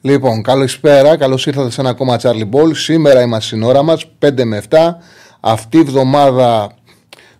Λοιπόν, 0.00 0.42
καλησπέρα. 0.42 1.16
Καλώς 1.16 1.46
ήρθατε 1.46 1.70
σε 1.70 1.80
ένα 1.80 1.90
ακόμα 1.90 2.18
Charlie 2.22 2.48
Ball. 2.50 2.70
Σήμερα 2.74 3.22
είμαστε 3.22 3.46
στην 3.46 3.62
ώρα 3.62 3.82
μας, 3.82 4.04
5 4.18 4.44
με 4.44 4.62
7. 4.70 4.76
Αυτή 5.40 5.76
η 5.76 5.80
εβδομάδα 5.80 6.74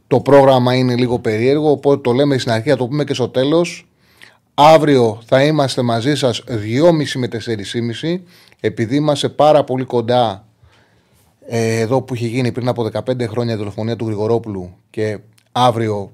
το 0.07 0.21
πρόγραμμα 0.21 0.75
είναι 0.75 0.95
λίγο 0.95 1.19
περίεργο, 1.19 1.71
οπότε 1.71 2.01
το 2.01 2.13
λέμε 2.13 2.39
στην 2.39 2.53
αρχή, 2.53 2.69
θα 2.69 2.77
το 2.77 2.87
πούμε 2.87 3.05
και 3.05 3.15
στο 3.15 3.29
τέλος. 3.29 3.89
Αύριο 4.55 5.21
θα 5.27 5.45
είμαστε 5.45 5.83
μαζί 5.83 6.15
σας 6.15 6.45
2.30 6.49 6.55
με 7.15 7.29
4.30 8.03 8.21
επειδή 8.61 8.97
είμαστε 8.97 9.29
πάρα 9.29 9.65
πολύ 9.65 9.85
κοντά 9.85 10.47
ε, 11.47 11.81
εδώ 11.81 12.03
που 12.03 12.15
είχε 12.15 12.27
γίνει 12.27 12.53
πριν 12.53 12.69
από 12.69 12.91
15 12.93 13.29
χρόνια 13.29 13.55
η 13.55 13.57
δολοφονία 13.57 13.97
του 13.97 14.05
Γρηγορόπουλου 14.07 14.77
και 14.91 15.19
αύριο 15.53 16.13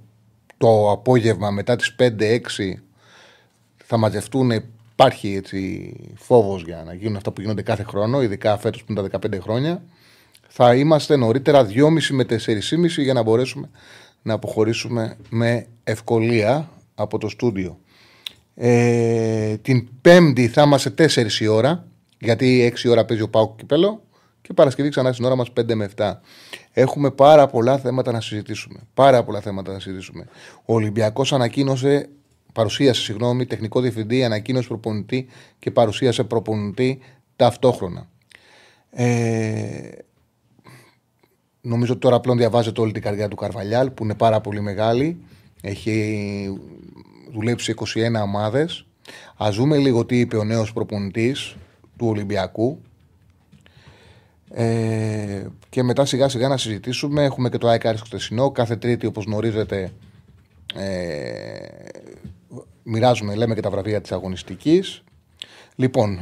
το 0.59 0.91
απόγευμα 0.91 1.51
μετά 1.51 1.77
τις 1.77 1.95
5-6 1.99 2.09
θα 3.85 3.97
μαζευτούν 3.97 4.51
υπάρχει 4.95 5.35
έτσι 5.35 5.93
φόβος 6.15 6.63
για 6.63 6.83
να 6.87 6.95
γίνουν 6.95 7.17
αυτά 7.17 7.31
που 7.31 7.41
γίνονται 7.41 7.63
κάθε 7.63 7.83
χρόνο 7.83 8.23
ειδικά 8.23 8.59
φέτος 8.59 8.85
που 8.85 8.93
είναι 8.93 9.09
τα 9.09 9.19
15 9.29 9.41
χρόνια 9.41 9.83
θα 10.49 10.75
είμαστε 10.75 11.17
νωρίτερα 11.17 11.67
2,5 11.67 12.01
με 12.11 12.27
4,5 12.29 12.37
για 12.87 13.13
να 13.13 13.23
μπορέσουμε 13.23 13.71
να 14.23 14.35
αποχωρήσουμε 14.35 15.17
με 15.29 15.67
ευκολία 15.85 16.71
από 16.95 17.19
το 17.19 17.29
στούντιο. 17.29 17.79
Ε, 18.55 19.57
την 19.57 19.89
Πέμπτη 20.01 20.49
θα 20.49 20.63
είμαστε 20.63 20.95
4 20.99 21.41
η 21.41 21.47
ώρα, 21.47 21.87
γιατί 22.19 22.73
6 22.77 22.85
η 22.85 22.89
ώρα 22.89 23.05
παίζει 23.05 23.23
ο 23.23 23.29
Πάουκ 23.29 23.57
Κυπέλο 23.57 24.03
και 24.43 24.53
Παρασκευή 24.53 24.89
ξανά 24.89 25.13
στην 25.13 25.25
ώρα 25.25 25.37
μας 25.37 25.49
5 25.61 25.75
με 25.75 25.91
7. 25.97 26.13
Έχουμε 26.73 27.11
πάρα 27.11 27.47
πολλά 27.47 27.79
θέματα 27.79 28.13
να 28.13 28.21
συζητήσουμε. 28.21 28.79
Πάρα 28.95 29.25
πολλά 29.25 29.41
θέματα 29.41 29.73
να 29.73 29.79
συζητήσουμε. 29.79 30.27
Ο 30.65 30.75
Ολυμπιακός 30.75 31.33
ανακοίνωσε, 31.33 32.09
παρουσίασε, 32.55 33.01
συγγνώμη, 33.01 33.47
τεχνικό 33.47 33.81
διευθυντή, 33.81 34.25
ανακοίνωσε 34.25 34.69
προπονητή 34.69 35.27
και 35.59 35.71
παρουσίασε 35.71 36.25
προπονητή 36.25 36.99
ταυτόχρονα. 37.37 38.09
Ε, 38.91 39.91
νομίζω 41.61 41.93
ότι 41.93 42.01
τώρα 42.01 42.21
πλέον 42.21 42.39
διαβάζετε 42.39 42.81
όλη 42.81 42.93
την 42.93 43.03
καρδιά 43.03 43.29
του 43.29 43.37
Καρβαλιάλ 43.37 43.91
που 43.91 44.05
είναι 44.05 44.15
πάρα 44.15 44.41
πολύ 44.41 44.61
μεγάλη. 44.61 45.17
Έχει 45.61 46.59
δουλέψει 47.33 47.75
21 47.77 48.23
ομάδες. 48.23 48.87
Α 49.37 49.49
δούμε 49.53 49.77
λίγο 49.77 50.05
τι 50.05 50.19
είπε 50.19 50.37
ο 50.37 50.45
νέος 50.45 50.73
προπονητής 50.73 51.57
του 51.97 52.07
Ολυμπιακού. 52.07 52.79
Ε, 54.51 55.47
και 55.69 55.83
μετά 55.83 56.05
σιγά 56.05 56.29
σιγά 56.29 56.49
να 56.49 56.57
συζητήσουμε. 56.57 57.25
Έχουμε 57.25 57.49
και 57.49 57.59
το 57.59 57.69
ΆΕΚΑΡΙ 57.69 57.97
στο 57.97 58.09
Τεσσινό. 58.09 58.51
Κάθε 58.51 58.77
Τρίτη, 58.77 59.07
όπως 59.07 59.25
γνωρίζετε, 59.25 59.93
ε, 60.75 61.59
μοιράζουμε, 62.85 63.35
λέμε 63.35 63.55
και 63.55 63.61
τα 63.61 63.71
βραβεία 63.71 64.01
της 64.01 64.13
αγωνιστικής. 64.13 65.03
Λοιπόν, 65.77 66.21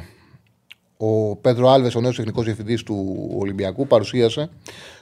ο 0.97 1.37
Πέντρο 1.37 1.69
Άλβες, 1.69 1.95
ο 1.95 2.01
νέος 2.01 2.17
τεχνικός 2.17 2.45
διευθυντής 2.45 2.83
του 2.83 3.29
Ολυμπιακού, 3.39 3.87
παρουσίασε 3.87 4.51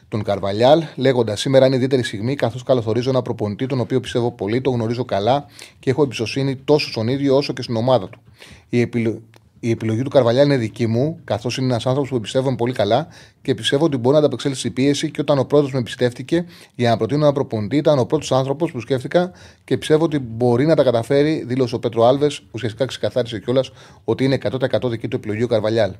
τον 0.08 0.22
Καρβαλιάλ, 0.22 0.82
λέγοντας: 0.96 1.40
Σήμερα 1.40 1.66
είναι 1.66 1.74
ιδιαίτερη 1.74 2.02
στιγμή, 2.02 2.34
καθώς 2.34 2.62
καλωθορίζω 2.62 3.10
ένα 3.10 3.22
προπονητή, 3.22 3.66
τον 3.66 3.80
οποίο 3.80 4.00
πιστεύω 4.00 4.32
πολύ, 4.32 4.60
τον 4.60 4.74
γνωρίζω 4.74 5.04
καλά 5.04 5.46
και 5.78 5.90
έχω 5.90 6.02
εμπιστοσύνη 6.02 6.56
τόσο 6.56 6.90
στον 6.90 7.08
ίδιο 7.08 7.36
όσο 7.36 7.52
και 7.52 7.62
στην 7.62 7.76
ομάδα 7.76 8.08
του. 8.08 8.20
Η, 8.68 8.80
επιλο... 8.80 9.22
η 9.60 9.70
επιλογή 9.70 10.02
του 10.02 10.10
Καρβαλιάλ 10.10 10.46
είναι 10.46 10.56
δική 10.56 10.86
μου, 10.86 11.20
καθώς 11.24 11.56
είναι 11.56 11.66
ένας 11.66 11.86
άνθρωπος 11.86 12.10
που 12.10 12.16
εμπιστεύομαι 12.16 12.56
πολύ 12.56 12.72
καλά 12.72 13.08
και 13.42 13.54
πιστεύω 13.54 13.84
ότι 13.84 13.96
μπορεί 13.96 14.12
να 14.12 14.18
ανταπεξέλθει 14.18 14.58
στην 14.58 14.72
πίεση. 14.72 15.10
Και 15.10 15.20
όταν 15.20 15.38
ο 15.38 15.44
πρώτο 15.44 15.68
με 15.72 15.78
εμπιστεύτηκε 15.78 16.44
για 16.74 16.90
να 16.90 16.96
προτείνω 16.96 17.24
ένα 17.24 17.32
προπονητή, 17.32 17.76
ήταν 17.76 17.98
ο 17.98 18.04
πρώτος 18.04 18.32
άνθρωπος 18.32 18.72
που 18.72 18.80
σκέφτηκα 18.80 19.32
και 19.64 19.78
πιστεύω 19.78 20.04
ότι 20.04 20.18
μπορεί 20.18 20.66
να 20.66 20.74
τα 20.76 20.82
καταφέρει, 20.82 21.44
δήλωσε 21.46 21.74
ο 21.74 21.78
Πέτρο 21.78 22.04
Άλβες, 22.04 22.42
ουσιαστικά 22.50 22.84
ξεκαθάρισε 22.84 23.38
κιόλας 23.40 23.70
ότι 24.04 24.24
είναι 24.24 24.38
100% 24.42 24.88
δική 24.88 25.08
του 25.08 25.16
επιλογή 25.16 25.42
ο 25.42 25.46
Καρβαλιάλ. 25.46 25.92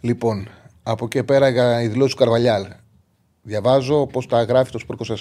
Λοιπόν, 0.00 0.48
από 0.82 1.04
εκεί 1.04 1.24
πέρα 1.24 1.48
για 1.48 1.82
η 1.82 1.88
δηλώση 1.88 2.10
του 2.10 2.18
Καρβαλιάλ. 2.18 2.66
Διαβάζω 3.42 4.06
πώς 4.06 4.26
τα 4.26 4.42
γράφει 4.42 4.70
το 4.70 4.78
Σπορ 4.78 4.96
24. 4.96 5.14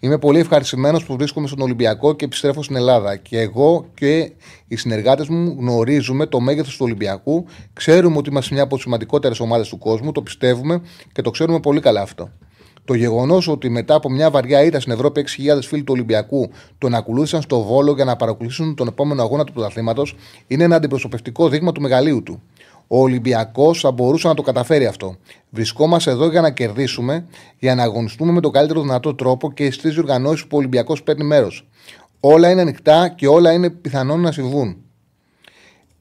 Είμαι 0.00 0.18
πολύ 0.18 0.38
ευχαριστημένος 0.38 1.04
που 1.04 1.16
βρίσκομαι 1.16 1.46
στον 1.46 1.60
Ολυμπιακό 1.60 2.14
και 2.14 2.24
επιστρέφω 2.24 2.62
στην 2.62 2.76
Ελλάδα. 2.76 3.16
Και 3.16 3.40
εγώ 3.40 3.86
και 3.94 4.32
οι 4.68 4.76
συνεργάτες 4.76 5.28
μου 5.28 5.56
γνωρίζουμε 5.58 6.26
το 6.26 6.40
μέγεθος 6.40 6.76
του 6.76 6.84
Ολυμπιακού. 6.84 7.46
Ξέρουμε 7.72 8.16
ότι 8.16 8.30
είμαστε 8.30 8.54
μια 8.54 8.62
από 8.62 8.74
τις 8.74 8.82
σημαντικότερες 8.84 9.40
ομάδες 9.40 9.68
του 9.68 9.78
κόσμου. 9.78 10.12
Το 10.12 10.22
πιστεύουμε 10.22 10.82
και 11.12 11.22
το 11.22 11.30
ξέρουμε 11.30 11.60
πολύ 11.60 11.80
καλά 11.80 12.00
αυτό. 12.00 12.30
Το 12.84 12.94
γεγονός 12.94 13.48
ότι 13.48 13.68
μετά 13.68 13.94
από 13.94 14.10
μια 14.10 14.30
βαριά 14.30 14.64
ήττα 14.64 14.80
στην 14.80 14.92
Ευρώπη 14.92 15.24
6.000 15.38 15.58
φίλοι 15.62 15.82
του 15.82 15.92
Ολυμπιακού 15.92 16.50
τον 16.78 16.94
ακολούθησαν 16.94 17.42
στο 17.42 17.62
Βόλο 17.62 17.92
για 17.92 18.04
να 18.04 18.16
παρακολουθήσουν 18.16 18.74
τον 18.74 18.86
επόμενο 18.86 19.22
αγώνα 19.22 19.44
του 19.44 19.52
πρωταθλήματος 19.52 20.14
είναι 20.46 20.64
ένα 20.64 20.76
αντιπροσωπευτικό 20.76 21.48
δείγμα 21.48 21.72
του 21.72 21.80
μεγαλείου 21.80 22.22
του. 22.22 22.42
Ο 22.86 23.00
Ολυμπιακός 23.00 23.80
θα 23.80 23.90
μπορούσε 23.90 24.28
να 24.28 24.34
το 24.34 24.42
καταφέρει 24.42 24.86
αυτό. 24.86 25.16
Βρισκόμαστε 25.50 26.10
εδώ 26.10 26.30
για 26.30 26.40
να 26.40 26.50
κερδίσουμε, 26.50 27.26
για 27.58 27.74
να 27.74 27.82
αγωνιστούμε 27.82 28.32
με 28.32 28.40
τον 28.40 28.52
καλύτερο 28.52 28.80
δυνατό 28.80 29.14
τρόπο 29.14 29.52
και 29.52 29.70
στις 29.70 29.94
διοργανώσεις 29.94 30.46
που 30.46 30.56
ο 30.56 30.58
Ολυμπιακός 30.58 31.02
παίρνει 31.02 31.24
μέρος. 31.24 31.68
Όλα 32.20 32.50
είναι 32.50 32.60
ανοιχτά 32.60 33.08
και 33.08 33.26
όλα 33.26 33.52
είναι 33.52 33.70
πιθανόν 33.70 34.20
να 34.20 34.32
συμβούν. 34.32 34.76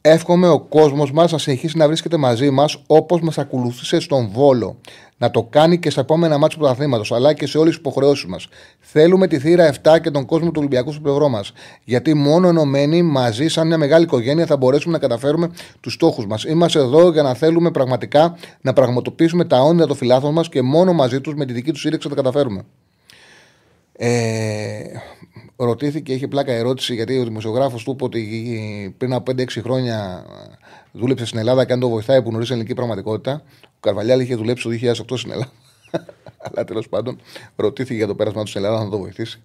Εύχομαι 0.07 0.49
ο 0.49 0.59
κόσμος 0.59 1.11
μας 1.11 1.31
να 1.31 1.38
συνεχίσει 1.38 1.77
να 1.77 1.88
βρίσκεται 1.88 2.17
μαζί 2.17 2.49
μας 2.49 2.77
όπως 2.88 3.21
μας 3.21 3.38
ακολούθησε 3.38 3.99
στον 3.99 4.29
Βόλο. 4.33 4.77
Να 5.17 5.31
το 5.31 5.43
κάνει 5.43 5.79
και 5.79 5.89
στα 5.89 6.01
επόμενα 6.01 6.38
μάτια 6.38 6.57
του 6.57 6.63
πρωταθλήματος, 6.63 7.11
αλλά 7.11 7.33
και 7.33 7.47
σε 7.47 7.57
όλες 7.57 7.69
τις 7.69 7.79
υποχρεώσεις 7.79 8.25
μας. 8.25 8.47
Θέλουμε 8.79 9.27
τη 9.27 9.39
θύρα 9.39 9.66
7 9.66 9.99
και 9.99 10.11
τον 10.11 10.25
κόσμο 10.25 10.47
του 10.47 10.57
Ολυμπιακού 10.57 10.91
στο 10.91 11.01
πλευρό 11.01 11.29
μας. 11.29 11.51
Γιατί 11.83 12.13
μόνο 12.13 12.47
ενωμένοι 12.47 13.01
μαζί, 13.01 13.47
σαν 13.47 13.67
μια 13.67 13.77
μεγάλη 13.77 14.03
οικογένεια, 14.03 14.45
θα 14.45 14.57
μπορέσουμε 14.57 14.93
να 14.93 14.99
καταφέρουμε 14.99 15.51
τους 15.79 15.93
στόχους 15.93 16.25
μας. 16.25 16.43
Είμαστε 16.43 16.79
εδώ 16.79 17.11
για 17.11 17.23
να 17.23 17.33
θέλουμε 17.33 17.72
πραγματικά 17.72 18.37
να 18.61 18.73
πραγματοποιήσουμε 18.73 19.45
τα 19.45 19.61
όνειρα 19.61 19.87
των 19.87 19.95
φιλάθλων 19.95 20.33
μας 20.33 20.49
και 20.49 20.61
μόνο 20.61 20.93
μαζί 20.93 21.22
τους 21.22 21.33
με 21.33 21.45
τη 21.45 21.53
δική 21.53 21.72
τους 21.72 21.81
σύρρηξη 21.81 22.07
θα 22.07 22.16
τα 22.16 22.22
καταφέρουμε. 22.22 22.66
Ε, 23.97 24.83
ρωτήθηκε, 25.56 26.13
είχε 26.13 26.28
πλάκα 26.28 26.51
ερώτηση 26.51 26.94
γιατί 26.94 27.17
ο 27.17 27.23
δημοσιογράφος 27.23 27.83
του 27.83 27.91
είπε 27.91 28.03
ότι 28.03 28.95
πριν 28.97 29.13
από 29.13 29.31
5-6 29.31 29.47
χρόνια 29.61 30.25
δούλεψε 30.91 31.25
στην 31.25 31.39
Ελλάδα 31.39 31.66
και 31.66 31.73
αν 31.73 31.79
το 31.79 31.89
βοηθάει 31.89 32.22
που 32.22 32.29
γνωρίζει 32.29 32.51
ελληνική 32.51 32.73
πραγματικότητα. 32.73 33.44
Ο 33.63 33.78
Καρβαλιάλ 33.79 34.19
είχε 34.19 34.35
δουλέψει 34.35 34.63
το 34.63 34.94
2008 35.13 35.17
στην 35.17 35.31
Ελλάδα. 35.31 35.51
Αλλά 36.45 36.63
τέλος 36.66 36.89
πάντων 36.89 37.19
ρωτήθηκε 37.55 37.95
για 37.95 38.07
το 38.07 38.16
πέρασμα 38.16 38.41
του 38.41 38.50
στην 38.50 38.63
Ελλάδα 38.63 38.84
να 38.84 38.89
το 38.89 38.97
βοηθήσει. 38.97 39.41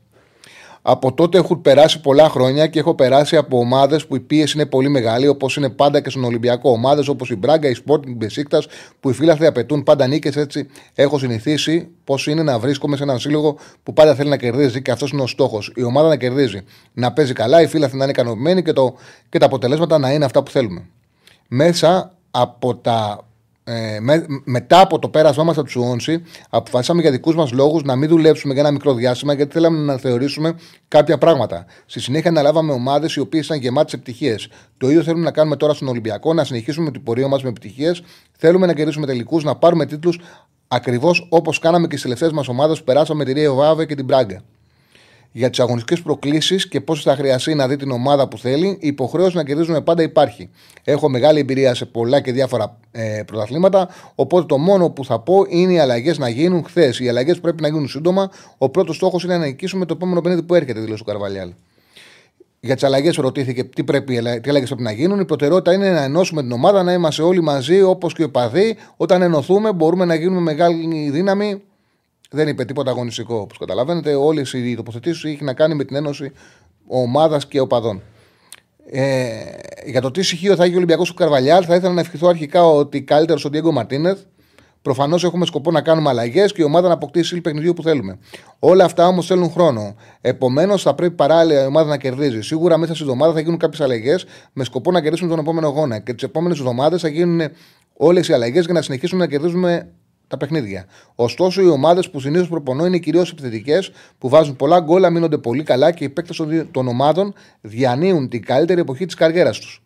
Από 0.82 1.12
τότε 1.12 1.38
έχουν 1.38 1.60
περάσει 1.60 2.00
πολλά 2.00 2.28
χρόνια 2.28 2.66
και 2.66 2.78
έχω 2.78 2.94
περάσει 2.94 3.36
από 3.36 3.58
ομάδες 3.58 4.06
που 4.06 4.16
η 4.16 4.20
πίεση 4.20 4.56
είναι 4.56 4.66
πολύ 4.66 4.88
μεγάλη, 4.88 5.28
όπως 5.28 5.56
είναι 5.56 5.68
πάντα 5.68 6.00
και 6.00 6.10
στον 6.10 6.24
Ολυμπιακό. 6.24 6.70
Ομάδες 6.70 7.08
όπως 7.08 7.30
η 7.30 7.36
Μπράγκα, 7.36 7.68
η 7.68 7.74
Sporting, 7.84 8.06
η 8.06 8.14
Μπεσίκτας, 8.14 8.66
που 9.00 9.10
οι 9.10 9.12
φίλαθλοι 9.12 9.46
απαιτούν 9.46 9.82
πάντα 9.82 10.06
νίκες. 10.06 10.36
Έτσι 10.36 10.68
έχω 10.94 11.18
συνηθίσει 11.18 11.88
πώς 12.04 12.26
είναι 12.26 12.42
να 12.42 12.58
βρίσκομαι 12.58 12.96
σε 12.96 13.02
έναν 13.02 13.18
σύλλογο 13.18 13.56
που 13.82 13.92
πάντα 13.92 14.14
θέλει 14.14 14.28
να 14.28 14.36
κερδίζει 14.36 14.82
και 14.82 14.91
αυτός 14.91 15.10
είναι 15.10 15.22
ο 15.22 15.26
στόχος. 15.26 15.72
Η 15.76 15.82
ομάδα 15.82 16.08
να 16.08 16.16
κερδίζει. 16.16 16.60
Να 16.92 17.12
παίζει 17.12 17.32
καλά, 17.32 17.62
οι 17.62 17.66
φίλαθλοι 17.66 17.98
να 17.98 18.02
είναι 18.02 18.12
ικανοποιημένοι 18.12 18.62
και, 18.62 18.72
το, 18.72 18.94
και 19.28 19.38
τα 19.38 19.47
αποτελέσματα 19.47 19.98
να 19.98 20.12
είναι 20.12 20.24
αυτά 20.24 20.42
που 20.42 20.50
θέλουμε. 20.50 20.86
Μέσα 21.48 22.15
από 22.30 22.76
τα 22.76 23.24
ε, 23.65 24.01
με, 24.01 24.27
μετά 24.45 24.80
από 24.80 24.98
το 24.98 25.09
πέρασμά 25.09 25.45
μας 25.45 25.57
από 25.57 25.65
τους 25.65 25.72
Σουόνσι, 25.72 26.22
αποφασίσαμε 26.51 27.01
για 27.01 27.10
δικούς 27.10 27.34
μας 27.34 27.53
λόγους 27.53 27.83
να 27.83 27.97
μην 27.97 28.09
δουλέψουμε 28.09 28.53
για 28.53 28.62
ένα 28.62 28.71
μικρό 28.71 28.95
διάστημα, 28.95 29.33
γιατί 29.33 29.53
θέλαμε 29.53 29.78
να 29.78 29.97
θεωρήσουμε 29.97 30.54
κάποια 30.89 31.18
πράγματα. 31.18 31.65
Στη 31.86 32.01
συνέχεια, 32.01 32.30
αναλάβαμε 32.30 32.72
ομάδες 32.72 33.15
οι 33.15 33.21
οποίες 33.21 33.45
ήταν 33.47 33.59
γεμάτες 33.59 33.92
επιτυχίες. 33.92 34.48
Το 34.77 34.89
ίδιο 34.89 35.03
θέλουμε 35.03 35.24
να 35.24 35.30
κάνουμε 35.30 35.57
τώρα 35.57 35.74
στον 35.74 35.89
Ολυμπιακό, 35.89 36.34
να 36.34 36.45
συνεχίσουμε 36.45 36.91
την 36.91 37.03
πορεία 37.03 37.28
μας 37.28 37.42
με 37.42 37.48
επιτυχίες. 37.48 38.03
Θέλουμε 38.39 38.66
να 38.66 38.74
κερδίσουμε 38.74 39.07
τελικούς, 39.07 39.45
να 39.45 39.57
πάρουμε 39.57 39.86
τίτλους 39.86 40.21
ακριβώς 40.68 41.27
όπως 41.30 41.59
κάναμε 41.59 41.84
και 41.86 41.91
στις 41.91 42.03
τελευταίες 42.03 42.33
μας 42.33 42.48
ομάδες 42.48 42.78
που 42.78 42.84
περάσαμε 42.84 43.24
με 43.24 43.33
τη 43.33 43.41
Ρίο 43.41 43.54
Βάβε 43.54 43.86
και 43.86 43.95
την 43.95 44.04
Μπράγκα 44.04 44.42
για 45.32 45.50
τις 45.50 45.60
αγωνιστικές 45.60 46.03
προκλήσεις 46.03 46.68
και 46.68 46.80
πώς 46.80 47.03
θα 47.03 47.16
χρειαστεί 47.16 47.54
να 47.54 47.68
δει 47.68 47.77
την 47.77 47.91
ομάδα 47.91 48.28
που 48.28 48.38
θέλει, 48.38 48.66
η 48.66 48.86
υποχρέωση 48.86 49.36
να 49.36 49.44
κερδίζουμε 49.44 49.80
πάντα 49.80 50.03
υπάρχει. 50.03 50.50
Έχω 50.84 51.09
μεγάλη 51.09 51.38
εμπειρία 51.38 51.74
σε 51.74 51.86
πολλά 51.86 52.21
και 52.21 52.32
διάφορα 52.32 52.78
ε, 52.91 53.22
πρωταθλήματα, 53.27 53.88
οπότε 54.15 54.47
το 54.47 54.59
μόνο 54.59 54.91
που 54.91 55.04
θα 55.04 55.21
πω 55.21 55.44
είναι 55.48 55.72
οι 55.72 55.78
αλλαγές 55.78 56.18
να 56.18 56.28
γίνουν 56.28 56.65
χθες. 56.65 57.00
Οι 57.00 57.09
αλλαγές 57.09 57.41
πρέπει 57.41 57.62
να 57.62 57.68
γίνουν 57.68 57.88
σύντομα. 57.88 58.30
Ο 58.59 58.68
πρώτος 58.68 58.97
στόχος 58.97 59.24
είναι 59.24 59.36
να 59.36 59.44
νικήσουμε 59.44 59.86
το 59.86 59.94
επόμενο 59.97 60.21
παιχνίδι 60.21 60.42
που 60.42 60.54
έρχεται, 60.54 60.80
δήλωσε 60.80 61.03
ο 61.03 61.10
Καρβαλιάλ. 61.10 61.53
για 62.60 62.74
τις 62.74 62.84
αλλαγές 62.84 63.16
ρωτήθηκε 63.16 63.65
τι, 63.65 63.84
πρέπει, 63.84 64.12
τι 64.41 64.50
αλλαγές 64.50 64.68
πρέπει 64.68 64.83
να 64.83 64.92
γίνουν. 64.92 65.21
Η 65.21 65.24
προτεραιότητα 65.24 65.72
είναι 65.72 65.91
να 65.91 66.03
ενώσουμε 66.03 66.42
την 66.42 66.53
ομάδα, 66.53 66.83
να 66.83 66.92
είμαστε 66.92 67.22
όλοι 67.22 67.42
μαζί 67.42 67.83
όπως 67.83 68.15
και 68.15 68.22
οι 68.22 68.28
παδοί. 68.28 68.76
Όταν 68.97 69.22
ενωθούμε, 69.22 69.72
μπορούμε 69.72 70.04
να 70.04 70.15
γίνουμε 70.15 70.41
μεγάλη 70.41 71.10
δύναμη. 71.10 71.62
Δεν 72.32 72.48
είπε 72.48 72.65
τίποτα 72.65 72.91
αγωνιστικό, 72.91 73.34
όπως 73.34 73.59
καταλαβαίνετε. 73.59 74.15
Όλες 74.15 74.53
οι 74.53 74.74
τοποθετήσεις 74.74 75.24
έχει 75.24 75.44
να 75.44 75.54
κάνει 75.54 75.74
με 75.74 75.84
την 75.84 75.97
ένωση 75.97 76.32
ομάδας 76.86 77.47
και 77.47 77.60
οπαδών. 77.60 78.03
Ε, 78.91 79.30
για 79.86 80.00
το 80.00 80.10
τι 80.10 80.22
στοιχείο 80.22 80.56
θα 80.56 80.65
έχει 80.65 80.72
ο 80.72 80.77
Ολυμπιακός 80.77 81.09
του 81.09 81.15
Καρβαλιάλ, 81.15 81.65
θα 81.66 81.74
ήθελα 81.74 81.92
να 81.92 82.00
ευχηθώ 82.00 82.28
αρχικά 82.28 82.65
ότι 82.65 83.03
καλύτερος 83.03 83.44
ο 83.44 83.50
Ντιέγκο 83.50 83.72
Μαρτίνεθ. 83.72 84.18
Προφανώς 84.82 85.24
έχουμε 85.24 85.47
σκοπό 85.47 85.71
να 85.71 85.80
κάνουμε 85.80 86.09
αλλαγές 86.09 86.53
και 86.53 86.62
η 86.62 86.65
ομάδα 86.65 86.88
να 86.88 86.94
αποκτήσει 86.94 87.28
σύλλη 87.28 87.41
παιχνιδιού 87.41 87.72
που 87.72 87.82
θέλουμε. 87.82 88.18
Όλα 88.59 88.84
αυτά 88.84 89.06
όμως 89.06 89.26
θέλουν 89.26 89.50
χρόνο. 89.50 89.94
Επομένως, 90.21 90.83
θα 90.83 90.94
πρέπει 90.94 91.15
παράλληλα 91.15 91.62
η 91.62 91.66
ομάδα 91.66 91.88
να 91.88 91.97
κερδίζει. 91.97 92.41
Σίγουρα 92.41 92.78
μέσα 92.78 92.94
στη 92.94 93.03
εβδομάδα 93.03 93.33
θα 93.33 93.41
γίνουν 93.41 93.59
κάποιες 93.59 93.80
αλλαγές 93.80 94.26
με 94.53 94.65
σκοπό 94.65 94.91
να 94.91 95.00
κερδίσουμε 95.00 95.30
τον 95.30 95.38
επόμενο 95.38 95.66
αγώνα. 95.66 95.98
Και 95.98 96.15
τις 96.15 96.22
επόμενες 96.22 96.59
εβδομάδες 96.59 97.00
θα 97.00 97.09
γίνουν 97.09 97.48
όλες 97.97 98.28
οι 98.28 98.33
αλλαγές 98.33 98.65
για 98.65 98.74
να 98.74 98.83
συνεχίσουμε 98.83 99.24
να 99.24 99.30
κερδίζουμε 99.30 99.88
τα 100.30 100.36
παιχνίδια. 100.36 100.84
Ωστόσο, 101.15 101.62
οι 101.62 101.68
ομάδες 101.68 102.10
που 102.10 102.21
συνήθως 102.21 102.48
προπονώ 102.48 102.86
είναι 102.86 102.98
κυρίως 102.98 103.30
επιθετικές, 103.30 103.91
που 104.18 104.28
βάζουν 104.28 104.56
πολλά 104.56 104.80
γκολ, 104.80 105.04
αμήνονται 105.04 105.38
πολύ 105.38 105.62
καλά 105.62 105.91
και 105.91 106.04
οι 106.04 106.09
παίκτες 106.09 106.42
των 106.71 106.88
ομάδων 106.88 107.34
διανύουν 107.60 108.28
την 108.28 108.44
καλύτερη 108.44 108.80
εποχή 108.80 109.06
της 109.06 109.15
καριέρας 109.15 109.59
τους. 109.59 109.82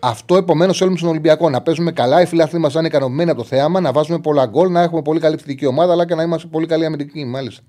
Αυτό 0.00 0.36
επομένως 0.36 0.78
θέλουμε 0.78 0.96
στον 0.96 1.08
Ολυμπιακό. 1.08 1.50
Να 1.50 1.60
παίζουμε 1.60 1.92
καλά, 1.92 2.20
οι 2.20 2.26
φιλάθλοι 2.26 2.58
μας 2.58 2.72
να 2.74 2.78
είναι 2.78 2.88
ικανοποιημένοι 2.88 3.30
από 3.30 3.38
το 3.38 3.46
θέαμα, 3.46 3.80
να 3.80 3.92
βάζουμε 3.92 4.18
πολλά 4.18 4.46
γκολ, 4.46 4.70
να 4.70 4.82
έχουμε 4.82 5.02
πολύ 5.02 5.20
καλή 5.20 5.34
επιθετική 5.34 5.66
ομάδα, 5.66 5.92
αλλά 5.92 6.06
και 6.06 6.14
να 6.14 6.22
είμαστε 6.22 6.48
πολύ 6.50 6.66
καλή 6.66 6.84
αμυντική, 6.84 7.24
μάλιστα. 7.24 7.62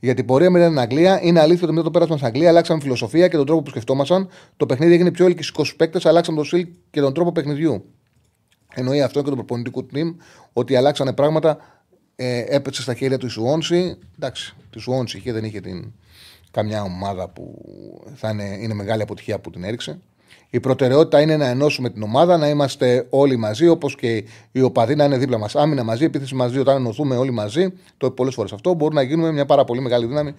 Για 0.00 0.14
την 0.14 0.24
πορεία 0.24 0.50
με 0.50 0.68
την 0.68 0.78
Αγγλία, 0.78 1.20
είναι 1.22 1.40
αλήθεια 1.40 1.62
ότι 1.62 1.72
μετά 1.72 1.84
το 1.84 1.90
πέρασμα 1.90 2.16
στην 2.16 2.28
Αγγλία 2.28 2.48
αλλάξαμε 2.48 2.80
φιλοσοφία 2.80 3.28
και 3.28 3.36
τον 3.36 3.46
τρόπο 3.46 3.62
που 3.62 3.70
σκεφτόμασταν. 3.70 4.28
Το 4.56 4.66
παιχνίδι 4.66 4.92
έγινε 4.92 5.10
πιο 5.10 5.26
ελκυστικός 5.26 5.66
στους 5.66 5.78
παίκτες, 5.78 6.06
αλλάξαμε 6.06 6.38
το 6.38 6.44
στυλ 6.44 6.66
και 6.90 7.00
τον 7.00 7.14
τρόπο 7.14 7.32
παιχνιδιού. 7.32 7.84
Εννοεί 8.74 9.02
αυτό 9.02 9.22
και 9.22 9.28
το 9.28 9.34
προπονητικό 9.34 9.86
team 9.94 10.14
ότι 10.52 10.76
αλλάξανε 10.76 11.12
πράγματα. 11.12 11.58
Ε, 12.16 12.44
έπεσε 12.48 12.82
στα 12.82 12.94
χέρια 12.94 13.18
του 13.18 13.26
η 13.26 13.28
Σουόνση. 13.28 13.98
Εντάξει, 14.16 14.56
τη 14.70 14.78
Σουόνση 14.78 15.16
είχε, 15.16 15.32
δεν 15.32 15.44
είχε 15.44 15.60
την, 15.60 15.92
καμιά 16.50 16.82
ομάδα 16.82 17.28
που 17.28 17.54
θα 18.14 18.30
είναι, 18.30 18.58
είναι 18.60 18.74
μεγάλη 18.74 19.02
αποτυχία 19.02 19.38
που 19.38 19.50
την 19.50 19.64
έριξε. 19.64 19.98
Η 20.50 20.60
προτεραιότητα 20.60 21.20
είναι 21.20 21.36
να 21.36 21.46
ενώσουμε 21.46 21.90
την 21.90 22.02
ομάδα, 22.02 22.36
να 22.36 22.48
είμαστε 22.48 23.06
όλοι 23.10 23.36
μαζί, 23.36 23.68
όπως 23.68 23.94
και 23.94 24.24
οι 24.52 24.60
οπαδοί 24.60 24.94
να 24.94 25.04
είναι 25.04 25.18
δίπλα 25.18 25.38
μας. 25.38 25.56
Άμυνα 25.56 25.84
μαζί, 25.84 26.04
επίθεση 26.04 26.34
μαζί, 26.34 26.58
όταν 26.58 26.76
ενωθούμε 26.76 27.16
όλοι 27.16 27.30
μαζί, 27.30 27.72
το 27.96 28.06
είπε 28.06 28.14
πολλές 28.14 28.34
φορές 28.34 28.52
αυτό, 28.52 28.74
μπορεί 28.74 28.94
να 28.94 29.02
γίνουμε 29.02 29.32
μια 29.32 29.46
πάρα 29.46 29.64
πολύ 29.64 29.80
μεγάλη 29.80 30.06
δύναμη 30.06 30.34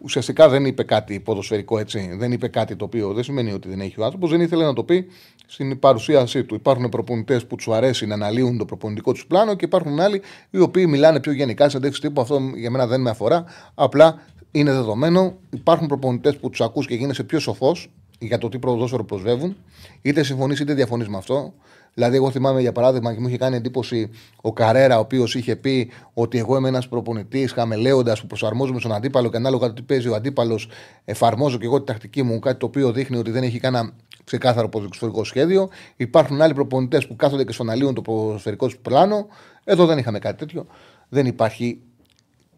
ουσιαστικά 0.00 0.48
δεν 0.48 0.64
είπε 0.64 0.82
κάτι 0.82 1.20
ποδοσφαιρικό 1.20 1.78
έτσι. 1.78 2.14
Δεν 2.18 2.32
είπε 2.32 2.48
κάτι 2.48 2.76
το 2.76 2.84
οποίο 2.84 3.12
δεν 3.12 3.24
σημαίνει 3.24 3.52
ότι 3.52 3.68
δεν 3.68 3.80
έχει 3.80 4.00
ο 4.00 4.04
άνθρωπος. 4.04 4.30
Δεν 4.30 4.40
ήθελε 4.40 4.64
να 4.64 4.72
το 4.72 4.84
πει 4.84 5.06
στην 5.46 5.78
παρουσίασή 5.78 6.44
του. 6.44 6.54
Υπάρχουν 6.54 6.88
προπονητές 6.88 7.46
που 7.46 7.56
τους 7.56 7.68
αρέσει 7.68 8.06
να 8.06 8.14
αναλύουν 8.14 8.58
το 8.58 8.64
προπονητικό 8.64 9.12
τους 9.12 9.26
πλάνο 9.26 9.54
και 9.54 9.64
υπάρχουν 9.64 10.00
άλλοι 10.00 10.22
οι 10.50 10.58
οποίοι 10.58 10.86
μιλάνε 10.88 11.20
πιο 11.20 11.32
γενικά 11.32 11.68
σε 11.68 11.76
αντέξει 11.76 12.00
τύπου. 12.00 12.20
Αυτό 12.20 12.40
για 12.56 12.70
μένα 12.70 12.86
δεν 12.86 13.00
με 13.00 13.10
αφορά. 13.10 13.44
Απλά 13.74 14.20
είναι 14.50 14.72
δεδομένο. 14.72 15.38
Υπάρχουν 15.50 15.86
προπονητές 15.86 16.36
που 16.36 16.50
τους 16.50 16.60
ακούς 16.60 16.86
και 16.86 16.94
γίνεσαι 16.94 17.24
πιο 17.24 17.38
σοφός 17.38 17.90
για 18.18 18.38
το 18.38 18.48
τι 18.48 18.58
ποδόσφαιρο 18.58 19.04
προσβεύουν. 19.04 19.56
Είτε 20.02 20.22
συμφωνείς 20.22 20.60
είτε 20.60 20.74
διαφωνείς 20.74 21.08
με 21.08 21.16
αυτό. 21.16 21.52
Δηλαδή, 21.94 22.16
εγώ 22.16 22.30
θυμάμαι 22.30 22.60
για 22.60 22.72
παράδειγμα 22.72 23.14
και 23.14 23.20
μου 23.20 23.28
είχε 23.28 23.36
κάνει 23.36 23.56
εντύπωση 23.56 24.10
ο 24.40 24.52
Καρέρα, 24.52 24.96
ο 24.96 25.00
οποίος 25.00 25.34
είχε 25.34 25.56
πει 25.56 25.90
ότι 26.12 26.38
εγώ 26.38 26.56
είμαι 26.56 26.68
ένας 26.68 26.88
προπονητής 26.88 27.52
χαμελέοντας 27.52 28.20
που 28.20 28.26
προσαρμόζομαι 28.26 28.80
στον 28.80 28.92
αντίπαλο 28.92 29.30
και 29.30 29.36
ανάλογα 29.36 29.66
το 29.66 29.72
τι 29.72 29.82
παίζει 29.82 30.08
ο 30.08 30.14
αντίπαλος, 30.14 30.68
εφαρμόζω 31.04 31.58
και 31.58 31.64
εγώ 31.64 31.78
τη 31.78 31.84
τακτική 31.84 32.22
μου, 32.22 32.38
κάτι 32.38 32.58
το 32.58 32.66
οποίο 32.66 32.92
δείχνει 32.92 33.16
ότι 33.16 33.30
δεν 33.30 33.42
έχει 33.42 33.58
κανένα 33.58 33.92
ξεκάθαρο 34.24 34.68
ποδοσφαιρικό 34.68 35.24
σχέδιο. 35.24 35.68
Υπάρχουν 35.96 36.42
άλλοι 36.42 36.54
προπονητές 36.54 37.06
που 37.06 37.16
κάθονται 37.16 37.44
και 37.44 37.52
στον 37.52 37.94
το 37.94 38.02
ποδοσφαιρικό 38.02 38.66
τους 38.66 38.78
πλάνο. 38.78 39.26
Εδώ 39.64 39.86
δεν 39.86 39.98
είχαμε 39.98 40.18
κάτι 40.18 40.38
τέτοιο. 40.38 40.66
Δεν 41.08 41.26
υπάρχει 41.26 41.80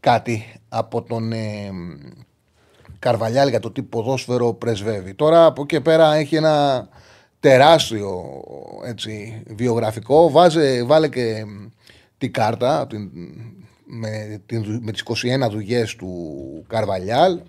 κάτι 0.00 0.60
από 0.69 1.02
τον 1.02 1.32
ε, 1.32 1.70
Καρβαλιάλ 2.99 3.49
για 3.49 3.61
το 3.61 3.71
τι 3.71 3.83
ποδόσφαιρο 3.83 4.53
πρεσβεύει. 4.53 5.15
Τώρα 5.15 5.45
από 5.45 5.62
εκεί 5.62 5.81
πέρα 5.81 6.15
έχει 6.15 6.37
ένα 6.37 6.89
τεράστιο 7.41 8.43
έτσι, 8.87 9.43
βιογραφικό. 9.47 10.31
Βάζε, 10.31 10.85
βάλε 10.85 11.09
και 11.09 11.45
την 12.19 12.33
κάρτα 12.33 12.87
την, 12.87 13.11
με, 13.85 14.43
την, 14.47 14.81
με 14.83 14.93
τις 14.93 15.03
21 15.47 15.50
δουλειές 15.50 15.97
του 15.97 16.65
Καρβαλιάλ 16.69 17.41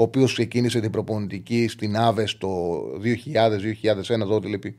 ο 0.00 0.02
οποίος 0.02 0.32
ξεκίνησε 0.32 0.80
την 0.80 0.90
προπονητική 0.90 1.68
στην 1.68 1.96
Άβες 1.96 2.38
το 2.38 2.80
2000-2001 4.04 4.20
εδώ 4.20 4.40
τηλεπί. 4.40 4.76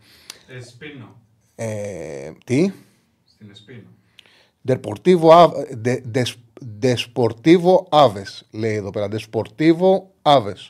Εσπίνο. 0.48 1.15
Ε, 1.56 2.31
τι; 2.45 2.72
Στην 3.25 3.50
Εσπίνο. 3.51 3.88
Desportivo 6.81 7.83
Aves 7.89 8.41
λέει 8.51 8.75
εδώ 8.75 8.89
πέρα. 8.89 9.07
Desportivo 9.11 10.01
Aves. 10.21 10.69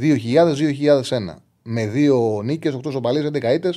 2000-2001 0.00 1.36
με 1.62 1.86
δύο 1.86 2.42
νίκες, 2.44 2.74
8 2.74 2.90
σοπαλίες, 2.90 3.24
11 3.24 3.52
ήττε 3.54 3.70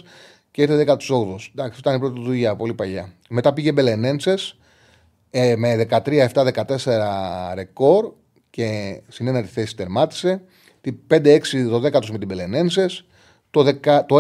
και 0.52 0.62
ήρθε 0.62 0.86
18ο. 0.88 1.36
Εντάξει, 1.56 1.80
ήταν 1.80 1.96
η 1.96 2.00
πρώτη 2.00 2.16
του 2.16 2.22
δουλειά, 2.22 2.56
πολύ 2.56 2.74
παλιά. 2.74 3.14
Μετά 3.30 3.54
πήγε 3.54 3.72
Μπελενέντσες 3.72 4.58
ε, 5.30 5.56
με 5.56 5.88
13-7-14 5.90 6.34
ρεκόρ 7.54 8.12
και 8.50 9.02
στην 9.08 9.28
ένατη 9.28 9.48
θέση 9.48 9.76
τερμάτισε. 9.76 10.42
Την 10.82 10.98
5-6 11.10 11.40
12 11.72 12.06
με 12.12 12.18
την 12.18 12.28
Μπελενέντσες. 12.28 13.06
Το, 13.50 13.64
το 14.06 14.18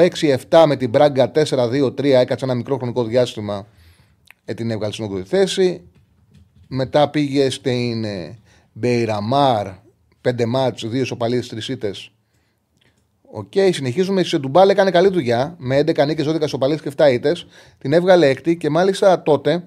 6-7 0.49 0.63
με 0.67 0.75
την 0.75 0.89
Μπράγκα 0.89 1.31
4-2-3 1.35 2.03
έκατσε 2.03 2.45
ένα 2.45 2.53
μικρό 2.53 2.77
χρονικό 2.77 3.03
διάστημα. 3.03 3.67
Ε, 4.45 4.53
την 4.53 4.71
έβγαλε 4.71 4.93
στην 4.93 5.17
8η 5.17 5.23
θέση. 5.25 5.81
Μετά 6.75 7.09
πήγε 7.09 7.49
στην 7.49 8.03
ε, 8.03 8.37
Μπεϊραμάρ 8.73 9.67
5 10.21 10.45
μάτς, 10.45 10.85
2 10.85 11.05
σοπαλίες, 11.05 11.53
3 11.53 11.67
ήττες 11.67 12.11
Οκ, 13.31 13.51
okay, 13.55 13.69
συνεχίζουμε. 13.71 14.21
Η 14.21 14.23
Σεντουμπάλ 14.23 14.69
έκανε 14.69 14.91
καλή 14.91 15.09
δουλειά 15.09 15.55
με 15.57 15.79
11 15.79 16.05
νίκες, 16.05 16.27
12 16.27 16.47
σοπαλίε 16.47 16.77
και 16.77 16.91
7 16.97 17.11
ήττες. 17.11 17.45
Την 17.77 17.93
έβγαλε 17.93 18.27
έκτη 18.27 18.57
και 18.57 18.69
μάλιστα 18.69 19.23
τότε 19.23 19.63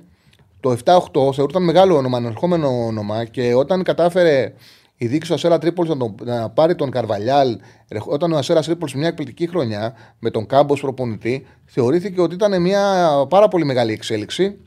το 0.60 0.76
7-8 0.84 1.34
θεωρούταν 1.34 1.64
μεγάλο 1.64 1.96
όνομα, 1.96 2.16
ανερχόμενο 2.16 2.86
όνομα 2.86 3.24
και 3.24 3.54
όταν 3.54 3.82
κατάφερε 3.82 4.52
η 4.96 5.06
δίκη 5.06 5.26
του 5.26 5.34
Ασέρα 5.34 5.58
Τρίπολης 5.58 5.94
να, 5.94 6.34
να, 6.34 6.50
πάρει 6.50 6.74
τον 6.74 6.90
Καρβαλιάλ, 6.90 7.58
όταν 8.04 8.32
ο 8.32 8.36
Ασέρας 8.36 8.66
Τρίπολης 8.66 8.94
μια 8.94 9.08
εκπληκτική 9.08 9.46
χρονιά 9.46 9.94
με 10.18 10.30
τον 10.30 10.46
Κάμπος 10.46 10.80
προπονητή, 10.80 11.46
θεωρήθηκε 11.64 12.20
ότι 12.20 12.34
ήταν 12.34 12.62
μια 12.62 13.08
πάρα 13.28 13.48
πολύ 13.48 13.64
μεγάλη 13.64 13.92
εξέλιξη 13.92 14.58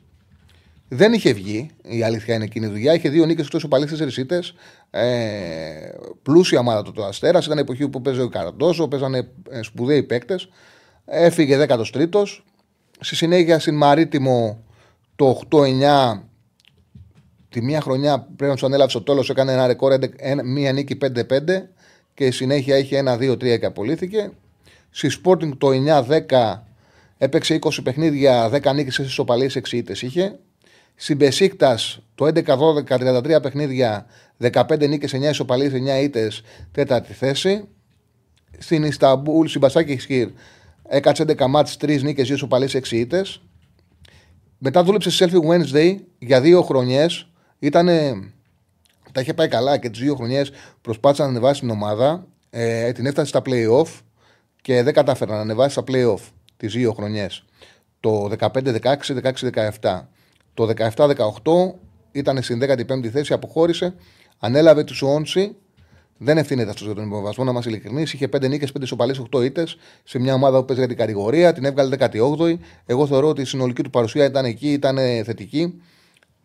δεν 0.89 1.13
είχε 1.13 1.34
βγει, 1.34 1.69
η 1.81 2.03
αλήθεια 2.03 2.36
είναι 2.36 2.43
εκείνη 2.43 2.65
η 2.65 2.69
δουλειά. 2.69 2.93
Είχε 2.93 3.10
δύο 3.10 3.25
νίκες 3.25 3.46
εκτός 3.46 3.67
παλιέ 3.67 3.88
τέσσερις 3.88 4.17
ήττες. 4.17 4.53
Ε, 4.89 5.10
πλούσια 6.22 6.60
ομάδα 6.60 6.84
του 6.84 6.91
το 6.91 7.05
Αστέρας. 7.05 7.46
Ήταν 7.46 7.58
εποχή 7.58 7.89
που 7.89 8.01
παίζει 8.01 8.22
ο 8.22 8.29
Καραντόσο, 8.29 8.88
παίζανε 8.88 9.27
ε, 9.50 9.62
σπουδαίοι 9.62 10.03
παίκτες. 10.03 10.50
Έφυγε 11.05 11.65
13ο. 11.67 12.24
Στη 13.00 13.15
συνέχεια 13.15 13.60
στην 13.60 13.75
Μαρίτιμο 13.75 14.63
το 15.15 15.41
8-9 15.50 16.22
τη 17.50 17.62
μία 17.62 17.81
χρονιά 17.81 18.19
πρέπει 18.19 18.43
να 18.43 18.53
τους 18.53 18.63
ανέλαβε 18.63 18.89
στο 18.89 19.01
τέλος, 19.01 19.29
έκανε 19.29 19.51
ένα 19.51 19.67
ρεκόρ, 19.67 19.93
μία 20.43 20.74
νίκη 20.74 20.98
5-5 21.01 21.19
και 22.13 22.31
συνέχεια 22.31 22.77
είχε 22.77 23.03
1-2-3 23.05 23.60
και 23.60 23.65
απολύθηκε. 23.65 24.31
Στη 24.89 25.10
Sporting 25.24 25.51
το 25.58 25.69
9-10 26.29 26.62
έπαιξε 27.17 27.60
20 27.62 27.69
παιχνίδια, 27.84 28.50
10 28.50 28.74
νίκες, 28.74 29.00
6 29.00 29.03
ισοπαλίε, 29.03 29.50
6 29.53 29.72
ήττες 29.72 30.01
είχε. 30.01 30.39
Στην 31.01 31.18
Πεσίκτα 31.18 31.77
το 32.15 32.25
11-12, 32.25 32.84
33 32.88 33.41
παιχνίδια, 33.41 34.06
15 34.38 34.88
νίκες, 34.89 35.13
9 35.13 35.29
ισοπαλίες, 35.29 35.74
9 35.74 36.01
ήττες, 36.01 36.41
τέταρτη 36.72 37.13
θέση. 37.13 37.68
Στην 38.58 38.84
Ισταμπούλ, 38.84 39.48
στην 39.48 39.62
Πασάκη 39.62 39.94
Χισκύρ, 39.94 40.29
έκατσε 40.88 41.24
11 41.24 41.48
μάτς, 41.48 41.77
3 41.77 42.01
νίκες, 42.03 42.27
2 42.27 42.34
ισοπαλίες, 42.34 42.74
6 42.75 42.98
ήττες. 42.98 43.41
Μετά 44.58 44.84
δούλεψε 44.84 45.10
στη 45.10 45.25
Selfie 45.25 45.50
Wednesday 45.50 45.96
για 46.20 46.41
δύο 46.41 46.62
χρονιές. 46.62 47.27
Ήτανε... 47.60 48.13
Τα 49.12 49.22
είχε 49.22 49.34
πάει 49.34 49.48
καλά 49.48 49.77
και 49.77 49.89
τις 49.89 50.00
δύο 50.00 50.15
χρονιές 50.15 50.51
προσπάθησε 50.82 51.22
να 51.22 51.27
ανεβάσει 51.27 51.60
την 51.60 51.70
ομάδα. 51.70 52.27
Ε, 52.50 52.91
την 52.91 53.06
έφτασε 53.06 53.27
στα 53.27 53.41
playoff 53.46 53.88
και 54.62 54.84
δεν 54.84 54.94
κατάφερε 54.94 55.32
να 55.32 55.39
ανεβάσει 55.39 55.72
στα 55.72 55.84
playoff 55.88 56.22
τις 56.58 56.74
δύο 56.74 56.94
χρονιές. 56.94 57.44
Το 58.00 58.32
15-16, 58.39 58.79
16-17. 59.82 60.08
Το 60.53 60.70
17-18 60.96 61.79
ήταν 62.12 62.41
στην 62.41 62.62
15η 62.62 63.08
θέση, 63.08 63.34
αποχώρησε, 63.34 63.96
ανέλαβε 64.39 64.84
τους 64.84 64.98
Σουόντσι. 64.98 65.56
Δεν 66.22 66.38
ευθύνεται 66.38 66.70
αυτός 66.70 66.86
για 66.86 66.96
τον 66.96 67.06
υποβασμό, 67.06 67.44
να 67.44 67.51
είμαστε 67.51 67.70
ειλικρινείς. 67.70 68.13
Είχε 68.13 68.27
5 68.27 68.48
νίκες, 68.48 68.72
5 68.72 68.86
σοπαλίε, 68.86 69.15
8 69.32 69.44
ήττες 69.44 69.77
σε 70.03 70.20
μια 70.20 70.34
ομάδα 70.34 70.60
που 70.60 70.65
παίζει 70.65 70.82
για 70.82 70.89
την 70.89 70.98
κατηγορία. 70.98 71.53
Την 71.53 71.65
έβγαλε 71.65 71.96
18η. 72.00 72.58
Εγώ 72.86 73.08
θεωρώ 73.08 73.27
ότι 73.27 73.41
η 73.41 73.46
συνολική 73.46 73.84
του 73.84 73.89
παρουσία 73.89 74.25
ήταν 74.25 74.46
εκεί, 74.46 74.72
ήταν 74.72 74.98
θετική. 75.24 75.82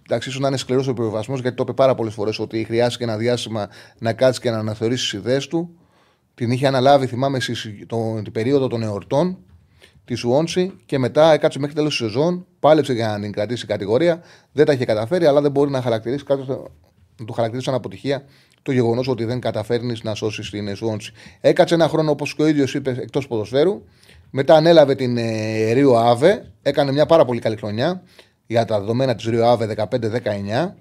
Εντάξει, 0.07 0.29
ίσως 0.29 0.41
να 0.41 0.49
είναι 0.49 0.57
σκληρός 0.57 0.87
ο 0.87 0.91
υποβασμό, 0.91 1.35
γιατί 1.35 1.57
το 1.57 1.63
είπε 1.63 1.73
πάρα 1.73 1.95
πολλές 1.95 2.15
φορές 2.15 2.39
ότι 2.39 2.65
χρειάστηκε 2.65 3.05
ένα 3.05 3.17
διάστημα 3.17 3.69
να 3.99 4.13
κάτσει 4.13 4.41
και 4.41 4.51
να 4.51 4.59
αναθεωρήσεις 4.59 5.11
τις 5.11 5.19
ιδέες 5.19 5.47
του. 5.47 5.77
Την 6.35 6.51
είχε 6.51 6.67
αναλάβει, 6.67 7.07
θυμάμαι, 7.07 7.41
στις, 7.41 7.69
το, 7.87 8.21
την 8.23 8.33
περίοδο 8.33 8.67
των 8.67 8.83
εορτών 8.83 9.39
τη 10.05 10.15
Σουόνση 10.15 10.73
και 10.87 10.99
μετά 10.99 11.33
έκατσε 11.33 11.59
μέχρι 11.59 11.75
τέλος 11.75 11.97
της 11.99 12.07
σεζόν. 12.07 12.47
Πάλεψε 12.61 12.93
για 12.93 13.09
να 13.09 13.21
την 13.21 13.33
κρατήσει 13.33 13.67
κατηγορία. 13.67 14.23
Δεν 14.53 14.67
τα 14.67 14.73
είχε 14.73 14.85
καταφέρει, 14.85 15.27
αλλά 15.27 15.41
δεν 15.41 15.51
μπορεί 15.51 15.71
να 15.71 15.83
χαρακτηρίσει 15.83 16.25
κάποιος 16.25 16.49
να 17.19 17.25
το 17.27 17.33
χαρακτηρίσει 17.33 17.67
σαν 17.67 17.75
αποτυχία 17.75 18.25
το 18.65 18.73
γεγονός 18.73 19.09
ότι 19.09 19.25
δεν 19.25 19.41
καταφέρνεις 19.41 20.03
να 20.03 20.15
σώσεις 20.15 20.51
την 20.51 20.77
Σουόνση. 20.77 21.13
Έκατσε 21.41 21.75
ένα 21.75 21.89
χρόνο, 21.89 22.11
όπως 22.11 22.35
και 22.35 22.43
ο 22.43 22.47
ίδιος 22.47 22.75
είπε, 22.75 22.91
εκτός 22.91 23.27
ποδοσφαίρου. 23.27 23.83
Μετά 24.31 24.55
ανέλαβε 24.55 24.95
την 24.95 25.17
ε, 25.17 25.73
Ρίο 25.73 25.97
Άβε. 25.97 26.53
Έκανε 26.63 26.93
μια 26.93 27.07
πάρα 27.07 27.25
πολύ 27.25 27.41
καλή 27.41 27.57
χρονιά 27.57 28.03
για 28.47 28.65
τα 28.65 28.81
δεδομένα 28.81 29.15
της 29.15 29.25
Ρίο 29.25 29.47
Άβε 29.47 29.75
15-19. 29.91 30.75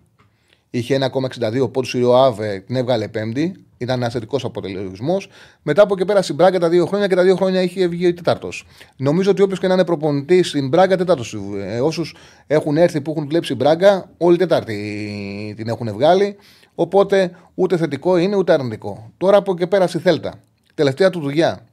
Είχε 0.76 0.98
1,62 1.40 1.72
πόντου 1.72 1.88
η 1.94 1.98
Ρίο 1.98 2.14
Άβε, 2.14 2.64
την 2.66 2.76
έβγαλε 2.76 3.08
πέμπτη. 3.08 3.56
Ήταν 3.78 4.02
ένας 4.02 4.14
θετικός 4.14 4.44
αποτελεσμός. 4.44 5.30
Μετά 5.62 5.82
από 5.82 5.94
εκεί 5.94 6.06
πέρα 6.06 6.22
στην 6.22 6.36
Μπράγκα 6.36 6.60
τα 6.60 6.70
δύο 6.70 6.86
χρόνια 6.86 7.08
και 7.08 7.16
τα 7.16 7.24
δύο 7.24 7.36
χρόνια 7.36 7.62
είχε 7.62 7.88
βγει 7.88 8.14
τέταρτο. 8.14 8.50
Νομίζω 8.96 9.32
ότι 9.32 9.42
όποιος 9.42 9.60
και 9.60 9.68
να 9.68 9.74
είναι 9.74 9.86
προπονητής 9.86 10.50
στην 10.50 10.68
Μπράγκα, 10.68 10.98
τέταρτο. 10.98 11.24
Ε, 11.58 11.80
Όσους 11.80 12.16
έχουν 12.48 12.78
έρθει 12.78 13.02
που 13.02 13.12
έχουν 13.12 13.28
κλέψει 13.28 13.56
Μπράγκα, 13.56 14.10
όλοι 14.18 14.38
τέταρτη 14.38 15.54
την 15.58 15.68
έχουν 15.68 15.94
βγάλει. 15.94 16.36
Οπότε 16.76 17.32
ούτε 17.54 17.78
θετικό 17.78 18.18
είναι 18.18 18.36
ούτε 18.36 18.54
αρνητικό. 18.54 19.12
Τώρα 19.18 19.38
από 19.38 19.52
εκεί 19.52 19.68
πέρα 19.68 19.88
στη 19.88 20.00
Θέλτα. 20.00 20.34
Τελευταία 20.74 21.10
του 21.10 21.20
δουλειά. 21.20 21.66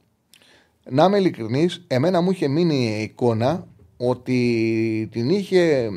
Να 0.89 1.03
είμαι 1.03 1.17
ειλικρινής, 1.17 1.83
εμένα 1.87 2.21
μου 2.21 2.31
είχε 2.31 2.47
μείνει 2.47 2.97
η 2.99 3.01
εικόνα 3.01 3.67
ότι 3.97 5.09
την 5.11 5.29
είχε, 5.29 5.89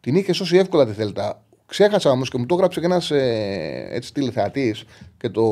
την 0.00 0.14
είχε 0.14 0.32
σώσει 0.32 0.56
εύκολα 0.56 0.86
τη 0.86 0.92
Θέλτα. 0.92 1.42
Ξέχασα 1.72 2.10
όμως 2.10 2.30
και 2.30 2.38
μου 2.38 2.46
το 2.46 2.54
έγραψε 2.54 2.80
και 2.80 2.86
ένας 2.86 3.10
ε, 3.10 3.98
τηλεθεατής 4.12 4.84
και 5.16 5.28
το, 5.28 5.44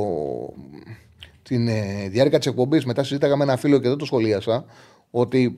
την 1.43 1.69
ε, 1.69 2.09
διάρκεια 2.09 2.39
της 2.39 2.47
εκπομπής. 2.47 2.85
Μετά 2.85 3.03
συζήταγα 3.03 3.37
με 3.37 3.45
ένα 3.45 3.57
φίλο 3.57 3.79
και 3.79 3.89
δεν 3.89 3.97
το 3.97 4.05
σχολίασα. 4.05 4.65
Ότι 5.11 5.57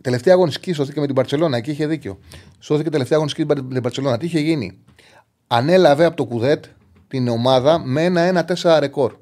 τελευταία 0.00 0.34
αγωνιστική 0.34 0.72
σώθηκε 0.72 1.00
με 1.00 1.06
την 1.06 1.14
Παρσελώνα. 1.14 1.56
Εκεί 1.56 1.70
είχε 1.70 1.86
δίκιο. 1.86 2.18
Σώθηκε 2.58 2.90
τελευταία 2.90 3.16
αγωνιστική 3.16 3.46
με 3.46 3.54
την 3.54 3.82
Παρσελώνα. 3.82 4.18
Τι 4.18 4.26
είχε 4.26 4.40
γίνει; 4.40 4.78
Ανέλαβε 5.46 6.04
από 6.04 6.16
το 6.16 6.24
Κουδέτ 6.24 6.64
την 7.08 7.28
ομάδα 7.28 7.78
με 7.78 8.04
ένα 8.04 8.46
1-4 8.62 8.76
ρεκόρ. 8.80 9.16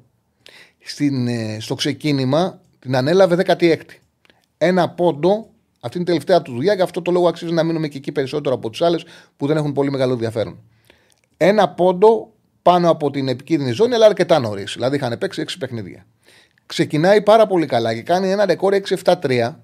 Στην, 0.79 1.27
ε, 1.27 1.57
στο 1.59 1.75
ξεκίνημα 1.75 2.61
την 2.79 2.95
ανέλαβε 2.95 3.35
16η. 3.47 3.75
Ένα 4.57 4.89
πόντο 4.89 5.50
αυτή 5.83 5.97
είναι 5.97 6.03
η 6.03 6.11
τελευταία 6.11 6.41
του 6.41 6.51
δουλειά 6.53 6.75
και 6.75 6.81
αυτό 6.81 7.01
το 7.01 7.11
λόγο 7.11 7.27
αξίζει 7.27 7.53
να 7.53 7.63
μείνουμε 7.63 7.87
και 7.87 7.97
εκεί 7.97 8.11
περισσότερο 8.11 8.55
από 8.55 8.69
τις 8.69 8.81
άλλες 8.81 9.05
που 9.37 9.47
δεν 9.47 9.57
έχουν 9.57 9.73
πολύ 9.73 9.91
μεγάλο 9.91 10.13
ενδιαφέρον. 10.13 10.59
Ένα 11.37 11.69
πόντο 11.69 12.33
πάνω 12.61 12.89
από 12.89 13.11
την 13.11 13.27
επικίνδυνη 13.27 13.71
ζώνη, 13.71 13.93
αλλά 13.93 14.05
αρκετά 14.05 14.39
νωρίς. 14.39 14.73
Δηλαδή 14.73 14.95
είχαν 14.95 15.17
παίξει 15.17 15.43
6 15.47 15.55
παιχνίδια. 15.59 16.05
Ξεκινάει 16.65 17.21
πάρα 17.21 17.47
πολύ 17.47 17.65
καλά 17.65 17.93
και 17.93 18.01
κάνει 18.01 18.31
ένα 18.31 18.45
ρεκόρ 18.45 18.73
6-7-3 19.03 19.55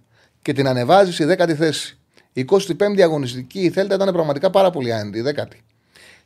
και 0.41 0.53
την 0.53 0.67
ανεβάζει 0.67 1.13
στη 1.13 1.25
10η 1.29 1.53
θέση. 1.53 1.97
Η 2.33 2.45
25η 2.49 3.01
αγωνιστική 3.01 3.59
η 3.59 3.69
Θέλτα 3.69 3.95
ήταν 3.95 4.13
πραγματικά 4.13 4.49
πάρα 4.49 4.69
πολύ 4.69 4.93
άνετη, 4.93 5.19
η 5.19 5.23
10η. 5.25 5.57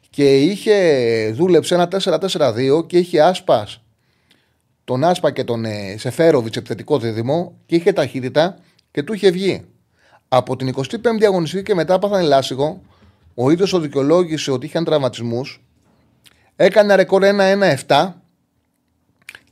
Και 0.09 0.39
είχε 0.39 1.31
δούλεψε 1.35 1.73
ένα 1.73 1.87
4-4-2 1.91 2.87
και 2.87 2.97
είχε 2.97 3.21
άσπα 3.21 3.67
τον 4.83 5.03
Άσπα 5.03 5.31
και 5.31 5.43
τον 5.43 5.65
ε, 5.65 5.95
Σεφέροβιτς 5.97 6.57
επιθετικό 6.57 6.99
δίδυμο 6.99 7.57
και 7.65 7.75
είχε 7.75 7.93
ταχύτητα 7.93 8.57
και 8.91 9.03
του 9.03 9.13
είχε 9.13 9.31
βγει. 9.31 9.65
Από 10.33 10.55
την 10.55 10.73
25η 10.75 11.23
αγωνιστική 11.23 11.63
και 11.63 11.73
μετά 11.75 11.99
πάθανε 11.99 12.23
λάσιγο. 12.23 12.81
Ο 13.35 13.51
ίδιος 13.51 13.73
ο 13.73 13.79
δικαιολόγησε 13.79 14.51
ότι 14.51 14.65
είχαν 14.65 14.83
τραυματισμούς. 14.83 15.63
Έκανε 16.55 16.95
ρεκόρ 16.95 17.21
1-1-7 17.87 18.11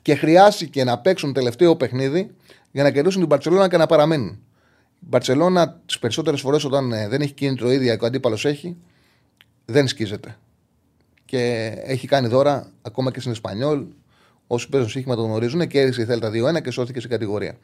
και 0.01 0.15
χρειάστηκε 0.15 0.83
να 0.83 0.99
παίξουν 0.99 1.33
τελευταίο 1.33 1.75
παιχνίδι 1.75 2.35
για 2.71 2.83
να 2.83 2.91
κερδίσουν 2.91 3.19
την 3.19 3.29
Παρσελόνα 3.29 3.69
και 3.69 3.77
να 3.77 3.85
παραμείνουν. 3.85 4.39
Η 4.99 5.05
Παρσελόνα 5.09 5.81
τις 5.85 5.99
περισσότερες 5.99 6.41
φορές 6.41 6.63
όταν 6.63 6.91
ε, 6.91 7.07
δεν 7.07 7.21
έχει 7.21 7.33
κίνητρο 7.33 7.71
ίδια 7.71 7.95
και 7.95 8.03
ο 8.03 8.07
αντίπαλος 8.07 8.45
έχει, 8.45 8.77
δεν 9.65 9.87
σκίζεται. 9.87 10.37
Και 11.25 11.73
έχει 11.83 12.07
κάνει 12.07 12.27
δώρα 12.27 12.71
ακόμα 12.81 13.11
και 13.11 13.19
στην 13.19 13.31
Εσπανιόλ. 13.31 13.85
Όσοι 14.47 14.69
παίζουν 14.69 14.89
σύγχυμα 14.89 15.15
το 15.15 15.21
γνωρίζουν. 15.21 15.67
Κέρδισε 15.67 16.01
η 16.01 16.05
Θέλτα 16.05 16.31
2-1 16.57 16.61
και 16.61 16.71
σώθηκε 16.71 16.99
σε 16.99 17.07
κατηγορία. 17.07 17.57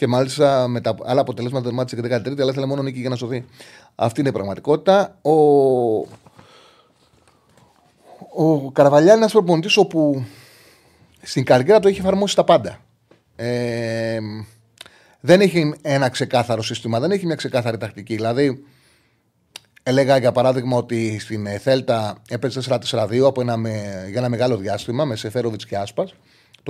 Και 0.00 0.06
μάλιστα 0.06 0.68
με 0.68 0.80
τα 0.80 0.94
άλλα 1.04 1.20
αποτελέσματα 1.20 1.64
δεν 1.64 1.74
μάτσε 1.74 1.96
και 1.96 2.02
13η, 2.04 2.40
αλλά 2.40 2.50
ήθελε 2.50 2.66
μόνο 2.66 2.82
νίκη 2.82 3.00
για 3.00 3.08
να 3.08 3.16
σωθεί. 3.16 3.44
Αυτή 3.94 4.20
είναι 4.20 4.28
η 4.28 4.32
πραγματικότητα. 4.32 5.18
Ο, 5.22 5.32
ο 8.44 8.70
Καρβαλιά 8.72 9.10
είναι 9.10 9.20
ένας 9.20 9.32
προπονητής 9.32 9.76
όπου 9.76 10.24
στην 11.22 11.44
καριέρα 11.44 11.80
του 11.80 11.88
έχει 11.88 12.00
εφαρμόσει 12.00 12.36
τα 12.36 12.44
πάντα. 12.44 12.80
Ε, 13.36 14.18
δεν 15.20 15.40
έχει 15.40 15.74
ένα 15.82 16.08
ξεκάθαρο 16.08 16.62
σύστημα, 16.62 17.00
δεν 17.00 17.10
έχει 17.10 17.26
μια 17.26 17.34
ξεκάθαρη 17.34 17.78
τακτική. 17.78 18.14
Δηλαδή, 18.14 18.64
έλεγα 19.82 20.16
για 20.16 20.32
παράδειγμα 20.32 20.76
ότι 20.76 21.18
στην 21.18 21.46
Θέλτα 21.58 22.22
έπαιζε 22.28 22.60
4-4-2 22.90 23.20
από 23.26 23.40
ένα, 23.40 23.56
για 24.08 24.18
ένα 24.18 24.28
μεγάλο 24.28 24.56
διάστημα 24.56 25.04
με 25.04 25.16
Σεφέροβιτς 25.16 25.66
και 25.66 25.76
Άσπας. 25.76 26.14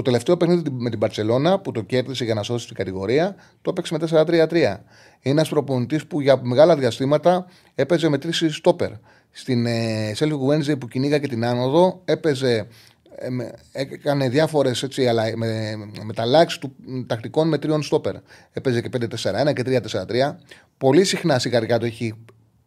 Το 0.00 0.06
τελευταίο 0.06 0.36
παιχνίδι 0.36 0.70
με 0.70 0.90
την 0.90 0.98
Παρσελώνα 0.98 1.58
που 1.58 1.72
το 1.72 1.82
κέρδισε 1.82 2.24
για 2.24 2.34
να 2.34 2.42
σώσει 2.42 2.66
την 2.66 2.76
κατηγορία 2.76 3.34
το 3.62 3.70
έπαιξε 3.70 3.96
με 4.00 4.08
4-3-3. 4.10 4.52
Είναι 4.52 4.78
ένας 5.22 5.48
προπονητής 5.48 6.06
που 6.06 6.20
για 6.20 6.40
μεγάλα 6.42 6.76
διαστήματα 6.76 7.46
έπαιζε 7.74 8.08
με 8.08 8.18
τρεις 8.18 8.44
στόπερ. 8.50 8.90
Στην 9.30 9.66
ε, 9.66 10.12
Wednesday 10.18 10.78
που 10.80 10.88
κυνήγα 10.88 11.18
και 11.18 11.26
την 11.26 11.44
άνοδο 11.44 12.00
έπαιζε 12.04 12.66
ε, 13.14 13.28
έκανε 13.72 14.28
διάφορες 14.28 14.86
με, 15.34 15.76
μεταλλάξει 16.02 16.60
του 16.60 16.74
τακτικών 17.06 17.48
με 17.48 17.58
τριών 17.58 17.82
στόπερ. 17.82 18.14
Έπαιζε 18.52 18.80
και 18.80 18.88
5-4-1 18.92 19.52
και 19.54 19.80
3-4-3. 20.26 20.36
Πολύ 20.78 21.04
συχνά 21.04 21.38
στην 21.38 21.50
καρδιά 21.50 21.78
του 21.78 21.86
έχει 21.86 22.14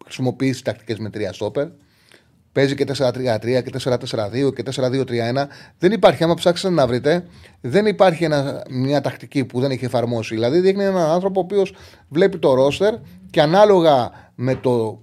χρησιμοποιήσει 0.04 0.64
τακτικές 0.64 0.98
με 0.98 1.10
τρία 1.10 1.34
στόπερ. 1.34 1.68
Παίζει 2.54 2.76
και 2.76 2.86
4-3-3 2.98 3.40
και 3.40 3.72
4-4-2 3.84 4.54
και 4.56 4.64
4-2-3-1. 4.76 5.46
Δεν 5.78 5.92
υπάρχει, 5.92 6.24
άμα 6.24 6.34
ψάξετε 6.34 6.74
να 6.74 6.88
βρείτε, 6.88 7.26
δεν 7.62 7.86
υπάρχει 7.86 8.24
ένα, 8.24 8.64
μια 8.70 9.02
τακτική 9.02 9.46
που 9.46 9.60
δεν 9.60 9.72
έχει 9.72 9.86
εφαρμόσει. 9.86 10.34
Δηλαδή, 10.34 10.60
δείχνει 10.60 10.84
έναν 10.84 11.10
άνθρωπο 11.10 11.40
ο 11.40 11.44
οποίος 11.44 11.74
βλέπει 12.10 12.38
το 12.38 12.54
ρόστερ 12.54 12.94
και 13.30 13.42
ανάλογα 13.42 14.12
με 14.36 14.56
το 14.56 15.02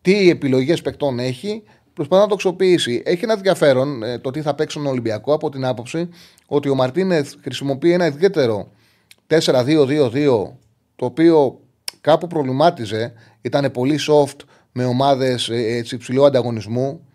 τι 0.00 0.30
επιλογές 0.30 0.82
παικτών 0.82 1.18
έχει, 1.18 1.62
προσπαθεί 1.94 2.22
να 2.22 2.28
το 2.28 2.34
αξιοποιήσει. 2.34 3.02
Έχει 3.04 3.24
ένα 3.24 3.32
ενδιαφέρον 3.32 4.02
ε, 4.02 4.18
το 4.18 4.30
τι 4.30 4.42
θα 4.42 4.54
παίξει 4.54 4.76
τον 4.76 4.86
Ολυμπιακό 4.86 5.32
από 5.34 5.50
την 5.50 5.64
άποψη 5.64 6.08
ότι 6.46 6.68
ο 6.68 6.74
Μαρτίνεθ 6.74 7.34
χρησιμοποιεί 7.42 7.92
ένα 7.92 8.06
ιδιαίτερο 8.06 8.68
4-2-2-2, 9.28 10.10
το 10.96 11.04
οποίο 11.04 11.60
κάπου 12.00 12.26
προβλημάτιζε, 12.26 13.12
ήταν 13.40 13.70
πολύ 13.70 13.98
soft 14.08 14.36
με 14.76 14.84
ομάδες 14.84 15.48
ε, 15.48 15.84
υψηλού 15.90 16.24
ανταγωνισμού. 16.24 17.06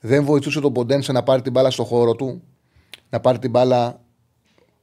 Δεν 0.00 0.24
βοηθούσε 0.24 0.60
τον 0.60 0.72
Ποντένσε 0.72 1.12
να 1.12 1.22
πάρει 1.22 1.42
την 1.42 1.52
μπάλα 1.52 1.70
στο 1.70 1.84
χώρο 1.84 2.14
του, 2.14 2.42
να 3.10 3.20
πάρει 3.20 3.38
την 3.38 3.50
μπάλα 3.50 4.00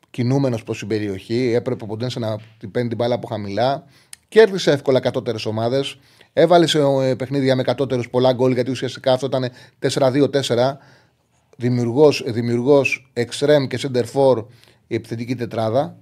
κινούμενος 0.09 0.63
προς 0.63 0.77
την 0.77 0.87
περιοχή. 0.87 1.51
Έπρεπε 1.53 1.83
ο 1.83 1.87
Ποντένσε 1.87 2.19
να 2.19 2.37
την 2.57 2.71
παίρνει 2.71 2.89
την 2.89 2.97
μπάλα 2.97 3.15
από 3.15 3.27
χαμηλά. 3.27 3.83
Κέρδισε 4.27 4.71
εύκολα 4.71 4.99
κατώτερες 4.99 5.45
ομάδες. 5.45 5.99
Έβαλε 6.33 6.67
σε 6.67 6.79
ε, 6.79 7.15
παιχνίδια 7.15 7.55
με 7.55 7.63
κατώτερους 7.63 8.09
πολλά 8.09 8.33
γκολ 8.33 8.53
γιατί 8.53 8.71
ουσιαστικά 8.71 9.13
αυτό 9.13 9.25
ήταν 9.25 9.49
4-2-4. 9.79 10.77
Δημιουργός 12.25 13.11
εξτρέμ 13.13 13.67
και 13.67 13.79
center 13.81 14.05
for 14.13 14.45
η 14.87 14.95
επιθετική 14.95 15.35
τετράδα. 15.35 15.97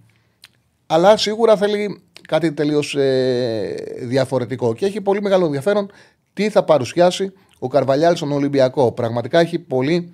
Αλλά 0.85 1.17
σίγουρα 1.17 1.57
θέλει 1.57 2.01
κάτι 2.27 2.53
τελείως 2.53 2.95
ε, 2.95 3.75
διαφορετικό. 3.99 4.73
Και 4.73 4.85
έχει 4.85 5.01
πολύ 5.01 5.21
μεγάλο 5.21 5.45
ενδιαφέρον 5.45 5.91
τι 6.33 6.49
θα 6.49 6.63
παρουσιάσει 6.63 7.33
ο 7.59 7.67
Καρβαλιάλ 7.67 8.15
στον 8.15 8.31
Ολυμπιακό. 8.31 8.91
Πραγματικά 8.91 9.39
έχει 9.39 9.59
πολύ 9.59 10.13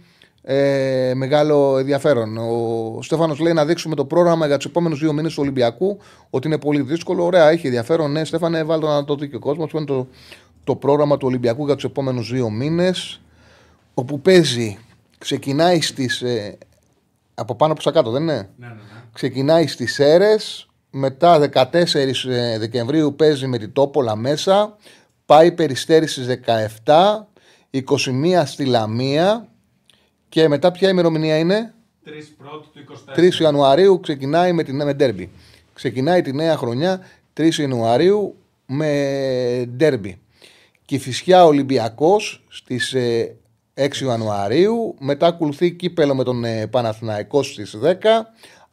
ε, 0.50 1.12
μεγάλο 1.16 1.78
ενδιαφέρον. 1.78 2.38
Ο 2.38 3.02
Στέφανος 3.02 3.40
λέει 3.40 3.54
να 3.54 3.66
δείξουμε 3.66 3.96
το 3.96 4.06
πρόγραμμα 4.06 4.48
για 4.48 4.58
τους 4.58 4.66
επόμενους 4.66 5.00
δύο 5.00 5.14
μήνες 5.14 5.34
του 5.34 5.42
Ολυμπιακού, 5.42 5.98
ότι 6.30 6.48
είναι 6.48 6.58
πολύ 6.58 6.82
δύσκολο. 6.82 7.26
Ωραία, 7.26 7.50
έχει 7.50 7.66
ενδιαφέρον. 7.66 8.12
Ναι, 8.12 8.24
Στέφανε, 8.24 8.64
βάλτε 8.64 8.86
να 8.86 9.06
το 9.06 9.16
δει 9.16 9.30
και 9.30 9.36
ο 9.36 9.40
κόσμος. 9.40 9.72
Που 9.72 9.78
είναι 9.78 9.86
το, 9.86 10.08
το 10.64 10.76
πρόγραμμα 10.76 11.18
του 11.18 11.28
Ολυμπιακού 11.28 11.66
για 11.66 11.76
τους 11.76 11.84
επόμενους 11.84 12.32
δύο 12.32 12.50
μήνες, 12.50 13.22
όπου 13.94 14.22
παίζει, 14.22 14.78
ξεκινάει 15.18 15.82
στις. 15.82 16.22
Ε, 16.22 16.58
από 17.36 17.56
πάνω 17.56 17.74
προς 17.74 17.86
τα 17.86 17.92
κάτω, 17.92 18.12
δεν 18.12 18.22
είναι; 18.22 18.50
Ναι, 18.58 18.68
ναι, 18.68 18.74
ναι. 18.74 18.80
Ξεκινάει 19.14 19.68
στις 19.68 20.00
αίρε, 20.00 20.36
μετά 20.92 21.50
14 21.54 21.74
ε, 22.30 22.58
Δεκεμβρίου 22.58 23.16
παίζει 23.16 23.48
με 23.48 23.58
την 23.58 23.74
Τόπολα 23.74 24.16
μέσα. 24.16 24.76
Πάει 25.28 25.52
περιστέρη 25.52 26.08
στις 26.08 26.28
17. 26.86 27.28
21 27.72 28.44
στη 28.46 28.66
Λαμία. 28.66 29.48
Και 30.30 30.48
μετά 30.48 30.72
ποια 30.72 30.90
ημερομηνία 30.90 31.38
είναι; 31.38 31.74
3 32.06 32.10
πρώτου 32.38 32.70
του 32.74 32.80
24. 33.16 33.20
3 33.20 33.42
Ιανουαρίου 33.42 34.00
ξεκινάει 34.00 34.54
με 34.54 34.64
την 34.64 34.84
με 34.84 34.94
ντέρμπι. 34.94 35.30
Ξεκινάει 35.74 36.22
τη 36.22 36.34
νέα 36.34 36.58
χρονιά 36.58 37.06
3 37.34 37.54
Ιανουαρίου 37.54 38.36
με 38.66 39.70
ντέρμπι. 39.76 40.22
Και 40.86 41.00
φυσικά 41.00 41.46
Ολυμπιακός 41.46 42.44
στις 42.48 42.96
6 43.74 44.02
Ιανουαρίου. 44.02 44.96
Μετά 45.00 45.28
ακολουθεί 45.28 45.72
κύπελο 45.72 46.16
με 46.16 46.24
τον 46.24 46.44
ε, 46.44 46.68
Παναθηναϊκό 46.68 47.44
στις 47.44 47.78
10. 47.84 47.94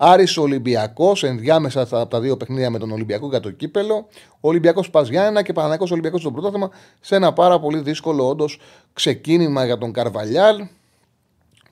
Άρης 0.07 0.37
Ολυμπιακός, 0.37 1.23
ενδιάμεσα 1.23 1.81
από 1.91 2.07
τα 2.07 2.21
δύο 2.21 2.37
παιχνίδια 2.37 2.71
με 2.71 2.79
τον 2.79 2.91
Ολυμπιακό 2.91 3.29
για 3.29 3.41
το 3.41 3.51
κύπελο. 3.51 4.07
Ολυμπιακός 4.41 4.91
Παζιάννα 4.91 5.43
και 5.43 5.53
Παναθηναϊκός 5.53 5.91
Ολυμπιακός 5.91 6.21
στο 6.21 6.31
πρωτάθλημα 6.31 6.71
σε 7.01 7.17
ένα 7.17 7.33
πάρα 7.33 7.61
πολύ 7.61 7.81
δύσκολο 7.81 8.29
όντως 8.29 8.61
ξεκίνημα 8.93 9.65
για 9.65 9.79
τον 9.79 9.93
Καρβαλιάλ. 9.93 10.67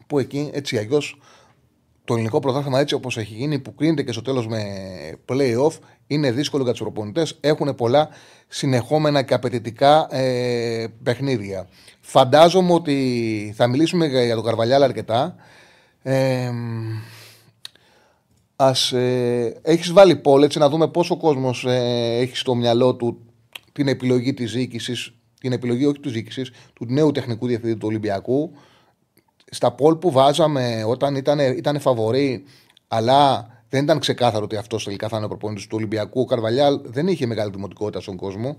Που 0.06 0.18
εκεί 0.18 0.50
έτσι 0.52 0.78
αλλιώς 0.78 1.20
το 2.04 2.14
ελληνικό 2.14 2.40
πρωτάθλημα 2.40 2.80
έτσι 2.80 2.94
όπως 2.94 3.16
έχει 3.16 3.34
γίνει, 3.34 3.58
που 3.58 3.74
κρίνεται 3.74 4.02
και 4.02 4.12
στο 4.12 4.22
τέλος 4.22 4.46
με 4.46 4.62
playoff, 5.28 5.78
είναι 6.06 6.30
δύσκολο 6.30 6.62
για 6.62 6.72
τους 6.72 6.80
προπονητές. 6.80 7.36
Έχουν 7.40 7.74
πολλά 7.74 8.08
συνεχόμενα 8.48 9.22
και 9.22 9.34
απαιτητικά 9.34 10.16
ε, 10.16 10.86
παιχνίδια. 11.02 11.68
Φαντάζομαι 12.00 12.72
ότι 12.72 13.52
θα 13.56 13.66
μιλήσουμε 13.66 14.06
για 14.06 14.34
τον 14.34 14.44
Καρβαλιάλ 14.44 14.82
αρκετά. 14.82 15.36
Ε, 16.02 16.50
ας, 18.66 18.92
ε, 18.92 19.60
έχεις 19.62 19.92
βάλει 19.92 20.16
πόλη 20.16 20.44
έτσι 20.44 20.58
να 20.58 20.68
δούμε 20.68 20.88
πόσο 20.88 21.16
κόσμος 21.16 21.64
ε, 21.64 22.18
έχει 22.20 22.36
στο 22.36 22.54
μυαλό 22.54 22.94
του 22.94 23.18
την 23.72 23.88
επιλογή 23.88 24.34
της 24.34 24.52
διοίκησης, 24.52 25.14
την 25.40 25.52
επιλογή 25.52 25.86
όχι 25.86 26.00
της 26.00 26.12
διοίκησης, 26.12 26.50
του 26.74 26.86
νέου 26.88 27.10
τεχνικού 27.12 27.46
διευθυντή 27.46 27.76
του 27.76 27.86
Ολυμπιακού. 27.86 28.52
Στα 29.50 29.72
πόλ 29.72 29.96
που 29.96 30.10
βάζαμε 30.10 30.84
όταν 30.86 31.16
ήταν, 31.16 31.38
ήταν 31.38 31.80
φαβορή, 31.80 32.44
αλλά 32.88 33.48
δεν 33.68 33.82
ήταν 33.82 33.98
ξεκάθαρο 33.98 34.44
ότι 34.44 34.56
αυτός 34.56 34.84
τελικά 34.84 35.08
θα 35.08 35.16
είναι 35.16 35.24
ο 35.24 35.28
προπονητής 35.28 35.66
του 35.66 35.76
Ολυμπιακού. 35.76 36.20
Ο 36.20 36.24
Καρβαλιάλ 36.24 36.80
δεν 36.84 37.06
είχε 37.06 37.26
μεγάλη 37.26 37.50
δημοτικότητα 37.50 38.00
στον 38.00 38.16
κόσμο. 38.16 38.56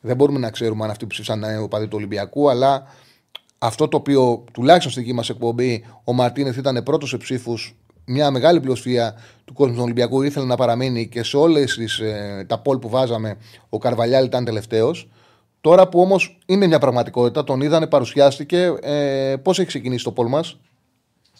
Δεν 0.00 0.16
μπορούμε 0.16 0.38
να 0.38 0.50
ξέρουμε 0.50 0.84
αν 0.84 0.90
αυτοί 0.90 1.04
που 1.04 1.10
ψήφισαν 1.10 1.38
να 1.38 1.48
είναι 1.48 1.62
ο 1.62 1.68
παδί 1.68 1.84
του 1.84 1.96
Ολυμπιακού, 1.96 2.50
αλλά 2.50 2.84
αυτό 3.58 3.88
το 3.88 3.96
οποίο 3.96 4.44
τουλάχιστον 4.52 4.90
στην 4.90 5.02
δική 5.02 5.14
μας 5.14 5.28
εκπομπή 5.28 5.84
ο 6.04 6.12
Μαρτίνεθ 6.12 6.56
ήταν 6.56 6.82
πρώτος 6.82 7.08
σε 7.08 7.16
ψήφους, 7.16 7.76
μια 8.10 8.30
μεγάλη 8.30 8.60
πλειοψηφία 8.60 9.14
του 9.44 9.52
κόσμου 9.52 9.74
του 9.74 9.82
Ολυμπιακού 9.82 10.22
ήθελε 10.22 10.46
να 10.46 10.56
παραμείνει 10.56 11.08
και 11.08 11.22
σε 11.22 11.36
όλες 11.36 11.98
ε, 12.00 12.44
τα 12.48 12.58
πόλ 12.58 12.78
που 12.78 12.88
βάζαμε 12.88 13.36
ο 13.68 13.78
Καρβαλιάλ 13.78 14.24
ήταν 14.24 14.44
τελευταίος. 14.44 15.08
Τώρα 15.60 15.88
που 15.88 16.00
όμως 16.00 16.38
είναι 16.46 16.66
μια 16.66 16.78
πραγματικότητα, 16.78 17.44
τον 17.44 17.60
είδανε, 17.60 17.86
παρουσιάστηκε. 17.86 18.72
Ε, 18.80 19.36
Πώς 19.42 19.58
έχει 19.58 19.68
ξεκινήσει 19.68 20.04
το 20.04 20.12
πόλ 20.12 20.26
μας, 20.28 20.58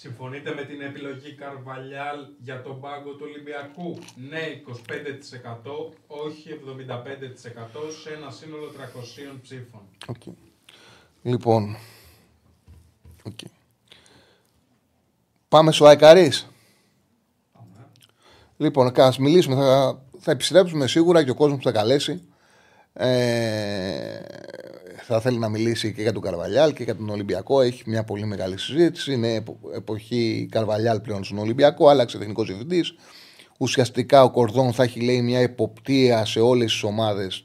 Συμφωνείτε 0.03 0.55
με 0.55 0.65
την 0.65 0.81
επιλογή 0.81 1.35
Καρβαλιάλ 1.35 2.27
για 2.39 2.63
τον 2.63 2.81
πάγκο 2.81 3.11
του 3.11 3.27
Ολυμπιακού; 3.29 3.99
Ναι 4.29 4.63
25%, 5.63 5.95
όχι 6.07 6.51
75% 6.51 7.93
σε 8.03 8.11
ένα 8.15 8.31
σύνολο 8.31 8.73
300 9.35 9.39
ψήφων. 9.43 9.81
Okay. 10.07 10.33
Λοιπόν, 11.23 11.77
okay. 13.25 13.51
πάμε 15.49 15.73
στο 15.73 15.87
Αεκαρής. 15.87 16.50
Λοιπόν, 18.61 18.93
ας 18.97 19.19
μιλήσουμε, 19.19 19.55
θα, 19.55 20.03
θα 20.19 20.31
επιστρέψουμε 20.31 20.87
σίγουρα 20.87 21.25
και 21.25 21.31
ο 21.31 21.35
κόσμος 21.35 21.59
που 21.59 21.65
θα 21.65 21.73
καλέσει. 21.73 22.23
Ε, 22.93 24.21
θα 25.03 25.21
θέλει 25.21 25.39
να 25.39 25.49
μιλήσει 25.49 25.93
και 25.93 26.03
για 26.03 26.13
τον 26.13 26.23
Καρβαλιάλ 26.23 26.73
και 26.73 26.83
για 26.83 26.97
τον 26.97 27.09
Ολυμπιακό. 27.09 27.61
Έχει 27.61 27.83
μια 27.87 28.05
πολύ 28.05 28.25
μεγάλη 28.25 28.59
συζήτηση. 28.59 29.13
Είναι 29.13 29.45
εποχή 29.75 30.49
Καρβαλιάλ 30.51 31.01
πλέον 31.01 31.25
στον 31.25 31.39
Ολυμπιακό. 31.39 31.89
Άλλαξε 31.89 32.19
τεχνικός 32.19 32.47
διευθυντής. 32.47 32.95
Ουσιαστικά 33.59 34.23
ο 34.23 34.31
Κορδόν 34.31 34.73
θα 34.73 34.83
έχει 34.83 35.01
λέει 35.01 35.23
μια 35.23 35.41
υποπτία 35.41 36.25
σε 36.25 36.41
όλες 36.41 36.73
τις 36.73 36.83
ομάδες 36.83 37.45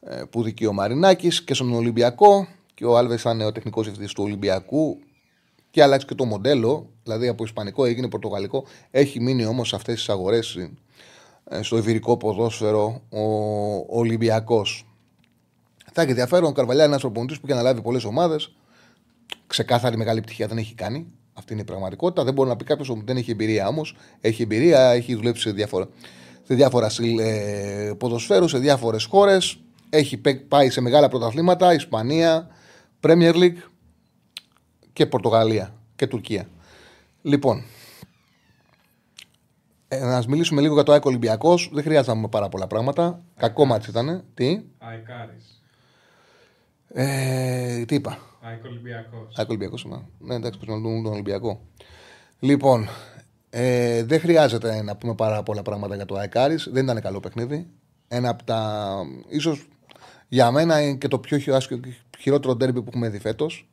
ε, 0.00 0.14
ε, 0.14 0.24
που 0.30 0.42
δικεί 0.42 0.66
ο 0.66 0.72
Μαρινάκης 0.72 1.42
και 1.42 1.54
στον 1.54 1.74
Ολυμπιακό. 1.74 2.46
Και 2.74 2.84
ο 2.84 2.96
Άλβες 2.96 3.22
θα 3.22 3.30
είναι 3.30 3.44
ο 3.44 3.52
τεχνικός 3.52 3.84
διευθυντής 3.84 4.12
του 4.12 4.24
Ολυμπιακού. 4.24 4.98
Και 5.74 5.82
άλλαξε 5.82 6.06
και 6.06 6.14
το 6.14 6.24
μοντέλο. 6.24 6.90
Δηλαδή 7.02 7.28
από 7.28 7.44
Ισπανικό 7.44 7.84
έγινε 7.84 8.08
Πορτογαλικό. 8.08 8.64
Έχει 8.90 9.20
μείνει 9.20 9.46
όμως 9.46 9.68
σε 9.68 9.76
αυτές 9.76 9.94
τις 9.94 10.08
αγορές 10.08 10.56
ε, 11.44 11.62
στο 11.62 11.76
ιβυρικό 11.76 12.16
ποδόσφαιρο 12.16 13.02
ο 13.08 13.98
Ολυμπιακός. 13.98 14.86
Θα 15.92 16.00
έχει 16.00 16.10
ενδιαφέρον. 16.10 16.50
Ο 16.50 16.52
Καρβαλιά 16.52 16.82
είναι 16.82 16.90
ένας 16.90 17.00
προπονητής 17.00 17.40
που 17.40 17.46
έχει 17.46 17.52
αναλάβει 17.58 17.82
πολλές 17.82 18.04
ομάδες. 18.04 18.54
Ξεκάθαρη 19.46 19.96
μεγάλη 19.96 20.20
πτυχία 20.20 20.46
δεν 20.46 20.58
έχει 20.58 20.74
κάνει. 20.74 21.06
Αυτή 21.32 21.52
είναι 21.52 21.62
η 21.62 21.64
πραγματικότητα. 21.64 22.24
Δεν 22.24 22.34
μπορεί 22.34 22.48
να 22.48 22.56
πει 22.56 22.64
κάποιος 22.64 22.88
ότι 22.88 23.02
δεν 23.04 23.16
έχει 23.16 23.30
εμπειρία 23.30 23.68
όμως. 23.68 23.96
Έχει 24.20 24.42
εμπειρία, 24.42 24.90
έχει 24.90 25.14
δουλέψει 25.14 25.42
σε 25.42 25.50
διάφορα, 25.50 25.88
σε 26.42 26.54
διάφορα 26.54 26.90
ε, 27.20 27.92
ποδοσφαίρους, 27.98 28.50
σε 28.50 28.58
διάφορες 28.58 29.04
χώρες. 29.04 29.58
Έχει 29.90 30.20
πάει 30.48 30.70
σε 30.70 30.80
μεγάλα 30.80 31.08
πρωταθλήματα, 31.08 31.74
Ισπανία, 31.74 32.48
Premier 33.00 33.34
League 33.34 33.56
και 34.94 35.06
Πορτογαλία 35.06 35.74
και 35.96 36.06
Τουρκία. 36.06 36.48
Λοιπόν, 37.22 37.64
ε, 39.88 40.00
να 40.00 40.22
μιλήσουμε 40.28 40.60
λίγο 40.60 40.74
για 40.74 40.82
το 40.82 40.92
ΑΕΚ 40.92 41.04
Ολυμπιακός. 41.04 41.70
Δεν 41.72 41.82
χρειάζεται 41.82 42.10
να 42.10 42.16
πούμε 42.16 42.28
πάρα 42.28 42.48
πολλά 42.48 42.66
πράγματα. 42.66 43.22
Κακό 43.36 43.64
μάτι 43.64 43.90
ήταν. 43.90 44.24
Τι; 44.34 44.62
Αεκάρης. 44.78 45.62
Ε, 46.88 47.84
τι 47.84 47.94
είπα; 47.94 48.18
ΑΕΚ 48.40 48.64
Ολυμπιακός. 48.64 49.34
ΑΕΚ 49.36 49.48
Ολυμπιακός 49.48 49.86
Ναι, 50.18 50.34
εντάξει, 50.34 50.58
πρέπει 50.58 50.72
να 50.72 50.78
δούμε 50.78 51.02
τον 51.02 51.12
Ολυμπιακό. 51.12 51.60
Λοιπόν, 52.38 52.88
ε, 53.50 54.04
δεν 54.04 54.20
χρειάζεται 54.20 54.82
να 54.82 54.96
πούμε 54.96 55.14
πάρα 55.14 55.42
πολλά 55.42 55.62
πράγματα 55.62 55.94
για 55.94 56.04
το 56.04 56.14
Αεκάρης. 56.14 56.68
Δεν 56.72 56.84
ήταν 56.84 57.00
καλό 57.00 57.20
παιχνίδι. 57.20 57.66
Ένα 58.08 58.28
από 58.28 58.44
τα. 58.44 58.90
ίσως 59.28 59.68
για 60.28 60.50
μένα 60.50 60.80
είναι 60.80 60.96
και 60.96 61.08
το 61.08 61.18
πιο 61.18 61.38
χειρότερο 62.18 62.56
ντέρμπι 62.56 62.82
που 62.82 62.88
έχουμε 62.88 63.08
δει 63.08 63.18
φέτος. 63.18 63.68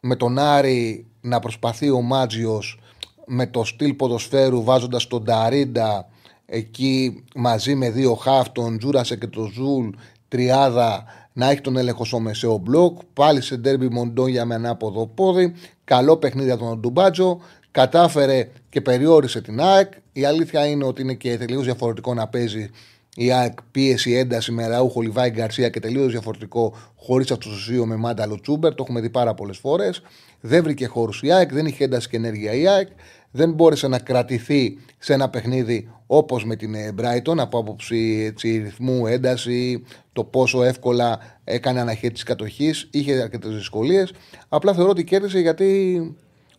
Με 0.00 0.16
τον 0.16 0.38
Άρη 0.38 1.06
να 1.20 1.38
προσπαθεί 1.38 1.90
ο 1.90 2.00
Μάτζιος 2.00 2.78
με 3.26 3.46
το 3.46 3.64
στυλ 3.64 3.94
ποδοσφαίρου 3.94 4.64
βάζοντας 4.64 5.06
τον 5.06 5.24
Ταρίντα 5.24 6.08
εκεί 6.46 7.24
μαζί 7.34 7.74
με 7.74 7.90
δύο 7.90 8.14
χαφ, 8.14 8.50
τον 8.50 8.78
Τζούρασεκ 8.78 9.16
και 9.16 9.26
τον 9.26 9.50
Ζουλ, 9.52 9.88
τριάδα 10.28 11.04
να 11.32 11.50
έχει 11.50 11.60
τον 11.60 11.76
έλεγχο 11.76 12.04
στο 12.04 12.20
μεσαίο 12.20 12.56
μπλοκ. 12.56 12.98
Πάλι 13.12 13.40
σε 13.40 13.56
ντέρμπι 13.56 13.88
Μοντόγια 13.88 14.44
με 14.44 14.54
ανάποδο 14.54 15.06
πόδι. 15.06 15.54
Καλό 15.84 16.16
παιχνίδι 16.16 16.50
από 16.50 16.64
τον 16.64 16.80
Ντουμπάτζο. 16.80 17.40
Κατάφερε 17.70 18.48
και 18.68 18.80
περιόρισε 18.80 19.40
την 19.40 19.60
ΑΕΚ. 19.60 19.92
Η 20.12 20.24
αλήθεια 20.24 20.66
είναι 20.66 20.84
ότι 20.84 21.02
είναι 21.02 21.14
και 21.14 21.38
τελείως 21.38 21.64
διαφορετικό 21.64 22.14
να 22.14 22.28
παίζει 22.28 22.70
η 23.14 23.32
ΑΕΚ 23.32 23.58
πίεση, 23.70 24.12
ένταση 24.12 24.52
με 24.52 24.66
Αραούχο, 24.66 25.00
Λιβάι 25.00 25.30
Γκαρσία 25.30 25.68
και 25.68 25.80
τελείως 25.80 26.10
διαφορετικό 26.10 26.74
χωρίς 26.96 27.30
αυτό 27.30 27.48
το 27.48 27.54
δύο 27.54 27.86
με 27.86 27.96
Μάνταλο 27.96 28.40
Τσούμπερ. 28.40 28.74
Το 28.74 28.82
έχουμε 28.82 29.00
δει 29.00 29.10
πάρα 29.10 29.34
πολλές 29.34 29.58
φορές. 29.58 30.02
Δεν 30.40 30.62
βρήκε 30.62 30.86
χώρους 30.86 31.22
η 31.22 31.32
ΑΕΚ, 31.32 31.52
δεν 31.52 31.66
είχε 31.66 31.84
ένταση 31.84 32.08
και 32.08 32.16
ενέργεια 32.16 32.52
η 32.52 32.68
ΑΕΚ 32.68 32.88
δεν 33.30 33.52
μπόρεσε 33.52 33.88
να 33.88 33.98
κρατηθεί 33.98 34.78
σε 34.98 35.12
ένα 35.12 35.28
παιχνίδι 35.28 35.90
όπως 36.06 36.44
με 36.44 36.56
την 36.56 36.74
ε, 36.74 36.94
Brighton 37.00 37.38
από 37.38 37.58
άποψη 37.58 38.24
έτσι, 38.26 38.58
ρυθμού, 38.58 39.06
ένταση, 39.06 39.84
το 40.12 40.24
πόσο 40.24 40.62
εύκολα 40.62 41.18
έκανε 41.44 41.80
αναχέτηση 41.80 42.24
κατοχής. 42.24 42.88
Είχε 42.90 43.22
αρκετές 43.22 43.54
δυσκολίες. 43.54 44.12
Απλά 44.48 44.74
θεωρώ 44.74 44.90
ότι 44.90 45.04
κέρδισε 45.04 45.38
γιατί 45.38 46.00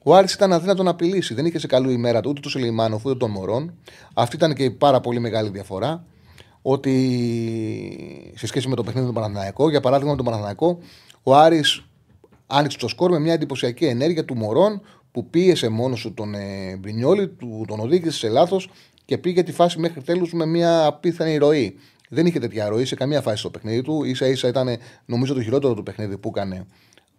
ο 0.04 0.16
Άρης 0.16 0.34
ήταν 0.34 0.54
αδύνατο 0.54 0.84
να 0.84 0.90
απειλήσει. 0.90 1.34
Δεν 1.34 1.46
είχε 1.46 1.60
σε 1.60 1.68
καλή 1.68 1.94
ημέρα 1.94 2.22
του 2.22 2.30
ούτε 2.30 2.40
του 2.40 2.50
Σελεϊμάνοφ 2.50 3.06
ούτε 3.06 3.18
των 3.18 3.32
Μωρών. 3.32 3.74
Αυτή 4.14 4.36
ήταν 4.36 4.54
και 4.54 4.64
η 4.64 4.72
πάρα 4.72 5.02
πολύ 5.02 5.20
μεγάλη 5.20 5.50
διαφορά. 5.50 6.06
Ότι 6.62 8.34
σε 8.36 8.48
σχέση 8.48 8.68
με 8.68 8.76
το 8.76 8.84
παιχνίδι 8.84 9.08
του 9.08 9.14
Παναθηναϊκό, 9.14 9.70
για 9.70 9.80
παράδειγμα 9.80 10.12
με 10.12 10.18
τον 10.18 10.26
Παναθηναϊκό, 10.26 10.80
ο 11.24 11.36
Άρης 11.36 11.84
άνοιξε 12.48 12.78
το 12.78 12.88
σκορ 12.88 13.12
με 13.12 13.20
μια 13.20 13.34
εντυπωσιακή 13.34 13.86
ενέργεια 13.86 14.26
του 14.26 14.36
Μωρών 14.36 14.82
που 15.12 15.30
πίεσε 15.30 15.70
μόνος 15.70 16.02
του 16.02 16.14
τον 16.14 16.34
ε, 16.34 16.76
Μπρινιόλη, 16.80 17.28
του, 17.28 17.66
τον 17.68 17.80
οδήγησε 17.80 18.18
σε 18.18 18.30
λάθος 18.30 18.70
και 19.06 19.18
πήγε 19.18 19.44
τη 19.44 19.52
φάση 19.52 19.80
μέχρι 19.80 20.02
τέλους 20.02 20.34
με 20.34 20.46
μια 20.46 20.86
απίθανη 20.86 21.38
ροή. 21.38 21.76
Δεν 22.10 22.26
είχε 22.26 22.40
τέτοια 22.40 22.70
ροή 22.70 22.86
σε 22.86 22.96
καμία 22.96 23.22
φάση 23.22 23.38
στο 23.38 23.50
παιχνίδι 23.50 23.82
του. 23.82 24.16
σα 24.16 24.28
ίσα 24.28 24.48
ήταν 24.48 24.78
νομίζω 25.06 25.34
το 25.34 25.42
χειρότερο 25.42 25.74
του 25.74 25.84
παιχνίδι 25.84 26.18
που 26.18 26.32
έκανε 26.36 26.66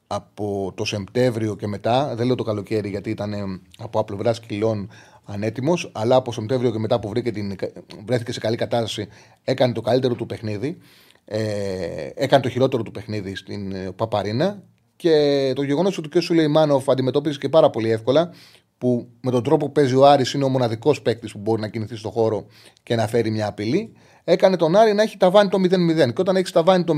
από 0.07 0.73
το 0.77 0.85
Σεπτέμβριο 0.85 1.57
και 1.57 1.67
μετά. 1.67 2.15
Δεν 2.15 2.27
λέω 2.27 2.35
το 2.35 2.43
καλοκαίρι 2.43 2.89
γιατί 2.89 3.11
ήταν 3.11 3.61
από 3.79 4.05
πλευρά 4.05 4.33
κιλών 4.47 4.91
ανέτοιμος, 5.25 5.91
αλλά 5.95 6.17
από 6.17 6.33
Σεπτέμβριο 6.33 6.71
και 6.71 6.79
μετά 6.79 7.01
που 7.01 7.09
βρήκε 7.09 7.31
την, 7.31 7.57
βρέθηκε 8.05 8.33
σε 8.33 8.41
καλή 8.41 8.57
κατάσταση, 8.57 9.09
έκανε 9.45 9.73
το 9.73 9.81
καλύτερο 9.81 10.15
του 10.15 10.27
παιχνίδι. 10.27 10.79
Ε, 11.25 12.11
έκανε 12.15 12.43
το 12.43 12.49
χειρότερο 12.49 12.83
του 12.83 12.91
παιχνίδι 12.91 13.35
στην 13.35 13.73
ε, 13.73 13.91
Παπαρίνα 13.97 14.63
και 14.97 15.53
το 15.55 15.63
γεγονός 15.63 15.99
ότι 15.99 16.09
ο 16.17 16.19
κ. 16.19 16.23
Σουλεϊμάνοφ 16.23 16.89
αντιμετώπιζε 16.89 17.39
και 17.39 17.49
πάρα 17.49 17.71
πολύ 17.71 17.91
εύκολα, 17.91 18.31
που 18.79 19.09
με 19.21 19.31
τον 19.31 19.43
τρόπο 19.43 19.67
που 19.67 19.73
παίζει 19.73 19.95
ο 19.95 20.07
Άρης 20.07 20.33
είναι 20.33 20.45
ο 20.45 20.49
μοναδικός 20.49 21.03
παίκτης 21.03 21.33
που 21.33 21.39
μπορεί 21.39 21.61
να 21.61 21.69
κινηθεί 21.69 21.97
στον 21.97 22.11
χώρο 22.11 22.47
και 22.83 22.95
να 22.95 23.07
φέρει 23.07 23.31
μια 23.31 23.47
απειλή, 23.47 23.93
έκανε 24.25 24.57
τον 24.57 24.77
Άρη 24.77 24.93
να 24.93 25.03
έχει 25.03 25.17
ταβάνει 25.17 25.49
το 25.49 25.59
0-0. 25.59 26.13
Και 26.13 26.21
όταν 26.21 26.37
έχεις 26.37 26.53
ταβάνει 26.53 26.85
το 26.85 26.95
0-0, 26.95 26.97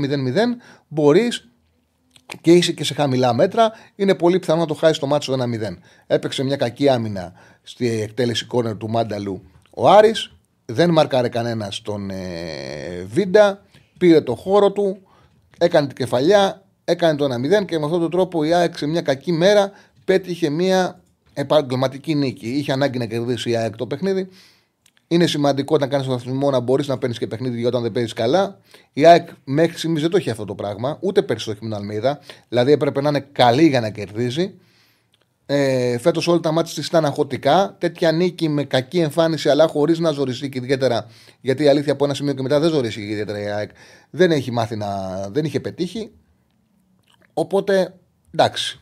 μπορείς 0.87 1.52
και 2.41 2.51
είσαι 2.51 2.71
και 2.71 2.83
σε 2.83 2.93
χαμηλά 2.93 3.33
μέτρα, 3.33 3.71
είναι 3.95 4.15
πολύ 4.15 4.39
πιθανό 4.39 4.59
να 4.59 4.65
το 4.65 4.73
χάσεις 4.73 4.97
το 4.97 5.07
μάτσο 5.07 5.33
1-0. 5.33 5.77
Έπαιξε 6.07 6.43
μια 6.43 6.55
κακή 6.55 6.89
άμυνα 6.89 7.33
στη 7.63 8.01
εκτέλεση 8.01 8.45
κόρνερ 8.45 8.77
του 8.77 8.89
Μάνταλου 8.89 9.41
ο 9.69 9.89
Άρης, 9.89 10.31
δεν 10.65 10.89
μαρκάρε 10.89 11.29
κανένα 11.29 11.71
τον 11.83 12.09
ε, 12.09 13.03
Βίντα, 13.05 13.65
πήρε 13.97 14.21
το 14.21 14.35
χώρο 14.35 14.71
του, 14.71 14.97
έκανε 15.57 15.87
την 15.87 15.95
κεφαλιά, 15.95 16.63
έκανε 16.85 17.17
το 17.17 17.25
1-0 17.25 17.65
και 17.65 17.79
με 17.79 17.85
αυτόν 17.85 17.99
τον 17.99 18.11
τρόπο 18.11 18.43
η 18.43 18.53
ΑΕΚ 18.53 18.77
σε 18.77 18.85
μια 18.85 19.01
κακή 19.01 19.31
μέρα 19.31 19.71
πέτυχε 20.05 20.49
μια 20.49 21.01
επαγγελματική 21.33 22.15
νίκη. 22.15 22.47
Είχε 22.47 22.71
ανάγκη 22.71 22.97
να 22.97 23.05
κερδίσει 23.05 23.49
η 23.49 23.55
ΑΕΚ 23.55 23.75
το 23.75 23.87
παιχνίδι. 23.87 24.29
Είναι 25.13 25.27
σημαντικό 25.27 25.75
όταν 25.75 25.89
κάνεις 25.89 26.05
τον 26.05 26.15
αθλητισμό 26.15 26.49
να 26.49 26.59
μπορείς 26.59 26.87
να 26.87 26.97
παίρνεις 26.97 27.17
και 27.17 27.27
παιχνίδι 27.27 27.65
όταν 27.65 27.81
δεν 27.81 27.91
παίζεις 27.91 28.13
καλά. 28.13 28.59
Η 28.93 29.05
ΑΕΚ 29.05 29.29
μέχρι 29.43 29.77
στιγμής 29.77 30.01
δεν 30.01 30.11
το 30.11 30.17
έχει 30.17 30.29
αυτό 30.29 30.45
το 30.45 30.55
πράγμα, 30.55 30.97
ούτε 31.01 31.21
πέρσι 31.21 31.45
το 31.45 31.51
έχει 31.51 31.59
με 31.63 31.69
την 31.69 31.77
Αλμίδα. 31.77 32.19
Δηλαδή 32.49 32.71
έπρεπε 32.71 33.01
να 33.01 33.09
είναι 33.09 33.27
καλή 33.31 33.67
για 33.67 33.81
να 33.81 33.89
κερδίζει. 33.89 34.53
Ε, 35.45 35.97
Φέτος 35.97 36.27
όλα 36.27 36.39
τα 36.39 36.51
μάτια 36.51 36.73
της 36.73 36.87
ήταν 36.87 37.05
αγχωτικά. 37.05 37.75
Τέτοια 37.77 38.11
νίκη 38.11 38.49
με 38.49 38.63
κακή 38.63 38.99
εμφάνιση, 38.99 39.49
αλλά 39.49 39.67
χωρίς 39.67 39.99
να 39.99 40.11
ζοριστεί 40.11 40.49
και 40.49 40.57
ιδιαίτερα. 40.57 41.07
Γιατί 41.41 41.63
η 41.63 41.67
αλήθεια 41.67 41.93
από 41.93 42.05
ένα 42.05 42.13
σημείο 42.13 42.33
και 42.33 42.41
μετά 42.41 42.59
δεν 42.59 42.69
ζορίστηκε 42.69 43.11
ιδιαίτερα 43.11 43.39
η 43.39 43.47
ΑΕΚ. 43.47 43.69
Δεν 44.09 44.31
έχει 44.31 44.51
μάθει 44.51 44.75
να. 44.75 44.87
δεν 45.31 45.45
είχε 45.45 45.59
πετύχει. 45.59 46.11
Οπότε 47.33 47.93
εντάξει. 48.33 48.81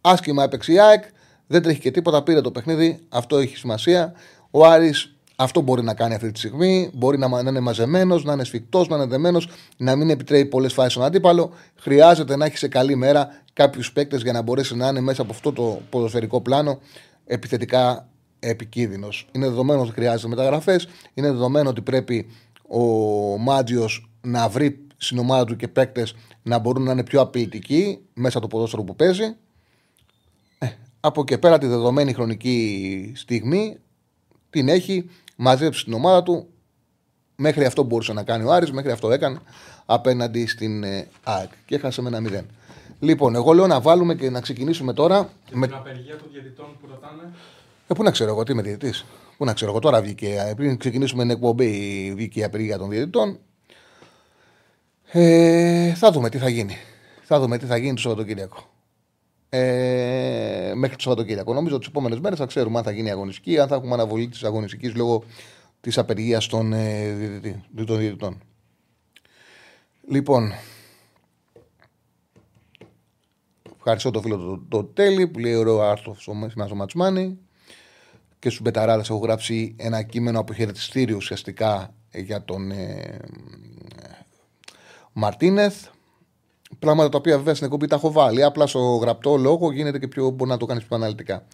Άσχημα 0.00 0.42
έπαιξε 0.42 0.72
η 0.72 0.80
ΑΕΚ. 0.80 1.04
Δεν 1.46 1.62
τρέχει 1.62 1.80
και 1.80 1.90
τίποτα. 1.90 2.22
Πήρε 2.22 2.40
το 2.40 2.50
παιχνίδι. 2.50 2.98
Αυτό 3.08 3.38
έχει 3.38 3.56
σημασία. 3.56 4.12
Ο 4.50 4.66
Άρης 4.66 5.17
αυτό 5.40 5.60
μπορεί 5.60 5.82
να 5.82 5.94
κάνει 5.94 6.14
αυτή 6.14 6.32
τη 6.32 6.38
στιγμή. 6.38 6.90
Μπορεί 6.94 7.18
να, 7.18 7.38
είναι 7.38 7.60
μαζεμένος, 7.60 8.24
να 8.24 8.32
είναι 8.32 8.44
σφιχτός, 8.44 8.88
να 8.88 8.96
είναι 8.96 9.06
δεμένος, 9.06 9.48
να 9.76 9.96
μην 9.96 10.10
επιτρέπει 10.10 10.48
πολλές 10.48 10.72
φάσεις 10.72 10.92
στον 10.92 11.04
αντίπαλο. 11.04 11.50
Χρειάζεται 11.74 12.36
να 12.36 12.44
έχει 12.44 12.56
σε 12.56 12.68
καλή 12.68 12.96
μέρα 12.96 13.42
κάποιους 13.52 13.92
παίκτες 13.92 14.22
για 14.22 14.32
να 14.32 14.42
μπορέσει 14.42 14.76
να 14.76 14.88
είναι 14.88 15.00
μέσα 15.00 15.22
από 15.22 15.32
αυτό 15.32 15.52
το 15.52 15.80
ποδοσφαιρικό 15.90 16.40
πλάνο 16.40 16.78
επιθετικά 17.26 18.08
επικίνδυνος. 18.38 19.28
Είναι 19.32 19.48
δεδομένο 19.48 19.80
ότι 19.80 19.92
χρειάζεται 19.92 20.28
μεταγραφές. 20.28 20.88
Είναι 21.14 21.30
δεδομένο 21.30 21.68
ότι 21.68 21.80
πρέπει 21.80 22.26
ο 22.68 22.82
Μάτζιος 23.38 24.10
να 24.20 24.48
βρει 24.48 24.86
στην 24.96 25.18
ομάδα 25.18 25.44
του 25.44 25.56
και 25.56 25.68
παίκτες 25.68 26.14
να 26.42 26.58
μπορούν 26.58 26.82
να 26.82 26.92
είναι 26.92 27.04
πιο 27.04 27.20
απειλητικοί 27.20 27.98
μέσα 28.14 28.38
από 28.38 28.48
το 28.48 28.56
ποδόσφαιρο 28.56 28.82
που 28.82 28.96
παίζει. 28.96 29.36
Ε, 30.58 30.66
από 31.00 31.24
και 31.24 31.38
πέρα 31.38 31.58
τη 31.58 31.66
δεδομένη 31.66 32.12
χρονική 32.12 33.12
στιγμή 33.16 33.78
την 34.50 34.68
έχει 34.68 35.10
μαζέψει 35.38 35.84
την 35.84 35.92
ομάδα 35.92 36.22
του. 36.22 36.48
Μέχρι 37.36 37.64
αυτό 37.64 37.82
μπορούσε 37.82 38.12
να 38.12 38.22
κάνει 38.22 38.44
ο 38.44 38.52
Άρης, 38.52 38.72
μέχρι 38.72 38.90
αυτό 38.90 39.10
έκανε 39.10 39.38
απέναντι 39.86 40.46
στην 40.46 40.84
ε, 40.84 41.08
ΑΕΚ. 41.24 41.50
Και 41.66 41.74
έχασε 41.74 42.02
με 42.02 42.08
ένα 42.08 42.20
μηδέν. 42.20 42.46
Λοιπόν, 43.00 43.34
εγώ 43.34 43.52
λέω 43.52 43.66
να 43.66 43.80
βάλουμε 43.80 44.14
και 44.14 44.30
να 44.30 44.40
ξεκινήσουμε 44.40 44.92
τώρα. 44.92 45.28
Και 45.44 45.56
με 45.56 45.66
την 45.66 45.76
απεργία 45.76 46.16
των 46.16 46.28
διαιτητών 46.32 46.66
που 46.80 46.86
ρωτάνε. 46.90 47.22
Ε, 47.86 47.94
πού 47.94 48.02
να 48.02 48.10
ξέρω 48.10 48.30
εγώ, 48.30 48.42
τι 48.42 48.52
είμαι 48.52 48.62
διαιτητής. 48.62 49.04
Πού 49.36 49.44
να 49.44 49.52
ξέρω 49.52 49.70
εγώ, 49.70 49.80
τώρα 49.80 50.00
βγήκε. 50.00 50.44
Ε, 50.48 50.54
πριν 50.54 50.76
ξεκινήσουμε 50.76 51.22
την 51.22 51.30
εκπομπή, 51.30 52.12
βγήκε 52.14 52.40
η 52.40 52.44
απεργία 52.44 52.78
των 52.78 52.88
διαιτητών. 52.88 53.38
Ε, 55.10 55.94
θα 55.94 56.10
δούμε 56.10 56.28
τι 56.28 56.38
θα 56.38 56.48
γίνει. 56.48 56.76
Θα 57.22 57.40
δούμε 57.40 57.58
τι 57.58 57.66
θα 57.66 57.76
γίνει 57.76 57.94
το 57.94 58.00
Σαββατοκύριακο 58.00 58.68
ε, 59.48 60.72
μέχρι 60.74 60.96
το 60.96 61.02
Σαββατοκύριακο. 61.02 61.54
Νομίζω 61.54 61.74
ότι 61.74 61.84
τις 61.84 61.94
επόμενες 61.94 62.20
μέρες 62.20 62.38
θα 62.38 62.46
ξέρουμε 62.46 62.78
αν 62.78 62.84
θα 62.84 62.90
γίνει 62.90 63.10
αγωνιστική, 63.10 63.58
αν 63.58 63.68
θα 63.68 63.74
έχουμε 63.74 63.94
αναβολή 63.94 64.28
της 64.28 64.44
αγωνιστικής 64.44 64.94
λόγω 64.94 65.22
της 65.80 65.98
απεργίας 65.98 66.46
των, 66.46 66.72
ε, 66.72 67.12
διαιτητών. 67.72 68.42
Λοιπόν, 70.08 70.52
ευχαριστώ 73.76 74.10
το 74.10 74.20
φίλο 74.20 74.36
του 74.36 74.66
το, 74.68 74.82
το 74.82 74.84
Τέλη 74.84 75.28
που 75.28 75.38
λέει 75.38 75.54
ωραίο 75.54 75.80
άρθρο 75.80 76.14
σήμερα 76.14 76.66
στο 76.66 76.74
Ματσμάνι 76.74 77.38
και 78.38 78.48
στους 78.48 78.60
Μπεταράδες 78.60 79.08
έχω 79.08 79.18
γράψει 79.18 79.74
ένα 79.78 80.02
κείμενο 80.02 80.38
αποχαιρετιστήριο 80.38 81.16
ουσιαστικά 81.16 81.94
για 82.12 82.44
τον 82.44 82.70
ε, 82.70 83.18
Μαρτίνεθ. 85.12 85.86
Πράγματα 86.78 87.08
τα 87.08 87.18
οποία 87.18 87.36
βέβαια 87.36 87.54
στην 87.54 87.66
εκπομπή 87.66 87.86
τα 87.86 87.96
έχω 87.96 88.12
βάλει. 88.12 88.42
Απλά 88.42 88.66
στο 88.66 88.80
γραπτό 88.80 89.36
λόγο 89.36 89.72
γίνεται 89.72 89.98
και 89.98 90.08
πιο 90.08 90.30
μπορεί 90.30 90.50
να 90.50 90.56
το 90.56 90.66
κάνεις 90.66 90.84
πιο 90.84 90.96
αναλυτικά. 90.96 91.44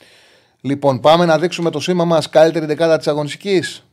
Λοιπόν, 0.61 1.01
πάμε 1.01 1.25
να 1.25 1.39
δείξουμε 1.39 1.71
το 1.71 1.81
σήμα 1.81 2.05
μας. 2.05 2.29
Καλύτερη 2.29 2.67
δεκάδα 2.67 2.97
της 2.97 3.09
αγωνιστικής. 3.09 3.85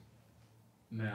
Ναι, 0.87 1.13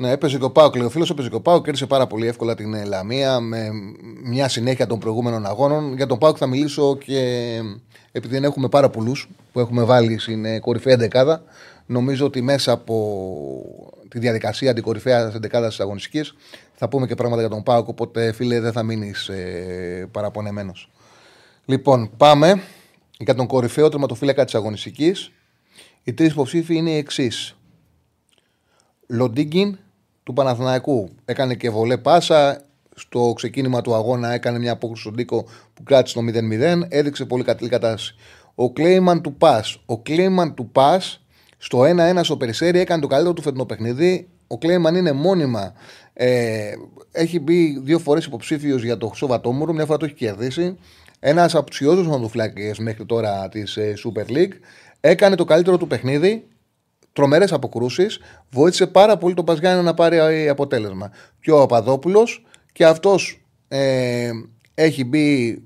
Ναι, 0.00 0.10
έπαιζε 0.10 0.38
και 0.38 0.44
ο 0.44 0.50
Πάοκ. 0.50 0.76
Λέει 0.76 0.86
ο 0.86 0.90
φίλος, 0.90 1.10
έπαιζε 1.10 1.28
και 1.28 1.34
ο 1.34 1.40
Πάοκ. 1.40 1.64
Κέρδισε 1.64 1.86
πάρα 1.86 2.06
πολύ 2.06 2.26
εύκολα 2.26 2.54
την 2.54 2.74
ε, 2.74 2.84
Λαμία 2.84 3.40
με 3.40 3.70
μια 4.22 4.48
συνέχεια 4.48 4.86
των 4.86 4.98
προηγούμενων 4.98 5.46
αγώνων. 5.46 5.94
Για 5.96 6.06
τον 6.06 6.18
Πάοκ 6.18 6.36
θα 6.38 6.46
μιλήσω 6.46 6.96
και 6.96 7.60
επειδή 8.12 8.34
δεν 8.34 8.44
έχουμε 8.44 8.68
πάρα 8.68 8.88
πολλούς 8.90 9.28
που 9.52 9.60
έχουμε 9.60 9.84
βάλει 9.84 10.18
στην 10.18 10.44
ε, 10.44 10.58
κορυφαία 10.58 10.96
δεκάδα. 10.96 11.42
Νομίζω 11.86 12.26
ότι 12.26 12.42
μέσα 12.42 12.72
από 12.72 12.96
τη 14.08 14.18
διαδικασία 14.18 14.74
την 14.74 14.82
κορυφαία 14.82 15.30
δεκάδας 15.30 15.68
της 15.68 15.80
αγωνιστικής 15.80 16.34
θα 16.74 16.88
πούμε 16.88 17.06
και 17.06 17.14
πράγματα 17.14 17.40
για 17.40 17.50
τον 17.50 17.62
Πάοκ. 17.62 17.88
Οπότε, 17.88 18.32
φίλε, 18.32 18.60
δεν 18.60 18.72
θα 18.72 18.82
μείνεις 18.82 19.28
ε, 19.28 20.08
παραπονεμένος. 20.10 20.90
Λοιπόν, 21.64 22.10
πάμε 22.16 22.62
για 23.18 23.34
τον 23.34 23.46
κορυφαίο 23.46 23.88
τερματοφύλακα 23.88 24.44
της 24.44 24.54
αγωνιστικής. 24.54 25.32
Οι 26.04 26.12
τρεις 26.12 26.30
υποψήφοι 26.30 26.76
είναι 26.76 26.90
οι 26.90 26.96
εξής. 26.96 27.54
Λοντίγκιν, 29.06 29.78
του 30.22 30.32
Παναθηναϊκού. 30.32 31.08
Έκανε 31.24 31.54
και 31.54 31.70
βολέ 31.70 31.96
πάσα. 31.96 32.62
Στο 32.94 33.32
ξεκίνημα 33.36 33.80
του 33.80 33.94
αγώνα 33.94 34.32
έκανε 34.32 34.58
μια 34.58 34.72
απόκριση 34.72 35.02
στον 35.02 35.16
Τίκο 35.16 35.44
που 35.74 35.82
κράτησε 35.82 36.14
το 36.14 36.24
0-0. 36.26 36.82
Έδειξε 36.88 37.24
πολύ 37.24 37.44
καλή 37.44 37.68
κατάσταση. 37.68 38.14
Ο 38.54 38.72
Κλέιμαν 38.72 39.22
του 39.22 39.34
Πας. 39.34 39.82
Ο 39.86 39.98
Κλέιμαν 39.98 40.54
του 40.54 40.70
Πας 40.70 41.24
στο 41.58 41.80
1-1 41.80 42.20
στο 42.22 42.36
Περισσέρι 42.36 42.78
έκανε 42.78 43.00
το 43.00 43.06
καλύτερο 43.06 43.34
του 43.34 43.42
φετινό 43.42 43.64
παιχνίδι. 43.64 44.28
Ο 44.46 44.58
Κλέιμαν 44.58 44.94
είναι 44.94 45.12
μόνιμα. 45.12 45.72
Ε, 46.12 46.72
έχει 47.12 47.40
μπει 47.40 47.80
δύο 47.82 47.98
φορές 47.98 48.24
υποψήφιος 48.24 48.82
για 48.82 48.96
το 48.96 49.12
Σοβατόμουρο. 49.14 49.72
Μια 49.72 49.84
φορά 49.84 49.98
το 49.98 50.04
έχει 50.04 50.14
κερδίσει. 50.14 50.78
Ένας 51.20 51.54
από 51.54 51.70
του 51.70 51.84
ιδιώδου 51.84 52.30
μέχρι 52.78 53.06
τώρα 53.06 53.48
της 53.48 53.76
ε, 53.76 53.94
Super 54.04 54.30
League. 54.30 54.52
Έκανε 55.00 55.34
το 55.34 55.44
καλύτερο 55.44 55.76
του 55.76 55.86
παιχνίδι 55.86 56.46
τρομερές 57.12 57.52
αποκρούσεις. 57.52 58.18
Βοήθησε 58.50 58.86
πάρα 58.86 59.16
πολύ 59.16 59.34
τον 59.34 59.44
Παζιάννη 59.44 59.84
να 59.84 59.94
πάρει 59.94 60.48
αποτέλεσμα. 60.48 61.10
Και 61.40 61.50
ο 61.50 61.62
Απαδόπουλο 61.62 62.28
και 62.72 62.84
αυτός 62.84 63.44
ε, 63.68 64.30
έχει 64.74 65.04
μπει 65.04 65.58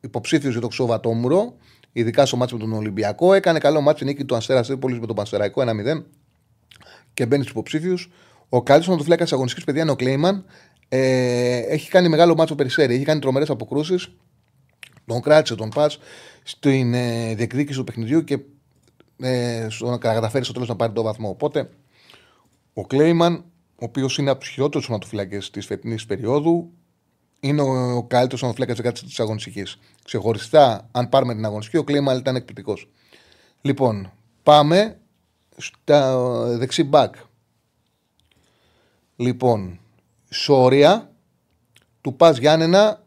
υποψήφιος 0.00 0.52
για 0.52 0.60
το 0.60 0.68
Ξοβατόμουρο, 0.68 1.56
ειδικά 1.92 2.26
στο 2.26 2.36
μάτσο 2.36 2.56
με 2.56 2.62
τον 2.62 2.72
Ολυμπιακό. 2.72 3.32
Έκανε 3.32 3.58
καλό 3.58 3.80
μάτσο 3.80 4.04
νίκη 4.04 4.24
του 4.24 4.36
Αστέρα 4.36 4.62
Τρίπολης 4.62 4.98
με 4.98 5.06
τον 5.06 5.16
Πανσεραϊκό 5.16 5.62
1-0 5.62 6.02
και 7.14 7.26
μπαίνει 7.26 7.42
στους 7.42 7.54
υποψήφιους. 7.54 8.10
Ο 8.48 8.62
καλύτερος 8.62 8.94
να 8.94 8.96
του 8.96 9.04
φλέκα 9.04 9.22
της 9.22 9.32
αγωνιστικής 9.32 9.66
παιδιά 9.66 9.82
είναι 9.82 9.90
ο 9.90 9.96
Κλέιμαν. 9.96 10.44
Ε, 10.88 11.58
έχει 11.58 11.90
κάνει 11.90 12.08
μεγάλο 12.08 12.34
μάτσο 12.34 12.54
περισσέρι. 12.54 12.94
Έχει 12.94 13.04
κάνει 13.04 13.20
τρομερές 13.20 13.50
αποκρούσεις. 13.50 14.08
Τον 15.06 15.20
κράτησε 15.20 15.54
τον 15.54 15.68
Πας 15.68 15.98
στην 16.42 16.94
ε, 16.94 17.34
διεκδίκηση 17.34 17.78
του 17.78 17.84
παιχνιδιού 17.84 18.24
και 18.24 18.38
ε, 19.20 19.66
στο 19.70 19.90
να 19.90 19.98
καταφέρει 19.98 20.44
στο 20.44 20.52
τέλος 20.52 20.68
να 20.68 20.76
πάρει 20.76 20.92
το 20.92 21.02
βαθμό. 21.02 21.28
Οπότε 21.28 21.70
ο 22.72 22.86
Κλέιμαν, 22.86 23.34
ο 23.74 23.84
οποίος 23.84 24.18
είναι 24.18 24.30
από 24.30 24.40
τους 24.40 24.48
χειρότερους 24.48 24.84
σωματοφυλακέ 24.84 25.38
της 25.52 25.66
φετινής 25.66 26.06
περίοδου, 26.06 26.70
είναι 27.40 27.62
ο, 27.62 27.96
ο 27.96 28.04
καλύτερος 28.04 28.40
σωματοφυλακά 28.40 28.92
της 28.92 29.20
αγωνιστικής. 29.20 29.78
Ξεχωριστά, 30.04 30.88
αν 30.92 31.08
πάρουμε 31.08 31.34
την 31.34 31.44
αγωνιστική, 31.44 31.76
ο 31.76 31.84
Κλέιμαν 31.84 32.18
ήταν 32.18 32.36
εκπληκτικός. 32.36 32.90
Λοιπόν, 33.60 34.12
πάμε 34.42 34.98
στα 35.56 36.18
δεξί 36.56 36.84
μπακ. 36.84 37.14
Λοιπόν, 39.16 39.80
Σόρια 40.30 41.12
του 42.00 42.14
Πας 42.14 42.38
Γιάννενα 42.38 43.02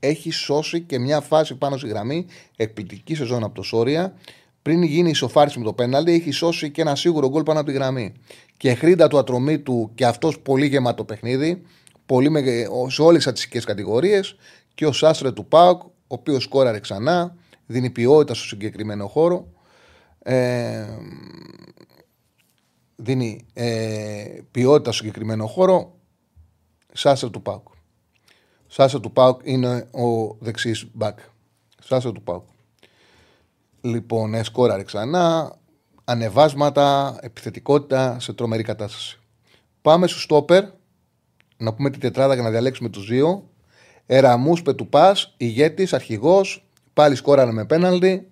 έχει 0.00 0.30
σώσει 0.30 0.80
και 0.80 0.98
μια 0.98 1.20
φάση 1.20 1.54
πάνω 1.54 1.76
στη 1.76 1.88
γραμμή. 1.88 2.26
Εκπληκτική 2.56 3.14
σεζόν 3.14 3.44
από 3.44 3.54
το 3.54 3.62
Σόρια 3.62 4.14
πριν 4.62 4.82
γίνει 4.82 5.08
η 5.08 5.10
ισοφάριση 5.10 5.58
με 5.58 5.64
το 5.64 5.72
πέναλτι, 5.72 6.12
έχει 6.12 6.30
σώσει 6.30 6.70
και 6.70 6.80
ένα 6.80 6.96
σίγουρο 6.96 7.28
γκολ 7.28 7.42
πάνω 7.42 7.60
από 7.60 7.68
τη 7.68 7.74
γραμμή. 7.74 8.12
Και 8.56 8.74
χρήντα 8.74 9.08
του 9.08 9.18
ατρομή 9.18 9.58
του 9.58 9.90
και 9.94 10.06
αυτός 10.06 10.40
πολύ 10.40 10.66
γεμάτο 10.66 11.04
παιχνίδι, 11.04 11.62
πολύ 12.06 12.30
με, 12.30 12.42
σε 12.88 13.02
όλες 13.02 13.24
τις 13.24 13.26
αττικέ 13.26 13.60
κατηγορίες. 13.60 14.36
Και 14.74 14.86
ο 14.86 14.92
Σάστρε 14.92 15.32
του 15.32 15.46
Πάουκ, 15.46 15.82
ο 15.82 15.90
οποίος 16.06 16.42
σκόραρε 16.42 16.80
ξανά, 16.80 17.36
δίνει 17.66 17.90
ποιότητα 17.90 18.34
στο 18.34 18.46
συγκεκριμένο 18.46 19.06
χώρο. 19.06 19.48
Ε, 20.22 20.86
δίνει 22.96 23.46
ε, 23.52 24.24
ποιότητα 24.50 24.92
στο 24.92 25.02
συγκεκριμένο 25.02 25.46
χώρο. 25.46 25.98
Σάστρε 26.92 27.30
του 27.30 27.42
Πάουκ. 27.42 27.68
Σάστρε 28.66 29.00
του 29.00 29.12
Πάουκ 29.12 29.40
είναι 29.44 29.88
ο 29.90 30.36
δεξί 30.38 30.90
μπακ. 30.92 31.18
Σάστρε 31.82 32.12
του 32.12 32.22
Πάουκ. 32.22 32.44
Λοιπόν, 33.80 34.34
έσκοραρε 34.34 34.82
ξανά. 34.82 35.54
Ανεβάσματα, 36.04 37.18
επιθετικότητα 37.20 38.20
σε 38.20 38.32
τρομερή 38.32 38.62
κατάσταση. 38.62 39.18
Πάμε 39.82 40.06
στο 40.06 40.18
στόπερ. 40.18 40.64
Να 41.56 41.74
πούμε 41.74 41.90
την 41.90 42.00
τετράδα 42.00 42.34
για 42.34 42.42
να 42.42 42.50
διαλέξουμε 42.50 42.88
τους 42.88 43.06
δύο. 43.06 43.48
Εραμούσπε 44.06 44.72
του 44.72 44.88
Πα, 44.88 45.16
ηγέτης, 45.36 45.92
αρχηγός, 45.92 46.68
πάλι 46.92 47.14
σκόραρε 47.14 47.52
με 47.52 47.64
πέναλτι. 47.64 48.26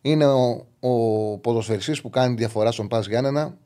Είναι 0.00 0.26
ο, 0.26 0.66
ο 0.80 1.38
ποδοσφαιριστής 1.38 2.00
που 2.00 2.10
κάνει 2.10 2.34
διαφορά 2.34 2.70
στον 2.70 2.88
Πας 2.88 3.06
Γιάννενα 3.06 3.56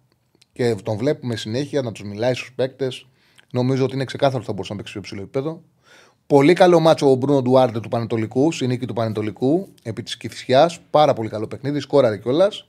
και 0.53 0.75
τον 0.75 0.97
βλέπουμε 0.97 1.37
συνέχεια 1.37 1.83
να 1.83 1.93
τους 1.93 2.05
μιλάει 2.05 2.35
στους 2.35 2.53
παίκτες. 2.53 3.07
Νομίζω 3.53 3.85
ότι 3.85 3.95
είναι 3.95 4.05
ξεκάθαρο 4.05 4.39
ότι 4.39 4.47
θα 4.47 4.53
μπορούσε 4.53 4.73
να 4.73 4.79
παίξει 4.79 4.93
πιο 4.93 5.03
ψηλό 5.03 5.21
επίπεδο. 5.21 5.63
Πολύ 6.31 6.53
καλό 6.53 6.81
μάτσο 6.81 7.11
ο 7.11 7.15
Μπρούνο 7.15 7.43
Ντουάρντε 7.43 7.81
του 7.81 7.89
Πανετολικού, 7.89 8.53
συνήκη 8.53 8.87
του 8.87 8.93
Πανετολικού, 8.93 9.69
επί 9.83 10.03
της 10.03 10.17
Κυφσιά. 10.17 10.71
Πάρα 10.91 11.13
πολύ 11.13 11.29
καλό 11.29 11.47
παιχνίδι, 11.47 11.81
σκόραρε 11.81 12.19
κιόλας. 12.19 12.69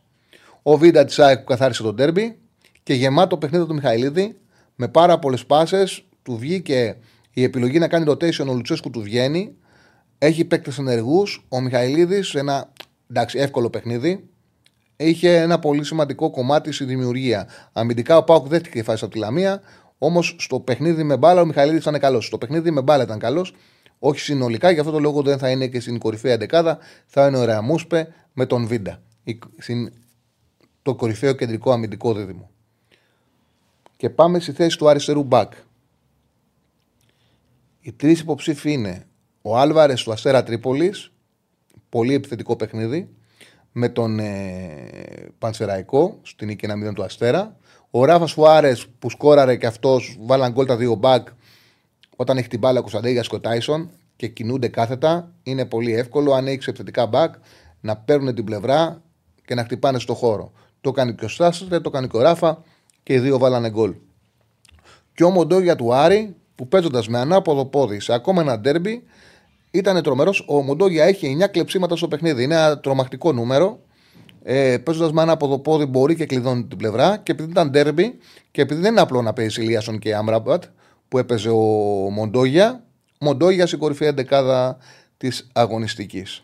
Ο 0.62 0.78
Βίντα 0.78 1.06
της 1.06 1.20
ΑΕΚ 1.20 1.40
που 1.40 1.46
καθάρισε 1.46 1.84
τον 1.84 1.96
τέρμπι 1.96 2.38
και 2.84 2.94
γεμάτο 2.94 3.38
παιχνίδι 3.38 3.66
του 3.66 3.74
Μιχαηλίδη 3.74 4.38
με 4.76 4.88
πάρα 4.88 5.20
πολλές 5.20 5.46
πάσες. 5.46 6.04
Του 6.24 6.38
βγήκε 6.38 6.98
η 7.34 7.44
επιλογή 7.44 7.80
να 7.80 7.88
κάνει 7.88 8.06
rotation, 8.08 8.48
ο 8.48 8.54
Λουτσέσκου 8.54 8.90
του 8.90 9.02
βγαίνει. 9.02 9.56
Έχει 10.18 10.46
παίκτες 10.46 10.78
ενεργούς. 10.78 11.46
Ο 11.50 11.60
Μιχαηλίδης, 11.60 12.36
ένα 12.36 12.70
εντάξει, 13.10 13.38
εύκολο 13.40 13.70
παιχνίδι. 13.70 14.30
Είχε 14.96 15.38
ένα 15.38 15.60
πολύ 15.60 15.84
σημαντικό 15.84 16.30
κομμάτι 16.30 16.72
στη 16.72 16.84
δημιουργία. 16.84 17.48
Αμυντικά 17.74 18.18
ο 18.18 18.24
Πάουκ 18.24 18.48
δέχτηκε 18.48 18.84
φάση 18.84 19.04
από 19.04 19.14
τη 19.14 19.20
Λαμία. 19.20 19.62
Όμως 20.04 20.36
στο 20.40 20.60
παιχνίδι 20.60 21.04
με 21.04 21.18
μπάλα 21.18 21.42
ο 21.42 21.46
Μιχαηλίδη 21.46 21.78
ήταν 21.78 22.00
καλός. 22.00 22.26
Στο 22.26 22.38
παιχνίδι 22.38 22.72
με 22.72 22.82
μπάλα 22.82 23.04
ήταν 23.04 23.20
καλός. 23.20 23.54
Όχι 24.00 24.20
συνολικά, 24.20 24.72
γι' 24.72 24.80
αυτό 24.80 24.92
το 24.92 25.00
λόγο 25.00 25.22
δεν 25.22 25.38
θα 25.38 25.50
είναι 25.50 25.68
και 25.68 25.80
στην 25.80 26.00
κορυφαία 26.00 26.38
δεκάδα. 26.38 26.78
Θα 27.06 27.28
είναι 27.28 27.38
ο 27.38 27.46
Ρεαμούσπε 27.46 28.14
με 28.34 28.46
τον 28.46 28.68
Βίντα. 28.68 29.02
Το 30.82 30.96
κορυφαίο 30.96 31.34
κεντρικό 31.34 31.72
αμυντικό 31.72 32.14
δίδυμο. 32.14 32.50
Και 33.98 34.10
πάμε 34.10 34.40
στη 34.40 34.52
θέση 34.52 34.78
του 34.78 34.90
αριστερού 34.90 35.24
μπακ. 35.24 35.54
Οι 37.80 37.92
τρεις 37.92 38.20
υποψήφοι 38.20 38.72
είναι 38.72 39.08
ο 39.42 39.58
Άλβαρες 39.58 40.04
του 40.04 40.12
Αστέρα 40.12 40.44
Τρίπολης, 40.44 41.12
πολύ 41.90 42.14
επιθετικό 42.14 42.56
παιχνίδι, 42.56 43.10
με 43.72 43.90
τον 43.90 44.20
ε, 44.20 44.88
Πανσεραϊκό 45.38 46.20
στην 46.22 46.48
νίκη 46.48 46.68
1-0 46.90 46.94
του 46.94 47.04
Αστέρα. 47.04 47.58
Ο 47.92 48.06
Ράφα 48.06 48.28
Φουάρε 48.28 48.76
που 49.00 49.10
σκόραρε 49.10 49.56
και 49.56 49.66
αυτός, 49.66 50.18
βάλαν 50.22 50.52
γκολ 50.52 50.66
τα 50.66 50.76
δύο 50.76 50.96
μπακ 50.96 51.28
όταν 52.16 52.38
έχει 52.38 52.48
την 52.48 52.60
μπάλα 52.60 52.80
ο 52.80 52.82
Κωνσταντέγιας 52.82 53.28
και 53.28 53.36
ο 53.36 53.40
Τάισον 53.40 53.90
και 54.16 54.28
κινούνται 54.28 54.68
κάθετα. 54.68 55.34
Είναι 55.44 55.66
πολύ 55.66 55.94
εύκολο 55.94 56.34
αν 56.34 56.48
έχει 56.48 56.60
επιθετικά 56.68 57.06
μπακ 57.06 57.34
να 57.82 57.98
παίρνουν 57.98 58.36
την 58.36 58.44
πλευρά 58.44 59.02
και 59.46 59.56
να 59.56 59.64
χτυπάνε 59.64 60.00
στο 60.00 60.14
χώρο. 60.14 60.52
Το 60.82 60.92
κάνει 60.92 61.16
και 61.16 61.26
ο 61.26 61.28
Στάστερ, 61.28 61.82
το 61.82 61.90
κάνει 61.90 62.08
και 62.08 62.18
ο 62.18 62.22
Ράφα 62.22 62.64
και 63.04 63.14
οι 63.14 63.20
δύο 63.20 63.38
βάλανε 63.38 63.70
γκολ. 63.70 63.96
Και 65.14 65.24
ο 65.24 65.30
Μοντόγια 65.30 65.76
του 65.76 65.94
Άρη 65.94 66.36
που 66.56 66.68
παίζοντας 66.68 67.08
με 67.08 67.20
ανάποδο 67.20 67.66
πόδι 67.66 68.00
σε 68.00 68.14
ακόμα 68.14 68.42
ένα 68.42 68.60
ντέρμπι 68.60 69.04
ήταν 69.72 70.04
τρομερός. 70.04 70.46
Ο 70.48 70.62
Μοντόγια 70.62 71.04
έχει 71.04 71.38
9 71.42 71.48
κλεψίματα 71.48 71.96
στο 71.96 72.08
παιχνίδι. 72.08 72.44
Είναι 72.44 72.56
ένα 72.56 72.80
τρομακτικό 72.80 73.32
νούμερο. 73.32 73.80
Ε, 74.44 74.78
Παίζοντας 74.78 75.12
με 75.12 75.22
ανάποδο 75.22 75.60
πόδι 75.60 75.86
μπορεί 75.86 76.16
και 76.16 76.26
κλειδώνει 76.26 76.66
την 76.66 76.78
πλευρά. 76.78 77.18
Και 77.18 77.32
επειδή 77.32 77.50
ήταν 77.50 77.70
ντέρμπι 77.70 78.18
και 78.52 78.62
επειδή 78.62 78.82
δεν 78.82 78.92
είναι 78.92 79.02
απλό 79.02 79.22
να 79.22 79.34
παίζει 79.34 79.62
Ηλίασον 79.62 80.00
και 80.00 80.16
Άμραμπατ 80.16 80.64
που 81.08 81.18
έπαιζε 81.18 81.50
ο 81.50 81.58
Μοντόγια, 82.12 82.84
Μοντόγια 83.20 83.68
στην 83.68 83.80
κορυφαία 83.80 84.14
δεκάδα 84.14 84.78
της 85.18 85.50
αγωνιστικής. 85.54 86.44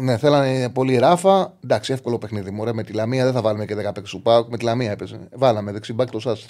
Ναι, 0.00 0.16
θέλανε 0.16 0.68
πολύ 0.68 0.96
ράφα. 0.96 1.56
Εντάξει, 1.64 1.92
εύκολο 1.92 2.18
παιχνίδι. 2.18 2.50
Μωρέ, 2.50 2.72
με 2.72 2.82
τη 2.82 2.92
Λαμία 2.92 3.24
δεν 3.24 3.32
θα 3.32 3.40
βάλουμε 3.40 3.64
και 3.64 3.74
10 3.88 3.94
παίξει 3.94 4.12
του 4.12 4.22
Πάουκ. 4.22 4.50
Με 4.50 4.56
τη 4.56 4.64
Λαμία 4.64 4.90
έπαιζε. 4.90 5.28
Βάλαμε 5.34 5.72
δεξιμπάκ 5.72 6.10
το 6.10 6.20
Σάστ. 6.20 6.48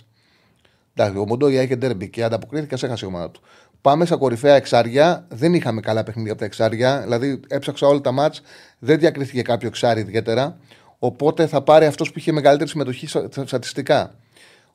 Εντάξει, 0.95 1.19
ο 1.19 1.27
Μοντόγια 1.27 1.63
είχε 1.63 1.77
ντέρμπι 1.77 2.11
και 2.11 2.25
ανταποκρίθηκε 2.25 2.77
σε 2.77 2.87
έχασε 2.87 3.05
η 3.05 3.09
ομάδα 3.09 3.31
του. 3.31 3.41
Πάμε 3.81 4.07
στα 4.07 4.17
κορυφαία 4.17 4.55
εξάρια. 4.55 5.27
Δεν 5.29 5.55
είχαμε 5.55 5.81
καλά 5.81 6.03
παιχνίδια 6.03 6.31
από 6.33 6.41
τα 6.41 6.47
εξάρια. 6.47 7.01
Δηλαδή, 7.01 7.41
έψαξα 7.49 7.87
όλα 7.87 8.01
τα 8.01 8.13
μάτς. 8.13 8.43
Δεν 8.79 8.99
διακρίθηκε 8.99 9.43
κάποιο 9.43 9.69
εξάρι 9.69 10.01
ιδιαίτερα. 10.01 10.57
Οπότε 10.99 11.47
θα 11.47 11.63
πάρει 11.63 11.87
αυτός 11.87 12.13
που 12.13 12.19
είχε 12.19 12.33
μεγαλύτερη 12.33 12.71
συμμετοχή 12.71 13.07
στατιστικά. 13.45 14.15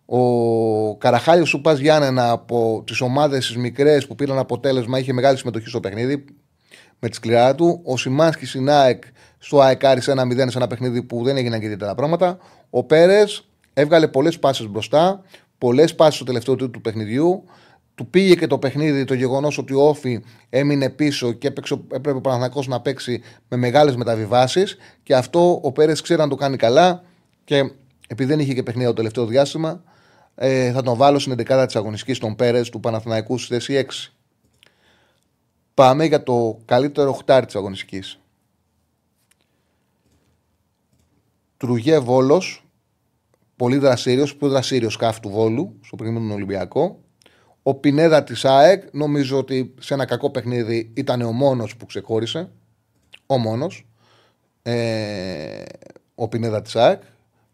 Ο 0.06 0.96
Καραχάλιος 0.98 1.50
σου 1.50 1.62
πα 1.62 1.74
Γιάννενα 1.74 2.32
από 2.32 2.84
τις 2.86 3.02
ομάδες 3.02 3.48
τις 3.48 3.58
μικρές 3.58 4.08
που 4.08 4.16
πήραν 4.16 4.38
αποτέλεσμα 4.38 5.00
είχε 5.00 5.13
μεγάλη 5.13 5.38
συμμετοχή 5.38 5.68
στο 5.68 5.80
παιχνίδι 5.80 6.26
με 7.00 7.10
τη 7.10 7.16
σκληρά 7.16 7.56
του. 7.56 7.82
Ο 7.84 7.98
Σιμάνσκι 7.98 8.46
στην 8.46 8.70
ΑΕΚ 8.70 9.04
στο 9.38 9.60
ΑΕΚ 9.62 9.82
σε 9.98 10.12
ένα 10.12 10.24
0 10.24 10.50
σε 10.50 10.58
ένα 10.58 10.68
παιχνίδι 10.68 11.04
που 11.04 11.24
δεν 11.24 11.38
έγιναν 11.38 11.60
και 11.60 11.66
ιδιαίτερα 11.66 11.96
πράγματα. 11.96 12.38
Ο 12.70 12.84
Πέρες 12.84 13.48
έβγαλε 13.74 14.08
πολλές 14.08 14.39
πάσει 14.39 14.68
μπροστά, 14.68 15.22
πολλές 15.58 15.96
πάσει 15.96 16.16
στο 16.16 16.26
τελευταίο 16.26 16.56
του 16.56 16.82
παιχνιδιού. 16.82 17.44
Του 17.95 18.08
πήγε 18.08 18.36
και 18.36 18.47
το 18.47 18.60
παιχνίδι 18.60 19.03
το 19.03 19.13
γεγονός 19.13 19.58
ότι 19.58 19.73
ο 19.73 19.88
Όφη 19.88 20.23
έμεινε 20.49 20.89
πίσω 20.89 21.32
και 21.32 21.47
έπαιξε, 21.47 21.73
έπρεπε 21.73 22.17
ο 22.17 22.21
Παναθανικό 22.21 22.63
να 22.65 22.82
παίξει 22.82 23.21
με 23.49 23.58
μεγάλες 23.58 23.95
μεταβιβάσεις. 23.95 24.77
Και 25.03 25.15
αυτό 25.15 25.60
ο 25.63 25.71
Πέρες 25.71 26.01
ξέρει 26.01 26.19
να 26.19 26.27
το 26.27 26.36
κάνει 26.36 26.58
καλά. 26.58 27.03
Και 27.43 27.71
επειδή 28.08 28.29
δεν 28.29 28.39
είχε 28.39 28.53
και 28.53 28.63
παιχνίδι 28.63 28.88
το 28.88 28.93
τελευταίο 28.93 29.25
διάστημα, 29.25 29.84
ε, 30.36 30.71
θα 30.71 30.82
τον 30.82 30.97
βάλω 30.97 31.19
στην 31.19 31.34
11η 31.34 31.65
της 31.65 31.75
αγωνιστικής 31.75 32.17
των 32.17 32.36
Πέρες 32.36 32.69
του 32.69 32.79
Παναθηναϊκού 32.79 33.38
στη 33.38 33.53
θέση 33.53 33.73
6. 33.73 34.13
Πάμε 35.73 36.06
για 36.06 36.23
το 36.23 36.60
καλύτερο 36.65 37.13
χτάρι 37.13 37.45
της 37.45 37.56
αγωνιστικής. 37.56 38.19
Τρουγέ 41.58 41.99
Βόλος, 41.99 42.65
πολύ 43.56 43.77
δραστήριος, 43.77 44.36
πιο 44.36 44.49
δραστήριος 44.49 44.93
σκάφ 44.93 45.19
του 45.19 45.29
Βόλου, 45.29 45.79
στο 45.82 45.95
πριν 45.95 46.32
Ολυμπιακό. 46.32 47.03
Ο 47.63 47.73
Πινέδα 47.73 48.23
της 48.23 48.45
ΑΕΚ, 48.45 48.84
νομίζω 48.91 49.38
ότι 49.38 49.73
σε 49.80 49.93
ένα 49.93 50.06
κακό 50.06 50.30
παιχνίδι 50.30 50.91
ήταν 50.93 51.21
ο 51.21 51.32
μόνος 51.32 51.76
που 51.78 51.86
ξεχώρισε. 51.86 52.49
Ο 53.26 53.38
μόνος. 53.38 53.88
Ε, 54.62 55.63
ο 56.15 56.28
Πινέδα 56.28 56.62
της 56.62 56.76
ΑΕΚ. 56.76 57.02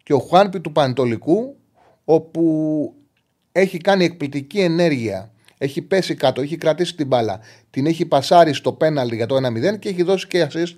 Και 0.03 0.13
ο 0.13 0.19
Χουάνπι 0.19 0.59
του 0.59 0.71
Πανετολικού, 0.71 1.55
όπου 2.05 2.93
έχει 3.51 3.77
κάνει 3.77 4.03
εκπληκτική 4.03 4.59
ενέργεια 4.59 5.31
έχει 5.61 5.81
πέσει 5.81 6.15
κάτω, 6.15 6.41
έχει 6.41 6.57
κρατήσει 6.57 6.95
την 6.95 7.07
μπάλα, 7.07 7.39
την 7.69 7.85
έχει 7.85 8.05
πασάρει 8.05 8.53
στο 8.53 8.73
πέναλτι 8.73 9.15
για 9.15 9.25
το 9.25 9.35
1-0 9.35 9.79
και 9.79 9.89
έχει 9.89 10.03
δώσει 10.03 10.27
και 10.27 10.47
assist. 10.51 10.75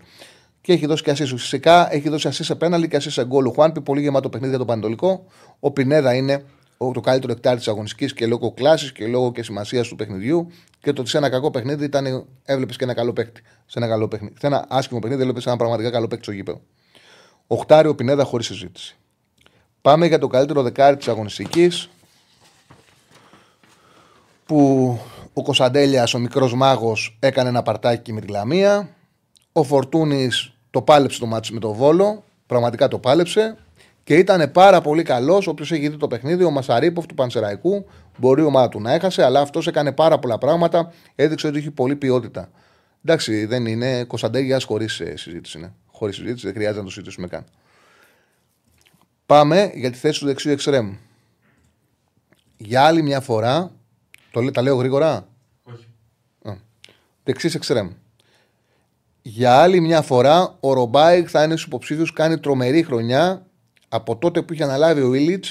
Και 0.61 0.73
έχει 0.73 0.85
δώσει 0.85 1.03
και 1.03 1.11
assist. 1.11 1.37
Φυσικά 1.37 1.93
έχει 1.93 2.09
δώσει 2.09 2.27
assist 2.31 2.43
σε 2.43 2.55
πέναλτι 2.55 2.87
και 2.87 2.97
assist 2.97 3.11
σε 3.11 3.25
γκολ. 3.25 3.45
Ο 3.45 3.51
Χουάνπι 3.51 3.81
πολύ 3.81 4.01
γεμάτο 4.01 4.29
παιχνίδι 4.29 4.49
για 4.49 4.59
το 4.59 4.65
Πανετολικό. 4.65 5.25
Ο 5.59 5.71
Πινέδα 5.71 6.13
είναι 6.13 6.43
το 6.93 6.99
καλύτερο 6.99 7.31
εκτάρι 7.31 7.57
της 7.57 7.67
αγωνιστικής 7.67 8.13
και 8.13 8.25
λόγω 8.25 8.51
κλάσης 8.51 8.91
και 8.91 9.07
λόγω 9.07 9.31
και 9.31 9.43
σημασίας 9.43 9.87
του 9.87 9.95
παιχνιδιού. 9.95 10.51
Και 10.81 10.93
το 10.93 11.01
ότι 11.01 11.09
σε 11.09 11.17
ένα 11.17 11.29
κακό 11.29 11.51
παιχνίδι 11.51 11.85
ήταν, 11.85 12.25
έβλεπες 12.43 12.75
και 12.77 12.83
ένα 12.83 12.93
καλό 12.93 13.13
παίκτη. 13.13 13.41
Σε 13.65 13.79
ένα 13.79 13.87
καλό 13.87 14.07
παιχνίδι. 14.07 14.33
Σε 14.39 14.47
ένα 14.47 14.65
άσχημο 14.69 14.99
παιχνίδι 14.99 15.21
έβλεπες 15.21 15.45
ένα 15.45 15.55
πραγματικά 15.55 15.89
καλό 15.91 16.07
παίκτη 16.07 16.23
στο 16.23 16.33
γήπεδο. 16.33 16.61
Οχτάριο 17.47 17.95
Πινέδα 17.95 18.23
χωρίς 18.23 18.45
συζήτηση. 18.45 18.95
Πάμε 19.81 20.05
για 20.05 20.19
το 20.19 20.27
καλύτερο 20.27 20.61
δεκάρι 20.61 20.97
της 20.97 21.07
αγωνιστικής 21.07 21.89
που 24.45 24.99
ο 25.33 25.41
Κωνσταντέλιας, 25.41 26.13
ο 26.13 26.19
μικρός 26.19 26.53
μάγος, 26.53 27.17
έκανε 27.19 27.49
ένα 27.49 27.61
παρτάκι 27.61 28.13
με 28.13 28.21
τη 28.21 28.27
Λαμία. 28.27 28.89
Ο 29.51 29.63
Φορτούνης 29.63 30.53
το 30.71 30.81
πάλεψε 30.81 31.19
το 31.19 31.25
μάτι 31.25 31.53
με 31.53 31.59
το 31.59 31.73
Βόλο. 31.73 32.23
Πραγματικά 32.45 32.87
το 32.87 32.99
πάλεψε. 32.99 33.57
Και 34.11 34.17
ήταν 34.17 34.51
πάρα 34.51 34.81
πολύ 34.81 35.03
καλός. 35.03 35.47
Όποιο 35.47 35.75
έχει 35.75 35.89
δει 35.89 35.97
το 35.97 36.07
παιχνίδι, 36.07 36.43
ο 36.43 36.51
Μασαρίποφ 36.51 37.05
του 37.05 37.13
Πανσεραϊκού, 37.13 37.85
μπορεί 38.17 38.41
η 38.41 38.45
ομάδα 38.45 38.69
του 38.69 38.81
να 38.81 38.93
έχασε, 38.93 39.23
αλλά 39.23 39.39
αυτός 39.39 39.67
έκανε 39.67 39.91
πάρα 39.91 40.19
πολλά 40.19 40.37
πράγματα. 40.37 40.93
Έδειξε 41.15 41.47
ότι 41.47 41.57
έχει 41.57 41.71
πολλή 41.71 41.95
ποιότητα. 41.95 42.51
Εντάξει, 43.05 43.45
δεν 43.45 43.65
είναι. 43.65 44.03
Κωνσταντέλια 44.03 44.59
χωρίς 44.65 44.99
ε, 44.99 45.17
συζήτηση. 45.17 45.59
Ναι. 45.59 45.71
Χωρίς 45.91 46.15
συζήτηση, 46.15 46.45
δεν 46.45 46.55
χρειάζεται 46.55 46.79
να 46.79 46.85
το 46.85 46.91
συζητήσουμε 46.91 47.27
καν. 47.27 47.45
Πάμε 49.25 49.71
για 49.73 49.91
τη 49.91 49.97
θέση 49.97 50.19
του 50.19 50.25
δεξιού 50.25 50.51
εξρέμου. 50.51 50.97
Για 52.57 52.83
άλλη 52.83 53.01
μια 53.01 53.19
φορά, 53.19 53.71
το, 54.31 54.51
τα 54.51 54.61
λέω 54.61 54.75
γρήγορα; 54.75 55.27
Όχι. 55.63 55.87
Δεξί 57.23 57.51
εξτρέμ. 57.55 57.89
Για 59.21 59.55
άλλη 59.55 59.79
μια 59.79 60.01
φορά, 60.01 60.57
ο 60.59 60.73
Ρομπάικ 60.73 61.27
θα 61.31 61.43
είναι 61.43 61.53
στους 61.53 61.65
υποψήφιους, 61.65 62.13
κάνει 62.13 62.39
τρομερή 62.39 62.83
χρονιά. 62.83 63.45
Από 63.93 64.17
τότε 64.17 64.41
που 64.41 64.53
είχε 64.53 64.63
αναλάβει 64.63 65.01
ο 65.01 65.13
Ήλιτ, 65.13 65.45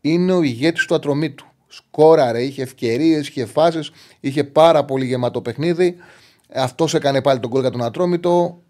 είναι 0.00 0.32
ο 0.32 0.42
ηγέτης 0.42 0.84
του 0.84 0.94
Ατρομήτου. 0.94 1.46
Σκόραρε, 1.68 2.42
είχε 2.42 2.62
ευκαιρίες, 2.62 3.28
είχε 3.28 3.46
φάσεις, 3.46 3.90
είχε 4.20 4.44
πάρα 4.44 4.84
πολύ 4.84 5.06
γεμάτο 5.06 5.40
παιχνίδι. 5.40 5.96
Αυτός 6.54 6.94
έκανε 6.94 7.22
πάλι 7.22 7.40
το 7.40 7.50
γκολ 7.50 7.60
για 7.60 7.70
τον 7.70 7.82
Ατρόμητο. 7.82 8.62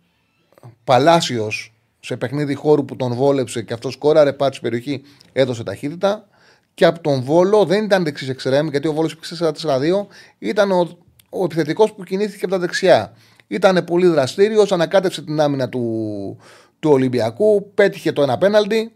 Παλάσιος 0.85 1.75
σε 2.01 2.17
παιχνίδι 2.17 2.55
χώρου 2.55 2.85
που 2.85 2.97
τον 2.97 3.15
βόλεψε 3.15 3.63
και 3.63 3.73
αυτός 3.73 3.93
σκόραρε, 3.93 4.33
πάτησε 4.33 4.61
περιοχή, 4.61 5.03
έδωσε 5.33 5.63
ταχύτητα 5.63 6.29
και 6.75 6.85
από 6.85 7.01
τον 7.01 7.23
Βόλο 7.23 7.65
δεν 7.65 7.85
ήταν 7.85 8.05
δεξί 8.05 8.31
εξτρέμ, 8.31 8.69
γιατί 8.69 8.89
ο 8.89 8.93
Βόλος 8.93 9.13
υπήρξε 9.13 9.53
4-4-2, 9.63 10.07
ήταν 10.39 10.71
ο, 10.71 10.89
ο 11.31 11.45
επιθετικός 11.45 11.93
που 11.93 12.03
κινήθηκε 12.03 12.45
από 12.45 12.55
τα 12.55 12.61
δεξιά. 12.61 13.13
Ήταν 13.47 13.85
πολύ 13.85 14.07
δραστήριος, 14.07 14.73
ανακάτεψε 14.73 15.23
την 15.23 15.41
άμυνα 15.41 15.69
του, 15.69 16.39
του 16.87 16.93
Ολυμπιακού, 16.93 17.73
πέτυχε 17.75 18.13
το 18.13 18.23
ένα 18.23 18.39
πέναλτι. 18.39 18.93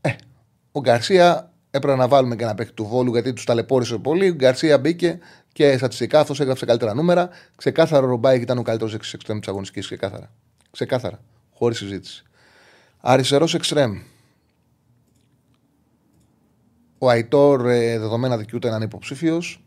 Ε, 0.00 0.10
ο 0.72 0.80
Γκαρσία 0.80 1.50
Έπρεπε 1.70 1.96
να 1.96 2.08
βάλουμε 2.08 2.36
και 2.36 2.42
ένα 2.42 2.54
παίχτη 2.54 2.72
του 2.72 2.84
βόλου 2.84 3.12
γιατί 3.12 3.32
τους 3.32 3.44
ταλαιπώρησε 3.44 3.98
πολύ. 3.98 4.32
Γκαρσία 4.32 4.78
μπήκε 4.78 5.18
και 5.52 5.76
στατιστικά 5.76 6.20
αυτός 6.20 6.40
έγραψε 6.40 6.66
καλύτερα 6.66 6.94
νούμερα. 6.94 7.28
Ξεκάθαρα 7.56 8.06
ο 8.06 8.08
Ρομπάικ 8.08 8.42
ήταν 8.42 8.58
ο 8.58 8.62
καλύτερος 8.62 8.94
εξτρέμ 8.94 9.38
της 9.38 9.48
αγωνιστικής. 9.48 9.86
Ξεκάθαρα. 9.86 10.32
Ξεκάθαρα. 10.70 11.20
Χωρίς 11.52 11.78
συζήτηση. 11.78 12.22
Αριστερός 13.00 13.54
εξτρέμ. 13.54 13.98
Ο 16.98 17.08
Αϊτόρ 17.08 17.68
ε, 17.68 17.98
δεδομένα 17.98 18.36
δικαιούται 18.36 18.68
έναν 18.68 18.82
υποψήφιος. 18.82 19.64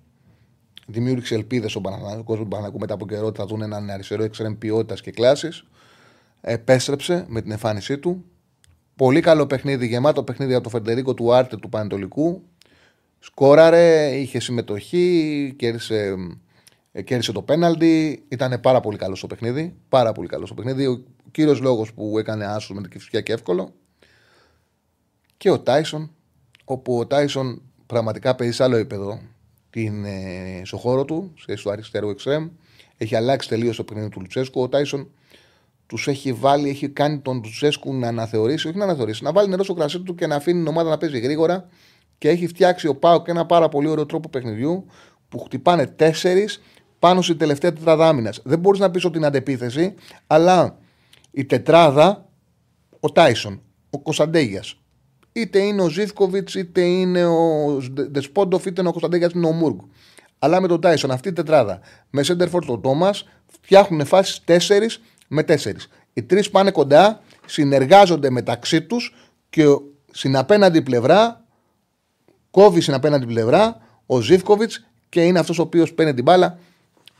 Δημιούργησε 0.88 1.36
ελπίδες 1.36 1.72
στον 1.72 1.82
Παναγενικό 1.82 2.36
του 2.36 2.48
Παναγενικού 2.48 2.80
μετά 2.80 2.94
από 2.94 3.08
καιρό 3.08 3.26
ότι 3.26 3.39
θα 3.39 3.46
δουν 3.46 3.62
έναν 3.62 3.89
αριστερό 3.89 4.24
εξτρέμ 4.24 4.58
ποιότητας 4.58 5.02
και 5.02 5.12
κλάσης. 5.12 5.63
Επέστρεψε 6.41 7.25
με 7.28 7.41
την 7.41 7.52
εμφάνισή 7.52 7.97
του. 7.97 8.25
Πολύ 8.95 9.21
καλό 9.21 9.47
παιχνίδι, 9.47 9.88
γεμάτο 9.88 10.23
παιχνίδι 10.23 10.54
από 10.54 10.63
το 10.63 10.69
Φεντερίκο 10.69 11.13
του 11.13 11.34
Άρτε 11.34 11.58
του 11.58 11.69
Πανετολικού. 11.69 12.43
Σκόραρε, 13.19 14.15
είχε 14.15 14.39
συμμετοχή, 14.39 15.54
κέρδισε, 15.58 16.15
ε, 16.91 17.02
κέρδισε 17.02 17.32
το 17.32 17.41
πέναλτι. 17.41 18.23
Ήταν 18.28 18.60
πάρα 18.62 18.80
πολύ 18.80 18.97
καλό 18.97 19.15
στο 19.15 19.28
παιχνίδι. 19.28 19.75
Πάρα 19.89 20.12
πολύ 20.12 20.28
καλό 20.28 20.45
στο 20.45 20.56
παιχνίδι. 20.56 20.86
Ο 20.86 21.04
κύριος 21.32 21.60
λόγος 21.60 21.93
που 21.93 22.19
έκανε 22.19 22.45
άσο 22.45 22.73
με 22.73 22.82
την 22.82 22.91
κυφσιά 22.91 23.21
και 23.21 23.34
εύκολο. 23.34 23.73
Και 25.38 25.49
ο 25.49 25.60
Τάισον, 25.60 26.12
όπου 26.63 26.97
ο 26.97 27.08
Τάισον 27.08 27.62
πραγματικά 27.86 28.36
παίζει 28.36 28.54
σε 28.54 28.63
άλλο 28.63 28.75
επίπεδο 28.75 29.21
την, 29.69 30.06
ε, 30.06 30.62
στο 30.63 30.78
χώρο 30.78 31.06
του, 31.06 31.34
στο 31.56 31.69
αριστερό 31.69 32.10
εξτρέμ. 32.10 32.49
Έχει 32.97 33.15
αλλάξει 33.15 33.47
τελείως 33.49 33.75
το 33.75 33.84
παιχνίδι 33.84 34.10
του 34.10 34.19
Λουτσέσκου. 34.19 34.62
Ο 34.62 34.69
Τάισον 34.69 35.10
τους 35.89 36.08
έχει 36.08 36.34
βάλει, 36.34 36.69
έχει 36.69 36.89
κάνει 36.89 37.19
τον 37.19 37.41
Λουτσέσκου 37.43 37.93
να 37.93 38.08
αναθεωρήσει, 38.08 38.67
όχι 38.67 38.78
να 38.78 38.84
αναθεωρήσει, 38.84 39.23
να 39.23 39.32
βάλει 39.32 39.49
νερό 39.49 39.63
στο 39.63 39.73
κρασί 39.73 39.99
του 39.99 40.15
και 40.15 40.28
να 40.28 40.36
αφήνει 40.36 40.58
την 40.58 40.67
ομάδα 40.67 40.89
να 40.89 40.97
παίζει 40.97 41.19
γρήγορα. 41.19 41.69
Και 42.17 42.30
έχει 42.30 42.47
φτιάξει 42.47 42.88
ο 42.88 42.95
Πάοκ 42.95 43.28
ένα 43.28 43.45
πάρα 43.45 43.69
πολύ 43.69 43.88
ωραίο 43.88 44.06
τρόπο 44.06 44.30
παιχνιδιού 44.30 44.86
που 45.30 45.39
χτυπάνε 45.39 45.86
τέσσερις 45.86 46.62
πάνω 46.99 47.21
στην 47.21 47.38
τελευταία 47.38 47.73
τετράδα 47.73 48.08
άμυνας. 48.08 48.41
Δεν 48.43 48.60
μπορείς 48.60 48.80
να 48.80 48.91
πεις 48.91 49.06
ότι 49.06 49.17
είναι 49.17 49.28
αντεπίθεση, 49.28 49.93
αλλά 50.28 50.78
η 51.32 51.45
τετράδα, 51.45 52.30
ο 52.99 53.12
Τάισον, 53.12 53.62
ο 53.89 53.99
Κωνσταντέγιας, 53.99 54.80
είτε 55.32 55.60
είναι 55.60 55.82
ο 55.82 55.89
Ζήφκοβιτς, 55.89 56.56
είτε 56.56 56.82
είναι 56.82 57.25
ο 57.25 57.78
Δεσπόντοφ, 58.12 58.65
είτε 58.65 58.80
είναι 58.80 58.89
ο 58.89 58.91
Κωνσταντέγιας, 58.91 59.30
είτε 59.30 59.39
είναι 59.39 59.47
ο 59.47 59.52
Μούργκ. 59.52 59.80
Αλλά 60.39 60.62
με 60.62 60.67
τον 60.67 60.82
Τάισον, 60.82 61.12
αυτή 61.12 61.30
η 61.30 61.34
τετράδα, 61.34 61.80
με 62.10 62.23
Σέντερφορτ 62.23 62.65
τον 62.65 62.82
Τόμας, 62.82 63.23
φτιάχνουν 63.62 64.06
φάσεις 64.06 64.43
4 64.45 65.02
με 65.30 65.44
4. 65.48 65.56
Οι 66.13 66.24
τρεις 66.24 66.50
πάνε 66.50 66.72
κοντά, 66.72 67.22
συνεργάζονται 67.46 68.30
μεταξύ 68.30 68.82
τους 68.82 69.15
και 69.50 69.63
στην 70.12 70.38
απέναντι 70.38 70.82
πλευρά, 70.82 71.46
κόβει 72.52 72.82
στην 72.82 72.94
απέναντι 72.94 73.26
πλευρά 73.26 73.82
ο 74.06 74.20
Ζήφκοβιτς 74.20 74.86
και 75.10 75.24
είναι 75.24 75.39
αυτός 75.39 75.60
ο 75.60 75.62
οποίος 75.62 75.94
παίρνει 75.94 76.13
την 76.13 76.24
μπάλα. 76.24 76.60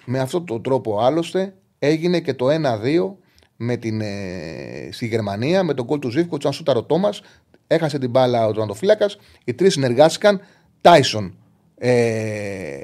Με 0.06 0.20
αυτόν 0.20 0.46
τον 0.46 0.62
τρόπο 0.62 1.00
άλλωστε 1.00 1.54
έγινε 1.80 2.20
και 2.20 2.34
το 2.34 2.50
1-2 2.50 3.18
με 3.56 3.78
την, 3.78 4.02
ε, 4.02 4.90
στη 4.92 5.08
Γερμανία 5.08 5.64
με 5.64 5.74
τον 5.74 5.86
κόλ 5.86 6.00
του 6.00 6.10
Ζήφκοβιτς, 6.10 6.46
αν 6.46 6.54
σούταρο 6.54 6.84
Τόμας, 6.84 7.22
έχασε 7.68 7.98
την 8.00 8.10
μπάλα 8.10 8.48
ο 8.48 8.52
Τραντοφύλακα. 8.52 9.10
Οι 9.44 9.54
τρεις 9.54 9.74
συνεργάστηκαν. 9.74 10.42
Τάισον, 10.82 11.38
ε, 11.78 12.80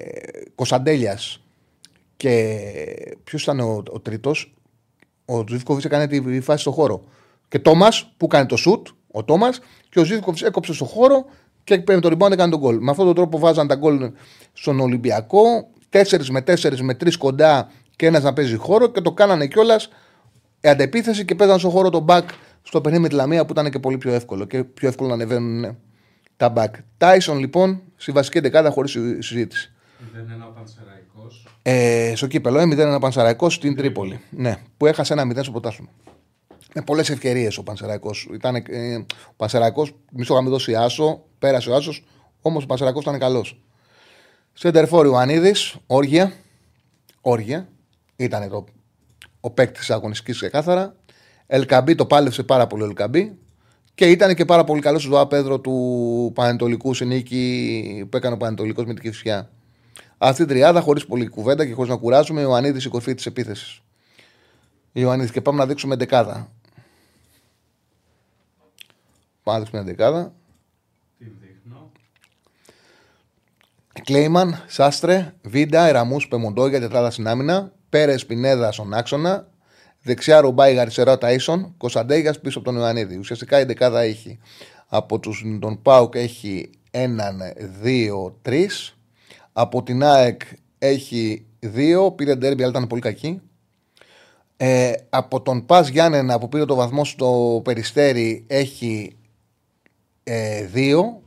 Κωνσταντέλιας 0.56 1.44
και 2.18 3.18
ποιος 3.24 3.42
ήταν 3.42 3.60
ο, 3.60 3.84
ο 3.92 4.00
τρίτος; 4.00 4.54
Ο 5.26 5.44
Ζήφκοβιτ 5.50 5.86
έκανε 5.86 6.08
τη 6.08 6.42
φάση 6.42 6.62
στο 6.62 6.72
χώρο. 6.72 7.04
Και 7.48 7.60
Τόμας 7.60 8.14
που 8.18 8.28
κάνει 8.28 8.46
το 8.46 8.56
σουτ, 8.56 8.88
ο 9.12 9.24
Τόμας, 9.24 9.60
και 9.90 10.00
ο 10.00 10.04
Ζήφκοβιτ 10.04 10.46
έκοψε 10.46 10.74
στο 10.74 10.86
χώρο 10.86 11.26
και 11.64 11.84
με 11.88 12.00
το 12.00 12.10
rebound 12.12 12.32
έκανε 12.32 12.52
τον 12.52 12.60
γκολ. 12.60 12.78
Με 12.80 12.92
αυτόν 12.92 13.06
τον 13.06 13.16
τρόπο 13.16 13.40
βάζαν 13.40 13.68
τα 13.68 13.76
γκολ 13.76 14.12
στον 14.54 14.80
Ολυμπιακό. 14.80 15.68
4 15.90 16.30
με 16.30 16.40
4 16.40 16.80
με 16.80 16.94
3 16.94 17.16
κοντά 17.18 17.72
και 17.96 18.06
ένας 18.06 18.24
να 18.24 18.34
παίζει 18.34 18.56
χώρο 18.56 18.88
και 18.88 19.02
το 19.02 19.12
κάνανε 19.12 19.48
κιόλας 19.48 19.90
αντεπίθεση 20.64 21.26
και 21.26 21.36
παίζαν 21.36 21.60
στον 21.60 21.72
χώρο 21.72 21.90
τον 21.90 22.06
back 22.08 22.24
στο 22.62 22.82
παιχνίδι 22.82 23.04
με 23.04 23.10
τη 23.10 23.16
Λαμία 23.16 23.46
που 23.46 23.52
ήταν 23.52 23.70
και 23.70 23.80
πολύ 23.80 23.98
πιο 23.98 24.14
εύκολο 24.14 24.46
και 24.46 24.64
πιο 24.64 24.88
εύκολο 24.88 25.10
να 25.10 25.16
ανεβαίνουν 25.16 25.60
ναι, 25.60 25.76
τα 26.38 26.54
back. 26.56 26.72
Τάισον 26.98 27.40
λοιπόν 27.40 27.82
στη 27.96 28.12
βασική 28.12 28.40
δεκάδα 28.40 28.70
χωρίς 28.72 28.92
συζήτηση. 29.20 29.74
0-1 30.00 30.18
ο 30.50 30.52
Πανσεραϊκός. 30.52 31.05
Ε, 31.67 32.13
στο 32.15 32.28
κύπελο, 32.28 32.60
ε, 32.60 32.65
0-1 32.65 32.99
Πανσεραϊκό 32.99 33.49
στην 33.49 33.75
Τρίπολη. 33.75 34.19
Ναι, 34.30 34.58
που 34.78 34.86
έχασε 34.86 35.13
ένα 35.13 35.23
0 35.25 35.39
στο 35.41 35.51
πρωτάθλημα. 35.51 35.89
Με 36.73 36.82
πολλές 36.82 37.10
ευκαιρίες 37.10 37.58
ο 37.58 37.63
Πανσεραϊκό. 37.63 38.12
Ε, 38.67 38.95
ο 39.28 39.34
Πανσεραϊκό, 39.36 39.88
μισό 40.12 40.34
είχαμε 40.34 40.49
δώσει 40.49 40.75
άσο, 40.75 41.23
πέρασε 41.39 41.69
ο 41.69 41.75
άσος, 41.75 42.04
όμως 42.41 42.63
ο 42.63 42.65
Πανσεραϊκό 42.65 42.99
ήταν 42.99 43.19
καλός. 43.19 43.62
Σεντερφόρ 44.54 45.06
Ιωαννίδη, 45.06 45.54
όργια. 45.88 46.34
Όργια. 47.21 47.67
Ήταν 48.15 48.49
το, 48.49 48.65
ο 49.39 49.49
παίκτης 49.51 49.86
τη 49.86 49.93
αγωνιστικής 49.93 50.36
ξεκάθαρα. 50.36 50.95
Ελκαμπή 51.47 51.95
το 51.95 52.06
πάλευσε 52.06 52.43
πάρα 52.43 52.67
πολύ 52.67 52.84
ο 52.84 52.86
Ελκαμπή. 52.86 53.38
Και 53.95 54.10
ήταν 54.10 54.36
και 54.36 54.45
πάρα 54.45 54.63
πολύ 54.63 54.82
καλός 54.82 55.04
στο 55.04 55.19
άπεδρο 55.19 55.60
του 55.60 56.32
Πανετολικού 56.36 56.93
σε 56.93 57.06
νίκη 57.06 58.08
που 58.10 58.17
έκανε 58.17 58.36
ο 58.36 58.38
Πανετολικός 58.38 58.86
με 58.86 58.93
την 58.93 59.04
Κυφσιά. 59.04 59.49
Αυτή 60.17 60.41
η 60.41 60.45
τριάδα, 60.45 60.82
χωρίς 60.82 61.06
πολύ 61.06 61.28
κουβέντα 61.28 61.65
και 61.65 61.73
χωρίς 61.73 61.89
να 61.91 61.97
κουράζουμε, 61.97 62.39
ο 62.39 62.43
Ιωαννίδης 62.43 62.86
η 62.86 62.89
κορφή 62.89 63.13
της 63.13 63.25
επίθεσης. 63.25 63.82
Ιωαννίδης 64.91 65.32
και 65.32 65.41
πάμε 65.41 65.58
να 65.58 65.65
δείξουμε 65.65 65.95
δεκάδα. 65.95 66.51
Πάμε 69.43 69.58
να 69.58 69.60
δείξουμε 69.60 69.82
δεκάδα. 69.82 70.34
Τι 71.17 71.25
δείχνω. 71.25 71.91
Κλέιμαν, 74.04 74.63
Σάστρε, 74.67 75.34
Βίντα, 75.41 75.88
Εραμούς, 75.88 76.28
Πεμοντόγια, 76.28 76.80
τετράδα 76.80 77.12
στην 77.12 77.28
άμυνα. 77.28 77.71
Πέρες, 77.89 78.25
Πινέδα 78.25 78.71
στον 78.71 78.93
άξονα. 78.93 79.47
Δεξιά 80.01 80.41
Ρομπάι, 80.41 80.80
αριστερά 80.80 81.17
Ταΐσον. 81.21 81.71
Κωνσταντέγιας 81.78 82.39
πίσω 82.39 82.60
από 82.60 82.67
τον 82.67 82.78
Ιωαννίδη. 82.78 83.17
Ουσιαστικά 83.17 83.60
η 83.60 83.63
δεκάδα 83.63 84.01
έχει 84.01 84.39
από 84.88 85.19
τους, 85.19 85.43
τον 85.60 85.82
Πάουκ 85.82 86.15
έχει 86.15 86.69
έναν, 86.91 87.41
δύο, 87.82 88.38
τρεις. 88.41 88.95
Από 89.58 89.84
την 89.84 90.04
ΑΕΚ 90.04 90.41
έχει 90.78 91.46
δύο. 91.60 92.12
Πήρε 92.12 92.36
ντέρμπι, 92.36 92.62
αλλά 92.62 92.72
ήταν 92.72 92.88
πολύ 92.88 93.02
κακή. 93.02 93.41
Ε, 94.58 94.94
από 95.10 95.41
τον 95.41 95.65
Πας 95.65 95.88
Γιάννενα 95.88 96.39
που 96.39 96.50
πήρε 96.50 96.65
το 96.65 96.76
βαθμό 96.76 97.06
στο 97.06 97.62
Περιστέρι 97.63 98.44
έχει 98.48 99.15
ε, 100.24 100.65
δύο. 100.65 101.22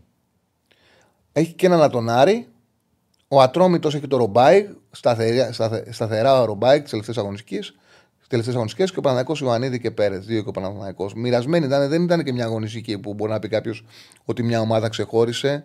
Έχει 1.33 1.53
και 1.53 1.67
έναν 1.67 1.83
Ατονάρη. 1.83 2.47
Ο 3.29 3.41
Ατρόμητος 3.41 3.95
έχει 3.95 4.07
το 4.07 4.17
Ρομπάι, 4.17 4.69
σταθερά, 4.91 5.53
σταθερά 5.91 6.41
ο 6.41 6.45
Ρομπάι 6.45 6.83
τη 6.83 6.91
τελευταία 6.91 7.15
αγωνιστική. 7.19 7.59
Τελευταίες 8.29 8.55
αγωνιστικές 8.55 8.93
και 8.93 8.99
ο 8.99 9.03
Παναγιακό 9.03 9.35
Ιωαννίδη 9.41 9.81
και 9.81 9.91
Πέρες. 9.91 10.27
Δύο 10.27 10.43
και 10.43 10.49
ο 10.49 10.53
Παναγιακό. 10.53 11.11
Μοιρασμένοι 11.15 11.67
ήταν, 11.67 11.89
δεν 11.89 12.03
ήταν 12.03 12.25
και 12.25 12.33
μια 12.33 12.45
αγωνιστική 12.45 12.99
που 12.99 13.15
μπορεί 13.15 13.31
να 13.31 13.39
πει 13.39 13.49
κάποιος 13.49 13.85
ότι 14.25 14.43
μια 14.43 14.61
ομάδα 14.61 14.89
ξεχώρισε. 14.89 15.65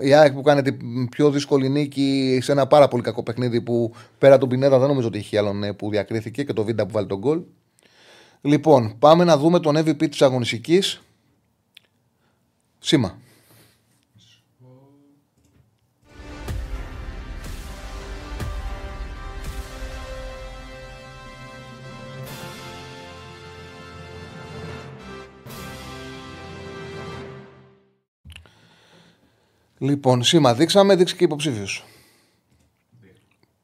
Η 0.00 0.14
ΑΕΚ 0.14 0.32
που 0.32 0.42
κάνει 0.42 0.62
την 0.62 1.08
πιο 1.08 1.30
δύσκολη 1.30 1.68
νίκη 1.68 2.38
σε 2.42 2.52
ένα 2.52 2.66
πάρα 2.66 2.88
πολύ 2.88 3.02
κακό 3.02 3.22
παιχνίδι 3.22 3.60
που 3.60 3.94
πέρα 4.18 4.38
τον 4.38 4.48
Πινέδα 4.48 4.78
δεν 4.78 4.88
νομίζω 4.88 5.06
ότι 5.06 5.18
είχε 5.18 5.38
άλλον 5.38 5.62
ε, 5.62 5.72
που 5.72 5.90
διακρίθηκε 5.90 6.44
και 6.44 6.52
το 6.52 6.64
Βίντα 6.64 6.86
που 6.86 6.92
βάλει 6.92 7.06
τον 7.06 7.18
γκολ. 7.18 7.42
Λοιπόν, 8.40 8.98
πάμε 8.98 9.24
να 9.24 9.38
δούμε 9.38 9.60
τον 9.60 9.76
MVP 9.76 10.10
της 10.10 10.22
αγωνιστικής. 10.22 11.02
Σήμα. 12.78 13.18
Λοιπόν, 29.82 30.22
σήμα 30.22 30.54
δείξαμε, 30.54 30.96
δείξει 30.96 31.16
και 31.16 31.24
υποψήφιος. 31.24 31.84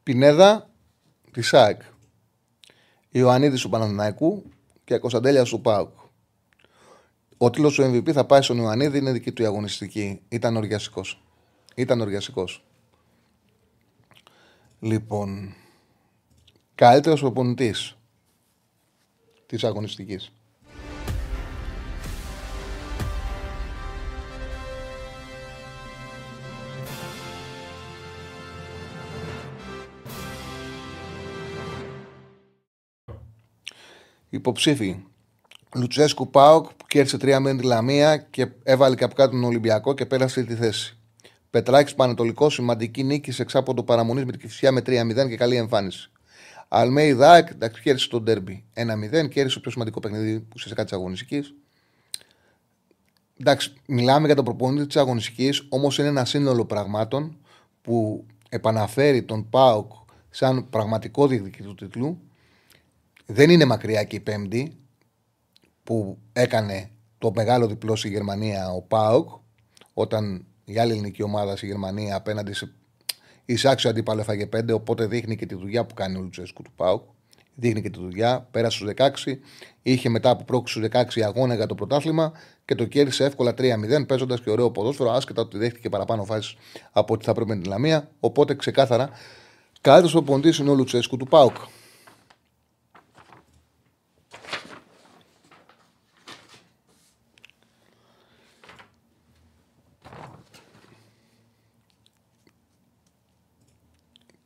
Πινέδα 0.03 0.71
τη 1.31 1.43
ΣΑΕΚ. 1.43 1.81
Ιωαννίδης 3.11 3.61
του 3.61 3.69
Παναθηναϊκού 3.69 4.51
και 4.85 4.99
Κωνσταντέλιας 4.99 5.49
του 5.49 5.61
ΠΑΟΚ. 5.61 5.99
Ο 7.37 7.51
τίτλος 7.51 7.75
του 7.75 7.83
MVP 7.83 8.13
θα 8.13 8.25
πάει 8.25 8.43
στον 8.43 8.57
Ιωαννίδη, 8.57 8.99
είναι 8.99 9.13
δική 9.13 9.33
του 9.33 9.43
η 9.43 9.45
αγωνιστική. 9.45 10.21
Ήταν 10.29 10.57
οργιαστικός. 10.57 11.23
Ήταν 11.75 12.01
οργιαστικός. 12.01 12.65
Λοιπόν, 14.81 15.55
καλύτερος 16.75 17.21
προπονητής 17.21 17.97
της 19.47 19.65
αγωνιστικής. 19.65 20.33
Υποψήφοι. 34.37 34.97
Λουτσέσκου 35.75 36.31
Πάοκ 36.31 36.67
που 36.67 36.87
κέρδισε 36.87 37.17
3-0 37.21 37.57
τη 37.59 37.65
Λαμία 37.65 38.17
και 38.17 38.49
έβαλε 38.63 38.95
και 38.95 39.05
από 39.05 39.15
κάτω 39.15 39.31
τον 39.31 39.45
Ολυμπιακό 39.45 39.95
και 39.95 40.07
πέρασε 40.07 40.43
τη 40.43 40.55
θέση. 40.55 40.99
Πετράκης 41.51 41.95
Πανετολικός, 41.95 42.55
σημαντική 42.55 43.05
νίκη 43.05 43.31
σε 43.33 43.43
εξάποντο 43.43 43.83
παραμονής 43.83 44.25
με 44.25 44.31
την 44.31 44.41
Κυφσιά 44.41 44.73
με 44.73 44.81
3-0 44.81 45.29
και 45.29 45.37
καλή 45.37 45.57
εμφάνιση. 45.57 46.11
Αλμέη 46.69 47.13
Δάκ, 47.13 47.51
εντάξει, 47.51 47.83
κέρδισε 47.83 48.09
τον 48.09 48.23
Ντέρμπι 48.23 48.65
1-0, 48.75 49.29
κέρδισε 49.29 49.55
το 49.55 49.61
πιο 49.61 49.71
σημαντικό 49.71 50.01
παιχνίδι 50.01 50.41
που 50.41 50.59
σε 50.59 50.75
κάτι 50.75 50.95
αγωνιστικής. 50.95 51.55
Εντάξει, 53.41 53.73
μιλάμε 53.87 54.27
για 54.27 54.37
τον 54.37 54.45
προπονητή 54.45 54.87
της 54.87 54.97
αγωνιστικής, 54.97 55.67
όμως 55.69 55.99
είναι 55.99 56.09
ένα 56.09 56.25
σύνολο 56.25 56.65
πραγμάτων 56.65 57.37
που 57.83 58.27
επαναφέρει 58.49 59.23
τον 59.23 59.49
Πάοκ 59.49 59.93
σαν 60.31 60.69
πραγματικό 60.71 61.27
διεκδικητή 61.27 61.69
του 61.69 61.75
τίτλου. 61.75 62.21
Δεν 63.27 63.51
είναι 63.51 63.65
μακριά 63.65 64.05
και 64.05 64.17
η 64.17 64.21
Πέμπτη 64.21 64.77
που 65.85 66.19
έκανε 66.33 66.91
το 67.19 67.33
μεγάλο 67.35 67.67
διπλό 67.67 67.97
στη 67.97 68.09
Γερμανία 68.09 68.71
ο 68.71 68.83
Πάοκ, 68.83 69.29
όταν 69.95 70.47
η 70.65 70.79
άλλη 70.79 70.93
ελληνική 70.93 71.23
ομάδα 71.23 71.57
στη 71.57 71.67
Γερμανία 71.67 72.17
απέναντι 72.17 72.53
σε 72.53 72.73
εισάξιο 73.45 73.91
αντίπαλο 73.91 74.21
έφαγε 74.21 74.49
5, 74.57 74.73
οπότε 74.73 75.07
δείχνει 75.07 75.37
και 75.37 75.47
τη 75.47 75.55
δουλειά 75.55 75.85
που 75.85 75.95
κάνει 75.95 76.17
ο 76.17 76.21
Λουτσέσκου 76.21 76.63
του 76.63 76.73
Πάοκ. 76.77 77.03
Δείχνει 77.59 77.83
και 77.83 77.91
τη 77.91 77.99
δουλειά. 77.99 78.49
Πέρασε 78.51 78.77
στους 78.77 78.91
16. 78.97 79.39
Είχε 79.83 80.09
μετά 80.09 80.31
από 80.31 80.45
πρόκληση 80.45 80.79
στους 80.79 81.21
16 81.21 81.21
αγώνα 81.21 81.55
για 81.55 81.67
το 81.67 81.75
πρωτάθλημα 81.75 82.33
και 82.65 82.75
το 82.75 82.85
κέρδισε 82.85 83.25
εύκολα 83.25 83.55
3-0, 83.59 84.07
παίζοντας 84.07 84.41
και 84.41 84.51
ωραίο 84.51 84.71
ποδόσφαιρο, 84.71 85.11
άσχετα 85.11 85.43
ότι 85.43 85.59
δέχτηκε 85.59 85.89
παραπάνω 85.89 86.25
φάσεις 86.25 86.57
από 86.93 87.15
ό,τι 87.15 87.25
θα 87.25 87.33
πρέπει 87.33 87.51
με 87.51 87.57
την 87.57 87.71
Λαμία. 87.71 88.11
Οπότε 88.21 88.55
ξεκάθαρα 88.55 89.11
καλύτερο 89.81 90.13
προπονητής 90.13 90.59
είναι 90.59 90.71
ο 90.71 90.75
Λουτσέσκου 90.75 91.17
του 91.17 91.27
Πάοκ. 91.27 91.57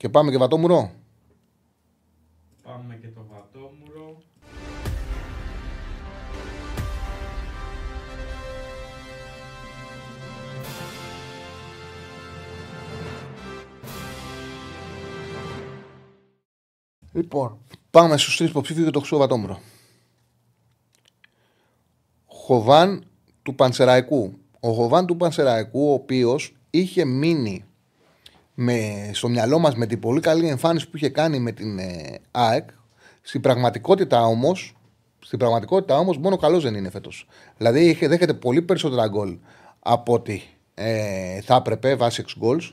Και 0.01 0.09
πάμε 0.09 0.31
και 0.31 0.39
βατόμουρο. 0.39 0.91
Πάμε 2.63 2.95
και 2.95 3.09
το 3.09 3.27
βατόμουρο. 3.31 4.23
Λοιπόν, 17.13 17.59
πάμε 17.91 18.17
στους 18.17 18.37
τρεις 18.37 18.51
υποψήφιους 18.51 18.83
για 18.83 18.93
το 18.93 18.99
χρυσό 18.99 19.17
βατόμουρο. 19.17 19.61
Χοβάν 22.27 23.05
του 23.43 23.55
Πανσεραϊκού. 23.55 24.39
Ο 24.61 24.73
Χοβάν 24.73 25.07
του 25.07 25.17
Πανσεραϊκού, 25.17 25.89
ο 25.89 25.93
οποίος 25.93 26.57
είχε 26.71 27.05
μείνει 27.05 27.65
με, 28.63 29.11
στο 29.13 29.29
μυαλό 29.29 29.59
μας 29.59 29.75
με 29.75 29.87
την 29.87 30.01
πολύ 30.01 30.21
καλή 30.21 30.49
εμφάνιση 30.49 30.89
που 30.89 30.97
είχε 30.97 31.09
κάνει 31.09 31.39
με 31.39 31.53
την 31.53 31.79
ε, 31.79 32.19
ΑΕΚ. 32.31 32.69
Στην 33.21 33.41
πραγματικότητα 33.41 34.25
όμως, 34.25 34.77
στην 35.19 35.39
πραγματικότητα 35.39 35.99
όμως, 35.99 36.19
μόνο 36.19 36.37
καλός 36.37 36.63
δεν 36.63 36.75
είναι 36.75 36.91
φέτος. 36.91 37.27
Δηλαδή 37.57 37.89
είχε, 37.89 38.09
δέχεται 38.09 38.35
πολύ 38.35 38.63
περισσότερα 38.63 39.09
γκολ 39.09 39.39
από 39.79 40.13
ότι 40.13 40.43
ε, 40.75 41.41
θα 41.41 41.55
έπρεπε 41.55 41.95
βάσει 41.95 42.25
6 42.27 42.45
goals 42.45 42.71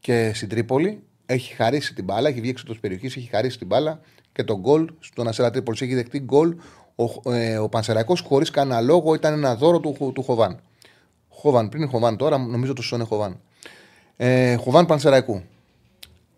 και 0.00 0.32
στην 0.34 0.48
Τρίπολη 0.48 1.02
έχει 1.26 1.54
χαρίσει 1.54 1.94
την 1.94 2.04
μπάλα, 2.04 2.28
έχει 2.28 2.40
βγει 2.40 2.50
έξω 2.50 2.64
της 2.64 2.80
περιοχής, 2.80 3.16
έχει 3.16 3.28
χαρίσει 3.28 3.58
την 3.58 3.66
μπάλα 3.66 4.00
και 4.32 4.44
το 4.44 4.58
γκολ 4.58 4.90
στον 4.98 5.28
Αστέρα 5.28 5.50
Τρίπολης 5.50 5.80
έχει 5.80 5.94
δεχτεί 5.94 6.18
γκολ. 6.18 6.56
Ο, 6.94 7.32
ε, 7.32 7.58
ο 7.58 7.68
Πανσεραϊκός 7.68 8.20
χωρίς 8.20 8.50
κανένα 8.50 8.80
λόγο 8.80 9.14
ήταν 9.14 9.32
ένα 9.32 9.56
δώρο 9.56 9.80
του, 9.80 10.12
του 10.14 10.22
Χοβάν. 10.22 10.60
Χοβάν 11.28 11.68
πριν, 11.68 11.88
Χοβάν 11.88 12.16
τώρα, 12.16 12.38
νομίζω 12.38 12.72
το 12.72 12.90
είναι 12.92 13.04
Χοβάν. 13.04 13.40
Ε, 14.16 14.54
Χοβάν 14.54 14.86
Πανσεραϊκού. 14.86 15.42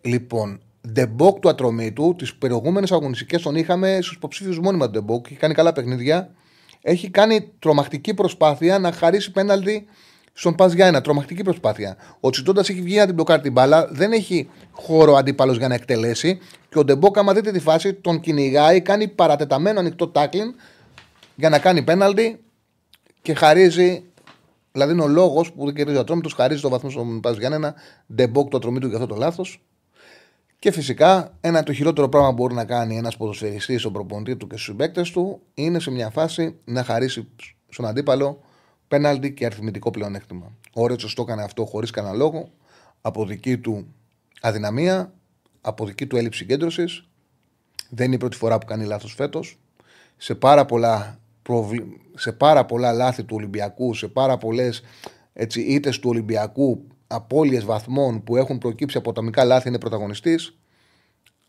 Λοιπόν, 0.01 0.61
Ντεμπόκ 0.91 1.39
του 1.39 1.49
Ατρομήτου, 1.49 2.15
τις 2.17 2.35
προηγούμενες 2.35 2.91
αγωνιστικές 2.91 3.41
τον 3.41 3.55
είχαμε 3.55 3.97
στους 4.01 4.15
υποψήφιους 4.15 4.59
μόνιμα 4.59 4.85
του 4.85 4.91
Ντεμπόκ. 4.91 5.25
Έχει 5.25 5.39
κάνει 5.39 5.53
καλά 5.53 5.73
παιχνίδια. 5.73 6.29
Έχει 6.81 7.09
κάνει 7.09 7.51
τρομακτική 7.59 8.13
προσπάθεια 8.13 8.79
να 8.79 8.91
χαρίσει 8.91 9.31
πέναλτι 9.31 9.85
στον 10.33 10.55
ΠΑΣ 10.55 10.73
Γιάννενα. 10.73 11.01
Τρομακτική 11.01 11.43
προσπάθεια. 11.43 11.97
Ο 12.19 12.29
Τσιντώτας 12.29 12.61
έχει 12.61 12.81
βγει 12.81 12.97
να 12.97 13.05
την 13.05 13.13
μπλοκάρει 13.13 13.41
την 13.41 13.51
μπάλα. 13.51 13.87
Δεν 13.91 14.11
έχει 14.11 14.49
χώρο 14.71 15.15
αντίπαλος 15.15 15.57
για 15.57 15.67
να 15.67 15.73
εκτελέσει. 15.73 16.39
Και 16.69 16.79
ο 16.79 16.83
Ντεμπόκ, 16.83 17.17
άμα 17.17 17.33
δείτε 17.33 17.51
τη 17.51 17.59
φάση, 17.59 17.93
τον 17.93 18.19
κυνηγάει, 18.19 18.81
κάνει 18.81 19.07
παρατεταμένο 19.07 19.79
ανοιχτό 19.79 20.07
τάκλιν 20.07 20.55
για 21.35 21.49
να 21.49 21.59
κάνει 21.59 21.81
πέναλτι 21.81 22.39
και 23.21 23.33
χαρίζει 23.33 24.03
Δηλαδή 24.71 24.93
είναι 24.93 25.01
ο 25.01 25.07
λόγος 25.07 25.51
που 25.53 25.65
δεν 25.65 25.73
κερδίζει 25.73 25.97
ο 25.97 25.99
Ατρόμητος, 25.99 26.33
χαρίζει 26.33 26.61
το 26.61 26.69
βαθμό 26.69 26.89
στον 26.89 27.19
ΠΑΣ 27.19 27.37
Γιάννενα, 27.37 27.75
Ντεμπόκ 28.13 28.79
του 28.79 28.81
Ατρομήτου 28.81 28.87
για 28.87 28.95
αυτό 28.95 29.07
το 29.07 29.15
λάθος. 29.15 29.61
Και 30.59 30.71
φυσικά 30.71 31.37
ένα 31.41 31.63
το 31.63 31.73
χειρότερο 31.73 32.09
πράγμα 32.09 32.29
που 32.29 32.35
μπορεί 32.35 32.53
να 32.53 32.65
κάνει 32.65 32.97
ένας 32.97 33.17
ποδοσφαιριστής 33.17 33.79
στον 33.79 33.93
προπονητής 33.93 34.37
του 34.37 34.47
και 34.47 34.55
στους 34.55 34.65
συμπαίκτες 34.65 35.01
του 35.01 35.41
είναι 35.53 35.79
σε 35.79 35.91
μια 35.91 36.09
φάση 36.09 36.55
να 36.65 36.83
χαρίσει 36.83 37.27
στον 37.69 37.85
αντίπαλο 37.85 38.41
πέναλτι 38.87 39.33
και 39.33 39.45
αριθμητικό 39.45 39.91
πλεονέκτημα. 39.91 40.51
Ο 40.73 40.87
Ρέτσο 40.87 41.15
το 41.15 41.21
έκανε 41.21 41.43
αυτό 41.43 41.65
χωρίς 41.65 41.91
κανένα 41.91 42.13
λόγο, 42.15 42.49
από 43.01 43.25
δική 43.25 43.57
του 43.57 43.93
αδυναμία, 44.41 45.13
από 45.61 45.85
δική 45.85 46.07
του 46.07 46.17
έλλειψη 46.17 46.39
συγκέντρωσης. 46.39 47.07
Δεν 47.89 48.05
είναι 48.05 48.15
η 48.15 48.17
πρώτη 48.17 48.37
φορά 48.37 48.57
που 48.57 48.65
κάνει 48.65 48.85
λάθος 48.85 49.13
φέτος. 49.13 49.59
Σε 50.17 50.35
πάρα 50.35 50.65
πολλά 50.65 51.19
σε 52.15 52.31
πάρα 52.31 52.65
πολλά 52.65 52.93
λάθη 52.93 53.23
του 53.23 53.35
Ολυμπιακού, 53.37 53.93
σε 53.93 54.07
πάρα 54.07 54.37
πολλές 54.37 54.81
ήττες 55.55 55.99
του 55.99 56.09
Ολυμπιακού, 56.09 56.87
απώλειες 57.07 57.63
βαθμών 57.65 58.23
που 58.23 58.37
έχουν 58.37 58.57
προκύψει 58.57 58.97
από 58.97 59.09
ατομικά 59.09 59.43
λάθη, 59.43 59.67
είναι 59.67 59.79
πρωταγωνιστής. 59.79 60.57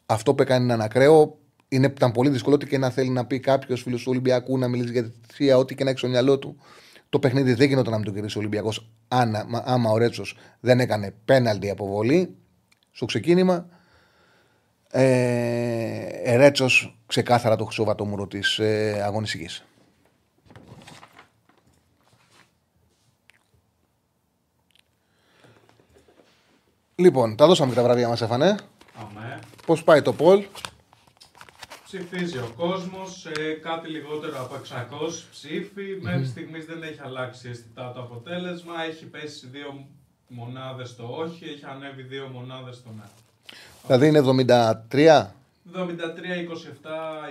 Αυτό 0.07 0.35
που 0.35 0.43
έκανε 0.43 0.65
είναι 0.65 0.73
ανακραίο. 0.73 1.39
Είναι, 1.69 1.87
ήταν 1.87 2.13
πολύ 2.13 2.31
δύσκολο 2.31 2.55
ότι 2.55 2.67
και 2.67 2.79
να 2.79 2.91
θέλει 2.91 3.11
να 3.11 3.27
πει 3.27 3.41
κάποιος 3.41 3.83
φίλος 3.83 4.03
του 4.03 4.11
Ολυμπιακού 4.11 4.59
να 4.59 4.69
μιλήσει 4.69 4.93
για 4.93 5.03
τη 5.03 5.11
θεία, 5.33 5.57
ό,τι 5.57 5.75
και 5.75 5.85
να 5.85 5.91
έχει 5.91 5.99
στο 5.99 6.09
μυαλό 6.09 6.39
του. 6.39 6.57
Το 7.09 7.19
παιχνίδι 7.19 7.55
δεν 7.55 7.69
γινόταν 7.69 7.91
να 7.91 7.97
μην 7.97 8.07
το 8.07 8.13
κερδίσει 8.13 8.37
ο 8.37 8.41
Ολυμπιακός, 8.41 8.91
άμα 9.65 9.91
ο 9.91 9.97
Ρέτσος 9.97 10.37
δεν 10.61 10.81
έκανε 10.81 11.15
πέναλτι 11.25 11.71
αποβολή 11.71 12.37
στο 12.91 13.05
ξεκίνημα. 13.05 13.69
Ε, 14.91 16.37
Ρέτσος 16.37 16.99
ξεκάθαρα 17.07 17.57
το 17.57 17.65
χρυσό 17.65 17.97
τη 18.29 18.39
ε, 18.59 19.03
αγωνιστικής. 19.03 19.65
Λοιπόν, 27.01 27.37
τα 27.37 27.47
δώσαμε 27.47 27.71
και 27.71 27.77
τα 27.77 27.83
βραβεία 27.83 28.09
μας, 28.09 28.21
έφανε. 28.21 28.57
Αμέ. 29.01 29.39
Πώς 29.67 29.83
πάει 29.85 30.03
το 30.03 30.13
Πολ. 30.13 30.45
Ψηφίζει 31.85 32.39
ο 32.39 32.53
κόσμος, 32.57 33.27
ε, 33.27 33.53
κάτι 33.53 33.89
λιγότερο 33.89 34.41
από 34.41 34.55
600 34.55 35.25
ψήφοι. 35.31 35.99
Μέχρι 36.01 36.27
στιγμής 36.27 36.65
δεν 36.65 36.83
έχει 36.83 37.01
αλλάξει 37.05 37.49
αισθητά 37.49 37.93
το 37.95 38.01
αποτέλεσμα. 38.01 38.73
Έχει 38.89 39.05
πέσει 39.05 39.47
δύο 39.47 39.87
μονάδες 40.29 40.89
στο 40.89 41.17
όχι, 41.19 41.45
έχει 41.45 41.65
ανέβει 41.75 42.03
δύο 42.03 42.29
μονάδες 42.33 42.77
στο 42.77 42.89
ναι. 42.97 43.05
Δηλαδή 43.87 44.07
είναι 44.07 44.21
73. 44.93 45.27
73-27 45.75 45.87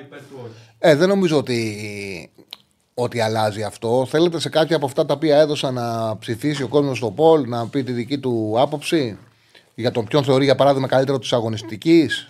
υπέρ 0.02 0.20
του 0.20 0.38
όχι. 0.44 0.54
Ε, 0.80 0.96
δεν 0.96 1.08
νομίζω 1.08 1.38
ότι, 1.38 2.32
ότι 2.94 3.22
αλλάζει 3.22 3.64
αυτό. 3.64 4.06
Θέλετε 4.10 4.40
σε 4.40 4.50
κάποια 4.50 4.76
από 4.76 4.86
αυτά 4.86 5.06
τα 5.06 5.14
οποία 5.14 5.38
έδωσα 5.38 5.72
να 5.72 6.18
ψηφίσει 6.18 6.64
ο 6.64 6.68
κόσμος 6.68 6.98
στο 6.98 7.12
Πολ, 7.12 7.50
να 7.50 7.68
πει 7.68 7.84
τη 7.84 7.92
δική 7.92 8.18
του 8.20 8.56
άποψη; 8.58 9.18
Για 9.80 9.92
τον 9.92 10.06
ποιον 10.06 10.24
θεωρεί 10.24 10.44
για 10.44 10.56
παράδειγμα 10.56 10.88
καλύτερο 10.88 11.20
της 11.20 11.34
αγωνιστικής; 11.34 12.30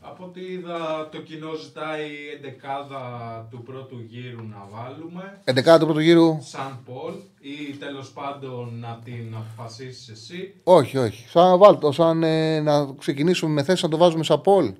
Από 0.00 0.24
ό,τι 0.24 0.40
είδα, 0.40 1.08
το 1.12 1.18
κοινό 1.18 1.54
ζητάει 1.54 2.10
εντεκάδα 2.36 3.02
του 3.50 3.62
πρώτου 3.62 4.00
γύρου 4.08 4.42
να 4.48 4.68
βάλουμε. 4.70 5.40
Εντεκάδα 5.44 5.78
του 5.78 5.84
πρώτου 5.84 6.00
γύρου; 6.00 6.38
Σαν 6.40 6.78
Πολ 6.84 7.14
ή 7.40 7.76
τέλος 7.76 8.10
πάντων 8.10 8.78
να 8.78 9.00
την 9.04 9.34
αποφασίσεις 9.34 10.08
εσύ. 10.08 10.54
Όχι, 10.64 10.96
όχι. 10.96 11.28
Σαν 11.28 11.58
βάλτο, 11.58 11.92
σαν 11.92 12.22
ε, 12.22 12.60
να 12.60 12.94
ξεκινήσουμε 12.98 13.52
με 13.52 13.62
θέση 13.62 13.84
να 13.84 13.90
το 13.90 13.96
βάζουμε 13.96 14.24
σαν 14.24 14.40
Πολ. 14.40 14.74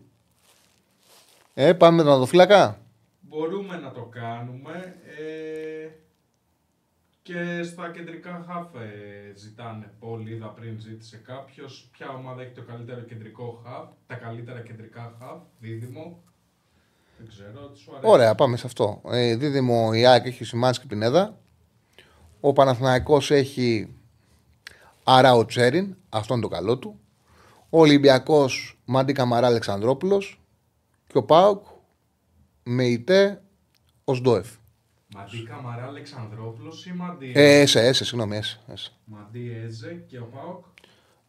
Ε, 1.54 1.72
πάμε 1.72 1.96
με 1.96 2.02
τον 2.02 2.12
αδοφύλακα. 2.12 2.78
Μπορούμε 3.20 3.76
να 3.76 3.90
το 3.90 4.08
κάνουμε. 4.12 4.96
Ε, 5.18 5.85
και 7.26 7.62
στα 7.62 7.90
κεντρικά 7.90 8.44
χαφ 8.46 8.74
ε, 8.74 9.36
ζητάνε 9.36 9.92
πολύ, 9.98 10.32
είδα 10.32 10.46
πριν 10.46 10.80
ζήτησε 10.80 11.16
κάποιος. 11.16 11.88
Ποια 11.92 12.08
ομάδα 12.08 12.42
έχει 12.42 12.52
το 12.52 12.62
καλύτερο 12.62 13.00
κεντρικό 13.00 13.62
χαφ, 13.64 13.88
τα 14.06 14.14
καλύτερα 14.14 14.60
κεντρικά 14.60 15.14
χαφ, 15.18 15.38
δίδυμο. 15.58 16.22
Δεν 17.18 17.28
ξέρω, 17.28 17.68
τι 17.68 17.78
σου 17.78 17.90
αρέσει. 17.90 18.12
Ωραία, 18.12 18.34
πάμε 18.34 18.56
σε 18.56 18.66
αυτό. 18.66 19.00
Ε, 19.10 19.36
δίδυμο 19.36 19.90
η 19.94 20.06
ΑΕΚ 20.06 20.26
έχει 20.26 20.44
σημάνει 20.44 20.76
και 20.76 20.86
Πινέδα. 20.88 21.38
Ο 22.40 22.52
Παναθηναϊκός 22.52 23.30
έχει 23.30 23.94
Αράο 25.04 25.44
Τσέριν, 25.44 25.96
αυτό 26.08 26.34
είναι 26.34 26.42
το 26.42 26.48
καλό 26.48 26.78
του. 26.78 27.00
Ο 27.70 27.80
Ολυμπιακός 27.80 28.78
Μάντι 28.84 29.12
Καμαρά 29.12 29.46
Αλεξανδρόπουλος. 29.46 30.40
Και 31.06 31.18
ο 31.18 31.22
Πάουκ 31.22 31.66
με 32.62 32.84
ητέ 32.84 33.42
ο 34.04 34.14
Σντόεφ. 34.14 34.48
Μαντί 35.16 35.42
Καμαρά 35.42 35.86
Αλεξανδρόπουλος 35.86 36.86
ή 36.86 36.92
Μαντί 36.92 37.32
Ε, 37.34 37.60
έσε, 37.60 37.86
έσε, 37.86 38.04
συγγνώμη, 38.04 38.36
έσε. 38.36 38.60
έσε. 38.66 38.90
Μαντί 39.04 39.52
Έζε 39.64 40.04
και 40.08 40.18
ο 40.18 40.24
Πάοκ; 40.34 40.64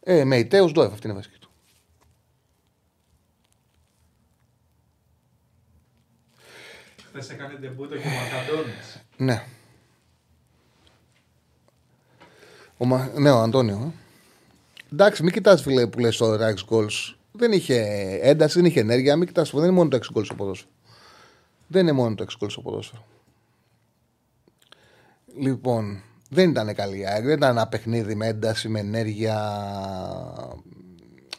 Ε, 0.00 0.24
με 0.24 0.36
ητέ, 0.36 0.60
ο 0.60 0.68
Σντόεφ, 0.68 0.92
αυτή 0.92 1.06
είναι 1.06 1.14
η 1.14 1.16
βασική 1.16 1.38
του. 1.38 1.50
Χθες 7.08 7.30
έκανε 7.30 7.54
ντεμπούτο 7.54 7.96
και 7.96 8.06
ο 8.06 8.10
Μακαντώνης. 8.10 9.02
Ναι. 9.16 9.44
Ο, 12.76 12.84
Μα- 12.84 13.12
ναι, 13.18 13.30
ο 13.30 13.38
Αντώνιο. 13.38 13.92
ε. 13.94 14.02
Εντάξει, 14.92 15.22
μην 15.22 15.32
κοιτάς 15.32 15.62
φίλε 15.62 15.86
που 15.86 15.98
λες 15.98 16.16
το 16.16 16.34
Ράιξ 16.36 16.64
Goals. 16.68 17.14
Δεν 17.32 17.52
είχε 17.52 17.76
ένταση, 18.22 18.54
δεν 18.60 18.64
είχε 18.64 18.80
ενέργεια. 18.80 19.16
Μην 19.16 19.26
κοιτάς, 19.26 19.50
δεν 19.50 19.62
είναι 19.62 19.70
μόνο 19.72 19.88
το 19.88 19.96
6 19.96 20.12
goals 20.18 20.24
στο 20.24 20.34
ποδόσφαιρο. 20.34 20.70
Δεν 21.66 21.82
είναι 21.82 21.92
μόνο 21.92 22.14
το 22.14 22.22
6 22.22 22.36
goals 22.44 22.50
στο 22.50 22.60
ποδόσφαιρο. 22.60 23.04
Λοιπόν, 25.38 26.02
δεν 26.30 26.50
ήταν 26.50 26.74
καλή 26.74 26.98
η 26.98 27.06
ΑΕΚ. 27.06 27.24
Δεν 27.24 27.36
ήταν 27.36 27.50
ένα 27.50 27.68
παιχνίδι 27.68 28.14
με 28.14 28.26
ένταση, 28.26 28.68
με 28.68 28.78
ενέργεια. 28.78 29.36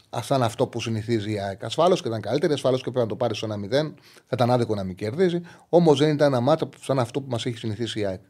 Α, 0.09 0.21
Σαν 0.21 0.43
αυτό 0.43 0.67
που 0.67 0.81
συνηθίζει 0.81 1.31
η 1.31 1.39
ΑΕΚ. 1.39 1.63
Ασφάλως 1.63 2.01
και 2.01 2.07
ήταν 2.07 2.21
καλύτερη, 2.21 2.53
ασφάλως 2.53 2.83
και 2.83 2.91
πρέπει 2.91 2.99
να 2.99 3.07
το 3.07 3.15
πάρεις 3.15 3.37
στο 3.37 3.47
1-0. 3.47 3.93
Θα 4.15 4.33
ήταν 4.33 4.51
άδικο 4.51 4.75
να 4.75 4.83
μην 4.83 4.95
κερδίζει. 4.95 5.41
Όμως 5.69 5.99
δεν 5.99 6.13
ήταν 6.13 6.27
ένα 6.33 6.39
μάτσο 6.41 6.69
σαν 6.81 6.99
αυτό 6.99 7.21
που 7.21 7.29
μας 7.29 7.45
έχει 7.45 7.57
συνηθίσει 7.57 7.99
η 7.99 8.05
ΑΕΚ. 8.05 8.21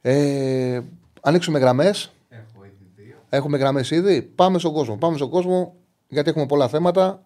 Ε, 0.00 0.80
ανοίξουμε 1.20 1.58
γραμμές. 1.58 2.12
Έχω 2.28 2.64
ήδη 2.64 2.92
δύο. 2.96 3.16
Έχουμε 3.28 3.58
γραμμές 3.58 3.90
ήδη. 3.90 4.22
Πάμε 4.22 4.58
στον 4.58 4.72
κόσμο. 4.72 4.96
Πάμε 4.96 5.16
στον 5.16 5.30
κόσμο 5.30 5.74
γιατί 6.08 6.30
έχουμε 6.30 6.46
πολλά 6.46 6.68
θέματα. 6.68 7.24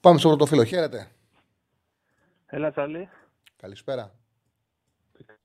Πάμε 0.00 0.18
στο 0.18 0.28
πρώτο 0.28 0.46
φίλο. 0.46 0.64
Χαίρετε. 0.64 1.08
Έλα, 2.46 2.70
Τσάλι. 2.70 3.08
Καλησπέρα. 3.56 4.19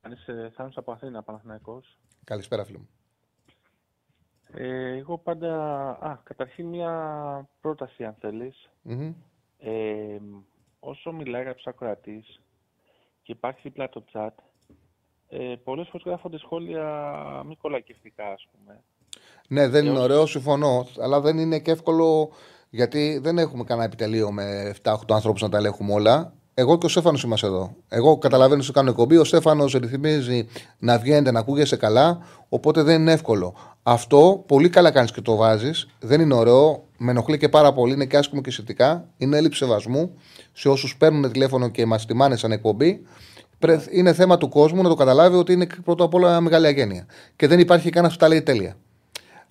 Κάνεις 0.05 0.27
ε, 0.27 0.51
Θάνος 0.55 0.77
από 0.77 0.91
Αθήνα, 0.91 1.23
Παναθηναϊκός. 1.23 1.97
Καλησπέρα, 2.23 2.65
φίλο 2.65 2.79
μου. 2.79 2.87
Ε, 4.53 4.97
εγώ 4.97 5.17
πάντα... 5.17 5.53
Α, 5.89 6.17
καταρχήν 6.23 6.67
μια 6.67 6.91
πρόταση, 7.61 8.03
αν 8.03 8.15
θέλεις. 8.19 8.69
Μμμ. 8.81 9.13
Ε, 9.59 10.19
όσο 10.79 11.11
μιλάει 11.11 11.43
κάποιος 11.43 11.65
ακροατής 11.67 12.41
και 13.21 13.31
υπάρχει 13.31 13.59
δίπλα 13.63 13.89
το 13.89 14.03
chat, 14.13 14.29
ε, 15.29 15.55
πολλές 15.63 15.87
φορές 15.87 16.05
γράφονται 16.05 16.37
σχόλια 16.37 16.83
μη 17.45 17.55
κολακευτικά, 17.55 18.25
ας 18.31 18.47
πούμε. 18.51 18.83
Ναι, 19.49 19.67
δεν 19.67 19.85
είναι 19.85 19.97
ως- 19.97 20.03
ωραίο, 20.03 20.25
συμφωνώ. 20.25 20.85
Αλλά 20.99 21.21
δεν 21.21 21.37
είναι 21.37 21.59
και 21.59 21.71
εύκολο 21.71 22.31
γιατί 22.69 23.17
δεν 23.23 23.37
έχουμε 23.37 23.63
κανένα 23.63 23.85
επιτελείο 23.85 24.31
με 24.31 24.73
7-8 24.83 25.13
ανθρώπους 25.15 25.41
να 25.41 25.49
τα 25.49 25.57
ελέγχουμε 25.57 25.93
όλα. 25.93 26.33
Εγώ 26.57 26.77
και 26.77 26.85
ο 26.85 26.89
Στέφανος 26.89 27.23
είμαστε 27.23 27.47
εδώ. 27.47 27.75
Εγώ 27.89 28.17
καταλαβαίνω 28.17 28.61
ότι 28.63 28.71
κάνω 28.71 28.89
εκπομπή. 28.89 29.17
Ο 29.17 29.23
Στέφανος 29.23 29.73
ρυθμίζει 29.73 30.47
να 30.79 30.97
βγαίνετε, 30.97 31.31
να 31.31 31.39
ακούγεσαι 31.39 31.75
καλά. 31.75 32.19
Οπότε 32.49 32.81
δεν 32.83 33.01
είναι 33.01 33.11
εύκολο. 33.11 33.53
Αυτό 33.83 34.43
πολύ 34.47 34.69
καλά 34.69 34.91
κάνεις 34.91 35.11
και 35.11 35.21
το 35.21 35.35
βάζεις. 35.35 35.87
Δεν 35.99 36.21
είναι 36.21 36.33
ωραίο. 36.33 36.83
Με 36.97 37.11
ενοχλεί 37.11 37.37
και 37.37 37.49
πάρα 37.49 37.73
πολύ. 37.73 37.93
Είναι 37.93 38.05
και 38.05 38.17
άσχημο 38.17 38.41
και 38.41 38.51
σχετικά. 38.51 39.07
Είναι 39.17 39.37
έλλειψη 39.37 39.57
σεβασμού 39.63 40.11
σε 40.53 40.69
όσους 40.69 40.97
παίρνουν 40.97 41.31
τηλέφωνο 41.31 41.67
και 41.67 41.85
μας 41.85 42.05
τιμάνε 42.05 42.35
σαν 42.35 42.51
εκπομπή. 42.51 43.01
Πρε- 43.59 43.87
Είναι 43.91 44.13
θέμα 44.13 44.37
του 44.37 44.49
κόσμου 44.49 44.81
να 44.81 44.89
το 44.89 44.95
καταλάβει 44.95 45.35
ότι 45.37 45.53
είναι 45.53 45.67
πρώτα 45.83 46.03
απ' 46.03 46.13
όλα 46.13 46.41
μεγάλη 46.41 46.65
αγένεια. 46.67 47.05
Και 47.35 47.47
δεν 47.47 47.59
υπάρχει 47.59 47.89
κανένας 47.89 48.13
που 48.13 48.19
τα 48.19 48.27
λέει 48.27 48.41
τέλεια. 48.41 48.75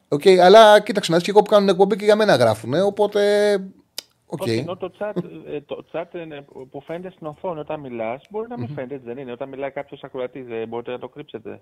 Οκ, 0.09 0.22
αλλά 0.42 0.80
κοίταξε 0.80 1.11
να 1.11 1.16
δεις 1.16 1.26
και 1.26 1.30
εγώ 1.32 1.42
που 1.42 1.50
κάνουν 1.50 1.68
εκπομπή 1.68 1.96
και 1.96 2.05
για 2.05 2.16
μένα 2.16 2.36
γράφουν. 2.36 2.74
Οπότε. 2.74 3.20
Οκ. 4.35 4.43
Όχι, 4.43 4.57
ενώ 4.57 4.76
το 4.76 4.93
chat, 4.99 5.12
ε, 5.53 5.61
το 5.61 5.85
chat 5.93 6.05
είναι 6.14 6.45
που 6.70 6.80
φαίνεται 6.87 7.11
στην 7.11 7.26
οθόνη 7.26 7.61
όταν 7.61 7.80
μιλάς, 7.80 8.22
μπορεί 8.30 8.49
να 8.49 8.59
μην 8.59 8.68
φαίνεται, 8.68 8.95
έτσι 8.95 9.07
δεν 9.07 9.18
είναι. 9.18 9.32
Όταν 9.32 9.49
μιλάει 9.49 9.70
κάποιος 9.70 10.03
ακροατής, 10.05 10.47
δεν 10.47 10.68
μπορείτε 10.68 10.91
να 10.91 10.99
το 10.99 11.09
κρύψετε. 11.09 11.61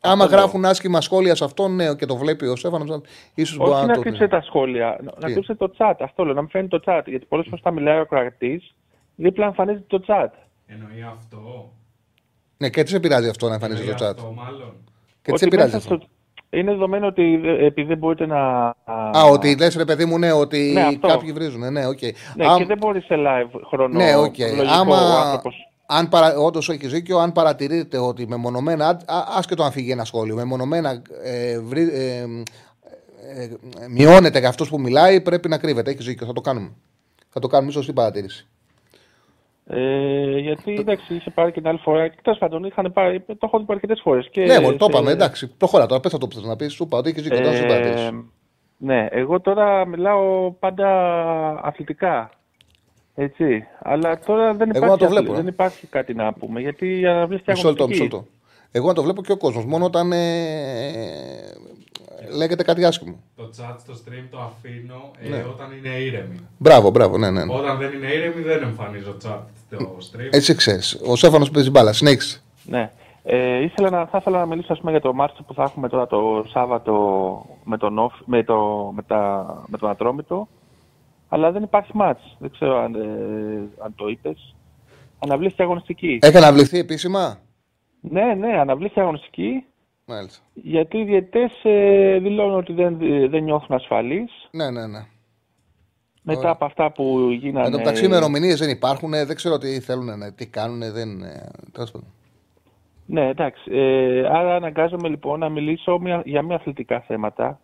Άμα 0.00 0.24
Αυτό 0.24 0.36
γράφουν 0.36 0.64
άσχημα 0.64 1.00
σχόλια 1.00 1.34
σε 1.34 1.44
αυτόν, 1.44 1.74
ναι, 1.74 1.94
και 1.94 2.06
το 2.06 2.16
βλέπει 2.16 2.46
ο 2.46 2.56
Στέφανος, 2.56 3.00
ίσως 3.34 3.56
μπορεί 3.56 3.70
Όχι 3.70 3.80
να 3.80 3.86
να 3.86 3.94
το. 3.94 4.00
κρύψετε 4.00 4.28
τα 4.28 4.42
σχόλια, 4.42 4.98
να- 5.02 5.12
να 5.18 5.26
Τι; 5.26 5.32
κρύψετε 5.32 5.66
το 5.66 5.74
chat. 5.78 5.94
Αυτό 6.00 6.24
λέω, 6.24 6.34
να 6.34 6.40
μην 6.40 6.50
φαίνεται 6.50 6.78
το 6.78 6.92
chat. 6.92 7.02
Γιατί 7.06 7.26
πολλές 7.26 7.44
φορές 7.44 7.60
όταν 7.60 7.74
μιλάει 7.74 7.96
ο 7.98 8.00
ακροατής, 8.00 8.74
δίπλα 9.16 9.46
εμφανίζεται 9.46 9.84
το 9.98 10.02
chat. 10.06 10.28
Εννοεί 10.66 11.02
αυτό. 11.02 11.72
Ναι, 12.56 12.70
και 12.70 12.82
τι 12.82 12.88
σε 12.90 13.00
πειράζει 13.00 13.28
αυτό 13.28 13.48
να 13.48 13.54
εμφανίζει 13.54 13.80
Εννοεί 13.80 13.96
το 13.96 14.04
chat; 14.04 14.08
αυτό, 14.08 14.32
μάλλον. 14.32 14.74
Και 15.22 15.32
τι 15.32 15.38
σε 15.38 15.44
Ότι 15.44 15.48
πειράζει 15.48 15.74
μέσα 15.74 15.76
αυτό; 15.94 15.96
στο- 15.96 16.08
Είναι 16.54 16.70
δεδομένο 16.72 17.06
ότι 17.06 17.40
ε, 17.44 17.64
επειδή 17.66 17.88
δεν 17.88 17.98
μπορείτε 17.98 18.26
να. 18.26 18.38
Α, 19.16 19.24
ότι 19.30 19.56
λες 19.58 19.76
ρε 19.76 19.84
παιδί 19.84 20.04
μου, 20.04 20.18
ναι, 20.18 20.32
ότι 20.32 20.70
Ναι, 20.74 20.80
αυτό. 20.82 21.08
κάποιοι 21.08 21.32
βρίζουν. 21.32 21.72
Ναι, 21.72 21.86
οκ. 21.86 21.98
Ναι, 22.34 22.46
Αμ- 22.46 22.56
και 22.58 22.64
δεν 22.64 22.78
μπορεί 22.78 23.00
σε 23.00 23.14
live 23.18 23.60
χρόνο. 23.68 23.98
Ναι, 23.98 24.16
οκ. 24.16 24.38
λογικό 24.38 24.62
Άμα. 24.80 24.96
ο 24.96 25.18
άνθρωπος. 25.20 25.54
Αν 25.86 26.08
παρα... 26.08 26.36
Όντως 26.36 26.68
έχει 26.68 26.86
δίκιο, 26.86 27.18
αν 27.18 27.32
παρατηρείτε 27.32 27.98
ότι 27.98 28.26
μεμονωμένα, 28.26 28.86
α- 28.88 28.98
άσχετο 29.36 29.62
αν 29.62 29.72
φύγει 29.72 29.90
ένα 29.90 30.04
σχόλιο, 30.04 30.34
μεμονωμένα 30.34 31.02
ε, 31.24 31.60
βρει, 31.60 31.82
ε, 31.92 32.18
ε, 32.18 33.42
ε, 33.44 33.48
μειώνεται 33.90 34.38
για 34.38 34.48
αυτό 34.48 34.64
που 34.64 34.80
μιλάει, 34.80 35.20
πρέπει 35.20 35.48
να 35.48 35.58
κρύβεται. 35.58 35.90
Έχεις 35.90 36.06
δίκιο, 36.06 36.26
θα 36.26 36.32
το 36.32 36.40
κάνουμε. 36.40 36.70
Θα 37.30 37.40
το 37.40 37.46
κάνουμε, 37.46 37.72
σωστή 37.72 37.92
παρατήρηση. 37.92 38.46
Ε, 39.66 40.38
γιατί 40.38 40.72
εντάξει, 40.78 41.14
είχε 41.14 41.30
πάρει 41.30 41.52
και 41.52 41.60
την 41.60 41.68
άλλη 41.68 41.78
φορά. 41.78 42.08
Και 42.08 42.18
τέλο 42.22 42.36
πάντων, 42.36 42.64
είχαν 42.64 42.92
πάρει, 42.92 43.20
το 43.20 43.36
έχω 43.40 43.58
δει 43.58 43.64
αρκετές 43.68 44.00
φορές. 44.02 44.30
ναι, 44.34 44.60
μόλι 44.60 44.76
το 44.76 44.86
είπαμε, 44.88 45.10
εντάξει. 45.10 45.46
Προχώρα 45.56 45.86
τώρα, 45.86 46.00
πες 46.00 46.12
το 46.12 46.26
που 46.28 46.34
θε 46.40 46.46
να 46.46 46.56
πεις. 46.56 46.72
Σου 46.72 46.82
είπα 46.84 46.98
ότι 46.98 47.10
έχει 47.10 47.20
δίκιο, 47.20 47.40
τώρα 47.40 47.56
σου 47.56 47.66
παρατήρηση. 47.66 48.04
Ε, 48.04 48.10
ναι, 48.76 49.06
εγώ 49.10 49.40
τώρα 49.40 49.86
μιλάω 49.86 50.50
πάντα 50.52 50.88
αθλητικά. 51.62 52.30
Έτσι. 53.14 53.66
Αλλά 53.82 54.18
τώρα 54.18 54.52
δεν 54.54 54.70
Εγώ 54.74 54.84
υπάρχει, 54.84 54.90
να 54.90 54.96
το 54.96 55.04
αθλη- 55.04 55.18
βλέπω, 55.18 55.32
ε. 55.32 55.36
δεν 55.36 55.46
υπάρχει 55.46 55.86
κάτι 55.86 56.14
να 56.14 56.32
πούμε. 56.32 56.60
Γιατί 56.60 57.00
η 57.00 57.06
αναβλήθηκε 57.06 57.50
Μισό 57.50 57.68
λεπτό, 57.68 57.82
αγωνιστική. 57.82 58.14
μισό 58.14 58.24
λεπτό. 58.24 58.32
Εγώ 58.72 58.86
να 58.86 58.94
το 58.94 59.02
βλέπω 59.02 59.22
και 59.22 59.32
ο 59.32 59.36
κόσμος. 59.36 59.64
Μόνο 59.64 59.84
όταν 59.84 60.12
ε, 60.12 60.18
λέγεται 62.36 62.62
κάτι 62.62 62.84
άσχημο. 62.84 63.22
Το 63.36 63.50
chat 63.58 63.74
στο 63.78 63.92
stream 63.94 64.24
το 64.30 64.38
αφήνω 64.40 65.10
ε, 65.18 65.28
Ναι. 65.28 65.44
όταν 65.48 65.72
είναι 65.78 65.88
ήρεμη. 65.88 66.36
Μπράβο, 66.58 66.90
μπράβο, 66.90 67.18
ναι, 67.18 67.30
ναι. 67.30 67.44
ναι. 67.44 67.54
Όταν 67.54 67.78
δεν 67.78 67.92
είναι 67.92 68.06
ήρεμη 68.12 68.42
δεν 68.42 68.62
εμφανίζω 68.62 69.16
chat 69.24 69.38
στο 69.66 69.96
stream. 69.98 70.28
Έτσι 70.30 70.54
ξέρεις. 70.54 71.00
Ο 71.06 71.16
Σέφανο 71.16 71.46
παίζει 71.52 71.70
μπάλα. 71.70 71.92
Συνέχισε. 71.92 72.42
Ναι. 72.64 72.90
Ε, 73.26 73.62
ήθελα 73.62 73.90
να, 73.90 74.06
θα 74.06 74.18
ήθελα 74.20 74.38
να 74.38 74.46
μιλήσω 74.46 74.72
ας 74.72 74.78
πούμε, 74.78 74.90
για 74.90 75.00
το 75.00 75.12
μάτσο 75.12 75.42
που 75.42 75.54
θα 75.54 75.62
έχουμε 75.62 75.88
τώρα 75.88 76.06
το 76.06 76.44
Σάββατο 76.48 76.94
με 77.64 77.76
τον, 77.78 77.98
Όφ- 77.98 78.20
με 78.26 78.42
το, 78.44 78.90
με 78.96 79.02
τα, 79.02 79.46
με 79.66 79.78
τον 79.78 79.90
Ατρόμητο. 79.90 80.48
Αλλά 81.28 81.50
δεν 81.52 81.62
υπάρχει 81.62 81.90
μάτς. 81.94 82.36
Δεν 82.38 82.50
ξέρω 82.50 82.78
αν, 82.78 82.94
ε, 82.94 83.84
αν 83.84 83.94
το 83.94 84.08
είπες. 84.08 84.54
Αναβλήθηκε 85.18 85.62
αγωνιστική. 85.62 86.18
Έχει 86.22 86.36
αναβληθεί 86.36 86.78
επίσημα; 86.78 87.38
Ναι, 88.00 88.34
ναι, 88.34 88.58
αναβλήθηκε 88.60 89.00
αγωνιστική. 89.00 89.64
Μάλιστα. 90.06 90.44
Γιατί 90.54 90.98
οι 90.98 91.04
διαιτές 91.04 91.52
ε, 91.62 92.18
δηλώνουν 92.18 92.56
ότι 92.58 92.72
δεν, 92.72 92.98
δεν 93.30 93.42
νιώθουν 93.42 93.76
ασφαλείς. 93.76 94.48
Ναι, 94.50 94.70
ναι, 94.70 94.86
ναι. 94.86 95.06
Μετά 96.22 96.38
Ωραία. 96.38 96.50
από 96.50 96.64
αυτά 96.64 96.92
που 96.92 97.28
γίνανε... 97.30 97.66
Εν 97.66 97.72
τω 97.72 97.78
μεταξύ, 97.78 98.04
ημερομηνίες 98.04 98.58
δεν 98.58 98.70
υπάρχουν. 98.70 99.10
Δεν 99.10 99.34
ξέρω 99.34 99.58
τι 99.58 99.80
θέλουν, 99.80 100.18
να- 100.18 100.32
τι 100.32 100.46
κάνουν. 100.46 100.78
Δεν. 100.92 101.22
ε, 101.22 101.48
τέλος 101.72 101.90
πάντων. 101.90 102.08
Ναι, 103.06 103.28
εντάξει. 103.28 103.62
Ε, 103.70 104.26
άρα 104.26 104.54
αναγκάζομαι 104.54 105.08
λοιπόν 105.08 105.38
να 105.38 105.48
μιλήσω 105.48 105.98
μια- 105.98 106.22
για 106.24 106.42
μια 106.42 106.56
αθλητικά 106.56 107.00
θέματα 107.00 107.60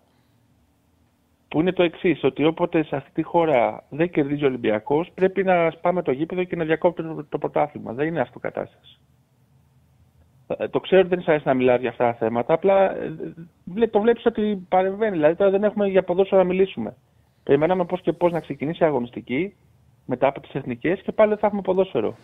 που 1.48 1.60
είναι 1.60 1.72
το 1.72 1.82
εξής, 1.82 2.24
ότι 2.24 2.44
όποτε 2.44 2.82
σε 2.84 2.96
αυτή 2.96 3.10
τη 3.12 3.22
χώρα 3.22 3.84
δεν 3.88 4.10
κερδίζει 4.10 4.44
ο 4.44 4.46
Ολυμπιακός, 4.46 5.10
πρέπει 5.14 5.42
να 5.42 5.70
σπάμε 5.70 6.02
το 6.02 6.10
γήπεδο 6.12 6.44
και 6.44 6.56
να 6.56 6.64
διακόπτει 6.64 7.02
το, 7.02 7.24
το 7.28 7.38
πρωτάθλημα. 7.38 7.92
Δεν 7.92 8.06
είναι 8.06 8.20
αυτό 8.20 8.38
κατάσταση. 8.38 8.98
Ε, 10.58 10.68
Το 10.68 10.80
ξέρω 10.80 11.00
ότι 11.00 11.08
δεν 11.10 11.18
σας 11.18 11.28
αρέσει 11.28 11.46
να 11.46 11.54
μιλάω 11.54 11.76
για 11.76 11.88
αυτά 11.90 12.04
τα 12.04 12.14
θέματα, 12.14 12.54
απλά 12.54 12.96
ε, 12.96 13.12
βλέ- 13.64 13.90
το 13.90 14.00
βλέπεις 14.00 14.26
ότι 14.26 14.66
παρεμβαίνει. 14.68 15.12
Δηλαδή 15.16 15.34
τώρα 15.34 15.50
δεν 15.50 15.64
έχουμε 15.64 15.88
για 15.88 16.02
ποδόσφαιρο 16.02 16.40
να 16.42 16.46
μιλήσουμε. 16.48 16.94
Περιμέναμε 17.42 17.84
πώς 17.84 18.00
και 18.00 18.12
πώς 18.12 18.32
να 18.32 18.40
ξεκινήσει 18.40 18.82
η 18.82 18.86
αγωνιστική 18.86 19.54
μετά 20.06 20.26
από 20.26 20.40
τις 20.40 20.54
εθνικές 20.54 21.00
και 21.02 21.12
πάλι 21.12 21.28
δεν 21.30 21.38
θα 21.38 21.46
έχουμε 21.46 21.62
ποδόσφαιρο. 21.62 22.14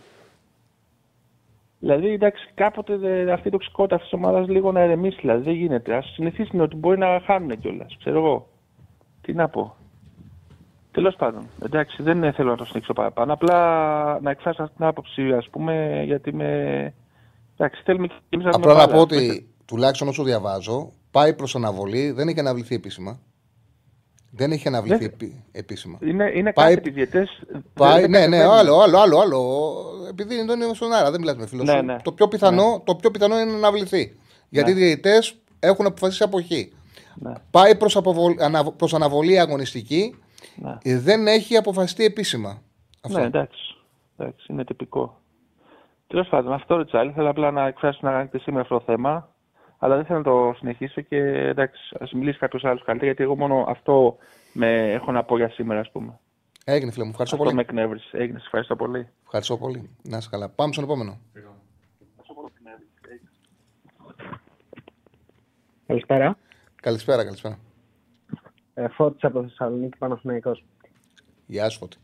Δηλαδή, 1.79 2.09
εντάξει, 2.09 2.49
κάποτε 2.55 2.97
δε, 2.97 3.33
αυτή 3.33 3.49
η 3.49 3.51
τοξικότητα 3.51 3.95
αυτής 3.95 4.11
της 4.11 4.19
ομάδας 4.19 4.49
λίγο 4.49 4.73
να 4.73 4.81
ερεμήσει. 4.81 5.19
Δηλαδή, 5.21 5.43
δεν 5.43 5.55
γίνεται. 5.55 5.95
Α 5.97 6.03
συνηθίσουμε 6.03 6.63
ότι 6.63 6.77
μπορεί 6.77 6.99
να 6.99 7.21
χάνουν 7.25 7.61
κιόλας. 7.61 7.97
Ξέρω 7.99 8.19
εγώ. 8.19 8.49
Τι 9.21 9.33
να 9.33 9.49
πω. 9.49 9.75
Τέλος 10.93 11.15
πάντων, 11.17 11.47
εντάξει, 11.65 12.03
δεν 12.03 12.33
θέλω 12.33 12.51
να 12.51 12.57
το 12.57 12.65
συνεχίσω 12.65 12.93
παραπάνω. 12.93 13.33
Απλά 13.33 14.21
να 14.21 14.31
εκφράσω 14.31 14.63
αυτή 14.63 14.77
την 14.77 14.85
άποψη, 14.85 15.33
ας 15.33 15.49
πούμε, 15.51 16.03
γιατί 16.05 16.35
με. 16.35 16.95
Εντάξει, 17.57 17.83
θέλουμε 17.85 18.07
και 18.07 18.15
εμείς 18.29 18.45
να 18.47 18.51
Απλά 18.55 18.75
να 18.75 18.89
πω 18.89 19.01
ότι 19.01 19.49
τουλάχιστον 19.65 20.09
όσο 20.09 20.23
διαβάζω, 20.23 20.93
πάει 21.11 21.35
προς 21.35 21.55
αναβολή. 21.55 22.11
Δεν 22.11 22.29
έχει 22.29 22.41
αναβληθεί 22.41 22.75
επίσημα. 22.75 23.21
Δεν 24.31 24.53
έχει 24.53 24.69
αναβληθεί 24.69 24.99
Ναι. 24.99 25.05
επί- 25.05 25.35
επίσημα. 25.53 25.99
Είναι, 26.03 26.33
είναι 26.35 26.53
Πάει- 26.53 26.75
κάτι 26.75 26.91
διαιτέ. 26.91 27.29
Πάει, 27.75 28.09
ναι, 28.09 28.27
ναι, 28.27 28.43
άλλο, 28.45 28.81
άλλο, 28.81 28.99
άλλο, 28.99 29.19
άλλο. 29.19 29.65
Επειδή 30.09 30.35
είναι 30.39 30.53
είναι 30.53 30.75
στον 30.75 30.93
αέρα, 30.93 31.11
δεν 31.11 31.21
μιλάς 31.21 31.37
με 31.37 31.47
φίλος 31.47 31.67
Ναι, 31.67 31.77
σου. 31.77 31.85
ναι. 31.85 31.97
Το, 32.03 32.13
πιο 32.13 32.29
πιθανό, 32.29 32.83
το 32.85 32.95
πιο 32.95 33.11
πιθανό 33.11 33.35
είναι 33.41 33.51
να 33.51 33.57
αναβληθεί. 33.57 34.19
Γιατί 34.49 34.71
οι 34.71 34.75
Ναι. 34.75 34.81
διαιτητές 34.81 35.35
έχουν 35.61 35.87
αποφασίσει 35.87 36.23
αποχή. 36.23 36.73
Ναι, 37.15 37.33
Πάει 37.51 37.77
προς, 37.77 37.97
αποβολ- 37.97 38.43
ανα- 38.43 38.65
προς 38.73 38.95
αναβολή 38.95 39.39
αγωνιστική, 39.41 40.15
ναι. 40.57 40.79
ε, 40.83 40.99
δεν 40.99 41.27
έχει 41.27 41.57
αποφασιστεί 41.57 42.05
επίσημα. 42.05 42.63
Αυτό. 43.01 43.19
Ναι, 43.19 43.25
εντάξει. 43.25 43.77
εντάξει. 44.17 44.47
Είναι 44.51 44.65
τυπικό. 44.65 45.21
Τέλος 46.07 46.29
πάντων, 46.29 46.53
αυτό 46.53 46.77
Ριτσάλ. 46.77 47.13
Θέλω 47.15 47.29
απλά 47.31 47.51
να 47.51 47.67
εκφράσω 47.67 47.99
να 48.03 48.11
κάνετε 48.11 48.39
σήμερα 48.39 48.63
αυτό 48.63 48.79
το 48.79 48.85
θέμα. 48.85 49.35
Αλλά 49.79 49.97
δεν 49.97 50.05
θέλω 50.05 50.19
να 50.19 50.25
το 50.25 50.55
συνεχίσω 50.59 51.01
και 51.01 51.17
εντάξει, 51.27 51.97
ας 52.01 52.13
μιλήσει 52.13 52.39
κάποιος 52.39 52.65
άλλος 52.65 52.83
καλύτερα, 52.85 53.07
γιατί 53.11 53.23
εγώ 53.23 53.37
μόνο 53.37 53.65
αυτό 53.69 54.17
με 54.53 54.93
έχω 54.93 55.13
να 55.13 55.25
πω 55.25 55.37
για 55.37 55.51
σήμερα, 55.51 55.81
ας 55.81 55.91
πούμε. 55.91 56.19
Έγινε, 56.65 56.91
φίλε 56.91 57.05
μου. 57.05 57.11
Ευχαριστώ 57.11 57.37
Αυτό 57.37 57.49
πολύ. 57.49 57.57
με 57.57 57.63
εκνεύρισε. 57.69 58.17
Έγινε, 58.17 58.39
σε 58.39 58.45
ευχαριστώ 58.45 58.77
πολύ. 58.77 59.09
Ευχαριστώ 59.25 59.57
πολύ. 59.57 59.91
Να 60.03 60.17
είσαι 60.17 60.29
καλά. 60.31 60.49
Πάμε 60.49 60.73
στον 60.73 60.85
επόμενο. 60.85 61.19
Καλησπέρα. 65.87 66.37
Καλησπέρα, 66.83 67.25
καλησπέρα. 67.25 67.59
Ε, 68.75 68.89
Φώτης 68.89 69.25
από 69.25 69.43
Θεσσαλονίκη, 69.43 69.99
Παναθηναϊκός. 69.99 70.65
Γεια 71.47 71.69
σου, 71.69 71.79
Φώτη. 71.79 71.97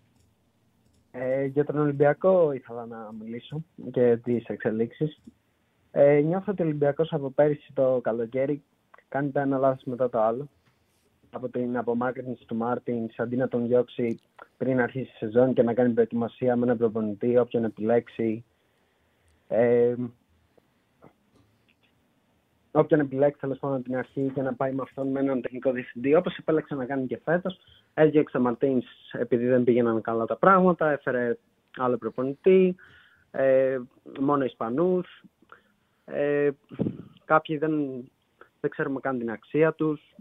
Ε, 1.14 1.44
για 1.44 1.64
τον 1.64 1.78
Ολυμπιακό 1.78 2.52
ήθελα 2.52 2.86
να 2.86 3.12
μιλήσω 3.20 3.64
και 3.90 4.16
τις 4.16 4.44
εξελίξεις. 4.46 5.20
Ε, 5.90 6.20
νιώθω 6.20 6.52
ότι 6.52 6.62
ο 6.62 6.64
Ολυμπιακός 6.64 7.12
από 7.12 7.30
πέρυσι 7.30 7.72
το 7.74 8.00
καλοκαίρι 8.02 8.62
κάνει 9.08 9.30
το 9.30 9.40
ένα 9.40 9.58
λάθος 9.58 9.84
μετά 9.84 10.08
το 10.08 10.20
άλλο. 10.20 10.48
Από 11.30 11.48
την 11.48 11.76
απομάκρυνση 11.76 12.44
του 12.46 12.56
Μάρτιν, 12.56 13.10
αντί 13.16 13.36
να 13.36 13.48
τον 13.48 13.66
διώξει 13.66 14.20
πριν 14.56 14.80
αρχίσει 14.80 15.10
η 15.14 15.16
σεζόν 15.16 15.54
και 15.54 15.62
να 15.62 15.74
κάνει 15.74 15.92
προετοιμασία 15.92 16.56
με 16.56 16.64
έναν 16.64 16.76
προπονητή, 16.76 17.38
όποιον 17.38 17.64
επιλέξει. 17.64 18.44
Ε, 19.48 19.94
όποιον 22.72 23.00
επιλέξει 23.00 23.40
τέλος 23.40 23.58
πάντων 23.58 23.76
από 23.76 23.84
την 23.84 23.96
αρχή 23.96 24.30
και 24.34 24.42
να 24.42 24.54
πάει 24.54 24.72
με 24.72 24.82
αυτόν 24.82 25.08
με 25.08 25.20
έναν 25.20 25.40
τεχνικό 25.40 25.72
διευθυντή, 25.72 26.14
όπως 26.14 26.36
επέλεξε 26.36 26.74
να 26.74 26.84
κάνει 26.84 27.06
και 27.06 27.20
φέτος. 27.24 27.58
Έδιωξε 27.94 28.38
Μαρτίνς 28.38 28.86
επειδή 29.12 29.46
δεν 29.46 29.64
πήγαιναν 29.64 30.00
καλά 30.00 30.24
τα 30.24 30.36
πράγματα, 30.36 30.90
έφερε 30.90 31.38
άλλο 31.76 31.96
προπονητή, 31.96 32.76
ε, 33.30 33.78
μόνο 34.20 34.44
Ισπανούς. 34.44 35.22
Ε, 36.04 36.50
κάποιοι 37.24 37.56
δεν, 37.56 37.72
δεν 38.60 38.70
ξέρουμε 38.70 39.00
καν 39.00 39.18
την 39.18 39.30
αξία 39.30 39.72
τους. 39.72 40.14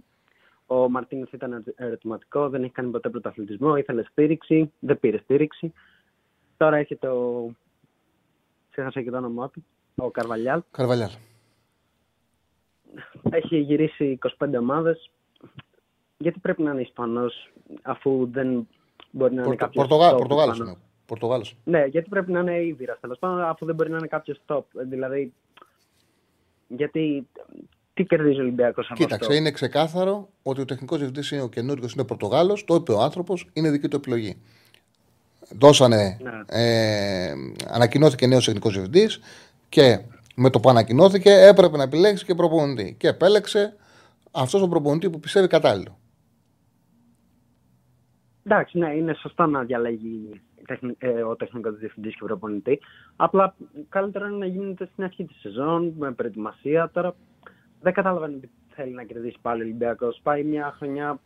Ο 0.66 0.89
Μαρτίνεθ 0.89 1.34
ήταν 1.34 1.64
ερωτηματικό, 1.76 2.49
δεν 2.49 2.64
έχει 2.64 2.72
κάνει 2.72 2.91
ποτέ 2.91 3.10
πρωταθλητισμό, 3.10 3.76
ήθελε 3.76 4.04
στήριξη, 4.04 4.72
δεν 4.80 4.99
πήρε 4.99 5.18
στήριξη. 5.18 5.74
Τώρα 6.58 6.78
έχει 6.78 6.95
το. 6.95 7.45
Ξέχασα 8.72 9.02
και 9.02 9.12
το 9.12 9.18
όνομά 9.18 9.49
του, 9.49 9.66
ο 9.95 10.12
Καρβαλιάλ. 10.12 10.62
Καρβαλιάλ. 10.72 11.30
Έχει 13.29 13.57
γυρίσει 13.59 14.19
25 14.39 14.47
ομάδες. 14.59 15.11
Γιατί 16.17 16.39
πρέπει 16.39 16.61
να 16.61 16.71
είναι 16.71 16.81
Ισπανός 16.81 17.51
αφού 17.81 18.29
δεν 18.31 18.67
μπορεί 19.11 19.33
να 19.33 19.41
είναι 19.41 19.49
Πορτο, 19.49 19.65
κάποιος 19.65 19.87
Πορτογά, 19.87 20.13
top 20.13 20.17
Πορτογάλος 20.17 20.53
Ισπανός; 20.53 20.73
είναι. 20.73 20.83
Πορτογάλος. 21.05 21.55
Ναι, 21.63 21.85
γιατί 21.85 22.09
πρέπει 22.09 22.31
να 22.31 22.39
είναι 22.39 22.59
Ήβυρας 22.61 22.99
τέλος 22.99 23.19
πάντων 23.19 23.41
αφού 23.41 23.65
δεν 23.65 23.75
μπορεί 23.75 23.89
να 23.89 23.97
είναι 23.97 24.07
κάποιος 24.07 24.41
top. 24.45 24.61
Ε, 24.79 24.83
Δηλαδή, 24.83 25.33
γιατί 26.67 27.27
τι 27.93 28.03
κερδίζει 28.03 28.39
ο 28.39 28.41
Ολυμπιακός 28.41 28.85
από 28.85 28.95
Κοίταξε, 28.95 29.25
αυτό; 29.25 29.33
είναι 29.33 29.51
ξεκάθαρο 29.51 30.29
ότι 30.43 30.61
ο 30.61 30.65
τεχνικός 30.65 30.97
διευθυντής 30.97 31.31
είναι 31.31 31.41
ο 31.41 31.49
καινούριο, 31.49 31.89
είναι 31.93 32.05
Πορτογάλος. 32.05 32.65
Το 32.65 32.75
είπε 32.75 32.91
ο 32.91 33.01
άνθρωπος, 33.01 33.49
είναι 33.53 33.69
δική 33.69 33.87
του 33.87 33.95
επιλογή. 33.95 34.37
Δώσανε, 35.59 36.17
Ναι. 36.21 36.31
ε, 36.47 37.33
ανακοινώθηκε 37.67 38.27
νέος 38.27 38.45
τεχνικός 38.45 38.73
διευθυντής 38.73 39.19
και 39.69 39.99
με 40.36 40.49
το 40.49 40.59
που 40.59 40.69
ανακοινώθηκε 40.69 41.32
έπρεπε 41.32 41.77
να 41.77 41.84
επιλέξει 41.84 42.25
και 42.25 42.36
προπονητή. 42.36 42.95
Και 42.99 43.07
επέλεξε 43.07 43.75
αυτός 44.32 44.61
ο 44.61 44.67
προπονητή 44.67 45.09
που 45.09 45.19
πιστεύει 45.19 45.47
κατάλληλο. 45.47 45.99
Εντάξει, 48.43 48.77
ναι, 48.77 48.95
είναι 48.95 49.13
σωστό 49.13 49.45
να 49.45 49.63
διαλέγει 49.63 50.41
τεχνη- 50.65 50.95
ε, 50.99 51.23
ο 51.23 51.36
τεχνικός 51.36 51.77
διευθυντής 51.77 52.13
και 52.13 52.25
προπονητή. 52.25 52.79
Απλά 53.15 53.55
καλύτερο 53.89 54.27
είναι 54.27 54.38
να 54.38 54.45
γίνεται 54.45 54.89
στην 54.91 55.03
αρχή 55.03 55.25
της 55.25 55.39
σεζόν, 55.39 55.93
με 55.97 56.11
προετοιμασία. 56.11 56.89
Τώρα 56.93 57.15
δεν 57.82 57.93
καταλαβαίνω 57.93 58.38
τι 58.38 58.47
θέλει 58.75 58.93
να 58.93 59.03
κερδίσει 59.03 59.38
πάλι 59.41 59.61
ο 59.61 59.63
Ολυμπιακός. 59.65 60.19
Πάει 60.23 60.43
μια 60.43 60.75
χρονιά 60.77 61.19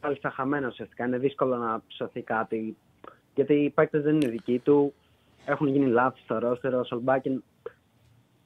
πάλι 0.00 0.16
στα 0.16 0.30
χαμένα 0.30 0.66
ουσιαστικά. 0.66 1.06
Είναι 1.06 1.18
δύσκολο 1.18 1.56
να 1.56 1.82
ψωθεί 1.88 2.20
κάτι. 2.22 2.76
Γιατί 3.34 3.54
οι 3.54 3.70
παίκτες 3.70 4.02
δεν 4.02 4.14
είναι 4.14 4.28
δικοί 4.28 4.58
του. 4.58 4.94
Έχουν 5.46 5.66
γίνει 5.66 5.86
λάθη 5.86 6.20
στο 6.20 6.38
ρόστερο. 6.38 6.78
Ο 6.78 6.84
Σολμπάκιν 6.84 7.42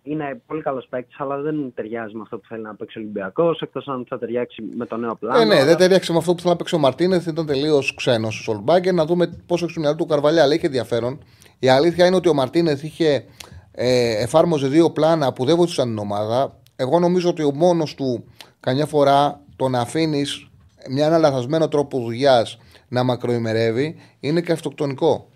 είναι 0.09 0.41
πολύ 0.47 0.63
καλός 0.63 0.87
παίκτης, 0.91 1.21
αλλά 1.21 1.37
δεν 1.37 1.73
ταιριάζει 1.75 2.15
με 2.15 2.21
αυτό 2.23 2.39
που 2.39 2.47
θέλει 2.49 2.63
να 2.63 2.75
παίξει 2.75 2.99
ο 2.99 3.01
Ολυμπιακός, 3.01 3.61
εκτός 3.61 3.87
αν 3.89 4.07
θα 4.09 4.19
ταιριάξει 4.19 4.63
με 4.77 4.87
το 4.87 4.97
νέο 4.97 5.15
πλάνο. 5.15 5.41
Ε, 5.41 5.45
ναι, 5.45 5.55
αλλά- 5.55 5.65
δεν 5.65 5.77
ταιριάξε 5.77 6.13
με 6.13 6.19
αυτό 6.19 6.33
που 6.35 6.39
θέλει 6.39 6.51
να 6.51 6.57
παίξει 6.57 6.75
ο 6.75 6.79
Μαρτίνεθ. 6.79 7.27
Ήταν 7.27 7.47
τελείως 7.47 7.95
ξένος 7.95 8.39
ο 8.39 8.43
Σολμπάκερ. 8.43 8.95
Να 8.95 9.05
δούμε 9.05 9.27
πόσο 9.47 9.65
έχει 9.65 9.73
στο 9.73 9.81
μυαλό 9.81 9.97
του 9.97 10.05
ο 10.09 10.13
Καρβαλιά. 10.13 10.43
Αλλά 10.43 10.55
είχε 10.55 10.67
ενδιαφέρον. 10.67 11.19
Η 11.59 11.69
αλήθεια 11.69 12.07
είναι 12.07 12.17
ότι 12.17 12.29
ο 12.29 12.35
Μαρτίνεθ 12.35 12.83
είχε 12.83 13.25
ε, 13.73 14.23
εφάρμοζε 14.23 14.69
δύο 14.69 14.91
πλάνα 14.91 15.33
που 15.33 15.45
δεν 15.45 15.57
βοηθούσαν 15.57 15.89
την 15.89 15.99
ομάδα. 15.99 16.57
Εγώ 16.77 16.99
νομίζω 16.99 17.29
ότι 17.29 17.43
ο 17.43 17.55
μόνος 17.55 17.95
του 17.95 18.25
καμιά 18.61 18.87
φορά 18.87 19.41
το 19.57 19.69
να 19.69 19.81
αφήνεις 19.81 20.49
μια 20.91 21.07
ένα 21.07 21.19
λαθασμένο 21.19 21.69
τρόπο 21.69 22.01
δουλειάς 22.01 22.59
να 22.89 23.03
μακροημερεύει 23.03 23.97
είναι 24.21 24.41
και 24.41 24.53
αυτοκτονικό. 24.53 25.29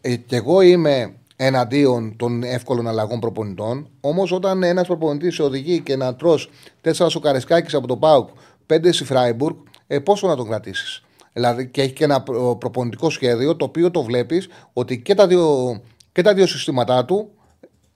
Ε, 0.00 0.16
και 0.16 0.36
εγώ 0.36 0.60
είμαι 0.60 1.14
εναντίον 1.36 2.16
των 2.16 2.42
εύκολων 2.42 2.88
αλλαγών 2.88 3.20
προπονητών. 3.20 3.88
Όμως, 4.00 4.32
όταν 4.32 4.62
ένας 4.62 4.86
προπονητής 4.86 5.34
σε 5.34 5.42
οδηγεί 5.42 5.80
και 5.80 5.96
να 5.96 6.14
τρώ 6.14 6.38
τέσσερα 6.80 7.08
σοκαρισκάκι 7.08 7.76
από 7.76 7.86
το 7.86 7.96
Πάουκ, 7.96 8.28
πέντε 8.66 8.92
στη 8.92 9.04
Φράιμπουργκ, 9.04 9.56
ε, 9.86 9.98
πόσο 9.98 10.26
να 10.26 10.36
τον 10.36 10.46
κρατήσεις; 10.48 11.02
Δηλαδή, 11.32 11.68
και 11.68 11.82
έχει 11.82 11.92
και 11.92 12.04
ένα 12.04 12.22
προ- 12.22 12.56
προπονητικό 12.58 13.10
σχέδιο 13.10 13.56
το 13.56 13.64
οποίο 13.64 13.90
το 13.90 14.02
βλέπεις 14.02 14.48
ότι 14.72 15.00
και 15.00 15.14
τα 15.14 15.26
δύο, 15.26 15.80
και 16.12 16.22
τα 16.22 16.34
δύο 16.34 16.46
συστήματά 16.46 17.04
του 17.04 17.30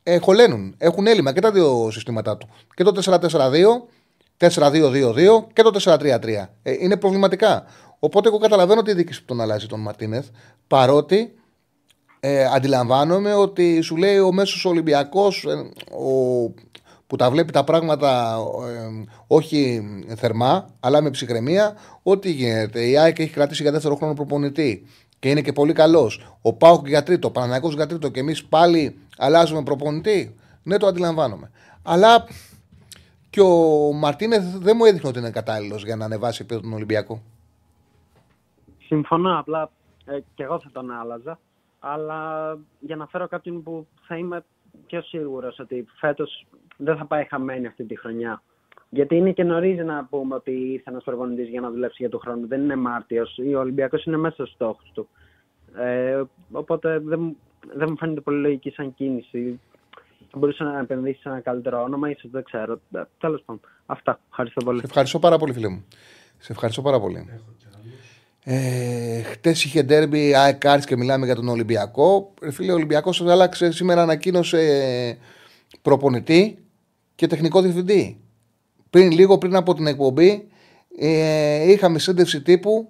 ε, 0.02 0.18
χωλένουν. 0.18 0.74
Έχουν 0.78 1.06
έλλειμμα 1.06 1.32
και 1.32 1.40
τα 1.40 1.50
δύο 1.52 1.88
συστήματά 1.90 2.36
του. 2.36 2.48
Και 2.74 2.82
το 2.82 2.92
4-4-2, 3.04 3.86
4-2-2-2 4.38 5.46
και 5.52 5.62
το 5.62 5.80
4-3-3. 5.84 6.48
Ε, 6.62 6.72
είναι 6.78 6.96
προβληματικά. 6.96 7.64
Οπότε 7.98 8.28
εγώ 8.28 8.38
καταλαβαίνω 8.38 8.82
τη 8.82 8.94
δίκηση 8.94 9.20
που 9.20 9.26
τον 9.26 9.40
αλλάζει 9.40 9.66
τον 9.66 9.80
Μαρτίνεθ, 9.80 10.26
παρότι 10.66 11.34
ε, 12.20 12.44
αντιλαμβάνομαι 12.44 13.34
ότι 13.34 13.80
σου 13.80 13.96
λέει 13.96 14.18
ο 14.18 14.32
μέσος 14.32 14.64
Ολυμπιακός 14.64 15.44
ε, 15.44 15.54
ο, 15.94 16.54
που 17.06 17.16
τα 17.16 17.30
βλέπει 17.30 17.52
τα 17.52 17.64
πράγματα 17.64 18.38
ε, 18.68 19.04
όχι 19.26 19.82
θερμά 20.16 20.66
αλλά 20.80 21.02
με 21.02 21.10
ψυχραιμία 21.10 21.76
ότι 22.02 22.30
γίνεται. 22.30 22.88
Η 22.88 22.98
ΑΕΚ 22.98 23.18
έχει 23.18 23.30
κρατήσει 23.32 23.62
για 23.62 23.72
δεύτερο 23.72 23.96
χρόνο 23.96 24.14
προπονητή 24.14 24.86
και 25.18 25.28
είναι 25.28 25.40
και 25.40 25.52
πολύ 25.52 25.72
καλός. 25.72 26.36
Ο 26.42 26.52
Πάουκ 26.52 26.88
για 26.88 27.02
τρίτο, 27.02 27.28
ο 27.28 27.30
Παναναϊκός 27.30 27.74
για 27.74 27.86
τρίτο 27.86 28.08
και 28.08 28.20
εμείς 28.20 28.44
πάλι 28.44 28.98
αλλάζουμε 29.18 29.62
προπονητή. 29.62 30.34
Ναι, 30.62 30.76
το 30.76 30.86
αντιλαμβάνομαι. 30.86 31.50
Αλλά 31.82 32.24
και 33.30 33.40
ο 33.40 33.92
Μαρτίνεθ 33.92 34.44
δεν 34.56 34.76
μου 34.78 34.84
έδειχνε 34.84 35.08
ότι 35.08 35.18
είναι 35.18 35.30
κατάλληλος 35.30 35.84
για 35.84 35.96
να 35.96 36.04
ανεβάσει 36.04 36.38
επίπεδο 36.40 36.60
τον 36.60 36.72
Ολυμπιακό. 36.72 37.22
Συμφωνώ, 38.86 39.38
απλά 39.38 39.70
ε, 40.04 40.18
και 40.34 40.42
εγώ 40.42 40.60
θα 40.60 40.70
τον 40.72 40.90
άλλαζα. 40.90 41.38
Αλλά 41.78 42.52
για 42.80 42.96
να 42.96 43.06
φέρω 43.06 43.28
κάποιον 43.28 43.62
που 43.62 43.86
θα 44.06 44.16
είμαι 44.16 44.44
πιο 44.86 45.02
σίγουρος 45.02 45.58
ότι 45.58 45.86
φέτος 45.98 46.46
δεν 46.76 46.96
θα 46.96 47.04
πάει 47.06 47.24
χαμένη 47.24 47.66
αυτή 47.66 47.84
τη 47.84 47.98
χρονιά. 47.98 48.42
Γιατί 48.88 49.16
είναι 49.16 49.32
και 49.32 49.44
νωρίς 49.44 49.84
να 49.84 50.04
πούμε 50.04 50.34
ότι 50.34 50.50
ήρθε 50.50 50.90
ένας 50.90 51.04
προπονητής 51.04 51.48
για 51.48 51.60
να 51.60 51.70
δουλέψει 51.70 51.96
για 52.00 52.08
τον 52.10 52.20
χρόνο. 52.20 52.46
Δεν 52.46 52.62
είναι 52.62 52.76
Μάρτιος. 52.76 53.38
Ο 53.56 53.58
Ολυμπιακός 53.58 54.04
είναι 54.04 54.16
μέσα 54.16 54.34
στους 54.34 54.50
στόχους 54.52 54.90
του. 54.94 55.08
Ε, 55.76 56.22
οπότε 56.52 56.98
δεν, 56.98 57.20
μου- 57.20 57.36
δεν 57.74 57.86
μου 57.90 57.96
φαίνεται 57.96 58.20
πολύ 58.20 58.38
λογική 58.40 58.70
σαν 58.70 58.94
κίνηση. 58.94 59.60
Θα 60.30 60.38
μπορούσε 60.38 60.64
να 60.64 60.78
επενδύσει 60.78 61.20
σε 61.20 61.28
ένα 61.28 61.40
καλύτερο 61.40 61.82
όνομα, 61.82 62.10
ίσως 62.10 62.30
δεν 62.30 62.44
ξέρω. 62.44 62.80
Τέλος 63.18 63.42
πάντων. 63.44 63.60
Αυτά. 63.86 64.20
Ευχαριστώ 64.28 64.64
πολύ. 64.64 64.78
Σε 64.78 64.86
ευχαριστώ 64.86 65.18
πάρα 65.18 65.38
πολύ, 65.38 65.52
φίλε 65.52 65.68
μου. 65.68 65.84
Σε 66.38 66.52
ευχαριστώ 66.52 66.82
πάρα 66.82 67.00
πολύ. 67.00 67.40
Ε, 68.48 69.22
Χτες 69.22 69.64
είχε 69.64 69.82
ντέρμπι 69.82 70.34
ΑΕΚ 70.34 70.66
Άρης 70.66 70.84
και 70.84 70.96
μιλάμε 70.96 71.26
για 71.26 71.34
τον 71.34 71.48
Ολυμπιακό. 71.48 72.32
Ρε 72.42 72.50
φίλε, 72.50 72.72
ο 72.72 72.74
Ολυμπιακός 72.74 73.20
άλλαξε 73.20 73.72
σήμερα, 73.72 74.02
ανακοίνωσε 74.02 74.58
ε, 74.58 75.16
προπονητή 75.82 76.58
και 77.14 77.26
τεχνικό 77.26 77.60
διευθυντή. 77.60 78.20
Πριν 78.90 79.10
λίγο 79.10 79.38
πριν 79.38 79.56
από 79.56 79.74
την 79.74 79.86
εκπομπή, 79.86 80.48
ε, 80.98 81.70
είχαμε 81.70 81.98
σύνδεση 81.98 82.42
τύπου 82.42 82.88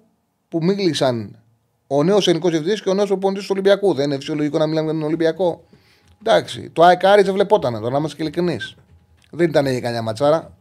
που 0.49 0.63
μίλησαν 0.63 1.39
ο 1.87 2.03
νέος 2.03 2.27
ελληνικός 2.27 2.51
διευθυντής 2.51 2.81
και 2.81 2.89
ο 2.89 2.93
νέος 2.93 3.07
προπονητής 3.07 3.43
του 3.43 3.49
Ολυμπιακού. 3.51 3.93
Δεν 3.93 4.05
είναι 4.05 4.15
φυσιολογικό 4.15 4.57
να 4.57 4.67
μιλάμε 4.67 4.85
για 4.85 4.99
τον 4.99 5.07
Ολυμπιακό. 5.07 5.63
Εντάξει, 6.19 6.69
το 6.73 6.83
ΑΕΚ 6.83 7.05
Άρης 7.05 7.25
δεν 7.25 7.33
βλεπόταν, 7.33 7.73
τώρα 7.73 7.91
να 7.91 7.97
είμαστε 7.97 8.17
και 8.17 8.23
ειλικρινείς. 8.23 8.75
Δεν 9.31 9.49
ήταν 9.49 9.65
για 9.67 9.79
κανένα 9.79 10.01
ματσάρα. 10.01 10.57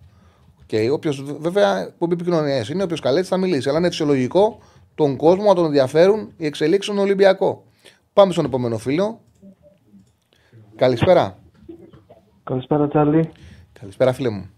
Και 0.67 0.91
όποιος, 0.91 1.25
βέβαια, 1.39 1.95
που 1.99 2.09
επικοινωνίε 2.13 2.63
είναι, 2.73 2.83
όποιος 2.83 3.01
καλέσει 3.01 3.29
θα 3.29 3.37
μιλήσει. 3.37 3.69
Αλλά 3.69 3.79
είναι 3.79 3.89
φυσιολογικό 3.89 4.59
τον 4.97 5.17
κόσμο 5.17 5.45
να 5.45 5.55
τον 5.55 5.65
ενδιαφέρουν 5.65 6.33
οι 6.37 6.47
εξελίξεις 6.47 6.93
στον 6.93 7.05
Ολυμπιακό. 7.05 7.65
Πάμε 8.13 8.33
στον 8.33 8.45
επόμενο 8.45 8.79
φίλο. 8.79 9.21
Καλησπέρα. 10.77 11.39
Καλησπέρα, 12.45 12.89
Τσάρλι. 12.89 13.31
Καλησπέρα, 13.81 14.13
φίλε 14.13 14.31
μου. 14.31 14.51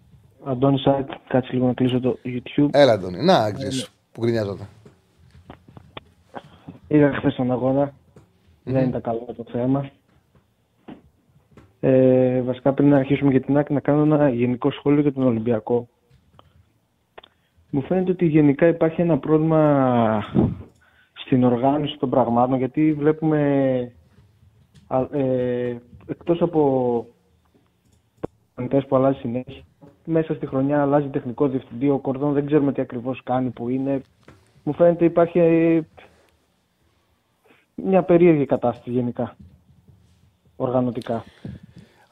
Αντώνη 0.44 0.78
Σάκ, 0.78 1.10
κάτσε 1.28 1.52
λίγο 1.52 1.66
να 1.66 1.72
κλείσω 1.72 2.00
το 2.00 2.18
YouTube. 2.24 2.68
Έλα, 2.70 2.92
Αντώνη. 2.92 3.24
Να, 3.24 3.52
ξέρεις 3.52 3.90
που 4.12 4.20
γκρινιάζονται. 4.20 4.68
Είδα 6.88 7.12
χθες 7.12 7.34
τον 7.34 7.52
αγώνα. 7.52 7.94
Δεν 8.64 8.88
ήταν 8.88 9.00
καλό 9.00 9.34
το 9.36 9.44
θέμα. 9.52 9.90
Ε, 11.80 12.40
βασικά 12.40 12.72
πριν 12.72 12.88
να 12.88 12.96
αρχίσουμε 12.96 13.30
για 13.30 13.40
την 13.40 13.58
άκρη 13.58 13.74
να 13.74 13.80
κάνω 13.80 14.14
ένα 14.14 14.28
γενικό 14.28 14.70
σχόλιο 14.70 15.00
για 15.00 15.12
τον 15.12 15.22
Ολυμπιακό. 15.22 15.88
Μου 17.70 17.82
φαίνεται 17.82 18.10
ότι 18.10 18.26
γενικά 18.26 18.66
υπάρχει 18.66 19.00
ένα 19.00 19.18
πρόβλημα 19.18 20.22
στην 21.12 21.44
οργάνωση 21.44 21.98
των 21.98 22.10
πραγμάτων 22.10 22.58
γιατί 22.58 22.92
βλέπουμε 22.92 23.40
ε, 25.12 25.76
εκτός 26.06 26.42
από 26.42 27.06
που 28.88 28.96
αλλάζει 28.96 29.18
συνέχεια 29.18 29.62
μέσα 30.08 30.34
στη 30.34 30.46
χρονιά 30.46 30.82
αλλάζει 30.82 31.08
τεχνικό 31.08 31.48
διευθυντή, 31.48 31.88
ο 31.88 31.98
Κορδόν 31.98 32.32
δεν 32.32 32.46
ξέρουμε 32.46 32.72
τι 32.72 32.80
ακριβώς 32.80 33.22
κάνει, 33.22 33.50
που 33.50 33.68
είναι. 33.68 34.00
Μου 34.64 34.72
φαίνεται 34.74 35.04
υπάρχει 35.04 35.40
μια 37.74 38.02
περίεργη 38.02 38.44
κατάσταση 38.46 38.90
γενικά, 38.90 39.36
οργανωτικά. 40.56 41.24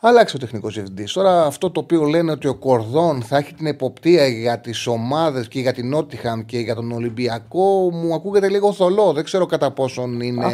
Άλλαξε 0.08 0.36
ο 0.36 0.38
τεχνικός 0.38 0.74
διευθυντής. 0.74 1.12
Τώρα 1.12 1.44
αυτό 1.44 1.70
το 1.70 1.80
οποίο 1.80 2.02
λένε 2.02 2.30
ότι 2.30 2.48
ο 2.48 2.54
Κορδόν 2.54 3.22
θα 3.22 3.36
έχει 3.36 3.54
την 3.54 3.66
εποπτεία 3.66 4.26
για 4.26 4.58
τις 4.58 4.86
ομάδες 4.86 5.48
και 5.48 5.60
για 5.60 5.72
την 5.72 5.88
Νότιχαμ 5.88 6.44
και 6.44 6.58
για 6.58 6.74
τον 6.74 6.92
Ολυμπιακό 6.92 7.90
μου 7.92 8.14
ακούγεται 8.14 8.48
λίγο 8.48 8.72
θολό. 8.72 9.12
Δεν 9.12 9.24
ξέρω 9.24 9.46
κατά 9.46 9.70
πόσον 9.70 10.20
είναι 10.20 10.44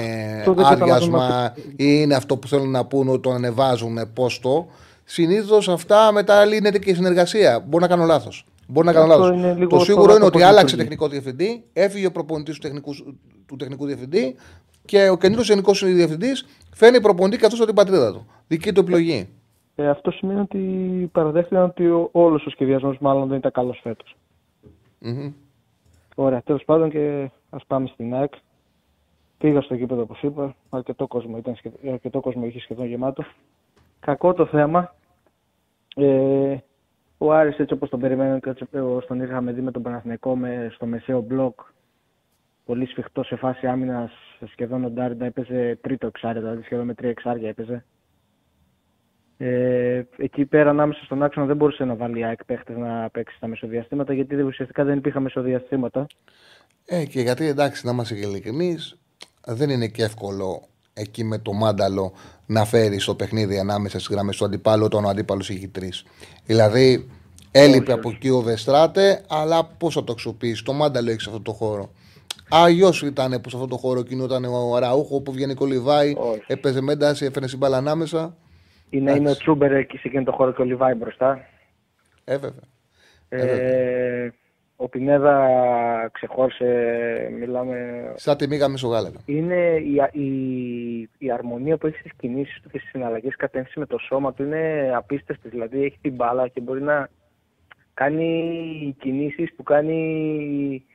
άδειασμα 0.56 1.54
ή 1.68 1.74
είναι 1.76 2.14
αυτό 2.14 2.36
που 2.36 2.48
θέλουν 2.48 2.70
να 2.70 2.84
πούνε 2.84 3.10
ότι 3.10 3.20
το 3.20 3.30
ανεβάζουν 3.30 4.12
πόστο. 4.12 4.66
Συνήθως 5.04 5.68
αυτά 5.68 6.12
μετά 6.12 6.44
λύνεται 6.44 6.78
και 6.78 6.90
η 6.90 6.94
συνεργασία. 6.94 7.64
Μπορεί 7.68 7.82
να 7.82 7.88
κάνω 7.88 8.04
λάθος. 8.04 8.46
Μπορεί 8.68 8.86
να 8.86 8.92
κάνω 8.92 9.06
λάθος. 9.06 9.68
Το 9.68 9.78
σίγουρο 9.78 10.14
είναι 10.14 10.24
ότι 10.24 10.42
άλλαξε 10.42 10.76
τεχνικό 10.76 11.08
διευθυντή, 11.08 11.64
έφυγε 11.72 12.06
ο 12.06 12.12
προπονητής 12.12 12.54
του 12.54 12.60
τεχνικού, 12.60 12.94
του 13.46 13.56
τεχνικού 13.56 13.86
διευθυντή 13.86 14.34
και 14.84 15.08
ο 15.08 15.16
καινούριο 15.16 15.44
γενικός 15.44 15.84
διευθυντής 15.84 16.46
φαίνει 16.74 17.00
προπονητή 17.00 17.36
καθώς 17.36 17.64
την 17.66 17.74
πατρίδα 17.74 18.12
του. 18.12 18.26
Δική 18.46 18.72
του 18.72 18.80
επιλογή. 18.80 19.28
Ε, 19.74 19.88
αυτό 19.88 20.10
σημαίνει 20.10 20.40
ότι 20.40 20.58
παραδέχτηκαν 21.12 21.62
ότι 21.62 22.08
όλος 22.12 22.46
ο 22.46 22.50
σχεδιασμός 22.50 22.98
μάλλον 22.98 23.28
δεν 23.28 23.38
ήταν 23.38 23.52
καλός 23.52 23.80
φέτος. 23.82 24.16
Mm-hmm. 25.04 25.32
Ωραία, 26.14 26.42
τέλος 26.42 26.64
πάντων 26.64 26.90
και 26.90 27.30
ας 27.50 27.64
πάμε 27.66 27.86
στην 27.86 28.14
ΑΕΚ. 28.14 28.32
Πήγα 29.38 29.60
στο 29.60 29.74
γήπεδο 29.74 30.02
όπως 30.02 30.22
είπα. 30.22 30.54
Αρκετό 30.70 31.06
κόσμο, 31.06 31.36
ήταν 31.36 31.56
αρκετό 31.92 32.20
κόσμο 32.20 32.46
είχε 32.46 32.60
σχεδόν 32.60 32.86
γεμάτο. 32.86 33.24
Κακό 34.00 34.32
το 34.32 34.46
θέμα. 34.46 34.94
Ε, 35.96 36.56
ο 37.18 37.32
Άρης 37.32 37.58
έτσι 37.58 37.74
όπως 37.74 37.88
τον 37.88 38.00
περιμένω 38.00 38.38
και 38.38 38.50
έτσι 38.50 38.66
όπως 38.72 39.06
τον 39.06 39.22
είχαμε 39.22 39.52
δει 39.52 39.60
με 39.60 39.70
τον 39.70 39.82
Παναθηναϊκό 39.82 40.36
με, 40.36 40.70
στο 40.74 40.86
μεσαίο 40.86 41.20
μπλοκ 41.20 41.60
πολύ 42.64 42.86
σφιχτό 42.86 43.22
σε 43.22 43.36
φάση 43.36 43.66
άμυνας 43.66 44.12
σχεδόν 44.50 44.84
ο 44.84 44.90
Ντάριντα 44.90 45.24
έπαιζε 45.24 45.78
τρίτο 45.80 46.06
εξάρι, 46.06 46.38
δηλαδή 46.38 46.62
σχεδόν 46.62 46.86
με 46.86 46.94
τρία 46.94 47.10
εξάρια 47.10 47.48
έπαιζε. 47.48 47.84
Ε, 49.44 50.02
εκεί 50.16 50.44
πέρα 50.44 50.70
ανάμεσα 50.70 51.04
στον 51.04 51.22
άξονα 51.22 51.46
δεν 51.46 51.56
μπορούσε 51.56 51.84
να 51.84 51.94
βάλει 51.94 52.24
ΑΕΚ 52.24 52.44
παίχτες 52.44 52.76
να 52.76 53.08
παίξει 53.12 53.36
στα 53.36 53.46
μεσοδιαστήματα 53.46 54.12
γιατί 54.12 54.42
ουσιαστικά 54.42 54.84
δεν 54.84 54.98
υπήρχαν 54.98 55.22
μεσοδιαστήματα. 55.22 56.06
Ε, 56.84 57.04
και 57.04 57.20
γιατί 57.20 57.46
εντάξει 57.46 57.86
να 57.86 57.92
είμαστε 57.92 58.14
και 58.14 58.26
ειλικρινείς 58.26 58.98
δεν 59.46 59.70
είναι 59.70 59.86
και 59.86 60.02
εύκολο 60.02 60.62
εκεί 60.94 61.24
με 61.24 61.38
το 61.38 61.52
μάνταλο 61.52 62.12
να 62.46 62.64
φέρει 62.64 62.96
το 62.96 63.14
παιχνίδι 63.14 63.58
ανάμεσα 63.58 63.98
στις 63.98 64.14
γραμμές 64.14 64.36
του 64.36 64.44
αντιπάλου 64.44 64.84
όταν 64.84 65.04
ο 65.04 65.08
αντίπαλος 65.08 65.50
έχει 65.50 65.68
τρεις. 65.68 66.04
Δηλαδή, 66.44 67.08
έλειπε 67.50 67.92
από 67.92 68.10
εκεί 68.10 68.28
ο 68.28 68.40
Βεστράτε, 68.40 69.24
αλλά 69.28 69.64
πώς 69.64 69.94
θα 69.94 70.04
το 70.04 70.12
αξιοποιήσει. 70.12 70.64
Το 70.64 70.72
μάνταλο 70.72 71.10
έχει 71.10 71.20
σε 71.20 71.30
αυτό 71.30 71.42
το 71.42 71.52
χώρο. 71.52 71.90
Άγιο 72.48 72.92
ήταν 73.04 73.40
που 73.40 73.50
σε 73.50 73.56
αυτό 73.56 73.68
το 73.68 73.76
χώρο 73.76 74.02
κινούταν 74.02 74.44
ο 74.44 74.78
Ραούχο 74.78 75.20
που 75.20 75.32
βγαίνει 75.32 75.54
κολυβάει, 75.54 76.14
έπαιζε 76.46 76.80
με 76.80 76.92
ένταση, 76.92 77.24
έφερε 77.24 77.48
συμπάλα 77.48 77.76
ανάμεσα. 77.76 78.36
Είναι, 78.92 79.12
είναι 79.12 79.30
ο 79.30 79.36
Τσούμπερ 79.36 79.72
εκεί 79.72 79.96
σε 79.96 80.08
εκείνο 80.08 80.24
το 80.24 80.32
χώρο 80.32 80.52
και 80.52 80.62
ο 80.62 80.64
Λιβάη 80.64 80.94
μπροστά. 80.94 81.40
Ε, 82.24 82.36
βέβαια. 82.38 82.70
Ε, 83.28 84.30
ο 84.76 84.88
Πινέδα 84.88 85.48
ξεχώρισε, 86.12 86.66
μιλάμε... 87.38 87.76
Σαν 88.16 88.36
τη 88.36 88.48
μήγα 88.48 88.68
μεσογάλευα. 88.68 89.20
Είναι 89.24 89.76
η, 89.76 90.20
η, 90.22 91.08
η 91.18 91.30
αρμονία 91.30 91.76
που 91.76 91.86
έχει 91.86 91.98
στις 91.98 92.12
κινήσεις 92.16 92.60
του 92.60 92.68
και 92.70 92.78
στις 92.78 92.90
συναλλαγές 92.90 93.36
κατεύθυνση 93.36 93.78
με 93.78 93.86
το 93.86 93.98
σώμα 93.98 94.32
του 94.32 94.42
είναι 94.42 94.92
απίστευτη. 94.94 95.48
Δηλαδή 95.48 95.84
έχει 95.84 95.98
την 96.00 96.14
μπάλα 96.14 96.48
και 96.48 96.60
μπορεί 96.60 96.82
να 96.82 97.08
κάνει 97.94 98.96
κινήσεις 98.98 99.54
που 99.54 99.62
κάνει 99.62 100.86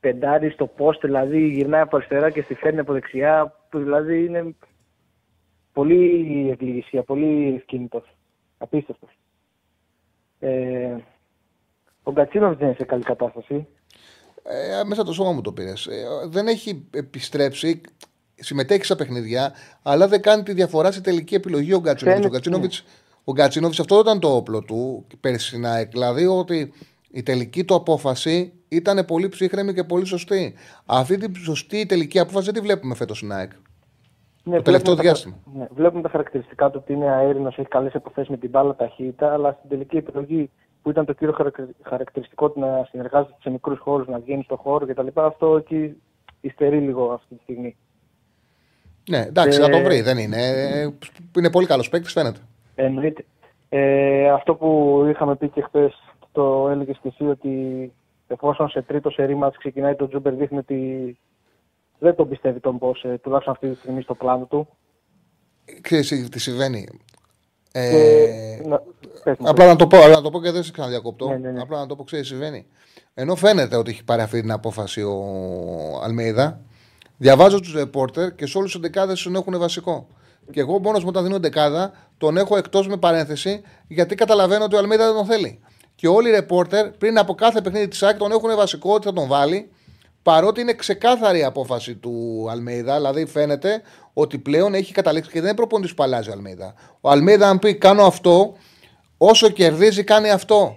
πεντάρι 0.00 0.50
στο 0.50 0.70
post, 0.78 0.98
δηλαδή 1.00 1.48
γυρνάει 1.48 1.80
από 1.80 1.96
αριστερά 1.96 2.30
και 2.30 2.42
στη 2.42 2.54
φέρνει 2.54 2.80
από 2.80 2.92
δεξιά, 2.92 3.54
που 3.70 3.78
δηλαδή 3.78 4.24
είναι 4.24 4.54
πολύ 5.74 6.48
ευληγησία, 6.50 7.02
πολύ 7.02 7.54
ευκίνητος, 7.54 8.16
απίστευτος. 8.58 9.10
Ε, 10.38 10.96
ο 12.02 12.12
Γκατσίνοβιτ 12.12 12.58
δεν 12.58 12.66
είναι 12.66 12.76
σε 12.76 12.84
καλή 12.84 13.02
κατάσταση. 13.02 13.66
Ε, 14.42 14.84
μέσα 14.84 15.04
το 15.04 15.12
σώμα 15.12 15.32
μου 15.32 15.40
το 15.40 15.52
πήρες. 15.52 15.86
Ε, 15.86 16.04
δεν 16.26 16.46
έχει 16.46 16.88
επιστρέψει. 16.90 17.80
Συμμετέχει 18.34 18.84
στα 18.84 18.96
παιχνίδια, 18.96 19.52
αλλά 19.82 20.08
δεν 20.08 20.22
κάνει 20.22 20.42
τη 20.42 20.52
διαφορά 20.52 20.92
σε 20.92 21.00
τελική 21.00 21.34
επιλογή 21.34 21.72
ο 21.72 21.80
Γκατσίνοβιτ. 21.80 22.24
Ο 22.24 22.28
Γκατσίνοβιτ 22.28 22.72
ο 23.24 23.32
Γκατσίνοβιτς, 23.32 23.80
αυτό 23.80 24.00
ήταν 24.00 24.20
το 24.20 24.36
όπλο 24.36 24.62
του 24.62 25.06
πέρσι 25.20 25.58
να 25.58 25.84
Δηλαδή 25.84 26.26
ότι 26.26 26.72
η 27.10 27.22
τελική 27.22 27.64
του 27.64 27.74
απόφαση 27.74 28.52
ήταν 28.68 29.04
πολύ 29.04 29.28
ψύχρεμη 29.28 29.74
και 29.74 29.84
πολύ 29.84 30.06
σωστή. 30.06 30.54
Αυτή 30.86 31.16
τη 31.16 31.38
σωστή 31.38 31.86
τελική 31.86 32.18
απόφαση 32.18 32.44
δεν 32.44 32.54
τη 32.54 32.60
βλέπουμε 32.60 32.94
φέτος 32.94 33.16
στην 33.16 33.32
ΑΕΚ. 33.32 33.50
Ναι, 34.44 34.56
το 34.56 34.62
τελευταίο 34.62 34.94
διάστημα. 34.94 35.34
Ναι, 35.54 35.66
βλέπουμε 35.74 36.02
τα 36.02 36.08
χαρακτηριστικά 36.08 36.70
του 36.70 36.80
ότι 36.82 36.92
είναι 36.92 37.10
αέρινος, 37.10 37.58
έχει 37.58 37.68
καλές 37.68 37.94
επαφές 37.94 38.28
με 38.28 38.36
την 38.36 38.50
μπάλα 38.50 38.74
ταχύτητα, 38.74 39.32
αλλά 39.32 39.52
στην 39.52 39.68
τελική 39.68 39.96
επιλογή 39.96 40.50
που 40.82 40.90
ήταν 40.90 41.04
το 41.04 41.12
κύριο 41.12 41.52
χαρακτηριστικό 41.82 42.50
του 42.50 42.60
να 42.60 42.86
συνεργάζεται 42.90 43.36
σε 43.40 43.50
μικρούς 43.50 43.78
χώρους, 43.78 44.06
να 44.06 44.18
βγαίνει 44.18 44.42
στο 44.42 44.56
χώρο 44.56 44.86
κτλ. 44.86 45.06
Αυτό 45.14 45.56
εκεί 45.56 46.02
υστερεί 46.40 46.78
λίγο 46.78 47.12
αυτή 47.12 47.34
τη 47.34 47.42
στιγμή. 47.42 47.76
Ναι, 49.10 49.18
εντάξει, 49.18 49.60
θα 49.60 49.68
το 49.68 49.78
βρει, 49.82 50.00
δεν 50.00 50.18
είναι. 50.18 50.38
Είναι 51.36 51.50
πολύ 51.50 51.66
καλός 51.66 51.88
παίκτης, 51.88 52.12
φαίνεται. 52.12 52.38
Εννοείται. 52.74 53.24
Ε, 53.68 54.30
αυτό 54.30 54.54
που 54.54 55.02
είχαμε 55.10 55.36
πει 55.36 55.48
και 55.48 55.62
χθες, 55.62 56.14
το 56.32 56.68
έλεγες 56.68 56.98
και 57.02 57.08
εσύ, 57.08 57.24
ότι 57.24 57.92
εφόσον 58.26 58.68
σε 58.68 58.82
τρίτο 58.82 59.10
σε 59.10 59.34
μα 59.34 59.50
ξεκινάει 59.50 59.94
το 59.94 60.08
Τζούμπερ, 60.08 60.34
δείχνει 60.34 60.58
ότι 60.58 61.18
δεν 62.04 62.14
τον 62.14 62.28
πιστεύει 62.28 62.60
τον 62.60 62.78
Πόσε, 62.78 63.18
τουλάχιστον 63.22 63.52
αυτή 63.52 63.68
τη 63.68 63.78
στιγμή 63.78 64.02
στο 64.02 64.14
πλάνο 64.14 64.44
του. 64.44 64.68
Ξέρεις 65.80 66.28
τι 66.28 66.40
συμβαίνει. 66.40 66.88
Ε, 67.72 68.60
να, 68.64 68.82
απλά 69.38 69.66
να 69.66 69.76
το 69.76 69.86
πω, 69.86 69.96
να 69.96 70.22
το 70.22 70.30
πω 70.30 70.40
και 70.40 70.50
δεν 70.50 70.62
σε 70.62 70.72
ξαναδιακόπτω. 70.72 71.28
Ναι, 71.28 71.36
ναι, 71.36 71.50
ναι. 71.50 71.60
Απλά 71.60 71.78
να 71.78 71.86
το 71.86 71.96
πω, 71.96 72.04
ξέρεις, 72.04 72.26
συμβαίνει. 72.26 72.66
Ενώ 73.14 73.34
φαίνεται 73.34 73.76
ότι 73.76 73.90
έχει 73.90 74.04
πάρει 74.04 74.22
αυτή 74.22 74.40
την 74.40 74.50
απόφαση 74.52 75.02
ο 75.02 75.20
Αλμέιδα, 76.02 76.60
διαβάζω 77.16 77.60
τους 77.60 77.74
ρεπόρτερ 77.74 78.34
και 78.34 78.46
σε 78.46 78.58
όλους 78.58 78.72
τους 78.72 78.80
δεκάδε 78.80 79.14
τον 79.24 79.34
έχουν 79.34 79.58
βασικό. 79.58 80.06
Και 80.50 80.60
εγώ 80.60 80.78
μόνος 80.78 81.02
μου 81.02 81.08
όταν 81.08 81.24
δίνω 81.24 81.38
δεκάδα 81.38 81.92
τον 82.18 82.36
έχω 82.36 82.56
εκτός 82.56 82.88
με 82.88 82.96
παρένθεση 82.96 83.62
γιατί 83.88 84.14
καταλαβαίνω 84.14 84.64
ότι 84.64 84.74
ο 84.74 84.78
Αλμέιδα 84.78 85.06
δεν 85.06 85.14
τον 85.14 85.26
θέλει. 85.26 85.60
Και 85.94 86.08
όλοι 86.08 86.28
οι 86.28 86.32
ρεπόρτερ 86.32 86.90
πριν 86.90 87.18
από 87.18 87.34
κάθε 87.34 87.60
παιχνίδι 87.60 87.88
της 87.88 88.02
ΑΕΚ 88.02 88.16
τον 88.16 88.30
έχουν 88.30 88.56
βασικό 88.56 88.94
ότι 88.94 89.06
θα 89.06 89.12
τον 89.12 89.28
βάλει 89.28 89.70
παρότι 90.24 90.60
είναι 90.60 90.74
ξεκάθαρη 90.74 91.38
η 91.38 91.44
απόφαση 91.44 91.96
του 91.96 92.46
Αλμέιδα, 92.50 92.96
δηλαδή 92.96 93.26
φαίνεται 93.26 93.82
ότι 94.12 94.38
πλέον 94.38 94.74
έχει 94.74 94.92
καταλήξει 94.92 95.30
και 95.30 95.38
δεν 95.38 95.48
είναι 95.48 95.56
προπονητής 95.56 95.94
που 95.94 96.02
αλλάζει 96.02 96.30
ο 96.30 96.32
Αλμέιδα. 96.32 96.74
Ο 97.00 97.10
Αλμέιδα, 97.10 97.48
αν 97.48 97.58
πει 97.58 97.74
κάνω 97.74 98.02
αυτό, 98.02 98.54
όσο 99.18 99.48
κερδίζει, 99.48 100.04
κάνει 100.04 100.30
αυτό. 100.30 100.76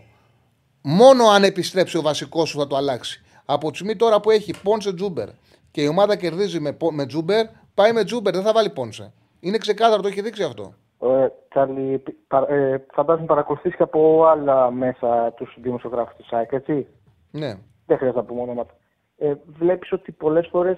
Μόνο 0.82 1.24
αν 1.28 1.43
επιστρέψει 1.43 1.98
ο 1.98 2.02
βασικός 2.02 2.50
σου 2.50 2.60
θα 2.60 2.68
το 2.68 2.76
αλλάξει. 2.76 3.24
Από 3.45 3.70
τη 3.70 3.76
στιγμή 3.76 3.95
τώρα 3.95 4.20
που 4.20 4.32
έχει 4.32 4.54
Πόνσε 4.64 4.93
Τζούμπερ 4.93 5.28
και 5.72 5.82
η 5.82 5.88
ομάδα 5.88 6.16
κερδίζει 6.16 6.60
με, 6.60 6.78
με 6.91 7.06
Τζούμπερ, 7.06 7.45
πάει 7.74 7.91
με 7.93 8.04
Τζούμπερ, 8.04 8.34
δεν 8.34 8.43
θα 8.43 8.54
βάλει 8.54 8.70
Πόνσε. 8.70 9.14
Είναι 9.39 9.58
ξεκάθαρο, 9.58 10.02
το 10.02 10.08
έχει 10.08 10.22
δείξει 10.22 10.43
αυτό. 10.43 10.74
Ε, 11.02 11.28
Τσάρλι, 11.50 12.04
ε, 12.48 12.78
φαντάζομαι 12.93 13.26
παρακολουθεί 13.26 13.70
και 13.70 13.84
από 13.84 14.26
άλλα 14.26 14.72
μέσα 14.72 15.34
τους 15.36 15.58
δημοσιογράφους 15.62 16.16
της 16.16 16.28
ΑΕΚ, 16.28 16.51
έτσι; 16.52 16.88
Ναι. 17.32 17.58
Δεν 17.86 17.98
χρειάζεται 17.98 18.22
να 18.22 18.26
πούμε 18.26 18.41
ονόματα 18.41 18.74
ε, 19.18 19.34
βλέπεις 19.45 19.91
ότι 19.91 20.11
πολλές 20.11 20.47
φορές 20.51 20.78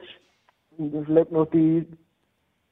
βλέπουμε 0.77 1.39
ότι 1.39 1.87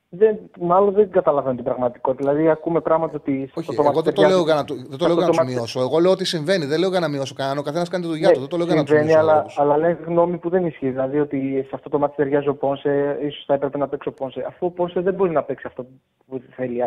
δεν, 0.10 0.38
μάλλον 0.60 0.94
δεν 0.94 1.12
καταλαβαίνω 1.12 1.56
την 1.56 1.64
πραγματικότητα. 1.64 2.30
Δηλαδή, 2.30 2.50
ακούμε 2.50 2.82
πράγματα 2.82 3.16
ότι. 3.16 3.50
Όχι, 3.54 3.76
το 3.76 3.84
εγώ 3.86 4.02
δεν 4.02 4.14
το 4.14 4.22
λέω 4.22 4.44
για 4.44 4.54
να, 4.54 4.64
δεν 4.64 4.98
το 4.98 5.06
λέω 5.06 5.16
για 5.16 5.26
να 5.26 5.32
τους 5.32 5.54
μειώσω. 5.54 5.80
Εγώ 5.80 6.00
λέω 6.00 6.12
ότι 6.12 6.26
συμβαίνει. 6.26 6.66
Δεν 6.66 6.80
λέω 6.80 6.90
για 6.90 7.00
να 7.00 7.08
μειώσω 7.08 7.34
κανέναν. 7.34 7.58
Ο 7.58 7.62
καθένας 7.62 7.90
κάνει 7.90 8.04
τη 8.04 8.10
δουλειά 8.10 8.28
ναι, 8.28 8.34
του. 8.34 8.40
Δεν 8.40 8.50
το 8.50 8.58
λέω 8.58 8.66
για 8.66 8.76
να 8.76 8.84
τους 8.84 8.94
μειώσω. 8.94 9.18
Αλλά, 9.18 9.46
αλλά 9.56 9.78
λέει 9.78 9.98
γνώμη 10.06 10.38
που 10.38 10.50
δεν 10.50 10.66
ισχύει. 10.66 10.90
Δηλαδή, 10.90 11.20
ότι 11.20 11.66
σε 11.68 11.72
αυτό 11.74 11.90
το 11.90 12.00
μάτι 12.00 12.16
ταιριάζει 12.16 12.48
ο 12.48 12.56
Πόνσε, 12.56 13.18
ίσως 13.22 13.44
θα 13.46 13.54
έπρεπε 13.54 13.78
να 13.78 13.88
παίξει 13.88 14.10
ο 14.10 14.12
Πόνσε. 14.12 14.46
Αφού 14.48 14.66
ο 14.66 14.72
Πόνσε 14.72 15.00
δεν 15.00 15.14
μπορεί 15.14 15.32
να 15.32 15.44
παίξει 15.44 15.68
αυτό 15.68 15.86
που 16.28 16.42
θέλει. 16.56 16.82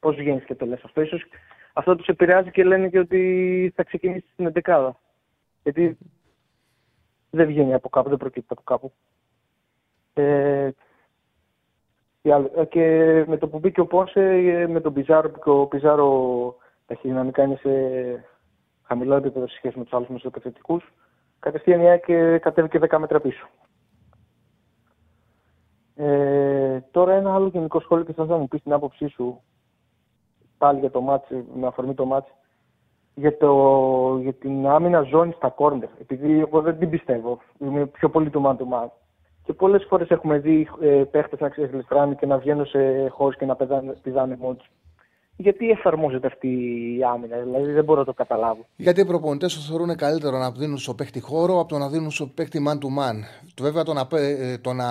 Πώς 0.00 0.16
βγαίνεις 0.16 0.44
και 0.44 0.54
το 0.54 0.66
λες 0.66 0.80
αυτό. 0.84 1.00
Ίσως 1.00 1.24
αυτό 1.72 1.96
τους 1.96 2.06
επηρεάζει 2.06 2.50
και 2.50 2.64
λένε 2.64 2.88
και 2.88 2.98
ότι 2.98 3.72
θα 3.76 3.82
ξεκινήσει 3.82 4.26
στην 4.32 4.52
11 4.64 4.90
Γιατί 5.62 5.98
δεν 7.30 7.46
βγαίνει 7.46 7.74
από 7.74 7.88
κάπου, 7.88 8.08
δεν 8.08 8.18
προκύπτει 8.18 8.52
από 8.52 8.62
κάπου. 8.62 8.92
Ε, 10.14 10.70
Ε, 12.22 12.64
και 12.64 12.84
με 13.26 13.36
το 13.36 13.48
που 13.48 13.58
μπήκε 13.58 13.80
ο 13.80 13.86
Πόνσε, 13.86 14.20
ε, 14.20 14.66
με 14.66 14.80
τον 14.80 14.92
Πιζάρο, 14.92 15.30
που 15.30 15.52
ο 15.52 15.66
Πιζάρο 15.66 16.56
ταχυδυναμικά 16.86 17.42
είναι 17.42 17.56
σε 17.56 17.70
χαμηλό 18.82 19.14
επίπεδο 19.14 19.48
σε 19.48 19.56
σχέση 19.56 19.78
με 19.78 19.84
τους 19.84 19.92
άλλους 19.92 20.08
μεσοπαιδευτικού, 20.08 20.80
κατευθείαν 21.38 21.80
η 21.80 21.88
ΑΕΚ 21.88 22.04
κατέβηκε 22.40 22.78
10 22.78 22.98
μέτρα 22.98 23.20
πίσω. 23.20 23.48
Ε, 25.94 26.80
τώρα 26.90 27.14
ένα 27.14 27.34
άλλο 27.34 27.48
γενικό 27.48 27.80
σχόλιο 27.80 28.04
και 28.04 28.12
θα 28.12 28.22
ήθελα 28.22 28.36
να 28.36 28.42
μου 28.42 28.48
πεις 28.48 28.62
την 28.62 28.72
άποψή 28.72 29.08
σου 29.08 29.42
πάλι 30.58 30.78
για 30.80 30.90
το 30.90 31.00
μάτς, 31.00 31.28
με 31.54 31.66
αφορμή 31.66 31.94
το 31.94 32.04
μάτς 32.04 32.30
για, 33.18 33.36
το, 33.36 33.52
για 34.22 34.32
την 34.32 34.66
άμυνα 34.66 35.02
ζώνη 35.02 35.32
στα 35.36 35.48
κόρντερ. 35.48 35.88
Επειδή 36.00 36.40
εγώ 36.40 36.60
δεν 36.60 36.78
την 36.78 36.90
πιστεύω. 36.90 37.38
Είμαι 37.58 37.86
πιο 37.86 38.08
πολύ 38.08 38.30
του 38.30 38.42
man 38.44 38.56
to 38.56 38.74
man. 38.74 38.88
Και 39.44 39.52
πολλές 39.52 39.86
φορές 39.88 40.08
έχουμε 40.08 40.38
δει 40.38 40.68
ε, 40.80 40.86
παίχτες 40.86 41.40
να 41.40 41.48
ξεχυλιστράνε 41.48 42.14
και 42.14 42.26
να 42.26 42.38
βγαίνουν 42.38 42.66
σε 42.66 43.08
χώρους 43.08 43.36
και 43.36 43.44
να 43.44 43.56
πηδάνε 44.02 44.36
μόνοι 44.40 44.56
του 44.56 44.64
γιατί 45.40 45.70
εφαρμόζεται 45.70 46.26
αυτή 46.26 46.48
η 46.98 47.04
άμυνα, 47.12 47.36
δηλαδή 47.36 47.72
δεν 47.72 47.84
μπορώ 47.84 47.98
να 47.98 48.04
το 48.04 48.12
καταλάβω. 48.12 48.66
Γιατί 48.76 49.00
οι 49.00 49.04
προπονητές 49.04 49.54
το 49.54 49.60
θεωρούν 49.60 49.96
καλύτερο 49.96 50.38
να 50.38 50.50
δίνουν 50.50 50.78
στο 50.78 50.94
παίχτη 50.94 51.20
χώρο 51.20 51.60
από 51.60 51.68
το 51.68 51.78
να 51.78 51.88
δίνουν 51.88 52.10
στο 52.10 52.26
παίχτη 52.26 52.64
man 52.68 52.74
to 52.74 52.86
man. 53.02 53.16
Το 53.54 53.62
βέβαια 53.62 53.82
το 53.82 53.92
να, 53.92 54.08
ε, 54.10 54.58
το 54.58 54.72
να 54.72 54.86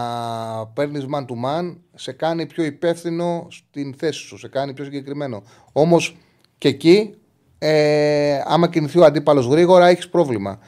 παίρνεις 0.74 1.06
man 1.16 1.22
to 1.22 1.46
man 1.46 1.78
σε 1.94 2.12
κάνει 2.12 2.46
πιο 2.46 2.64
υπεύθυνο 2.64 3.48
στην 3.50 3.94
θέση 3.94 4.20
σου, 4.20 4.38
σε 4.38 4.48
κάνει 4.48 4.74
πιο 4.74 4.84
συγκεκριμένο. 4.84 5.42
Όμως 5.74 6.18
και 6.58 6.68
εκεί, 6.68 7.18
ε, 7.60 8.41
άμα 8.45 8.70
κινηθεί 8.70 8.99
ο 8.99 9.05
αντίπαλος 9.05 9.45
γρήγορα, 9.45 9.88
έχεις 9.88 10.10
πρόβλημα 10.10 10.60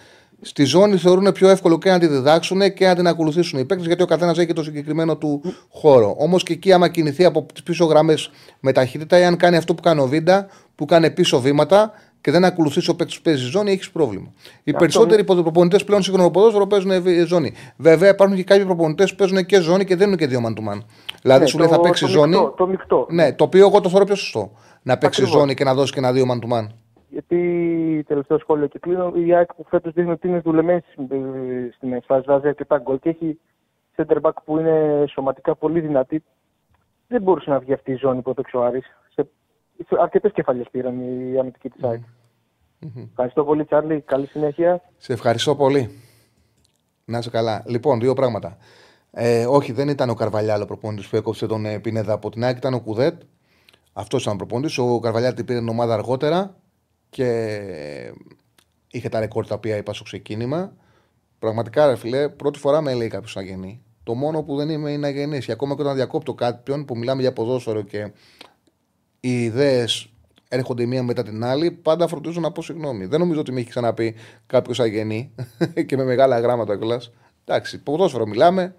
στη 0.41 0.63
ζώνη 0.63 0.97
θεωρούν 0.97 1.31
πιο 1.31 1.49
εύκολο 1.49 1.77
και 1.77 1.89
να 1.89 1.99
τη 1.99 2.07
διδάξουν 2.07 2.73
και 2.73 2.85
να 2.85 2.95
την 2.95 3.07
ακολουθήσουν 3.07 3.59
οι 3.59 3.65
παίκτες, 3.65 3.87
γιατί 3.87 4.03
ο 4.03 4.05
καθένας 4.05 4.37
έχει 4.37 4.53
το 4.53 4.63
συγκεκριμένο 4.63 5.17
του 5.17 5.41
χώρο. 5.69 6.15
Όμως 6.17 6.43
και 6.43 6.53
εκεί, 6.53 6.71
άμα 6.71 6.89
κινηθεί 6.89 7.25
από 7.25 7.45
τις 7.53 7.63
πίσω 7.63 7.85
γραμμές 7.85 8.31
με 8.59 8.71
ταχύτητα 8.71 9.19
ή 9.19 9.23
αν 9.23 9.37
κάνει 9.37 9.55
αυτό 9.55 9.75
που 9.75 9.81
κάνει 9.81 10.01
ο 10.01 10.07
Βίντα, 10.07 10.47
που 10.75 10.85
κάνει 10.85 11.11
πίσω 11.11 11.39
βήματα 11.39 11.91
και 12.21 12.31
δεν 12.31 12.45
ακολουθήσει 12.45 12.89
ο 12.89 12.95
παίκτης 12.95 13.15
που 13.15 13.21
παίζει 13.21 13.43
ζώνη, 13.43 13.71
έχεις 13.71 13.89
πρόβλημα. 13.89 14.33
Οι 14.63 14.71
αυτό... 14.71 14.79
περισσότεροι 14.79 15.23
προπονητέ 15.23 15.77
πλέον 15.85 16.03
σύγχρονο 16.03 16.29
ποδόσφαιρο 16.29 16.67
παίζουν 16.67 16.91
ζώνη. 17.27 17.53
Βέβαια, 17.77 18.09
υπάρχουν 18.09 18.37
και 18.37 18.43
κάποιοι 18.43 18.65
προπονητές 18.65 19.09
που 19.09 19.15
παίζουν 19.15 19.45
και 19.45 19.61
ζώνη 19.61 19.85
και 19.85 19.95
δεν 19.95 20.07
είναι 20.07 20.17
και 20.17 20.27
δύο 20.27 20.41
μαντουμάν. 20.41 20.85
Δηλαδή, 21.21 21.41
ναι, 21.41 21.47
σου 21.47 21.57
λέει 21.57 21.67
θα 21.67 21.79
παίξει 21.79 22.05
ζώνη. 22.05 22.51
το 22.57 22.67
μεικτό. 22.67 23.05
Ναι, 23.09 23.33
το 23.33 23.43
οποίο 23.43 23.67
εγώ 23.67 23.81
το 23.81 23.89
θεωρώ 23.89 24.05
πιο 24.05 24.15
σωστό. 24.15 24.51
Να 24.81 24.97
παίξει 24.97 25.25
ζώνη 25.25 25.53
και 25.53 25.63
να 25.63 25.73
δώσει 25.73 25.93
και 25.93 25.99
ένα 25.99 26.11
δύο 26.11 26.25
μαντουμάν 26.25 26.73
γιατί 27.09 28.03
τελευταίο 28.07 28.39
σχόλιο 28.39 28.67
και 28.67 28.79
κλείνω, 28.79 29.11
η 29.15 29.33
ΑΕΚ 29.33 29.53
που 29.53 29.65
φέτος 29.69 29.93
δείχνει 29.93 30.11
ότι 30.11 30.27
είναι 30.27 30.39
δουλεμένη 30.39 30.81
στην 31.75 31.93
εξφάση, 31.93 32.23
βάζει 32.27 32.47
αρκετά 32.47 32.77
γκολ 32.77 32.99
και 32.99 33.09
έχει 33.09 33.39
center 33.95 34.21
back 34.21 34.31
που 34.45 34.59
είναι 34.59 35.05
σωματικά 35.09 35.55
πολύ 35.55 35.79
δυνατή. 35.79 36.23
Δεν 37.07 37.21
μπορούσε 37.21 37.49
να 37.49 37.59
βγει 37.59 37.73
αυτή 37.73 37.91
η 37.91 37.95
ζώνη 37.95 38.21
που 38.21 38.29
έπαιξε 38.29 38.57
ο 38.57 38.63
Άρης. 38.63 38.85
Σε, 39.13 39.27
σε 39.77 39.95
αρκετές 40.01 40.31
κεφαλιές 40.31 40.67
πήραν 40.71 40.99
οι 40.99 41.39
αμυντικοί 41.39 41.69
της 41.69 41.83
ΑΕΚ. 41.83 42.01
Mm-hmm. 42.81 43.07
Ευχαριστώ 43.09 43.43
πολύ, 43.43 43.65
Τσάρλι. 43.65 44.01
Καλή 44.01 44.25
συνέχεια. 44.25 44.81
Σε 44.97 45.13
ευχαριστώ 45.13 45.55
πολύ. 45.55 45.89
Να 47.05 47.17
είσαι 47.17 47.29
καλά. 47.29 47.63
Λοιπόν, 47.67 47.99
δύο 47.99 48.13
πράγματα. 48.13 48.57
Ε, 49.11 49.45
όχι, 49.45 49.71
δεν 49.71 49.87
ήταν 49.87 50.09
ο 50.09 50.13
Καρβαλιάλο 50.13 50.65
προπόνητη 50.65 51.07
που 51.09 51.15
έκοψε 51.15 51.45
τον 51.45 51.65
ε, 51.65 51.79
Πινέδα 51.79 52.13
από 52.13 52.29
την 52.29 52.43
ΑΕΚ, 52.43 52.57
ήταν 52.57 52.73
ο 52.73 52.79
Κουδέτ. 52.79 53.21
Αυτός 53.93 54.21
ήταν 54.21 54.33
ο 54.33 54.35
προπόνητη. 54.35 54.81
Ο 54.81 54.99
Καρβαλιάλο 54.99 55.35
την 55.35 55.45
πήρε 55.45 55.59
την 55.59 55.69
ομάδα 55.69 55.93
αργότερα 55.93 56.55
και 57.09 57.59
είχε 58.91 59.09
τα 59.09 59.19
ρεκόρ 59.19 59.47
τα 59.47 59.55
οποία 59.55 59.77
είπα 59.77 59.93
στο 59.93 60.03
ξεκίνημα. 60.03 60.73
Πραγματικά, 61.39 61.87
ρε 61.87 61.95
φιλέ, 61.95 62.29
πρώτη 62.29 62.59
φορά 62.59 62.81
με 62.81 62.93
λέει 62.93 63.07
κάποιος 63.07 63.35
να 63.35 63.41
γεννεί. 63.41 63.81
Το 64.03 64.13
μόνο 64.13 64.43
που 64.43 64.55
δεν 64.55 64.69
είμαι 64.69 64.91
είναι 64.91 65.07
αγενή. 65.07 65.39
Και 65.39 65.51
ακόμα 65.51 65.75
και 65.75 65.81
όταν 65.81 65.95
διακόπτω 65.95 66.33
κάποιον 66.33 66.85
που 66.85 66.97
μιλάμε 66.97 67.21
για 67.21 67.33
ποδόσφαιρο 67.33 67.81
και 67.81 68.11
οι 69.19 69.43
ιδέες 69.43 70.09
έρχονται 70.49 70.83
η 70.83 70.85
μία 70.85 71.03
μετά 71.03 71.23
την 71.23 71.43
άλλη, 71.43 71.71
πάντα 71.71 72.07
φροντίζω 72.07 72.39
να 72.39 72.51
πω 72.51 72.61
συγγνώμη. 72.61 73.05
Δεν 73.05 73.19
νομίζω 73.19 73.39
ότι 73.39 73.51
με 73.51 73.59
έχει 73.59 73.69
ξαναπεί 73.69 74.15
κάποιος 74.45 74.79
αγενή 74.79 75.35
και 75.87 75.97
με 75.97 76.03
μεγάλα 76.03 76.39
γράμματα 76.39 76.77
κιόλας. 76.77 77.11
Εντάξει, 77.45 77.83
ποδόσφαιρο 77.83 78.27
μιλάμε 78.27 78.75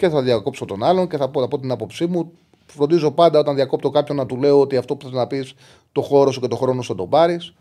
και 0.00 0.08
θα 0.08 0.22
διακόψω 0.22 0.64
τον 0.64 0.82
άλλον 0.82 1.08
και 1.08 1.16
θα 1.16 1.28
πω, 1.28 1.40
θα 1.40 1.48
πω 1.48 1.58
την 1.58 1.70
άποψή 1.70 2.06
μου. 2.06 2.32
Φροντίζω 2.66 3.10
πάντα 3.10 3.38
όταν 3.38 3.54
διακόπτω 3.54 3.90
κάποιον 3.90 4.16
να 4.16 4.26
του 4.26 4.36
λέω 4.36 4.60
ότι 4.60 4.76
αυτό 4.76 4.96
που 4.96 5.04
θες 5.04 5.14
να 5.14 5.26
πεις 5.26 5.54
το 5.92 6.02
χώρο 6.02 6.30
σου 6.30 6.40
και 6.40 6.46
το 6.46 6.56
χρόνο 6.56 6.82
σου 6.82 6.94
τον 6.94 7.08
πάρεις. 7.08 7.54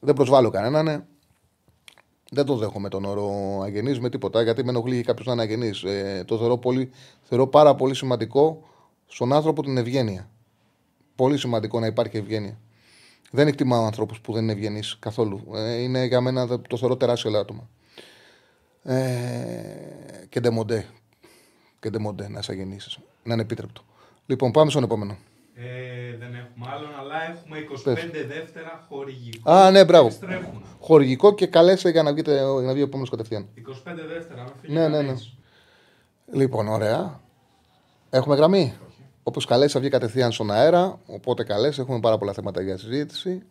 Δεν 0.00 0.14
προσβάλλω 0.14 0.50
κανέναν. 0.50 0.84
Ναι. 0.84 1.04
Δεν 2.30 2.44
το 2.44 2.56
δέχομαι 2.56 2.88
τον 2.88 3.04
όρο 3.04 3.60
αγενής 3.62 4.00
με 4.00 4.08
τίποτα, 4.08 4.42
γιατί 4.42 4.64
με 4.64 4.70
ενοχλεί 4.70 5.02
κάποιος 5.02 5.26
να 5.26 5.32
είναι 5.32 5.42
αγενής. 5.42 5.82
Ε, 5.82 6.24
το 6.26 6.38
θεωρώ, 6.38 6.58
πολύ, 6.58 6.90
θεωρώ 7.22 7.46
πάρα 7.46 7.74
πολύ 7.74 7.94
σημαντικό 7.94 8.62
στον 9.06 9.32
άνθρωπο 9.32 9.62
την 9.62 9.76
ευγένεια. 9.76 10.28
Πολύ 11.14 11.38
σημαντικό 11.38 11.80
να 11.80 11.86
υπάρχει 11.86 12.16
ευγένεια. 12.16 12.58
Δεν 13.30 13.46
εκτιμάω 13.46 13.84
ανθρώπους 13.84 14.20
που 14.20 14.32
δεν 14.32 14.42
είναι 14.42 14.52
ευγενείς 14.52 14.96
καθόλου. 14.98 15.40
Ε, 15.54 15.74
είναι 15.74 16.04
για 16.04 16.20
μένα 16.20 16.60
το 16.60 16.76
θεωρώ 16.76 16.96
τεράστιο 16.96 17.38
ατόπημα. 17.38 17.68
Ε, 18.82 18.96
και 20.28 20.40
ντεμοντέ. 20.40 20.86
Και 21.80 21.90
ντεμοντέ 21.90 22.28
να 22.28 22.38
είσαι 22.38 22.52
αγενής. 22.52 22.78
Είναι 23.22 23.32
ανεπίτρεπτο. 23.32 23.82
Λοιπόν, 24.26 24.50
πάμε 24.50 24.70
στον 24.70 24.82
επόμενο. 24.82 25.16
Ε, 25.54 26.16
δεν 26.16 26.34
έχουμε 26.34 26.66
άλλον, 26.74 26.90
αλλά 26.98 27.30
έχουμε 27.30 27.58
25 27.84 28.26
δεύτερα 28.28 28.86
χορηγικό. 28.88 29.50
Α, 29.50 29.70
ναι, 29.70 29.84
μπράβο. 29.84 30.10
Χορηγικό 30.80 31.34
και 31.34 31.46
καλέστε 31.46 31.90
για 31.90 32.02
να, 32.02 32.12
βγείτε, 32.12 32.32
για 32.34 32.66
να 32.66 32.72
βγει 32.72 32.80
ο 32.80 32.84
επόμενος 32.84 33.10
κατευθείαν. 33.10 33.48
25 33.68 33.72
δεύτερα, 34.14 34.42
με 34.42 34.50
φύγει 34.60 34.74
ναι, 34.74 34.88
ναι, 34.88 35.02
ναι. 35.02 35.14
Λοιπόν, 36.32 36.68
ωραία. 36.68 37.20
Έχουμε 38.10 38.36
γραμμή. 38.36 38.74
Όπως 39.22 39.44
καλέσει, 39.44 39.72
θα 39.72 39.80
βγει 39.80 39.88
κατευθείαν 39.88 40.32
στον 40.32 40.50
αέρα. 40.50 41.00
Οπότε 41.06 41.44
καλέσει, 41.44 41.80
έχουμε 41.80 42.00
πάρα 42.00 42.18
πολλά 42.18 42.32
θέματα 42.32 42.62
για 42.62 42.76
συζήτηση. 42.76 43.42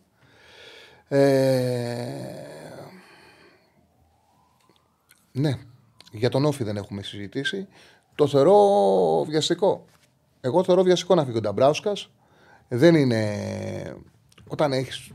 Ε... 1.08 2.46
Ναι, 5.32 5.58
για 6.12 6.28
τον 6.28 6.44
Όφη 6.44 6.64
δεν 6.64 6.76
έχουμε 6.76 7.02
συζητήσει. 7.02 7.68
Το 8.16 8.26
θεωρώ 8.26 8.56
βιαστικό. 9.28 9.84
Εγώ 10.40 10.64
θεωρώ 10.64 10.82
βιαστικό 10.82 11.14
να 11.14 11.24
φύγει 11.24 11.36
ο 11.36 11.40
Νταμπράουσκας. 11.40 12.10
Δεν 12.68 12.94
είναι. 12.94 13.36
Όταν 14.48 14.72
έχεις 14.72 15.10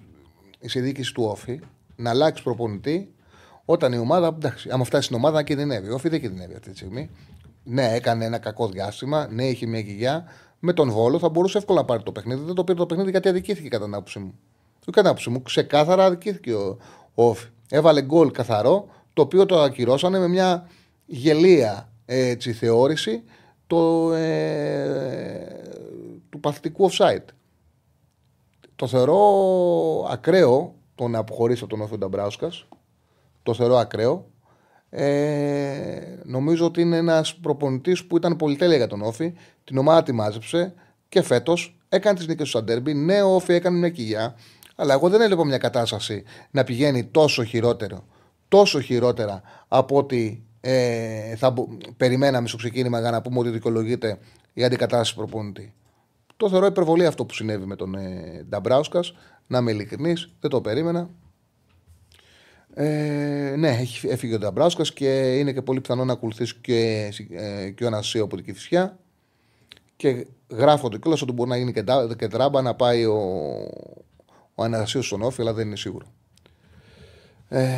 η 0.60 0.80
διοίκηση 0.80 1.14
του 1.14 1.24
Όφη 1.24 1.60
να 1.95 2.10
αλλάξεις 2.10 2.43
προπονητή, 2.43 3.14
όταν 3.66 3.93
η 3.93 3.97
ομάδα. 3.97 4.28
Εντάξει, 4.28 4.70
άμα 4.72 4.84
φτάσει 4.84 5.04
στην 5.04 5.16
ομάδα, 5.16 5.43
κινδυνεύει. 5.43 5.89
Ο 5.89 5.93
Όφη 5.93 6.10
δεν 6.10 6.22
κινδυνεύει 6.22 6.54
αυτή 6.54 6.70
τη 6.70 6.78
στιγμή. 6.78 7.10
Ναι, 7.64 7.93
έκανε 7.93 8.26
ένα 8.26 8.38
κακό 8.38 8.68
διάστημα. 8.68 9.28
Ναι, 9.32 9.45
είχε 9.45 9.66
μια 9.66 9.80
γυγιά. 9.80 10.24
Με 10.60 10.74
τον 10.74 10.91
Βόλο 10.91 11.20
θα 11.20 11.30
μπορούσε 11.30 11.58
εύκολα 11.58 11.80
να 11.80 11.86
πάρει 11.86 12.04
το 12.04 12.12
παιχνίδι. 12.12 12.43
Δεν 12.45 12.56
το 12.56 12.64
πήρε 12.64 12.78
το 12.78 12.86
παιχνίδι 12.86 13.12
γιατί 13.12 13.30
αδικήθηκε 13.30 13.68
κατά 13.68 13.86
την 13.86 13.93
άποψή 13.93 14.20
μου. 14.20 14.39
Το 14.86 14.91
κατά 14.91 15.10
άποψή 15.10 15.30
μου. 15.30 15.41
Ξεκάθαρα 15.41 16.06
αδικήθηκε 16.06 16.54
ο 16.54 16.78
Όφη. 17.14 17.47
Έβαλε 17.70 18.02
γκολ 18.02 18.32
καθαρό, 18.32 18.88
το 19.14 19.22
οποίο 19.22 19.45
το 19.45 19.60
ακυρώσανε 19.60 20.20
με 20.20 20.28
μια 20.28 20.68
γελία 21.06 21.90
έτσι, 22.14 22.53
θεώρηση 22.53 23.24
το, 23.68 24.14
ε, 24.14 25.47
του 26.30 26.39
παθητικού 26.39 26.89
offside. 26.91 27.26
Το 28.76 28.88
θεωρώ 28.88 29.18
ακραίο 30.09 30.76
το 30.95 31.07
να 31.07 31.20
αποχωρήσει 31.20 31.64
από 31.64 31.76
τον 31.76 31.82
Όφιο 31.82 31.97
Νταμπράουσκα. 31.97 32.51
Το 33.43 33.53
θεωρώ 33.53 33.78
ακραίο. 33.78 34.30
Ε, 34.89 36.20
νομίζω 36.24 36.66
ότι 36.66 36.82
είναι 36.82 36.97
ένας 36.97 37.36
προπονητής 37.36 38.05
που 38.05 38.18
ήταν 38.18 38.36
πολυτέλεια 38.36 38.78
για 38.78 38.88
τον 38.88 39.01
Όφη. 39.01 39.34
Την 39.64 39.78
ομάδα 39.78 40.03
τη 40.03 40.12
μάζεψε 40.12 40.74
και 41.09 41.22
φέτος 41.22 41.80
έκανε 41.89 42.18
τις 42.18 42.28
νίκες 42.28 42.43
του 42.43 42.51
Σαντέρμπι. 42.51 42.93
Ναι, 42.93 43.22
ο 43.22 43.36
Όφη 43.36 43.53
έκανε 43.53 43.78
μια 43.78 43.89
κοιλιά, 43.89 44.36
αλλά 44.76 44.93
εγώ 44.93 45.09
δεν 45.09 45.22
έλεγα 45.22 45.45
μια 45.45 45.57
κατάσταση 45.57 46.24
να 46.51 46.64
πηγαίνει 46.64 47.03
τόσο 47.03 47.43
χειρότερο, 47.43 48.05
τόσο 48.47 48.80
χειρότερα 48.82 49.41
από 49.68 49.97
ότι 49.97 50.45
ε, 50.62 51.36
θα 51.36 51.53
περιμέναμε 51.97 52.47
στο 52.47 52.57
ξεκίνημα 52.57 52.99
για 52.99 53.12
να 53.12 53.22
πούμε 53.22 53.39
ότι 53.39 53.49
δικαιολογείται 53.49 54.18
η 54.53 54.64
αντικατάσταση 54.64 55.16
προπονητή. 55.16 55.74
Το 56.38 56.49
θεωρώ 56.49 56.66
υπερβολή 56.66 57.05
αυτό 57.05 57.26
που 57.26 57.34
συνέβη 57.34 57.66
με 57.66 57.76
τον 57.76 57.95
ε, 57.95 58.45
Νταμπράουσκας. 58.49 59.14
Να 59.47 59.57
είμαι 59.57 59.72
ειλικρινής, 59.72 60.32
δεν 60.39 60.49
το 60.49 60.62
περίμενα. 60.62 61.09
Ε, 62.74 63.53
ναι, 63.57 63.70
έχει, 63.70 64.07
έφυγε 64.07 64.36
ο 64.36 64.38
Νταμπράουσκας 64.38 64.93
και 64.93 65.38
είναι 65.38 65.53
και 65.53 65.62
πολύ 65.62 65.82
πιθανό 65.82 66.05
να 66.05 66.14
ακολουθήσει 66.14 66.55
και, 66.62 67.09
ε, 67.32 67.70
και 67.70 67.84
ο 67.84 67.88
Ανασίου 67.88 68.24
από 68.24 68.36
την 68.36 68.45
Κυφσιά. 68.45 68.99
Και 69.95 70.28
γράφονται 70.49 70.97
κιόλας 70.97 71.22
ότι 71.22 71.32
μπορεί 71.32 71.49
να 71.49 71.57
γίνει 71.57 71.74
και, 71.74 71.84
και 72.18 72.28
τράμπα 72.28 72.62
να 72.62 72.76
πάει 72.76 73.05
ο, 73.05 73.20
ο 74.55 74.64
Ανασίου 74.64 75.01
στον 75.01 75.22
Όφη, 75.22 75.41
αλλά 75.41 75.53
δεν 75.53 75.68
είναι 75.68 75.76
σίγουρο. 75.76 76.05
Ε, 77.49 77.78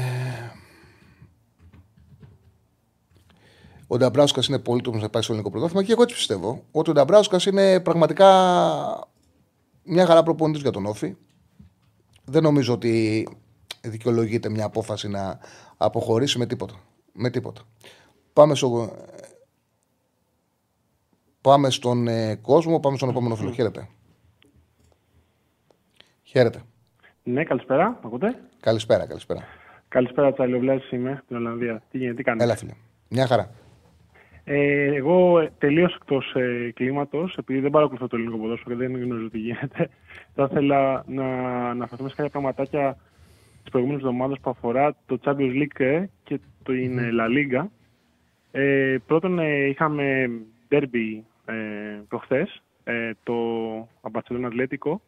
ο 3.88 3.98
Νταμπράουσκα 3.98 4.42
είναι 4.48 4.60
πολύτιμο 4.60 4.98
να 4.98 5.10
πάει 5.10 5.22
στο 5.22 5.32
ελληνικό 5.32 5.54
πρωτάθλημα 5.54 5.84
και 5.84 5.92
εγώ 5.92 6.02
έτσι 6.02 6.16
πιστεύω 6.16 6.64
ότι 6.72 6.90
ο 6.90 6.94
Νταμπράουσκα 6.94 7.40
είναι 7.48 7.80
πραγματικά 7.80 8.28
μια 9.84 10.06
χαρά 10.06 10.24
προπονητής 10.24 10.62
για 10.62 10.72
τον 10.72 10.86
Όφη. 10.86 11.16
Δεν 12.26 12.44
νομίζω 12.44 12.74
ότι 12.74 13.28
δικαιολογείται 13.82 14.50
μια 14.50 14.66
απόφαση 14.66 15.08
να 15.08 15.40
αποχωρήσει 15.78 16.38
με 16.38 16.46
τίποτα. 16.46 16.74
Με 17.14 17.30
τίποτα. 17.30 17.62
Πάμε 18.34 18.56
στο. 18.56 18.96
Πάμε 21.42 21.70
στον 21.70 22.08
ε, 22.08 22.36
κόσμο, 22.36 22.80
πάμε 22.80 22.98
στον 22.98 23.10
επόμενο 23.10 23.36
φίλο. 23.36 23.52
Χαίρετε. 23.52 23.88
Χαίρετε. 26.24 26.62
Ναι, 27.24 27.44
καλησπέρα. 27.44 27.90
Μ' 27.90 28.06
ακούτε; 28.06 28.40
Καλησπέρα, 28.60 29.08
καλησπέρα. 29.08 29.44
Καλησπέρα, 29.88 30.34
Τσαλιοβλάση 30.34 30.96
είμαι, 30.96 31.24
την 31.28 31.36
Ολλανδία. 31.36 31.84
Τι 31.92 31.98
γίνεται, 31.98 32.16
τι 32.16 32.24
κάνετε; 32.24 32.44
Έλα, 32.44 32.56
φίλε. 32.56 32.74
Μια 33.08 33.28
χαρά. 33.28 33.52
Ε, 34.46 34.96
εγώ 34.96 35.48
τελείως 35.58 35.96
εκτός 35.96 36.34
ε, 36.36 36.72
κλίματος, 36.76 37.36
επειδή 37.38 37.60
δεν 37.60 37.72
παρακολουθώ 37.72 38.08
το 38.08 38.16
ελληνικό 38.16 38.38
ποδόσφαιρο 38.38 38.76
και 38.76 38.88
δεν 38.88 39.04
γνωρίζω 39.04 39.30
τι 39.30 39.38
γίνεται. 39.38 39.90
Θα 40.36 40.48
ήθελα 40.52 41.04
να 41.08 41.26
αναφερθούμε 41.70 42.10
σε 42.10 42.16
κάποια 42.16 42.32
πραγματάκια 42.32 42.98
της 43.62 43.72
προηγούμενης 43.72 44.04
εβδομάδας 44.04 44.40
που 44.40 44.50
αφορά 44.50 44.96
το 45.06 45.20
Champions 45.24 45.62
League 45.62 45.80
ε, 45.80 46.06
και 46.24 46.40
το 46.64 46.74
είναι 46.74 47.10
La 47.20 47.28
Liga. 47.28 47.66
Ε, 48.52 48.98
πρώτον, 49.08 49.40
ε, 49.40 49.66
είχαμε 49.66 50.30
derby 50.70 51.22
ε, 51.46 51.54
προχθές, 52.08 52.64
ε, 52.84 53.12
το 53.24 53.34
Αμπαρσελόνα 54.02 54.48
Ατλέτικο. 54.48 55.02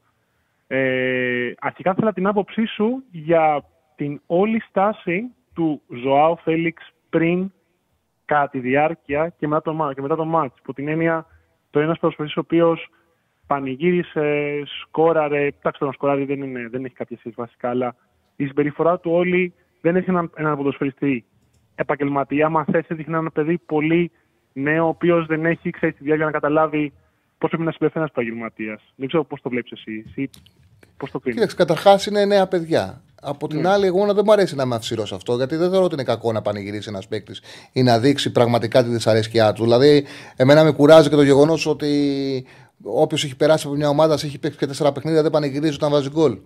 Ε, 0.67 1.51
αρχικά 1.59 1.93
θέλω 1.93 2.13
την 2.13 2.27
άποψή 2.27 2.65
σου 2.65 3.03
για 3.11 3.63
την 3.95 4.21
όλη 4.25 4.61
στάση 4.69 5.31
του 5.53 5.81
Ζωάου 6.03 6.37
Φέληξ 6.37 6.93
πριν, 7.09 7.51
κατά 8.25 8.49
τη 8.49 8.59
διάρκεια 8.59 9.33
και 9.37 9.47
μετά 9.47 9.61
το, 9.61 9.91
και 9.95 10.01
μετά 10.01 10.15
το 10.15 10.25
μάτς. 10.25 10.61
Που 10.63 10.73
την 10.73 10.87
έννοια 10.87 11.25
το 11.69 11.79
ένας 11.79 11.99
προσπαθής 11.99 12.35
ο 12.35 12.39
οποίος 12.39 12.89
πανηγύρισε, 13.47 14.61
σκόραρε, 14.81 15.41
εντάξει 15.41 15.79
το 15.79 15.85
να 15.85 15.91
σκόραρε 15.91 16.25
δεν, 16.25 16.41
είναι, 16.41 16.67
δεν 16.69 16.85
έχει 16.85 16.95
κάποια 16.95 17.17
σχέση 17.17 17.35
βασικά, 17.37 17.69
αλλά 17.69 17.95
η 18.35 18.45
συμπεριφορά 18.45 18.99
του 18.99 19.11
όλη 19.11 19.53
δεν 19.81 19.95
έχει 19.95 20.09
έναν, 20.09 20.31
έναν 20.35 20.57
ποδοσφαιριστή 20.57 21.25
επαγγελματία. 21.75 22.49
Μα 22.49 22.63
θες 22.63 22.87
έδειχνε 22.87 23.17
ένα 23.17 23.31
παιδί 23.31 23.57
πολύ 23.57 24.11
νέο, 24.53 24.85
ο 24.85 24.87
οποίος 24.87 25.25
δεν 25.25 25.45
έχει 25.45 25.69
ξέρεις 25.69 25.95
τη 25.95 26.03
διάρκεια 26.03 26.25
να 26.25 26.31
καταλάβει 26.31 26.93
πώς 27.37 27.49
πρέπει 27.49 27.63
να 27.63 27.71
συμπεριφθεί 27.71 27.99
ένας 27.99 28.11
επαγγελματίας. 28.11 28.93
Δεν 28.95 29.07
ξέρω 29.07 29.23
πώς 29.23 29.41
το 29.41 29.49
βλέπεις 29.49 29.71
εσύ. 29.71 30.03
εσύ 30.07 30.29
πώς 30.97 31.11
το 31.11 31.19
κρίνεις. 31.19 31.39
Κοίταξε, 31.39 31.55
καταρχάς 31.55 32.05
είναι 32.05 32.25
νέα 32.25 32.47
παιδιά. 32.47 33.01
Από 33.27 33.47
την 33.47 33.59
Ναι. 33.61 33.69
άλλη, 33.69 33.85
εγώ 33.85 34.13
δεν 34.13 34.23
μου 34.25 34.31
αρέσει 34.31 34.55
να 34.55 34.63
είμαι 34.63 34.75
αυστηρός 34.75 35.07
σε 35.07 35.15
αυτό, 35.15 35.35
γιατί 35.35 35.55
δεν 35.55 35.69
θεωρώ 35.69 35.85
ότι 35.85 35.93
είναι 35.93 36.03
κακό 36.03 36.31
να 36.31 36.41
πανηγυρίσει 36.41 36.89
ένας 36.89 37.07
παίκτης 37.07 37.41
ή 37.71 37.83
να 37.83 37.99
δείξει 37.99 38.31
πραγματικά 38.31 38.83
τη 38.83 38.89
δυσαρέσκειά 38.89 39.53
του. 39.53 39.63
Δηλαδή, 39.63 40.03
εμένα 40.35 40.63
με 40.63 40.71
κουράζει 40.71 41.09
και 41.09 41.15
το 41.15 41.21
γεγονός 41.23 41.65
ότι 41.65 42.45
όποιος 42.83 43.23
έχει 43.23 43.35
περάσει 43.35 43.67
από 43.67 43.75
μια 43.75 43.89
ομάδα, 43.89 44.17
σε 44.17 44.25
έχει 44.25 44.37
παίξει 44.37 44.57
και 44.57 44.65
τέσσερα 44.65 44.91
παιχνίδια, 44.91 45.21
δεν 45.21 45.31
πανηγυρίζει 45.31 45.73
όταν 45.73 45.91
βάζει 45.91 46.09
γκολ. 46.09 46.37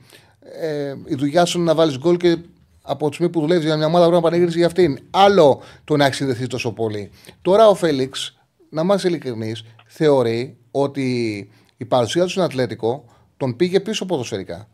Ε, 0.62 0.96
η 1.06 1.16
δουλειά 1.16 1.46
σου 1.46 1.58
είναι 1.58 1.68
να 1.68 1.76
βάλεις 1.76 1.98
γκολ 1.98 2.18
και 2.18 2.38
από 2.82 3.08
τη 3.10 3.14
στιγμή 3.16 3.32
που 3.32 3.40
δουλεύεις 3.40 3.66
για 3.66 3.78
μια 3.78 3.86
ομάδα 3.86 4.04
πρέπει 4.06 4.22
να 4.22 4.24
πανηγυρίζεις 4.24 4.58
για 4.58 4.68
αυτήν. 4.68 5.00
Άλλο 5.10 5.62
το 5.84 5.96
να 5.96 6.06
έχει 6.06 6.14
συνδεθεί 6.14 6.48
τόσο 6.48 6.72
πολύ. 6.72 7.12
Τώρα 7.42 7.68
ο 7.68 7.76
Φέληξ, 7.76 8.38
να 8.70 8.82
είμαστε 8.82 9.08
ειλικρινείς, 9.08 9.64
θεωρεί 9.88 10.58
ότι 10.72 11.04
η 11.78 11.86
παρουσία 11.86 12.24
του 12.24 12.30
στον 12.30 12.44
Ατλέτικο 12.44 13.06
τον 13.38 13.56
πήγε 13.56 13.80
πίσω 13.80 14.06
ποδοσφαιρικά. 14.06 14.68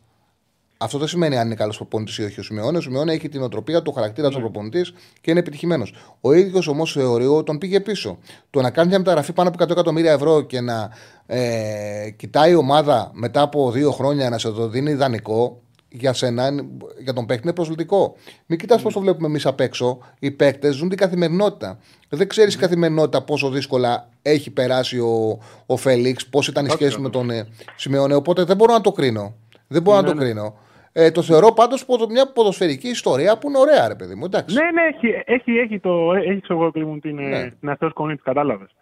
Αυτό 0.78 0.98
δεν 0.98 1.08
σημαίνει 1.08 1.36
αν 1.38 1.46
είναι 1.46 1.54
καλός 1.54 1.76
προπονητής 1.76 2.18
ή 2.18 2.22
όχι 2.24 2.40
ο 2.40 2.42
Σιμεώνε. 2.42 2.78
Ο 2.78 2.80
Σιμεώνε 2.80 3.12
έχει 3.12 3.28
την 3.28 3.42
οτροπία, 3.42 3.82
το 3.82 3.90
χαρακτήρα 3.92 4.28
του 4.28 4.40
προπονητής 4.40 4.92
και 5.20 5.30
είναι 5.30 5.40
επιτυχημένος. 5.40 5.94
Ο 6.20 6.32
ίδιος 6.32 6.66
όμως 6.66 6.92
θεωρεί 6.92 7.26
ότι 7.26 7.44
τον 7.44 7.58
πήγε 7.58 7.80
πίσω. 7.80 8.18
Το 8.50 8.60
να 8.60 8.70
κάνει 8.70 8.88
μια 8.88 8.98
μεταγραφή 8.98 9.32
πάνω 9.32 9.48
από 9.48 9.64
100 9.64 9.70
εκατομμύρια 9.70 10.12
ευρώ 10.12 10.40
και 10.40 10.60
να 10.60 10.90
ε, 11.26 12.10
κοιτάει 12.16 12.50
η 12.50 12.54
ομάδα 12.54 13.10
μετά 13.14 13.40
από 13.40 13.70
δύο 13.70 13.90
χρόνια 13.90 14.30
να 14.30 14.38
σε 14.38 14.50
το 14.52 14.68
δίνει 14.68 14.90
ιδανικό, 14.90 15.60
για 15.88 16.12
σένα, 16.12 16.46
είναι- 16.46 16.64
για 17.02 17.12
τον 17.12 17.26
παίκτη 17.26 17.42
είναι 17.44 17.52
προσβλητικό. 17.54 18.14
Μην 18.46 18.58
κοιτάς 18.58 18.82
πώς 18.82 18.92
το 18.94 19.00
βλέπουμε 19.00 19.26
εμείς 19.26 19.46
απ' 19.46 19.60
έξω. 19.60 19.98
Οι 20.18 20.30
παίκτες 20.30 20.74
ζουν 20.74 20.88
την 20.88 20.98
καθημερινότητα. 20.98 21.78
Δεν 22.08 22.28
ξέρεις 22.28 22.54
η 22.54 22.58
καθημερινότητα 22.58 23.22
πόσο 23.22 23.50
δύσκολα 23.50 24.08
έχει 24.22 24.50
περάσει 24.50 24.98
ο, 24.98 25.38
ο 25.66 25.76
Φέληξ, 25.76 26.26
πώς 26.26 26.48
ήταν 26.48 26.66
η 26.66 26.70
σχέση 26.70 27.00
με 27.00 27.10
τον 27.10 27.30
ε, 27.30 27.46
Σιμεώνε. 27.76 28.14
Οπότε 28.14 28.44
δεν 28.44 28.56
μπορώ 28.56 28.72
να 28.72 28.80
το 28.80 28.92
κρίνω. 28.92 29.34
Δεν 29.68 29.82
μπορώ 29.82 29.96
να 29.96 30.02
το 30.02 30.14
κρίνω. 30.14 30.54
Ε, 30.98 31.10
το 31.10 31.22
θεωρώ 31.22 31.52
πάντως 31.52 31.86
μια 32.08 32.32
ποδοσφαιρική 32.32 32.88
ιστορία 32.88 33.38
που 33.38 33.48
είναι 33.48 33.58
ωραία, 33.58 33.88
ρε 33.88 33.94
παιδί 33.94 34.14
μου. 34.14 34.24
Εντάξει. 34.24 34.56
Ναι, 34.56 34.70
ναι, 34.70 34.82
έχει, 34.82 35.22
έχει, 35.24 35.58
έχει, 35.58 35.78
το, 35.80 36.14
έχει 36.14 36.40
ξέρω 36.40 36.60
εγώ 36.60 36.70
παιδί 36.70 36.84
μου 36.84 36.98
την, 36.98 37.14
Ναι. 37.14 37.28
ναι. 37.28 37.50
την 37.50 37.70
αστέως 37.70 37.92
κονή, 37.92 38.16
κατάλαβες. 38.16 38.74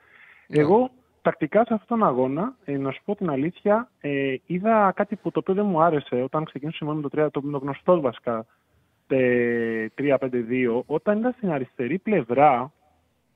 Εγώ 0.49 0.91
τακτικά 1.23 1.65
σε 1.65 1.75
αυτόν 1.75 1.99
τον 1.99 2.09
αγώνα, 2.09 2.57
ε, 2.65 2.77
να 2.77 2.91
σου 2.91 3.01
πω 3.05 3.15
την 3.15 3.31
αλήθεια, 3.31 3.91
ε, 4.01 4.35
είδα 4.47 4.93
κάτι 4.97 5.17
που 5.17 5.31
το 5.31 5.39
οποίο 5.39 5.55
δεν 5.55 5.67
μου 5.67 5.83
άρεσε 5.83 6.23
όταν 6.23 6.45
ξεκίνησε 6.45 6.85
με 6.85 7.01
το, 7.01 7.09
3, 7.25 7.29
το, 7.31 7.41
το 7.41 7.59
γνωστός 7.59 8.01
βασικά 8.01 8.47
ε, 9.09 9.87
3-5-2, 9.99 10.17
όταν 10.87 11.19
είδα 11.19 11.33
στην 11.37 11.51
αριστερή 11.51 11.99
πλευρά 11.99 12.73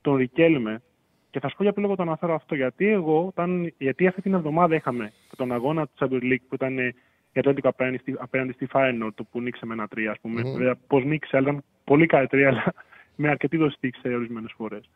τον 0.01 0.15
Ρικέλμε. 0.15 0.81
Και 1.29 1.39
θα 1.39 1.49
σου 1.49 1.55
πω 1.55 1.63
για 1.63 1.73
ποιο 1.73 1.81
λόγο 1.81 1.95
το 1.95 2.01
αναφέρω 2.01 2.35
αυτό. 2.35 2.55
Γιατί 2.55 2.87
εγώ, 2.87 3.25
όταν, 3.27 3.73
γιατί 3.77 4.07
αυτή 4.07 4.21
την 4.21 4.33
εβδομάδα 4.33 4.75
είχαμε 4.75 5.11
τον 5.35 5.51
αγώνα 5.51 5.87
του 5.87 5.93
Champions 5.99 6.23
League 6.23 6.43
που 6.47 6.55
ήταν 6.55 6.77
ε, 6.77 6.93
η 7.33 7.39
Ατλέντικο 7.39 7.67
απέναντι, 7.67 7.97
στη- 7.97 8.15
απέναντι 8.19 8.51
στη 8.51 8.67
Feyenoord, 8.73 9.09
το 9.15 9.23
που 9.23 9.41
νίξε 9.41 9.65
με 9.65 9.73
ένα 9.73 9.87
3, 9.95 10.11
ας 10.11 10.19
πούμε. 10.21 10.41
Μμμ. 10.41 10.51
Βέβαια, 10.57 10.75
πώς 10.87 11.03
νίξε, 11.03 11.37
αλλά 11.37 11.49
ήταν 11.49 11.63
πολύ 11.83 12.05
καλή 12.05 12.27
τρία, 12.27 12.47
αλλά 12.47 12.73
με 13.15 13.29
αρκετή 13.29 13.57
δόση 13.57 13.77
τύχησε 13.79 14.07
ορισμένες 14.15 14.53
φορές. 14.57 14.89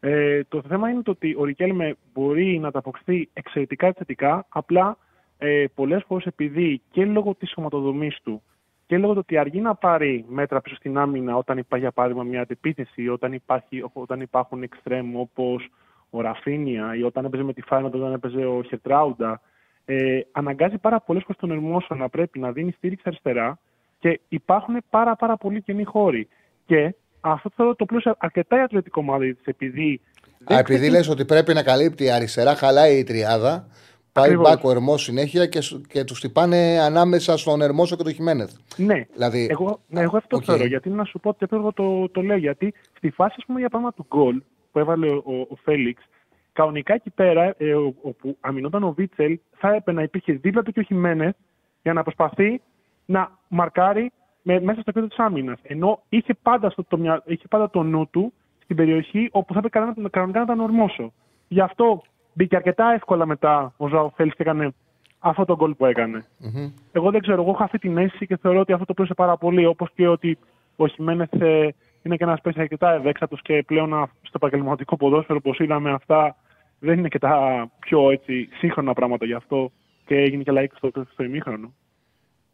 Ε, 0.00 0.44
το 0.44 0.62
θέμα 0.68 0.88
είναι 0.90 1.02
το 1.02 1.10
ότι 1.10 1.34
ο 1.38 1.44
Ρικέλμε 1.44 1.96
μπορεί 2.12 2.58
να 2.58 2.70
τα 2.70 2.78
αποκτήσει 2.78 3.28
εξαιρετικά 3.32 3.92
θετικά, 3.92 4.46
απλά 4.48 4.98
ε, 5.38 5.64
πολλές 5.74 6.04
φορές 6.06 6.24
επειδή 6.26 6.82
και 6.90 7.04
λόγω 7.04 7.34
της 7.34 7.50
σωματοδομής 7.50 8.18
του 8.22 8.42
και 8.86 8.98
λόγω 8.98 9.12
του 9.12 9.18
ότι 9.22 9.36
αργεί 9.38 9.60
να 9.60 9.74
πάρει 9.74 10.24
μέτρα 10.28 10.60
πίσω 10.60 10.74
στην 10.76 10.98
άμυνα 10.98 11.36
όταν 11.36 11.58
υπάρχει 11.58 11.84
για 11.84 11.92
παράδειγμα 11.94 12.22
μια 12.22 12.40
αντεπίθεση, 12.40 13.08
όταν, 13.08 13.32
υπάρχει, 13.32 13.84
όταν 13.92 14.20
υπάρχουν 14.20 14.62
εξτρέμ 14.62 15.16
όπως 15.18 15.68
ο 16.10 16.20
Ραφίνια 16.20 16.94
ή 16.96 17.02
όταν 17.02 17.24
έπαιζε 17.24 17.42
με 17.42 17.52
τη 17.52 17.62
Φάινα, 17.62 17.86
όταν 17.86 18.12
έπαιζε 18.12 18.46
ο 18.46 18.62
Χετράουντα, 18.62 19.40
ε, 19.84 20.20
αναγκάζει 20.32 20.78
πάρα 20.78 21.00
πολλές 21.00 21.22
φορές 21.22 21.36
τον 21.40 21.50
Ερμόσο 21.50 21.94
να 21.94 22.08
πρέπει 22.08 22.38
να 22.38 22.52
δίνεις 22.52 22.74
στήριξη 22.74 23.04
αριστερά 23.06 23.58
και 23.98 24.20
υπάρχουν 24.28 24.76
πάρα, 24.90 25.16
πάρα 25.16 25.36
πολλοί 25.36 25.62
καινοί 25.62 25.84
χώροι. 25.84 26.28
Και 26.66 26.94
αυτό 27.20 27.50
θεωρώ 27.56 27.74
το 27.74 27.84
πλούσιο 27.84 28.14
αρκετά 28.18 28.56
η 28.58 28.60
ατλετική 28.60 28.98
ομάδα 28.98 29.24
της, 29.24 29.44
επειδή. 29.44 30.00
Α, 30.44 30.58
επειδή 30.58 30.90
λες 30.90 31.08
ότι 31.08 31.24
πρέπει 31.24 31.54
να 31.54 31.62
καλύπτει 31.62 32.10
αριστερά, 32.10 32.54
χαλάει 32.54 32.98
η 32.98 33.02
τριάδα. 33.04 33.66
Πάει 34.12 34.24
Ακριβώς. 34.24 34.50
μπακ 34.50 34.64
ο 34.64 34.70
Ερμόσο 34.70 34.96
συνέχεια 34.96 35.46
και, 35.46 35.60
σου- 35.60 35.80
και 35.88 36.04
τους 36.04 36.20
χτυπάνε 36.20 36.78
ανάμεσα 36.80 37.36
στον 37.36 37.60
Ερμόσο 37.62 37.96
και 37.96 38.02
τον 38.02 38.12
Χιμένεθ. 38.12 38.52
Ναι, 38.76 39.04
Δηλαδή, 39.12 39.46
εγώ, 39.50 39.80
ναι, 39.88 40.00
εγώ 40.00 40.16
αυτό 40.16 40.36
οκ. 40.36 40.42
θεωρώ. 40.46 40.64
Γιατί 40.66 40.88
να 40.90 41.04
σου 41.04 41.20
πω 41.20 41.28
ότι 41.28 41.46
εγώ 41.50 41.72
το, 41.72 42.08
το 42.08 42.20
λέω. 42.22 42.36
Γιατί 42.36 42.74
στη 42.96 43.10
φάση, 43.10 43.34
ας 43.38 43.44
πούμε, 43.46 43.58
για 43.60 43.68
πράγμα 43.68 43.92
του 43.92 44.06
γκολ 44.08 44.42
που 44.72 44.78
έβαλε 44.78 45.08
ο, 45.08 45.22
ο, 45.26 45.32
ο 45.48 45.56
Φέληξ, 45.64 46.02
κανονικά 46.54 46.94
εκεί 46.94 47.10
πέρα, 47.10 47.54
ε, 47.58 47.74
ο- 47.74 47.94
όπου 48.02 48.36
αμυνόταν 48.40 48.82
ο 48.82 48.92
Βίτσελ, 48.92 49.38
θα 49.56 49.68
έπρεπε 49.68 49.92
να 49.92 50.02
υπήρχε 50.02 50.32
δίπλα 50.32 50.62
του 50.62 50.72
και 50.72 50.80
ο 50.80 50.82
Χιμένεθ 50.82 51.34
για 51.82 51.92
να 51.92 52.02
προσπαθεί 52.02 52.60
να 53.06 53.30
μαρκάρει 53.48 54.12
με, 54.42 54.54
μέσα 54.60 54.72
στο 54.80 54.90
επίπεδο 54.90 55.06
της 55.06 55.18
άμυνας. 55.18 55.58
Ενώ 55.62 56.02
είχε 56.08 56.34
πάντα, 56.42 56.70
στο, 56.70 56.84
το, 56.84 56.96
μυα- 56.98 57.22
είχε 57.26 57.48
πάντα 57.48 57.70
το 57.70 57.82
νου 57.82 58.08
του 58.10 58.32
στην 58.62 58.76
περιοχή 58.76 59.28
όπου 59.32 59.52
θα 59.52 59.58
έπρεπε 59.58 59.78
κανονικά- 59.78 60.10
κανονικά 60.10 60.38
να 60.40 60.46
τον 60.46 60.60
ορμώσω. 60.60 61.12
Γι' 61.48 61.60
αυτό 61.60 62.02
μπήκε 62.32 62.56
αρκετά 62.56 62.92
εύκολα 62.92 63.26
μετά 63.26 63.72
ο 63.76 63.88
Ζωάο 63.88 64.10
Φέληξ 64.10 64.36
και 64.36 64.42
έκανε 64.42 64.74
αυτό 65.18 65.44
το 65.44 65.54
γκολ 65.56 65.74
που 65.74 65.86
έκανε. 65.86 66.24
Εγώ 66.92 67.10
δεν 67.10 67.20
ξέρω, 67.20 67.40
εγώ 67.42 67.50
έχω 67.50 67.62
αυτή 67.62 67.78
την 67.78 67.96
αίσθηση 67.98 68.26
και 68.26 68.36
θεωρώ 68.36 68.60
ότι 68.60 68.72
αυτό 68.72 68.84
το 68.84 68.94
πλούσε 68.94 69.14
πάρα 69.14 69.36
πολύ. 69.36 69.66
Όπως 69.66 69.90
και 69.94 70.08
ότι 70.08 70.38
ο 70.76 70.86
Χιμένεθ 70.86 71.32
ε, 71.32 71.68
είναι 72.02 72.16
και 72.16 72.24
ένας 72.24 72.40
παίκτη 72.40 72.60
αρκετά 72.60 72.92
ευέξατος 72.92 73.42
και 73.42 73.62
πλέον 73.66 73.94
α, 73.94 74.08
στο 74.22 74.38
επαγγελματικό 74.42 74.96
ποδόσφαιρο, 74.96 75.38
όπως 75.42 75.58
είδαμε, 75.58 75.90
αυτά 75.90 76.36
δεν 76.78 76.98
είναι 76.98 77.08
και 77.08 77.18
τα 77.18 77.66
πιο 77.80 78.10
έτσι, 78.10 78.48
σύγχρονα 78.58 78.92
πράγματα 78.92 79.24
γι' 79.26 79.32
αυτό 79.34 79.72
και 80.06 80.14
έγινε 80.14 80.42
και 80.42 80.50
λαϊκό 80.52 80.74
στο, 80.76 80.90
στο 81.12 81.22
ημίχρονο. 81.24 81.72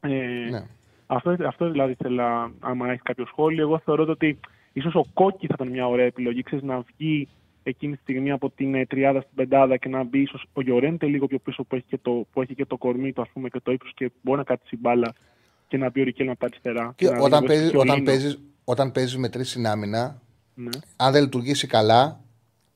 Ε, 0.00 0.08
Ναι. 0.50 0.66
αυτό, 1.06 1.36
αυτό 1.46 1.70
δηλαδή 1.70 1.94
θέλω, 1.94 2.52
άμα 2.60 2.90
έχει 2.90 3.02
κάποιο 3.02 3.26
σχόλιο. 3.26 3.62
Εγώ 3.62 3.78
θεωρώ 3.78 4.06
ότι 4.08 4.38
ίσως 4.72 4.94
ο 4.94 5.04
Κόκκι 5.14 5.46
θα 5.46 5.54
ήταν 5.54 5.68
μια 5.68 5.86
ωραία 5.86 6.04
επιλογή. 6.06 6.42
Ξέρεις, 6.42 6.64
να 6.64 6.80
βγει 6.96 7.28
εκείνη 7.62 7.94
τη 7.94 8.00
στιγμή 8.02 8.30
από 8.30 8.50
την 8.50 8.74
ε, 8.74 8.86
τριάδα 8.86 9.20
στην 9.20 9.34
πεντάδα 9.34 9.76
και 9.76 9.88
να 9.88 10.04
μπει 10.04 10.20
ίσως 10.20 10.46
ο 10.52 10.60
Γιωρέντε 10.60 11.06
λίγο 11.06 11.26
πιο 11.26 11.38
πίσω 11.38 11.64
που 11.64 11.74
έχει 11.74 11.84
και 11.88 11.98
το, 12.02 12.26
που 12.32 12.42
έχει 12.42 12.54
και 12.54 12.66
το 12.66 12.76
κορμί 12.76 13.12
του 13.12 13.20
ας 13.22 13.28
πούμε, 13.32 13.48
και 13.48 13.60
το 13.62 13.72
ύψος 13.72 13.92
και 13.94 14.10
μπορεί 14.22 14.38
να 14.38 14.44
κάτσει 14.44 14.76
μπάλα 14.76 15.12
και 15.68 15.76
να 15.76 15.90
μπει 15.90 16.00
ο 16.00 16.04
Ρικέλ 16.04 16.28
από 16.28 16.38
τα 16.38 16.46
αριστερά. 16.46 16.92
Και 16.96 17.10
να 17.10 17.20
όταν 17.20 17.40
δει 17.40 17.46
παίζεις, 17.46 17.70
και 17.70 17.76
ο 17.76 17.80
όταν, 17.80 17.94
Λίνο. 17.94 18.06
παίζεις, 18.10 18.40
όταν 18.64 18.92
παίζεις 18.92 19.16
με 19.16 19.28
τρεις 19.28 19.50
στην 19.50 19.66
άμυνα, 19.66 20.20
Ναι. 20.54 20.68
αν 20.96 21.12
δεν 21.12 21.22
λειτουργήσει 21.22 21.66
καλά, 21.66 22.20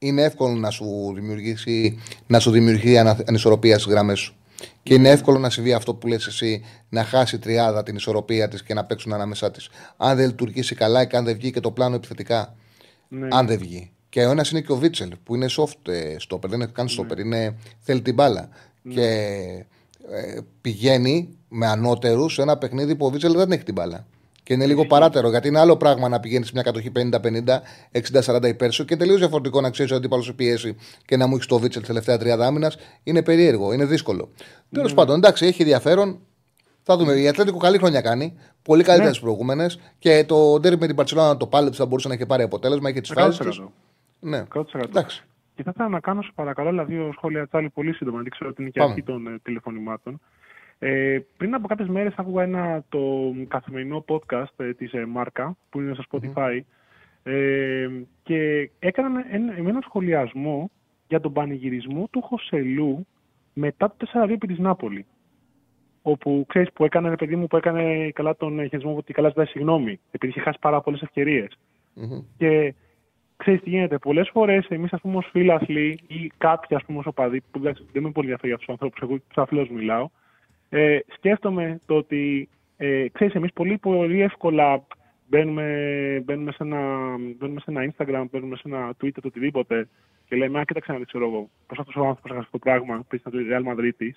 είναι 0.07 0.23
εύκολο 0.23 0.55
να 0.55 0.71
σου 0.71 1.13
δημιουργήσει, 1.15 1.99
να 2.27 2.39
σου 2.39 2.51
δημιουργεί 2.51 2.99
ανα- 2.99 3.19
ανισορροπία 3.27 3.79
στις 3.79 3.93
γραμμές 3.93 4.19
σου. 4.19 4.35
Και 4.83 4.95
είναι 4.95 5.09
εύκολο 5.09 5.39
να 5.39 5.51
συμβεί 5.51 5.73
αυτό 5.73 5.95
που 5.95 6.07
λες 6.07 6.27
εσύ, 6.27 6.65
να 6.89 7.05
χάσει 7.05 7.37
η 7.37 7.39
τριάδα 7.39 7.83
την 7.83 7.97
ισορροπία 7.97 8.49
της 8.49 8.63
και 8.63 8.75
να 8.75 8.85
παίξουν 8.85 9.13
ανάμεσά 9.13 9.51
της. 9.51 9.69
Αν 9.97 10.17
δεν 10.17 10.27
λειτουργήσει 10.27 10.75
καλά 10.75 11.05
και 11.05 11.17
αν 11.17 11.25
δεν 11.25 11.37
βγει 11.37 11.51
και 11.51 11.61
το 11.61 11.71
πλάνο 11.71 11.95
επιθετικά. 11.95 12.55
Ναι. 13.09 13.29
Αν 13.31 13.47
δεν 13.47 13.59
βγει. 13.59 13.91
Και 14.09 14.27
ο 14.27 14.31
ένας 14.31 14.51
είναι 14.51 14.61
και 14.61 14.73
ο 14.73 14.77
Βίτσελ 14.77 15.13
που 15.25 15.35
είναι 15.35 15.47
soft 15.51 15.89
ε, 15.93 16.17
stopper, 16.29 16.49
δεν 16.49 16.61
είναι 16.61 16.71
καν 16.73 16.89
stopper, 16.89 17.19
είναι, 17.19 17.57
θέλει 17.81 18.03
την 18.03 18.15
μπάλα. 18.15 18.49
Και 18.89 19.07
ε, 20.11 20.39
πηγαίνει 20.61 21.29
με 21.49 21.67
ανώτερους 21.67 22.35
σε 22.35 22.43
ένα 22.43 22.57
παιχνίδι 22.59 22.97
που 22.97 23.07
ο 23.07 23.11
Βίτσελ 23.11 23.33
δεν 23.37 23.53
έχει 23.53 23.63
την 23.63 23.75
μπάλα. 23.75 24.07
Και 24.45 24.53
είναι 24.53 24.67
λίγο 24.67 24.87
παράτερο 24.87 25.29
γιατί 25.31 25.49
είναι 25.49 25.59
άλλο 25.59 25.77
πράγμα 25.77 26.09
να 26.09 26.21
πηγαίνεις 26.21 26.47
σε 26.47 26.53
μια 26.55 26.63
κατοχή 26.63 26.93
50-50, 26.97 28.37
60-40 28.37 28.45
υπέρ 28.45 28.73
σου 28.73 28.85
και 28.85 28.97
τελείως 28.97 29.19
διαφορετικό 29.19 29.61
να 29.61 29.71
ξέρεις 29.71 29.91
ότι 29.91 30.01
αντίπαλος 30.01 30.25
σου 30.25 30.35
πιέσει 30.35 30.77
και 31.05 31.17
να 31.17 31.27
μου 31.27 31.35
έχεις 31.35 31.47
το 31.47 31.59
βίτσελ 31.59 31.83
τελευταία 31.83 32.19
τριάδα 32.19 32.47
άμυνας. 32.47 32.77
Είναι 33.03 33.23
περίεργο, 33.23 33.73
είναι 33.73 33.85
δύσκολο. 33.85 34.29
Ναι. 34.69 34.83
Τέλο 34.83 34.95
πάντων, 34.95 35.17
εντάξει, 35.17 35.47
έχει 35.47 35.63
ενδιαφέρον. 35.63 36.19
Θα 36.83 36.97
δούμε. 36.97 37.13
Η 37.13 37.29
Ατλέτικο 37.29 37.59
καλή 37.59 37.79
χρονιά 37.79 38.01
κάνει. 38.01 38.39
Πολύ 38.63 38.83
καλύτερα 38.83 39.09
ναι. 39.09 39.15
τι 39.15 39.21
προηγούμενες. 39.21 39.81
Και 39.99 40.25
το 40.29 40.61
ντέρι 40.61 40.79
με 40.79 40.87
την 40.87 40.97
Παρσελόνα 40.97 41.37
το 41.37 41.47
πάλεψε 41.47 41.81
θα 41.81 41.87
μπορούσε 41.87 42.09
να 42.09 42.15
έχει 42.15 42.27
πάρει 42.27 42.43
αποτέλεσμα. 42.43 42.89
Είχε 42.89 43.01
τις 43.01 43.13
φάσεις. 43.15 43.63
Ναι. 44.21 44.45
Εντάξει. 44.89 45.25
Και 45.55 45.63
θα 45.63 45.71
ήθελα 45.75 45.89
να 45.89 46.01
κάνω, 46.01 46.23
σε 46.23 46.31
παρακαλώ, 46.35 46.71
δηλαδή, 46.71 46.95
δύο 46.95 47.13
σχόλια 47.13 47.47
τσάλι 47.47 47.69
πολύ 47.69 47.93
σύντομα. 47.93 48.21
Δεν 48.21 48.31
ξέρω 48.31 48.51
ότι 48.51 48.63
είναι 48.63 48.71
και 48.71 48.83
αρχή 48.83 49.03
των 49.03 49.27
ε, 49.27 49.39
τηλεφωνημάτων. 49.43 50.21
Ε, 50.79 51.19
πριν 51.37 51.55
από 51.55 51.67
κάποιες 51.67 51.89
μέρες 51.89 52.15
άκουγα 52.17 52.43
ένα 52.43 52.85
το 52.89 53.35
καθημερινό 53.49 54.05
podcast 54.09 54.53
ε, 54.57 54.75
της 54.75 54.93
ε, 54.93 55.05
Μάρκα 55.05 55.57
που 55.71 55.81
είναι 55.81 55.95
στο 55.95 56.05
Spotify 56.11 56.61
ε, 57.23 57.89
και 58.23 58.71
έκαναν 58.79 59.25
ένα, 59.31 59.55
ένα 59.57 59.81
σχολιασμό 59.83 60.71
για 61.09 61.21
τον 61.21 61.33
πανηγυρισμό 61.33 62.09
του 62.11 62.23
Χωσελού 62.23 63.07
μετά 63.53 63.95
το 63.97 64.07
4-2 64.25 64.31
επί 64.31 64.47
της 64.47 64.59
Νάπολη. 64.59 65.07
Όπου 66.03 66.45
ξέρεις 66.49 66.73
που 66.73 66.85
έκανε 66.85 67.07
ένα 67.07 67.17
παιδί 67.17 67.37
μου 67.37 67.47
που 67.47 67.57
έκανε 67.57 68.11
καλά 68.11 68.37
τον 68.37 68.69
χεσμό 68.69 68.97
ότι 68.97 69.13
καλά 69.13 69.29
ζητάει 69.29 69.47
συγγνώμη, 69.47 70.01
επειδή 70.11 70.33
είχε 70.33 70.41
χάσει 70.41 70.59
πάρα 70.61 70.81
πολλές 70.81 71.03
Και 72.37 72.75
ξέρεις 73.37 73.61
τι 73.61 73.71
γίνεται. 73.71 73.99
Πολλές 73.99 74.31
φορές 74.33 74.67
εμείς, 74.69 74.93
ας 74.93 75.01
πούμε, 75.01 75.17
ως 75.17 75.29
φίλαθλοι 75.31 75.99
ή 76.07 76.31
κάποιοι, 76.39 76.77
ας 76.77 76.85
πούμε, 76.85 76.99
ως 76.99 77.07
οπαδοί, 77.07 77.41
που 77.51 77.61
δεν 77.61 77.75
είμαι 77.93 78.11
πολύ 78.11 78.31
ενδιαφέρει 78.31 78.49
για 78.49 78.59
τους 78.59 78.69
ανθρώπους, 78.69 79.01
εγώ 79.03 79.19
σαν 79.35 79.47
φίλος 79.47 79.69
μιλάω, 79.69 80.09
ε, 80.77 80.99
σκέφτομαι 81.07 81.81
το 81.87 81.95
ότι, 81.95 82.49
ε, 82.77 83.07
ξέρεις, 83.13 83.35
εμείς 83.35 83.53
πολύ, 83.53 83.79
πολύ 83.79 84.21
εύκολα 84.21 84.87
μπαίνουμε, 85.27 86.23
μπαίνουμε, 86.25 86.53
σε 86.53 86.63
ένα, 86.63 86.79
μπαίνουμε 87.39 87.61
σε 87.61 87.71
ένα 87.71 87.93
Instagram, 87.93 88.25
μπαίνουμε 88.31 88.57
σε 88.57 88.63
ένα 88.65 88.91
Twitter, 88.91 89.19
το 89.21 89.27
οτιδήποτε 89.27 89.89
και 90.29 90.37
λέμε, 90.37 90.59
α, 90.59 90.65
κοίταξε 90.65 90.93
να 90.93 90.99
δεις, 90.99 91.07
ξέρω 91.07 91.27
εγώ, 91.27 91.49
πώς 91.67 91.79
αυτός 91.79 91.97
ο 91.97 91.99
άνθρωπος 91.99 92.25
έκανε 92.25 92.41
αυτό 92.41 92.51
το 92.51 92.59
πράγμα, 92.59 93.05
που 93.09 93.15
ήταν 93.15 93.33
το 93.33 93.39
Real 93.51 93.73
Madrid 93.73 94.09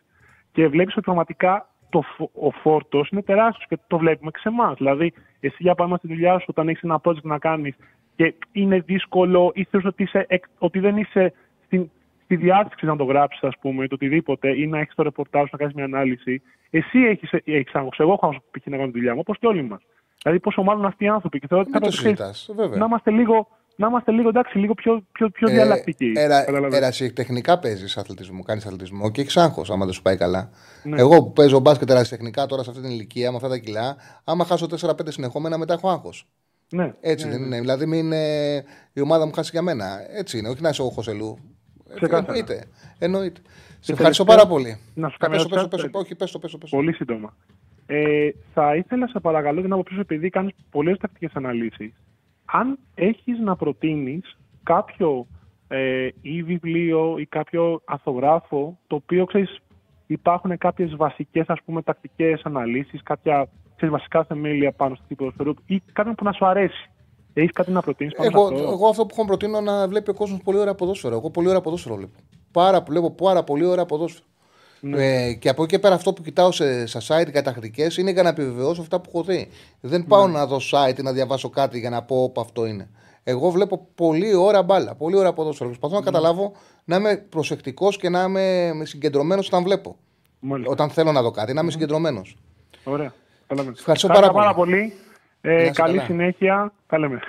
και 0.51 0.68
βλέπεις 0.68 0.93
ότι 0.93 1.03
πραγματικά 1.03 1.70
το, 1.89 2.03
ο 2.34 2.51
φόρτος 2.51 3.10
είναι 3.10 3.22
τεράστιος 3.22 3.68
και 3.68 3.78
το 3.88 3.97
βλέπουμε 3.97 4.32
και 4.32 4.39
σε 4.39 4.49
εμάς. 4.49 4.78
Δηλαδή, 4.78 5.14
εσύ 5.39 5.58
για 5.60 5.76
πάμε 5.76 5.97
στη 5.97 6.08
δουλειά 6.08 6.39
σου, 6.39 6.45
όταν 6.47 6.68
έχεις 6.70 6.82
ένα 6.82 7.01
project 7.03 7.22
να 7.22 7.38
κάνεις 7.38 7.76
και 8.16 8.34
είναι 8.51 8.80
δύσκολο 8.80 9.51
ή 9.53 9.64
θεωρεί 9.64 9.88
ότι, 9.88 10.10
ότι 10.58 10.80
δεν 10.80 10.97
είσαι 10.97 11.34
στην, 11.66 11.89
τη 12.28 12.36
διάθεση 12.36 12.86
να 12.86 12.95
το 12.95 13.03
γράψεις, 13.03 13.43
ας 13.43 13.53
πούμε, 13.61 13.88
το 13.88 13.95
οτιδήποτε, 13.95 14.49
ή 14.49 14.67
να 14.67 14.80
έχεις 14.80 14.95
το 14.95 15.03
ρεπορτάζ, 15.03 15.49
να 15.51 15.57
κάνεις 15.57 15.73
μια 15.73 15.84
ανάλυση, 15.84 16.41
εσύ 16.69 16.99
έχεις 16.99 17.32
έχεις 17.43 17.73
άγχος. 17.73 17.99
Εγώ 17.99 18.11
έχω 18.11 18.25
άγχος 18.25 18.43
να 18.63 18.78
κάνω 18.78 18.91
τη 18.91 18.97
δουλειά 18.97 19.13
μου, 19.13 19.19
όπως 19.19 19.38
και 19.39 19.47
όλοι 19.47 19.63
μας. 19.63 19.82
Δηλαδή, 20.21 20.39
πόσο 20.39 20.63
μάλλον 20.63 20.86
αυτοί 20.86 21.03
οι 21.03 21.07
άνθρωποι. 21.07 21.39
Και 21.39 21.47
θεωρώ 21.47 21.65
ότι 21.67 22.15
να 22.78 22.86
είμαστε 22.86 23.11
λίγο, 23.11 23.47
να 23.75 23.88
είμαστε 23.88 24.11
λίγο, 24.11 24.30
εντάξει, 24.30 24.57
λίγο 24.57 24.73
πιο, 24.73 25.03
πιο, 25.11 25.30
πιο 25.30 25.49
ε, 25.49 25.53
διαλλακτικοί. 25.53 26.13
Ερασιτεχνικά 26.71 27.59
παίζεις 27.59 27.97
αθλητισμό, 27.97 28.43
κάνεις 28.43 28.65
αθλητισμό 28.65 29.11
και 29.11 29.21
έχεις 29.21 29.38
άγχος 29.38 29.69
άμα 29.69 29.86
δεν 29.86 29.93
σου 29.93 30.01
πάει 30.01 30.17
καλά. 30.17 30.49
Ναι. 30.84 30.99
Εγώ 30.99 31.23
που 31.23 31.34
παίζω 31.34 31.59
μπάσκετ 31.59 31.89
ερασιτεχνικά 31.89 32.45
τώρα 32.45 32.63
σε 32.63 32.69
αυτή 32.69 32.82
την 32.82 32.91
ηλικία, 32.91 33.30
με 33.30 33.36
αυτά 33.36 33.49
τα 33.49 33.57
κιλά, 33.57 33.95
άμα 34.23 34.45
χάσω 34.45 34.67
4-5 34.82 34.91
συνεχόμενα 35.07 35.57
μετά 35.57 35.73
έχω 35.73 35.89
άγχος. 35.89 36.28
Ναι, 36.69 36.93
Έτσι 37.01 37.25
ναι, 37.25 37.32
δεν 37.32 37.39
ναι. 37.39 37.45
είναι. 37.45 37.59
Δηλαδή, 37.59 37.86
μην 37.86 38.11
η 38.93 39.01
ομάδα 39.01 39.25
μου 39.25 39.32
χάσει 39.32 39.49
για 39.53 39.61
μένα. 39.61 39.86
Έτσι 40.17 40.38
είναι. 40.38 40.49
Όχι 40.49 40.61
να 40.61 40.69
είσαι 40.69 40.82
ο 40.82 40.89
Χωσελού. 40.89 41.57
Εννοείται. 42.00 42.68
Εννοείται. 43.00 43.42
Σε 43.80 43.92
ευχαριστώ 43.92 44.24
πάρα 44.24 44.48
πολύ. 44.48 44.80
Να 44.94 45.10
σου 45.10 45.18
κάνω 45.18 45.34
πέσω, 45.34 45.48
πέσω, 45.48 45.68
πέσω, 45.68 45.90
όχι, 45.92 46.16
πέσω, 46.16 46.40
πέσω, 46.40 46.58
πέσω. 46.58 46.76
Πολύ 46.76 46.94
σύντομα. 46.94 47.34
Ε, 47.86 48.30
θα 48.54 48.76
ήθελα, 48.76 49.08
σε 49.08 49.20
παρακαλώ, 49.20 49.62
την 49.62 49.74
άποψή 49.74 49.96
επειδή 50.00 50.30
κάνεις 50.30 50.54
πολλέ 50.72 50.96
τακτικές 50.96 51.32
αναλύσεις, 51.34 51.94
αν 52.46 52.80
έχεις 52.96 53.40
να 53.40 53.56
προτείνεις 53.56 54.38
κάποιο 54.64 55.28
ε, 55.68 56.10
ή 56.22 56.44
βιβλίο 56.44 57.18
ή 57.18 57.26
κάποιο 57.26 57.82
αθογράφο, 57.86 58.78
το 58.88 58.96
οποίο 58.96 59.26
ξέρεις, 59.26 59.60
υπάρχουν 60.08 60.58
κάποιες 60.58 60.96
βασικές 60.96 61.46
τακτικές 61.84 62.42
αναλύσεις, 62.44 63.04
κάποια 63.04 63.48
ξέρεις, 63.76 63.96
βασικά 63.96 64.24
θεμέλια 64.24 64.72
πάνω 64.72 64.96
στο 64.96 65.04
τύπο 65.08 65.34
ή 65.66 65.82
κάποιον 65.94 66.16
που 66.16 66.24
να 66.24 66.32
σου 66.32 66.46
αρέσει. 66.46 66.90
Έχεις 67.42 67.52
κάτι 67.52 67.72
να 67.72 67.82
προτείνεις 67.82 68.14
πάνω 68.14 68.30
εγώ, 68.34 68.44
αυτό; 68.48 68.72
Εγώ 68.72 68.88
αυτό 68.88 69.06
που 69.06 69.16
έχω 69.18 69.26
προτείνω 69.26 69.62
να 69.62 69.88
βλέπει 69.88 70.10
ο 70.10 70.14
κόσμος 70.14 70.40
πολύ 70.44 70.58
ωραία 70.58 70.76
ποδόσφαιρο. 70.76 71.16
Εγώ 71.16 71.30
πολύ 71.30 71.48
ωραία 71.48 71.62
ποδόσφαιρο 71.62 71.96
βλέπω. 71.96 72.20
Πάρα, 72.52 72.82
βλέπω 72.88 73.12
πάρα 73.12 73.44
πολύ 73.44 73.66
ωραία 73.66 73.86
ποδόσφαιρο. 73.86 74.26
Ναι. 74.80 75.26
Ε, 75.26 75.34
και 75.34 75.50
από 75.50 75.64
εκεί 75.64 75.72
και 75.72 75.80
πέρα 75.80 75.96
αυτό 75.96 76.14
που 76.14 76.22
κοιτάω 76.22 76.52
σε, 76.52 76.86
σε 76.86 77.00
site 77.08 77.30
καταχρητικέ 77.32 77.88
είναι 77.98 78.12
για 78.12 78.24
να 78.24 78.30
επιβεβαιώσω 78.30 78.82
αυτά 78.82 79.00
που 79.00 79.10
έχω 79.14 79.24
δει. 79.24 79.50
Δεν 79.82 80.06
πάω 80.06 80.28
ναι. 80.28 80.34
να 80.34 80.46
δω 80.46 80.58
site 80.72 81.00
ή 81.00 81.02
να 81.02 81.12
διαβάσω 81.12 81.50
κάτι 81.50 81.80
για 81.80 81.90
να 81.90 82.02
πω 82.04 82.24
όπου 82.24 82.42
αυτό 82.42 82.66
είναι. 82.66 82.90
Εγώ 83.24 83.50
βλέπω 83.50 83.88
πολύ 83.96 84.34
ωραία 84.34 84.64
μπάλα, 84.64 84.96
πολύ 84.96 85.18
ωραία 85.18 85.34
ποδόσφαιρο. 85.34 85.70
Προσπαθώ 85.70 85.94
να 85.94 86.00
ναι. 86.00 86.06
καταλάβω 86.06 86.52
να 86.84 86.96
είμαι 86.96 87.16
προσεκτικός 87.30 87.98
και 87.98 88.10
να 88.10 88.24
είμαι 88.24 88.86
συγκεντρωμένος 88.86 89.48
όταν 89.48 89.64
βλέπω. 89.64 89.96
Μάλιστα. 90.40 90.72
Όταν 90.72 90.90
θέλω 90.90 91.12
να 91.12 91.22
δω 91.22 91.32
κάτι, 91.32 91.54
να 91.54 91.62
είμαι 91.62 91.72
συγκεντρωμένος. 91.72 92.38
Ωραία. 92.84 93.14
Ευχαριστώ 93.78 94.08
πάρα, 94.08 94.32
πάρα 94.32 94.54
πολύ. 94.54 94.94
Ε, 95.50 95.70
καλή 95.70 95.74
καλά. 95.74 96.04
συνέχεια. 96.06 96.74
Τα 96.88 96.98
λέμε. 96.98 97.20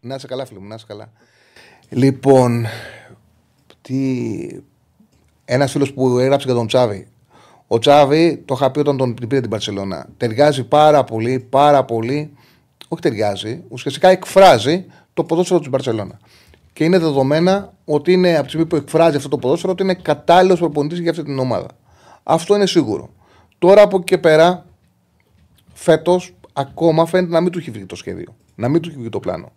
Να 0.00 0.14
είσαι 0.14 0.26
καλά, 0.26 0.46
φίλο 0.46 0.60
μου, 0.60 0.68
να 0.68 0.74
είσαι 0.74 0.84
καλά. 0.88 1.12
Λοιπόν, 1.88 2.66
τι... 3.82 4.60
ένας 5.44 5.70
φίλος 5.70 5.92
που 5.92 6.18
έγραψε 6.18 6.46
για 6.46 6.56
τον 6.56 6.66
Τσάβη. 6.66 7.06
Ο 7.66 7.78
Τσάβη, 7.78 8.42
το 8.44 8.54
είχα 8.54 8.70
πει 8.70 8.78
όταν 8.78 8.96
τον 8.96 9.14
πήρε 9.14 9.40
την 9.40 9.50
Παρσελώνα, 9.50 10.06
ταιριάζει 10.16 10.64
πάρα 10.64 11.04
πολύ, 11.04 11.46
πάρα 11.50 11.84
πολύ. 11.84 12.32
Όχι 12.88 13.02
ταιριάζει, 13.02 13.64
ουσιαστικά 13.68 14.08
εκφράζει 14.08 14.86
το 15.14 15.24
ποδόσφαιρο 15.24 15.58
της 15.58 15.68
Μπαρσελόνα. 15.68 16.18
Και 16.72 16.84
είναι 16.84 16.98
δεδομένα 16.98 17.72
ότι 17.84 18.12
είναι 18.12 18.32
από 18.34 18.42
τη 18.42 18.48
στιγμή 18.48 18.66
που 18.66 18.76
εκφράζει 18.76 19.16
αυτό 19.16 19.28
το 19.28 19.38
ποδόσφαιρο 19.38 19.72
ότι 19.72 19.82
είναι 19.82 19.94
κατάλληλος 19.94 20.58
προπονητής 20.58 20.98
για 20.98 21.10
αυτή 21.10 21.22
την 21.22 21.38
ομάδα. 21.38 21.68
Αυτό 22.22 22.54
είναι 22.54 22.66
σίγουρο. 22.66 23.10
Τώρα 23.58 23.82
από 23.82 23.96
εκεί 23.96 24.04
και 24.04 24.18
πέρα, 24.18 24.66
φέτος 25.72 26.34
ακόμα 26.58 27.06
φαίνεται 27.06 27.32
να 27.32 27.40
μην 27.40 27.52
του 27.52 27.58
έχει 27.58 27.70
βγει 27.70 27.86
το 27.86 27.96
σχέδιο. 27.96 28.36
Να 28.54 28.68
μην 28.68 28.80
του 28.80 28.88
έχει 28.88 28.98
βγει 28.98 29.08
το 29.08 29.20
πλάνο. 29.20 29.52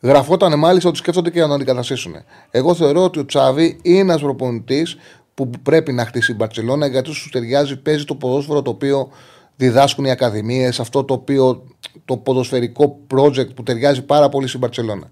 Γραφόταν 0.00 0.58
μάλιστα 0.58 0.88
ότι 0.88 0.98
σκέφτονται 0.98 1.30
και 1.30 1.40
να 1.40 1.46
τον 1.46 1.54
αντικαταστήσουν. 1.54 2.14
Εγώ 2.50 2.74
θεωρώ 2.74 3.04
ότι 3.04 3.18
ο 3.18 3.24
Τσάβη 3.24 3.78
είναι 3.82 3.98
ένας 3.98 4.20
προπονητής 4.20 4.96
που 5.34 5.50
πρέπει 5.62 5.92
να 5.92 6.06
χτίσει 6.06 6.32
η 6.32 6.34
Μπαρσελόνα 6.38 6.86
γιατί 6.86 7.12
σου 7.12 7.28
ταιριάζει, 7.28 7.76
παίζει 7.76 8.04
το 8.04 8.14
ποδόσφαιρο 8.14 8.62
το 8.62 8.70
οποίο 8.70 9.10
διδάσκουν 9.56 10.04
οι 10.04 10.10
ακαδημίες, 10.10 10.80
αυτό 10.80 11.04
το 11.04 11.14
οποίο 11.14 11.64
το 12.04 12.16
ποδοσφαιρικό 12.16 12.98
project 13.14 13.54
που 13.54 13.62
ταιριάζει 13.62 14.02
πάρα 14.02 14.28
πολύ 14.28 14.46
στην 14.46 14.60
Μπαρσελόνα. 14.60 15.10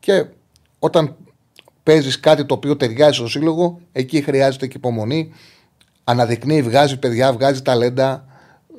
Και 0.00 0.26
όταν 0.78 1.16
παίζεις 1.82 2.20
κάτι 2.20 2.44
το 2.44 2.54
οποίο 2.54 2.76
ταιριάζει 2.76 3.18
στο 3.18 3.28
σύλλογο, 3.28 3.80
εκεί 3.92 4.22
χρειάζεται 4.22 4.66
και 4.66 4.76
υπομονή. 4.76 5.32
Αναδεικνύει, 6.04 6.62
βγάζει 6.62 6.98
παιδιά, 6.98 7.32
βγάζει 7.32 7.62
ταλέντα 7.62 8.24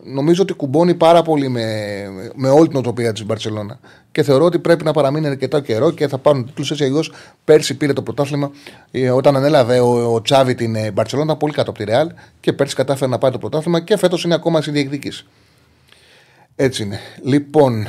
νομίζω 0.04 0.42
ότι 0.42 0.54
κουμπώνει 0.54 0.94
πάρα 0.94 1.22
πολύ 1.22 1.50
με, 1.50 2.06
με 2.36 2.50
όλη 2.50 2.68
την 2.68 2.78
οτροπία 2.78 3.12
της 3.12 3.26
Μπαρσελόνα. 3.26 3.80
Και 4.12 4.24
θεωρώ 4.24 4.46
ότι 4.46 4.60
πρέπει 4.60 4.84
να 4.84 4.92
παραμείνει 4.92 5.28
αρκετό 5.28 5.60
καιρό 5.60 5.92
και 5.92 6.08
θα 6.08 6.18
πάρουν 6.18 6.46
τίτλους 6.46 6.72
έτσι 6.72 6.84
αλλιώς. 6.84 7.12
Πέρσι 7.44 7.78
πήρε 7.78 7.94
το 7.94 8.02
πρωτάθλημα 8.02 8.52
ε, 8.92 9.10
όταν 9.10 9.36
ανέλαβε 9.36 9.80
ο, 9.80 10.14
ο 10.14 10.22
Τσάβη 10.22 10.56
την 10.56 10.76
ε, 10.76 10.92
Μπαρσελόνα 10.92 11.36
πολύ 11.36 11.54
κάτω 11.54 11.70
από 11.70 11.80
τη 11.80 11.86
Ρεάλ 11.86 12.12
και 12.40 12.54
πέρσι 12.54 12.76
κατάφερε 12.76 13.12
να 13.12 13.18
πάρει 13.18 13.34
το 13.34 13.40
πρωτάθλημα 13.40 13.80
και 13.80 13.98
φέτος 13.98 14.24
είναι 14.24 14.34
ακόμα 14.34 14.62
στη 14.62 14.72
διεκδίκηση. 14.72 15.26
Έτσι 16.56 16.84
είναι. 16.84 17.00
Λοιπόν, 17.24 17.88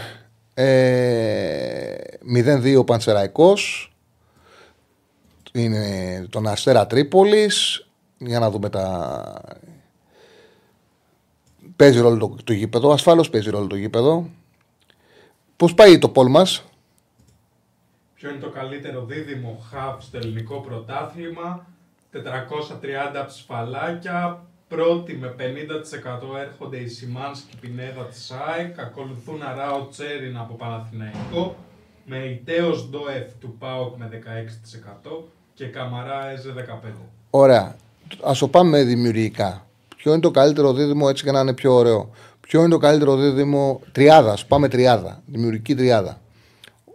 ε, 0.54 1.94
0-2 2.34 2.76
ο 2.78 2.84
Πανσεραϊκός. 2.84 3.92
Είναι 5.52 6.26
τον 6.30 6.46
Αστέρα 6.46 6.86
Τρίπολης. 6.86 7.86
Για 8.18 8.38
να 8.38 8.50
δούμε 8.50 8.68
τα 8.68 9.42
Παίζει 11.76 12.00
ρόλο 12.00 12.18
το, 12.18 12.36
το 12.44 12.52
γήπεδο. 12.52 12.92
Ασφαλώ 12.92 13.26
παίζει 13.30 13.50
ρόλο 13.50 13.66
το 13.66 13.76
γήπεδο. 13.76 14.30
Πώς 15.56 15.74
πάει 15.74 15.98
το 15.98 16.08
πόλ 16.08 16.30
μας, 16.30 16.64
Ποιο 18.22 18.30
είναι 18.30 18.40
το 18.40 18.50
καλύτερο 18.50 19.04
δίδυμο 19.04 19.62
χαβ 19.70 20.00
στο 20.00 20.16
ελληνικό 20.16 20.60
πρωτάθλημα; 20.60 21.66
430 22.12 23.26
ψηφαλάκια. 23.26 24.46
Πρώτη 24.68 25.16
με 25.16 25.34
50% 25.38 25.42
έρχονται 26.38 26.76
οι 26.76 26.86
Σιμάνσκι 26.86 27.56
Πινέδα 27.60 28.04
της 28.04 28.30
ΑΕΚ. 28.30 28.78
Ακολουθούν 28.78 29.42
Αράο 29.42 29.86
Τσέριν 29.90 30.36
από 30.36 30.54
Παναθηναϊκό. 30.54 31.56
Με 32.04 32.16
Ιτέος 32.16 32.88
Ντόεφ 32.90 33.32
του 33.40 33.56
ΠΑΟΚ 33.58 33.96
με 33.96 34.08
16% 34.08 35.28
και 35.54 35.66
Καμαρά 35.66 36.30
Έζε 36.30 36.52
15%. 36.52 36.92
Ωραία. 37.30 37.76
Α 38.22 38.32
το 38.38 38.48
πάμε 38.48 38.82
δημιουργικά. 38.82 39.66
Ποιο 40.02 40.12
είναι 40.12 40.20
το 40.20 40.30
καλύτερο 40.30 40.72
δίδυμο 40.72 41.06
έτσι 41.08 41.22
για 41.22 41.32
να 41.32 41.40
είναι 41.40 41.52
πιο 41.52 41.74
ωραίο; 41.74 42.10
Ποιο 42.40 42.60
είναι 42.60 42.68
το 42.68 42.78
καλύτερο 42.78 43.16
δίδυμο; 43.16 43.80
Τριάδα. 43.92 44.36
Πάμε 44.48 44.68
τριάδα. 44.68 45.22
Δημιουργική 45.26 45.74
τριάδα. 45.74 46.20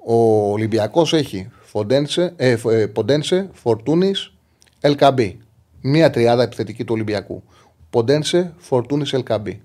Ο 0.06 0.52
Ολυμπιακός 0.52 1.14
έχει 1.14 1.50
Φοντένσε, 1.62 2.34
ε, 2.36 2.58
ε, 2.70 2.88
Ποντένσε, 2.88 3.50
Φορτούνης, 3.54 4.34
Ελκαμπή. 4.80 5.40
Μία 5.82 6.10
τριάδα 6.10 6.44
επιθετική 6.44 6.84
του 6.84 6.94
Ολυμπιακού. 6.94 7.44
Ποντένσε, 7.90 8.54
Φορτούνης, 8.58 9.14
Ελκαμπή. 9.14 9.62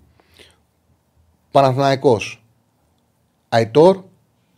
Παναθηναϊκός 1.51 2.44
Αϊτόρ, 3.48 4.02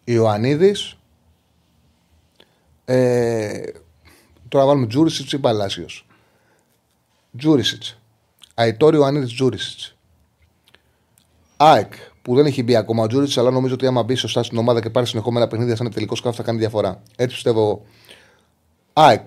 Ιωαννίδης. 0.05 0.98
Ε, 2.85 3.62
τώρα 4.48 4.66
βάλουμε 4.66 4.86
Τζούρισιτς 4.86 5.32
ή 5.32 5.39
Παλάσιος. 5.39 6.06
Τζούρισιτς. 7.39 7.98
Αϊτόρ, 8.55 8.94
Ιωαννίδη, 8.94 9.26
Τζούρισιτς. 9.26 9.97
ΑΕΚ 11.56 11.93
που 12.22 12.35
δεν 12.35 12.47
έχει 12.47 12.62
μπει 12.62 12.76
ακόμα 12.76 13.02
ο 13.02 13.06
Τζούρισιτς, 13.06 13.39
αλλά 13.39 13.51
νομίζω 13.51 13.74
ότι 13.74 13.86
άμα 13.86 14.02
μπει 14.02 14.14
σωστά 14.14 14.43
στην 14.43 14.59
ομάδα 14.59 14.81
και 14.81 14.90
πάρει 14.90 15.06
συνεχόμενα 15.06 15.47
παιχνίδια 15.48 15.76
σαν 15.76 15.90
τελικός 15.90 16.18
σκάφος 16.18 16.36
θα 16.36 16.43
κάνει 16.43 16.59
διαφορά. 16.59 17.02
Έτσι 17.16 17.35
πιστεύω 17.35 17.60
εγώ. 17.60 17.82
ΑΕΚ. 18.93 19.26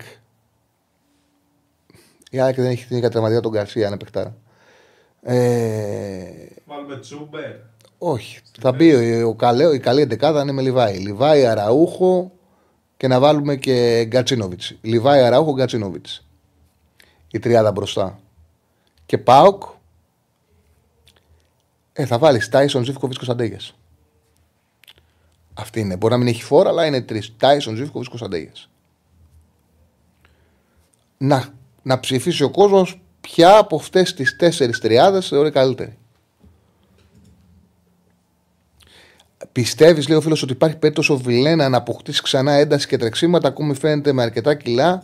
Η 2.30 2.40
ΑΕΚ 2.40 2.54
δεν 2.54 2.70
έχει 2.70 2.86
την 2.86 3.00
κατραματία 3.00 3.40
τον 3.40 3.52
Γκαρσία, 3.52 3.86
αν 3.86 3.92
επεκτάρα. 3.92 4.36
Ε... 5.22 6.30
Βάλουμε 6.66 6.98
Τσούμπερ. 6.98 7.54
Όχι. 7.98 8.40
Θα 8.60 8.72
μπει 8.72 8.94
ο, 8.94 9.28
ο, 9.28 9.72
η 9.72 9.78
καλή 9.78 10.00
εντεκάδα 10.00 10.42
είναι 10.42 10.52
με 10.52 10.62
Λιβάη. 10.62 10.96
Λιβάη, 10.96 11.46
Αραούχο 11.46 12.32
και 12.96 13.08
να 13.08 13.20
βάλουμε 13.20 13.56
και 13.56 14.04
Γκατσίνοβιτς. 14.04 14.74
Λιβάη, 14.80 15.20
Αραούχο, 15.20 15.52
Γκατσίνοβιτς. 15.52 16.26
Η 17.30 17.38
τριάδα 17.38 17.72
μπροστά. 17.72 18.18
Και 19.08 19.18
Πάοκ. 19.18 19.62
Ε, 21.92 22.06
θα 22.06 22.18
βάλεις 22.18 22.48
Τάισον, 22.48 22.84
Ζήφκοβιτ, 22.84 23.16
Κωνσταντέγε. 23.16 23.56
Αυτή 25.54 25.80
είναι. 25.80 25.96
Μπορεί 25.96 26.12
να 26.12 26.18
μην 26.18 26.28
έχει 26.28 26.42
φόρα, 26.42 26.68
αλλά 26.68 26.86
είναι 26.86 27.00
τρεις. 27.00 27.36
Τάισον, 27.36 27.76
Ζήφκοβιτ, 27.76 28.08
Κωνσταντέγε. 28.08 28.50
Να, 31.18 31.54
να 31.82 32.00
ψηφίσει 32.00 32.42
ο 32.42 32.50
κόσμος 32.50 33.00
ποια 33.20 33.56
από 33.56 33.76
αυτές 33.76 34.14
τις 34.14 34.36
τέσσερις 34.36 34.78
τριάδες 34.78 35.28
θεωρεί 35.28 35.50
καλύτερη. 35.50 35.98
Πιστεύεις, 39.52 40.08
λέει 40.08 40.18
ο 40.18 40.20
φίλος, 40.20 40.42
ότι 40.42 40.52
υπάρχει 40.52 40.76
περίπτωση 40.76 41.12
ο 41.12 41.16
Βιλένα 41.16 41.68
να 41.68 41.76
αποκτήσει 41.76 42.22
ξανά 42.22 42.52
ένταση 42.52 42.86
και 42.86 42.96
τρεξίματα. 42.96 43.48
Ακόμη 43.48 43.74
φαίνεται 43.74 44.12
με 44.12 44.22
αρκετά 44.22 44.54
κιλά 44.54 45.02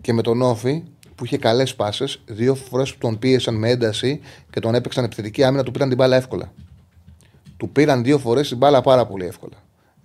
και 0.00 0.12
με 0.12 0.22
τον 0.22 0.42
Όφη; 0.42 0.82
Που 1.14 1.24
είχε 1.24 1.38
καλές 1.38 1.74
πάσες. 1.74 2.20
Δύο 2.26 2.54
φορές 2.54 2.92
που 2.92 2.98
τον 2.98 3.18
πίεσαν 3.18 3.54
με 3.54 3.70
ένταση 3.70 4.20
και 4.50 4.60
τον 4.60 4.74
έπαιξαν 4.74 5.04
επιθετική 5.04 5.44
άμυνα, 5.44 5.62
του 5.62 5.70
πήραν 5.70 5.88
την 5.88 5.96
μπάλα 5.96 6.16
εύκολα. 6.16 6.52
Του 7.56 7.68
πήραν 7.68 8.02
δύο 8.02 8.18
φορές 8.18 8.48
την 8.48 8.56
μπάλα 8.56 8.80
πάρα 8.80 9.06
πολύ 9.06 9.26
εύκολα. 9.26 9.56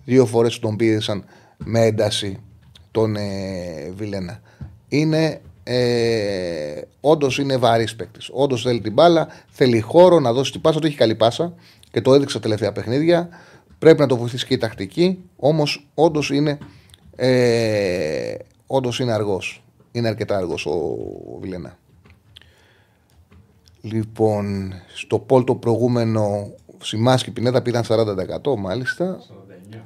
Δύο 0.04 0.26
φορές 0.26 0.54
που 0.54 0.60
τον 0.66 0.76
πίεσαν 0.76 1.24
με 1.56 1.80
ένταση 1.80 2.38
τον 2.90 3.16
ε, 3.16 3.92
Βιλένα. 3.96 4.40
Είναι 4.88 5.40
ε, 5.62 6.80
όντως 7.00 7.38
είναι 7.38 7.56
βαρύς 7.56 7.96
παίκτης. 7.96 8.28
Όντως 8.32 8.62
θέλει 8.62 8.80
την 8.80 8.92
μπάλα, 8.92 9.28
θέλει 9.50 9.80
χώρο 9.80 10.20
να 10.20 10.32
δώσει 10.32 10.52
την 10.52 10.60
πάσα. 10.60 10.78
Του 10.78 10.86
έχει 10.86 10.96
καλή 10.96 11.14
πάσα 11.14 11.54
και 11.90 12.00
το 12.00 12.14
έδειξε 12.14 12.34
τα 12.34 12.40
τελευταία 12.40 12.72
παιχνίδια. 12.72 13.28
Πρέπει 13.78 14.00
να 14.00 14.06
το 14.06 14.16
βοηθήσει 14.16 14.46
και 14.46 14.54
η 14.54 14.58
τακτική. 14.58 15.18
Όμως 15.36 15.88
όντως 15.94 16.30
είναι, 16.30 16.58
ε, 17.16 18.34
όντως 18.66 19.00
είναι 19.00 19.12
αργός. 19.12 19.62
Είναι 19.92 20.08
αρκετά 20.08 20.36
αργός 20.36 20.66
ο, 20.66 20.96
Βιλένα. 21.40 21.78
Λοιπόν, 23.80 24.72
στο 24.94 25.18
Πολ 25.18 25.44
το 25.44 25.54
προηγούμενο 25.54 26.52
Σιμάσκι 26.82 27.30
Πινέδα 27.30 27.62
πήραν 27.62 27.84
40% 27.88 28.56
μάλιστα. 28.58 29.18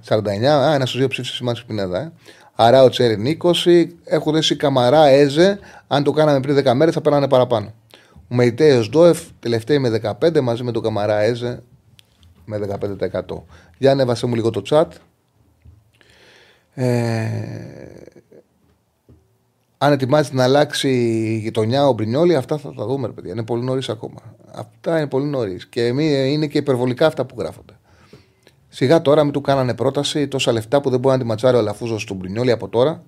49. 0.08 0.18
49. 0.18 0.44
Α, 0.44 0.74
ένας 0.74 0.88
στους 0.88 1.00
δύο 1.00 1.08
ψήφισε 1.08 1.34
Σιμάσκι 1.34 1.66
Πινέδα. 1.66 2.00
Ε. 2.00 2.12
Άρα 2.54 2.82
ο 2.82 2.88
Τσέριν 2.88 3.38
20. 3.42 3.86
Έχουν 4.04 4.32
δέσει 4.32 4.56
Καμαρά, 4.56 5.06
Έζε. 5.06 5.58
Αν 5.86 6.02
το 6.02 6.10
κάναμε 6.10 6.40
πριν 6.40 6.56
10 6.56 6.74
μέρες 6.74 6.94
θα 6.94 7.00
πέρανε 7.00 7.28
παραπάνω. 7.28 7.72
Ο 8.28 8.34
Μεϊτέο 8.34 8.88
Ντόεφ 8.88 9.20
τελευταίοι 9.40 9.78
με 9.78 10.00
15 10.20 10.40
μαζί 10.40 10.62
με 10.62 10.72
τον 10.72 10.82
Καμαρά 10.82 11.18
Έζε 11.20 11.62
με 12.44 12.58
15%. 12.58 13.20
Για 13.78 13.90
ανέβασε 13.90 14.26
μου 14.26 14.34
λίγο 14.34 14.50
το 14.50 14.62
chat. 14.70 14.86
Ε, 16.74 16.84
αν 19.84 19.92
ετοιμάζεται 19.92 20.36
να 20.36 20.42
αλλάξει 20.42 20.88
η 20.88 21.38
γειτονιά 21.38 21.88
ο 21.88 21.92
Μπρινιόλη, 21.92 22.34
αυτά 22.36 22.58
θα 22.58 22.74
τα 22.74 22.86
δούμε, 22.86 23.08
παιδιά. 23.08 23.32
Είναι 23.32 23.44
πολύ 23.44 23.64
νωρίς 23.64 23.88
ακόμα. 23.88 24.20
Αυτά 24.52 24.96
είναι 24.96 25.06
πολύ 25.06 25.24
νωρίς. 25.24 25.66
Και 25.66 25.86
είναι 25.86 26.46
και 26.46 26.58
υπερβολικά 26.58 27.06
αυτά 27.06 27.24
που 27.24 27.34
γράφονται. 27.38 27.72
Σιγά 28.68 29.02
τώρα 29.02 29.24
μην 29.24 29.32
του 29.32 29.40
κάνανε 29.40 29.74
πρόταση 29.74 30.28
τόσα 30.28 30.52
λεφτά 30.52 30.80
που 30.80 30.90
δεν 30.90 31.00
μπορεί 31.00 31.14
να 31.16 31.22
τη 31.22 31.28
ματσάρει 31.28 31.56
ο 31.56 31.58
Αλαφούζος 31.58 32.04
του 32.04 32.14
Μπρινιόλη 32.14 32.50
από 32.50 32.68
τώρα. 32.68 33.02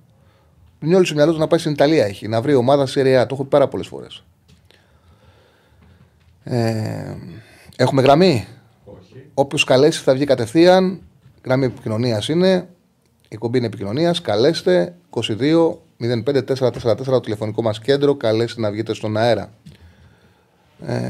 Μπρινιόλη 0.80 1.06
στο 1.06 1.14
μυαλό 1.14 1.32
του 1.32 1.38
να 1.38 1.46
πάει 1.46 1.58
στην 1.58 1.72
Ιταλία 1.72 2.04
έχει, 2.04 2.28
να 2.28 2.40
βρει 2.40 2.54
ομάδα 2.54 2.86
σε 2.86 3.02
ρεά. 3.02 3.26
Το 3.26 3.34
έχω 3.34 3.42
πει 3.42 3.48
πάρα 3.48 3.68
πολλές 3.68 3.86
φορές. 3.86 4.24
Ε, 6.44 7.14
έχουμε 7.76 8.02
γραμμή; 8.02 8.46
Όποιος 9.34 9.64
καλέσει 9.64 10.02
θα 10.02 10.14
βγει 10.14 10.24
κατευθείαν. 10.24 11.00
Γραμμή 11.44 11.64
επικοινωνίας 11.64 12.28
είναι. 12.28 12.68
Η 13.28 13.36
κομπή 13.36 13.58
είναι 13.58 13.66
επικοινωνίας. 13.66 14.20
Καλέστε 14.20 14.94
22 15.10 15.85
05 16.00 16.42
το 17.04 17.20
τηλεφωνικό 17.20 17.62
μας 17.62 17.80
κέντρο. 17.80 18.14
Καλέστε 18.14 18.60
να 18.60 18.70
βγείτε 18.70 18.94
στον 18.94 19.16
αέρα. 19.16 19.52
Ε, 20.86 21.00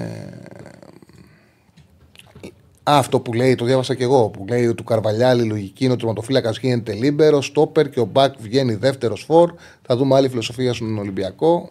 αυτό 2.88 3.20
που 3.20 3.32
λέει, 3.32 3.54
το 3.54 3.64
διάβασα 3.64 3.94
και 3.94 4.02
εγώ, 4.02 4.28
που 4.28 4.44
λέει 4.48 4.74
του 4.74 4.84
Καρβαλιάλη 4.84 5.42
λογική 5.42 5.84
είναι 5.84 5.92
ότι 5.92 6.02
ο 6.02 6.06
τερματοφύλακας 6.06 6.58
γίνεται 6.58 6.92
λίμπερο, 6.92 7.42
στόπερ 7.42 7.90
και 7.90 8.00
ο 8.00 8.04
Μπακ 8.04 8.34
βγαίνει 8.38 8.74
δεύτερος 8.74 9.24
φόρ. 9.24 9.52
Θα 9.82 9.96
δούμε 9.96 10.14
άλλη 10.14 10.28
φιλοσοφία 10.28 10.72
στον 10.72 10.98
Ολυμπιακό. 10.98 11.70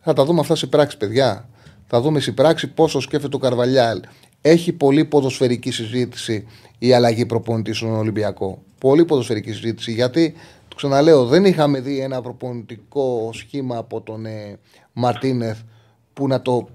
Θα 0.00 0.12
τα 0.12 0.24
δούμε 0.24 0.40
αυτά 0.40 0.54
σε 0.54 0.66
πράξη, 0.66 0.96
παιδιά. 0.96 1.48
Θα 1.86 2.00
δούμε 2.00 2.20
σε 2.20 2.32
πράξη 2.32 2.66
πόσο 2.66 3.00
σκέφτεται 3.00 3.36
ο 3.36 3.38
Καρβαλιάλ. 3.38 4.00
Έχει 4.40 4.72
πολύ 4.72 5.04
ποδοσφαιρική 5.04 5.70
συζήτηση 5.70 6.46
η 6.78 6.92
αλλαγή 6.92 7.26
προπονητής 7.26 7.76
στον 7.76 7.96
Ολυμπιακό. 7.96 8.62
Πολύ 8.78 9.04
ποδοσφαιρική 9.04 9.52
συζήτηση 9.52 9.92
γιατί, 9.92 10.32
το 10.32 10.57
ξαναλέω, 10.78 11.26
δεν 11.26 11.44
είχαμε 11.44 11.80
δει 11.80 12.00
ένα 12.00 12.22
προπονητικό 12.22 13.30
σχήμα 13.32 13.76
από 13.76 14.00
τον 14.00 14.26
ε, 14.26 14.58
Μαρτίνεθ 14.92 15.58
που 16.12 16.26
να 16.26 16.42
το 16.42 16.68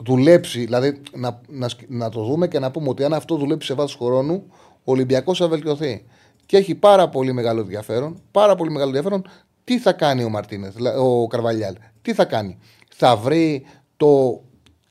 δουλέψει, 0.00 0.64
δηλαδή 0.64 1.00
να, 1.12 1.40
να, 1.48 1.68
να 1.88 2.08
το 2.08 2.24
δούμε 2.24 2.48
και 2.48 2.58
να 2.58 2.70
πούμε 2.70 2.88
ότι 2.88 3.04
αν 3.04 3.12
αυτό 3.12 3.36
δουλέψει 3.36 3.66
σε 3.66 3.74
βάθος 3.74 3.96
χρόνου, 3.96 4.44
ο 4.84 4.92
Ολυμπιακός 4.92 5.38
θα 5.38 5.48
βελτιωθεί. 5.48 6.04
Και 6.46 6.56
έχει 6.56 6.74
πάρα 6.74 7.08
πολύ 7.08 7.32
μεγάλο 7.32 7.60
ενδιαφέρον, 7.60 8.20
πάρα 8.30 8.54
πολύ 8.54 8.70
μεγάλο 8.70 8.88
ενδιαφέρον 8.88 9.24
τι 9.64 9.78
θα 9.78 9.92
κάνει 9.92 10.24
ο 10.24 10.28
Μαρτίνεθ, 10.28 10.76
ο 10.98 11.26
Καρβαλιάλ. 11.26 11.74
Τι 12.02 12.14
θα 12.14 12.24
κάνει. 12.24 12.58
Θα 12.94 13.16
βρει 13.16 13.66
το 13.96 14.40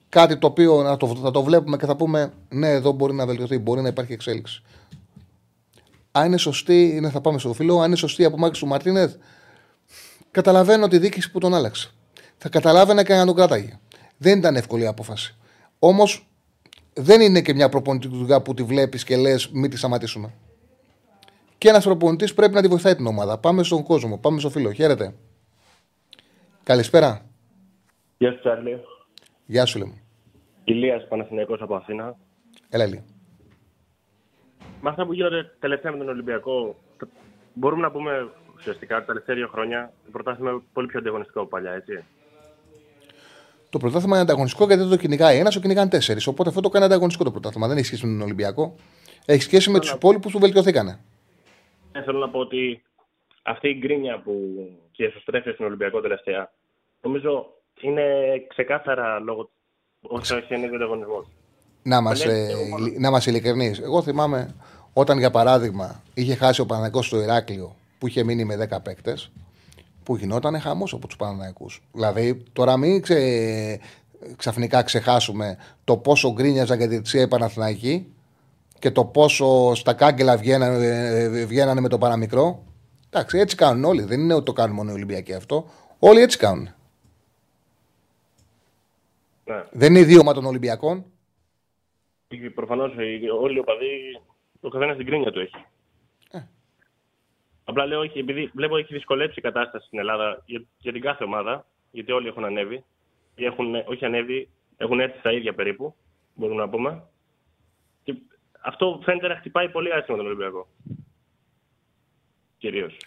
κάτι 0.09 0.37
το 0.37 0.47
οποίο 0.47 0.81
να 0.81 0.97
το, 0.97 1.07
θα 1.07 1.31
το 1.31 1.43
βλέπουμε 1.43 1.77
και 1.77 1.85
θα 1.85 1.95
πούμε 1.95 2.33
ναι, 2.49 2.69
εδώ 2.69 2.91
μπορεί 2.91 3.13
να 3.13 3.25
βελτιωθεί, 3.25 3.57
μπορεί 3.57 3.81
να 3.81 3.87
υπάρχει 3.87 4.13
εξέλιξη. 4.13 4.63
Αν 6.17 6.25
είναι 6.25 6.37
σωστή, 6.37 6.91
είναι, 6.95 7.09
θα 7.09 7.21
πάμε 7.21 7.39
στο 7.39 7.53
φίλο, 7.53 7.79
αν 7.79 7.87
είναι 7.87 7.95
σωστή 7.95 8.21
η 8.21 8.25
απομάκρυνση 8.25 8.61
του 8.61 8.67
Μαρτίνεθ, 8.67 9.15
καταλαβαίνω 10.31 10.87
τη 10.87 10.97
δίκηση 10.97 11.31
που 11.31 11.39
τον 11.39 11.53
άλλαξε. 11.53 11.91
Θα 12.37 12.49
καταλάβαινα 12.49 13.03
και 13.03 13.13
να 13.13 13.25
τον 13.25 13.35
κράταγε. 13.35 13.79
Δεν 14.17 14.37
ήταν 14.37 14.55
εύκολη 14.55 14.83
η 14.83 14.87
απόφαση. 14.87 15.35
Όμως 15.79 16.27
δεν 16.93 17.21
είναι 17.21 17.41
και 17.41 17.53
μια 17.53 17.69
προπονητική 17.69 18.15
δουλειά 18.15 18.41
που 18.41 18.53
τη 18.53 18.63
βλέπεις 18.63 19.03
και 19.03 19.17
λες: 19.17 19.49
Μην 19.49 19.69
τη 19.69 19.77
σταματήσουμε. 19.77 20.33
Και 21.57 21.69
ένας 21.69 21.83
προπονητής 21.83 22.33
πρέπει 22.33 22.53
να 22.53 22.61
τη 22.61 22.67
βοηθάει 22.67 22.95
την 22.95 23.07
ομάδα. 23.07 23.37
Πάμε 23.37 23.63
στον 23.63 23.83
κόσμο, 23.83 24.17
πάμε 24.17 24.39
στο 24.39 24.49
φίλο. 24.49 24.71
Χαίρετε. 24.71 25.15
Καλησπέρα. 26.63 27.25
Γεια 28.17 28.31
σου, 28.31 28.39
Τσάρλι. 28.39 28.79
Γεια 29.45 29.65
σου, 29.65 29.79
λέμε. 29.79 30.01
Ηλίας 30.63 31.07
Παναθηναϊκός 31.07 31.61
από 31.61 31.75
Αθήνα. 31.75 32.17
Έλα, 32.69 32.85
Ηλία. 32.85 33.03
Με 34.81 34.89
αυτά 34.89 35.05
που 35.05 35.13
γίνονται 35.13 35.51
τελευταία 35.59 35.91
με 35.91 35.97
τον 35.97 36.09
Ολυμπιακό, 36.09 36.75
μπορούμε 37.53 37.81
να 37.81 37.91
πούμε 37.91 38.29
ουσιαστικά 38.55 38.99
τα 38.99 39.05
τελευταία 39.05 39.35
δύο 39.35 39.47
χρόνια 39.47 39.91
το 40.05 40.11
πρωτάθλημα 40.11 40.63
πολύ 40.73 40.87
πιο 40.87 40.99
ανταγωνιστικό 40.99 41.39
από 41.39 41.49
παλιά, 41.49 41.71
έτσι. 41.71 42.03
Το 43.69 43.77
πρωτάθλημα 43.77 44.15
είναι 44.15 44.23
ανταγωνιστικό 44.23 44.65
γιατί 44.65 44.81
δεν 44.81 44.91
το 44.91 44.97
κυνηγάει 44.97 45.37
ένας, 45.37 45.53
το 45.53 45.59
κυνηγάνε 45.59 45.89
τέσσερις. 45.89 46.27
Οπότε 46.27 46.49
αυτό 46.49 46.61
το 46.61 46.69
κάνει 46.69 46.85
ανταγωνιστικό 46.85 47.23
το 47.23 47.31
πρωτάθλημα. 47.31 47.67
Δεν 47.67 47.77
έχει 47.77 47.85
σχέση 47.85 48.05
με 48.05 48.11
τον 48.11 48.21
Ολυμπιακό. 48.21 48.75
Έχει 49.25 49.41
σχέση 49.41 49.69
με 49.69 49.79
τους 49.79 49.91
υπόλοιπους 49.91 50.31
που 50.31 50.39
βελτιωθήκανε. 50.39 50.99
Ε, 51.91 52.03
θέλω 52.03 52.19
να 52.19 52.29
πω 52.29 52.39
ότι 52.39 52.81
αυτή 53.43 53.69
η 53.69 53.77
γκρίνια 53.79 54.21
που 54.21 54.33
και 54.91 55.03
εσωστρέφει 55.05 55.51
στον 55.51 55.65
Ολυμπιακό 55.65 56.01
τελευταία, 56.01 56.51
νομίζω 57.01 57.53
είναι 57.81 58.03
ξεκάθαρα 58.47 59.19
λόγω 59.19 59.49
όσο 60.01 60.35
έχει 60.35 60.53
ένα 60.53 60.75
ανταγωνισμός. 60.75 61.27
Να 61.83 61.97
είμαστε, 61.97 62.53
να 62.99 63.07
είμαστε 63.07 63.29
ειλικρινείς. 63.29 63.79
Εγώ 63.79 64.01
θυμάμαι 64.01 64.55
όταν 64.99 65.17
για 65.17 65.31
παράδειγμα 65.31 66.03
είχε 66.13 66.35
χάσει 66.35 66.61
ο 66.61 66.65
Παναγικό 66.65 67.01
στο 67.01 67.21
Ηράκλειο 67.21 67.75
που 67.97 68.07
είχε 68.07 68.23
μείνει 68.23 68.45
με 68.45 68.67
10 68.71 68.77
παίκτες 68.83 69.31
που 70.03 70.15
γινόταν 70.15 70.59
χαμός 70.59 70.93
από 70.93 71.07
τους 71.07 71.15
Παναναϊκού. 71.15 71.69
Δηλαδή, 71.91 72.43
τώρα 72.53 72.77
μην 72.77 73.01
ξε... 73.01 73.79
ξαφνικά 74.35 74.83
ξεχάσουμε 74.83 75.57
το 75.83 75.97
πόσο 75.97 76.33
γκρίνιαζαν 76.33 76.77
για 76.77 76.87
την 76.87 77.03
Τσία 77.03 77.27
Παναθηναϊκή 77.27 78.13
και 78.79 78.91
το 78.91 79.05
πόσο 79.05 79.75
στα 79.75 79.93
κάγκελα 79.93 80.37
βγαίνανε, 80.37 81.45
βγαίνανε 81.45 81.81
με 81.81 81.89
το 81.89 81.97
παραμικρό. 81.97 82.63
Εντάξει, 83.09 83.37
έτσι 83.37 83.55
κάνουν 83.55 83.83
όλοι. 83.83 84.03
Δεν 84.03 84.19
είναι 84.19 84.33
ότι 84.33 84.45
το 84.45 84.53
κάνουν 84.53 84.75
μόνο 84.75 84.91
οι 84.91 84.93
Ολυμπιακοί 84.93 85.33
αυτό. 85.33 85.69
Όλοι 85.99 86.21
έτσι 86.21 86.37
κάνουν. 86.37 86.69
Ναι. 89.45 89.63
Δεν 89.71 89.89
είναι 89.89 89.99
ιδίωμα 89.99 90.33
των 90.33 90.45
Ολυμπιακών. 90.45 91.05
Προφανώς 92.55 92.91
όλοι 93.41 93.55
οι 93.55 93.59
οπαδοί 93.59 94.21
Ο 94.61 94.69
καθένας 94.69 94.97
την 94.97 95.05
κρίνια 95.05 95.31
του 95.31 95.39
έχει. 95.39 95.65
Ε. 96.31 96.39
Απλά 97.63 97.85
λέω 97.85 97.99
όχι, 97.99 98.19
επειδή 98.19 98.51
βλέπω 98.53 98.77
έχει 98.77 98.93
δυσκολέψει 98.93 99.39
η 99.39 99.41
κατάσταση 99.41 99.85
στην 99.85 99.99
Ελλάδα 99.99 100.41
για, 100.45 100.63
για 100.77 100.91
την 100.91 101.01
κάθε 101.01 101.23
ομάδα, 101.23 101.65
γιατί 101.91 102.11
όλοι 102.11 102.27
έχουν 102.27 102.45
ανέβει. 102.45 102.83
Ή 103.35 103.45
έχουν, 103.45 103.75
όχι 103.75 104.05
ανέβει, 104.05 104.49
έχουν 104.77 104.99
έρθει 104.99 105.19
στα 105.19 105.31
ίδια 105.31 105.53
περίπου, 105.53 105.95
μπορούμε 106.33 106.61
να 106.61 106.69
πούμε. 106.69 107.03
Και 108.03 108.13
αυτό 108.61 109.01
φαίνεται 109.03 109.27
να 109.27 109.35
χτυπάει 109.35 109.69
πολύ 109.69 109.93
άσχημα 109.93 110.17
τον 110.17 110.25
Ολυμπιακό. 110.25 110.67
Κυρίως. 112.57 112.97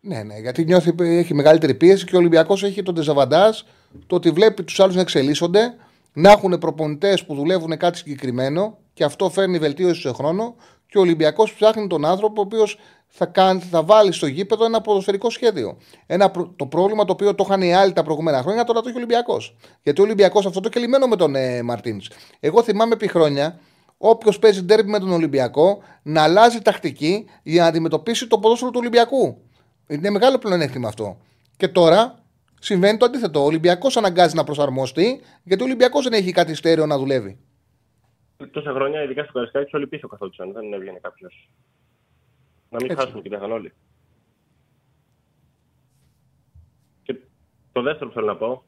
Ναι, 0.00 0.22
ναι, 0.22 0.38
γιατί 0.38 0.64
νιώθει 0.64 0.94
έχει 0.98 1.34
μεγαλύτερη 1.34 1.74
πίεση 1.74 2.06
και 2.06 2.14
ο 2.14 2.18
Ολυμπιακός 2.18 2.62
έχει 2.62 2.82
τον 2.82 2.94
τεζαβαντάζ 2.94 3.60
το 4.06 4.14
ότι 4.14 4.30
βλέπει 4.30 4.64
τους 4.64 4.80
άλλους 4.80 4.94
να 4.94 5.00
εξελίσσονται, 5.00 5.76
να 6.12 6.30
έχουν 6.30 6.58
προπονητές 6.58 7.24
που 7.24 7.34
δουλεύουν 7.34 7.76
κάτι 7.76 7.98
συγκεκριμένο 7.98 8.78
και 8.92 9.04
αυτό 9.04 9.30
φέρνει 9.30 9.58
βελτίωση 9.58 10.00
σε 10.00 10.12
χρόνο. 10.12 10.56
Και 10.96 11.02
ο 11.02 11.04
Ολυμπιακός 11.04 11.54
ψάχνει 11.54 11.86
τον 11.86 12.04
άνθρωπο 12.04 12.40
ο 12.40 12.44
οποίος 12.44 12.78
θα, 13.06 13.26
κάνει, 13.26 13.60
θα 13.60 13.82
βάλει 13.82 14.12
στο 14.12 14.26
γήπεδο 14.26 14.64
ένα 14.64 14.80
ποδοσφαιρικό 14.80 15.30
σχέδιο. 15.30 15.76
Ένα, 16.06 16.30
το 16.56 16.66
πρόβλημα 16.66 17.04
το 17.04 17.12
οποίο 17.12 17.34
το 17.34 17.44
είχαν 17.46 17.62
οι 17.62 17.74
άλλοι 17.74 17.92
τα 17.92 18.02
προηγούμενα 18.02 18.42
χρόνια, 18.42 18.64
τώρα 18.64 18.80
το 18.80 18.88
έχει 18.88 18.96
ο 18.96 19.00
Ολυμπιακός. 19.00 19.56
Γιατί 19.82 20.00
ο 20.00 20.04
Ολυμπιακός 20.04 20.46
αυτό 20.46 20.60
το 20.60 20.68
κελιμένο 20.68 21.06
με 21.06 21.16
τον 21.16 21.34
ε, 21.34 21.62
Μαρτίν. 21.62 22.00
Εγώ 22.40 22.62
θυμάμαι 22.62 22.92
επί 22.94 23.08
χρόνια 23.08 23.58
όποιος 23.98 24.38
παίζει 24.38 24.62
ντέρμπι 24.62 24.90
με 24.90 24.98
τον 24.98 25.12
Ολυμπιακό 25.12 25.82
να 26.02 26.22
αλλάζει 26.22 26.60
τακτική 26.60 27.24
για 27.42 27.62
να 27.62 27.68
αντιμετωπίσει 27.68 28.26
το 28.26 28.38
ποδόσφαιρο 28.38 28.70
του 28.70 28.78
Ολυμπιακού. 28.80 29.36
Είναι 29.86 30.10
μεγάλο 30.10 30.38
πλεονέκτημα 30.38 30.88
αυτό. 30.88 31.16
Και 31.56 31.68
τώρα 31.68 32.18
συμβαίνει 32.60 32.98
το 32.98 33.04
αντίθετο. 33.04 33.40
Ο 33.40 33.44
Ολυμπιακός 33.44 33.96
αναγκάζει 33.96 34.34
να 34.34 34.44
προσαρμοστεί 34.44 35.20
γιατί 35.42 35.62
ο 35.62 35.66
Ολυμπιακός 35.66 36.04
δεν 36.04 36.12
έχει 36.12 36.32
κάτι 36.32 36.54
στέρεο 36.54 36.86
να 36.86 36.98
δουλεύει. 36.98 37.38
Τόσα 38.50 38.72
χρόνια, 38.72 39.02
ειδικά 39.02 39.22
στο 39.22 39.32
Καραϊσκάκη, 39.32 39.76
όλοι 39.76 39.86
πίσω 39.86 40.08
καθόντουσαν. 40.08 40.52
Δεν 40.52 40.72
έβγαινε 40.72 40.98
κάποιος. 41.02 41.50
Να 42.70 42.78
μην 42.80 42.90
Έτσι. 42.90 43.02
χάσουμε 43.04 43.22
και 43.22 43.28
δεν 43.28 43.52
όλοι. 43.52 43.72
Και 47.02 47.16
το 47.72 47.82
δεύτερο 47.82 48.08
που 48.08 48.14
θέλω 48.14 48.26
να 48.26 48.36
πω, 48.36 48.64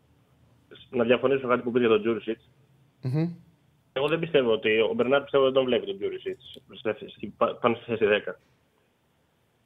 να 0.90 1.04
διαφωνήσω 1.04 1.48
κάτι 1.48 1.62
που 1.62 1.70
είπες 1.70 1.80
για 1.80 1.90
τον 1.90 2.00
Τζούριτσιτς. 2.00 2.40
Μμμ. 3.02 3.30
Εγώ 3.92 4.08
δεν 4.08 4.18
πιστεύω 4.18 4.52
ότι 4.52 4.80
ο 4.80 4.92
Μπερνάρ 4.94 5.22
πιστεύω 5.22 5.44
δεν 5.44 5.52
τον 5.52 5.64
βλέπει 5.64 5.86
τον 5.86 5.98
Τζούριτσιτς 5.98 6.38
πάνω 7.60 7.74
στη 7.74 7.84
θέση 7.84 8.04
10. 8.26 8.32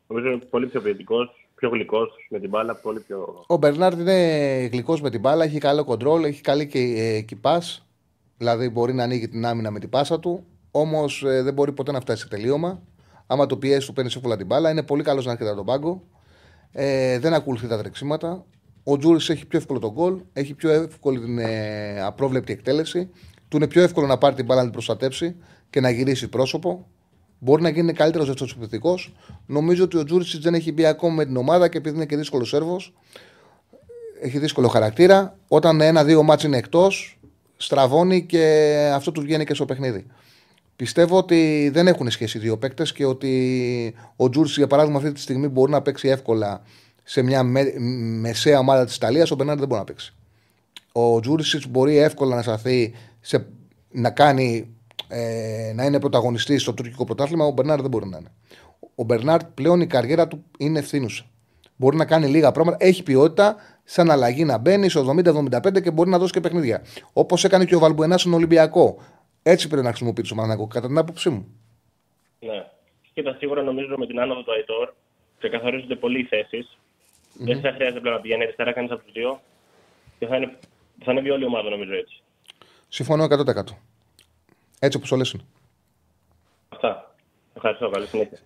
Νομίζω 0.06 0.28
είναι 0.30 0.44
πολύ 0.44 0.66
πιο 0.66 0.80
ποιοτικό, 0.80 1.16
πιο 1.54 1.68
γλυκός 1.68 2.26
με 2.30 2.38
την 2.40 2.48
μπάλα, 2.48 2.74
πολύ 2.74 3.00
πιο. 3.00 3.44
Ο 3.46 3.56
Μπερνάρντ 3.56 4.00
είναι 4.00 4.68
γλυκός 4.72 5.00
με 5.00 5.10
την 5.10 5.20
μπάλα, 5.20 5.44
έχει 5.44 5.58
καλό 5.58 5.84
κοντρόλ, 5.84 6.24
έχει 6.24 6.40
καλή 6.40 6.66
και 6.66 6.78
ε, 6.78 7.20
κυπά. 7.20 7.62
Δηλαδή 8.42 8.68
μπορεί 8.68 8.94
να 8.94 9.02
ανοίγει 9.02 9.28
την 9.28 9.46
άμυνα 9.46 9.70
με 9.70 9.78
την 9.78 9.88
πάσα 9.88 10.20
του. 10.20 10.44
Όμως 10.70 11.24
δεν 11.26 11.54
μπορεί 11.54 11.72
ποτέ 11.72 11.92
να 11.92 12.00
φτάσει 12.00 12.22
σε 12.22 12.28
τελείωμα. 12.28 12.82
Άμα 13.26 13.46
το 13.46 13.56
πιέσεις, 13.56 13.86
του 13.86 13.92
παίρνεις 13.92 14.16
εύκολα 14.16 14.36
την 14.36 14.46
μπάλα. 14.46 14.70
Είναι 14.70 14.82
πολύ 14.82 15.02
καλός 15.02 15.24
να 15.24 15.32
έρχεται 15.32 15.48
από 15.48 15.58
τον 15.58 15.66
πάγκο. 15.66 16.02
Ε, 16.72 17.18
δεν 17.18 17.34
ακολουθεί 17.34 17.66
τα 17.66 17.78
τρεξίματα. 17.78 18.44
Ο 18.84 18.96
Τζούρις 18.96 19.28
έχει 19.28 19.46
πιο 19.46 19.58
εύκολο 19.58 19.78
τον 19.78 19.90
γκολ, 19.90 20.20
έχει 20.32 20.54
πιο 20.54 20.70
εύκολη 20.70 21.20
την 21.20 21.38
ε, 21.38 22.00
απρόβλεπτη 22.02 22.52
εκτέλεση. 22.52 23.10
Του 23.48 23.56
είναι 23.56 23.66
πιο 23.66 23.82
εύκολο 23.82 24.06
να 24.06 24.18
πάρει 24.18 24.34
την 24.34 24.44
μπάλα 24.44 24.60
να 24.60 24.66
την 24.66 24.72
προστατέψει 24.72 25.36
και 25.70 25.80
να 25.80 25.90
γυρίσει 25.90 26.28
πρόσωπο. 26.28 26.86
Μπορεί 27.38 27.62
να 27.62 27.68
γίνει 27.68 27.92
καλύτερος 27.92 28.26
δεύτερο 28.26 28.50
επιθετικό. 28.52 28.94
Νομίζω 29.46 29.84
ότι 29.84 29.96
ο 29.96 30.04
Τζούρισιτ 30.04 30.42
δεν 30.42 30.54
έχει 30.54 30.72
μπει 30.72 30.86
ακόμα 30.86 31.14
με 31.14 31.24
την 31.24 31.36
ομάδα 31.36 31.68
και 31.68 31.78
επειδή 31.78 31.96
είναι 31.96 32.06
και 32.06 32.16
δύσκολος 32.16 32.48
σερβο, 32.48 32.80
έχει 34.22 34.38
δύσκολο 34.38 34.68
χαρακτήρα. 34.68 35.38
Όταν 35.48 35.80
ένα-δύο 35.80 36.22
μάτς 36.22 36.44
είναι 36.44 36.56
εκτός, 36.56 37.20
στραβώνει 37.62 38.26
και 38.26 38.74
αυτό 38.94 39.12
του 39.12 39.20
βγαίνει 39.20 39.44
και 39.44 39.54
στο 39.54 39.64
παιχνίδι. 39.64 40.06
Πιστεύω 40.76 41.16
ότι 41.16 41.70
δεν 41.72 41.86
έχουν 41.86 42.10
σχέση 42.10 42.38
οι 42.38 42.40
δύο 42.40 42.58
παίκτες 42.58 42.92
και 42.92 43.04
ότι 43.04 43.94
ο 44.16 44.28
Τζούρι, 44.28 44.48
για 44.48 44.66
παράδειγμα, 44.66 44.98
αυτή 44.98 45.12
τη 45.12 45.20
στιγμή 45.20 45.48
μπορεί 45.48 45.70
να 45.70 45.82
παίξει 45.82 46.08
εύκολα 46.08 46.62
σε 47.02 47.22
μια 47.22 47.42
με, 47.42 47.72
μεσαία 48.20 48.58
ομάδα 48.58 48.84
της 48.84 48.96
Ιταλίας. 48.96 49.30
Ο 49.30 49.34
Μπερνάρντ 49.34 49.58
δεν 49.58 49.68
μπορεί 49.68 49.80
να 49.80 49.86
παίξει. 49.86 50.14
Ο 50.92 51.20
Τζούριτσιτς 51.20 51.62
μπορεί 51.68 51.96
εύκολα 51.96 52.36
να 52.36 52.42
σταθεί 52.42 52.94
σε, 53.20 53.46
να 53.90 54.10
κάνει 54.10 54.74
ε, 55.08 55.72
να 55.74 55.84
είναι 55.84 56.00
πρωταγωνιστής 56.00 56.62
στο 56.62 56.72
τουρκικό 56.72 57.04
πρωτάθλημα. 57.04 57.44
Ο 57.44 57.50
Μπερνάρ 57.50 57.80
δεν 57.80 57.90
μπορεί 57.90 58.08
να 58.08 58.18
είναι. 58.18 58.32
Ο 58.94 59.04
Μπερνάρ 59.04 59.44
πλέον 59.44 59.80
η 59.80 59.86
καριέρα 59.86 60.28
του 60.28 60.44
είναι 60.58 60.78
φθίνουσα. 60.78 61.24
Μπορεί 61.76 61.96
να 61.96 62.04
κάνει 62.04 62.26
λίγα 62.26 62.52
πράγματα, 62.52 62.76
έχει 62.80 63.02
ποιότητα, 63.02 63.56
σαν 63.92 64.10
αλλαγή 64.10 64.44
να 64.44 64.58
μπαίνει 64.58 64.88
στο 64.88 65.14
70-75 65.24 65.82
και 65.82 65.90
μπορεί 65.90 66.10
να 66.10 66.18
δώσει 66.18 66.32
και 66.32 66.40
παιχνίδια. 66.40 66.82
Όπως 67.12 67.44
έκανε 67.44 67.64
και 67.64 67.74
ο 67.74 67.78
Βαλμπουενάς 67.78 68.20
στον 68.20 68.32
Ολυμπιακό. 68.34 68.98
Έτσι 69.42 69.68
πρέπει 69.68 69.82
να 69.82 69.88
χρησιμοποιήσει 69.88 70.28
το 70.28 70.34
Παναγιακό, 70.34 70.66
κατά 70.66 70.86
την 70.86 70.98
άποψή 70.98 71.28
μου. 71.30 71.46
Ναι. 72.40 72.66
Κοίτα, 73.14 73.34
σίγουρα 73.38 73.62
νομίζω 73.62 73.94
με 73.98 74.06
την 74.06 74.20
άνοδο 74.20 74.42
του 74.42 74.52
Αϊτόρ 74.52 74.90
ξεκαθαρίζονται 75.38 75.94
πολλοί 75.94 76.20
οι 76.20 76.24
θέσεις. 76.24 76.78
Δεν 77.34 77.60
θα 77.60 77.72
χρειάζεται 77.72 78.00
πλέον 78.00 78.14
να 78.16 78.20
πηγαίνει 78.22 78.42
αριστερά 78.42 78.72
κανείς 78.72 78.90
από 78.90 79.02
τους 79.02 79.12
δύο. 79.12 79.40
Και 80.18 80.26
θα 80.26 80.36
είναι, 80.36 80.58
θα 81.04 81.10
ανέβει 81.10 81.30
όλη 81.30 81.42
η 81.42 81.46
ομάδα 81.46 81.70
νομίζω 81.70 81.94
έτσι. 81.94 82.22
Συμφωνώ 82.88 83.24
100%. 83.24 83.28
Έτσι 84.78 84.96
όπως 84.96 85.08
το 85.08 85.16
λες 85.16 85.30
είναι. 85.32 85.42
Αυτά. 86.68 87.14
Ευχαριστώ. 87.54 87.90
Καλή 87.90 88.06
συνέχεια. 88.06 88.38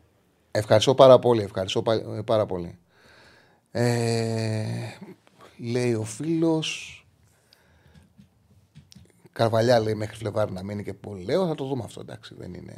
Ευχαριστώ 0.51 0.95
πάρα 0.95 1.19
πολύ. 1.19 1.43
Ευχαριστώ 1.43 1.83
πα- 1.83 2.23
πάρα 2.27 2.47
πολύ. 2.47 2.79
Ε, 3.71 3.85
λέει 5.59 5.95
ο 5.95 6.05
φίλος. 6.05 7.01
Καρβαλιά 9.33 9.81
λέει 9.81 9.95
μέχρι 9.95 10.17
Φλεβάρι 10.17 10.53
να 10.53 10.63
μείνει 10.63 10.85
και 10.85 10.95
πολύ. 10.95 11.25
Λέω 11.25 11.47
θα 11.47 11.55
το 11.55 11.65
δούμε 11.65 11.83
αυτό. 11.85 12.01
Εντάξει, 12.01 12.35
δεν 12.39 12.55
είναι. 12.55 12.77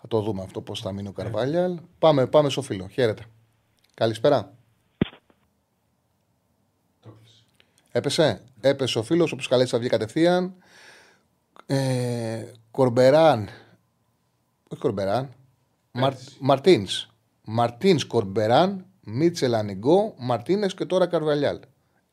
Θα 0.00 0.08
το 0.08 0.20
δούμε 0.20 0.42
αυτό 0.42 0.60
πώς 0.60 0.80
θα 0.80 0.92
μείνει 0.92 1.08
ο 1.08 1.12
Καρβάλιαλ. 1.12 1.78
Πάμε, 1.98 2.26
πάμε 2.26 2.48
στο 2.48 2.62
φίλο. 2.62 2.88
Χαίρετε. 2.88 3.24
Καλησπέρα. 3.94 4.54
Έπεσε. 7.92 8.42
Έπεσε 8.60 8.98
ο 8.98 9.02
φίλος, 9.02 9.32
όπως 9.32 9.48
καλέσει 9.48 9.70
θα 9.70 9.78
βγει 9.78 9.88
κατευθείαν. 9.88 10.54
Ε, 11.66 12.44
Κορμπεράν. 12.70 13.48
Όχι 14.68 14.80
Κορμπεράν. 14.80 15.32
Μαρ, 15.92 16.14
Μαρτίνς. 16.40 17.08
Μαρτίνς 17.44 18.04
Κορμπεράν, 18.04 18.86
Μίτσελ 19.04 19.54
Ανιγκό, 19.54 20.14
Μαρτίνες 20.18 20.74
και 20.74 20.84
τώρα 20.84 21.06
Καρβαλιάλ. 21.06 21.60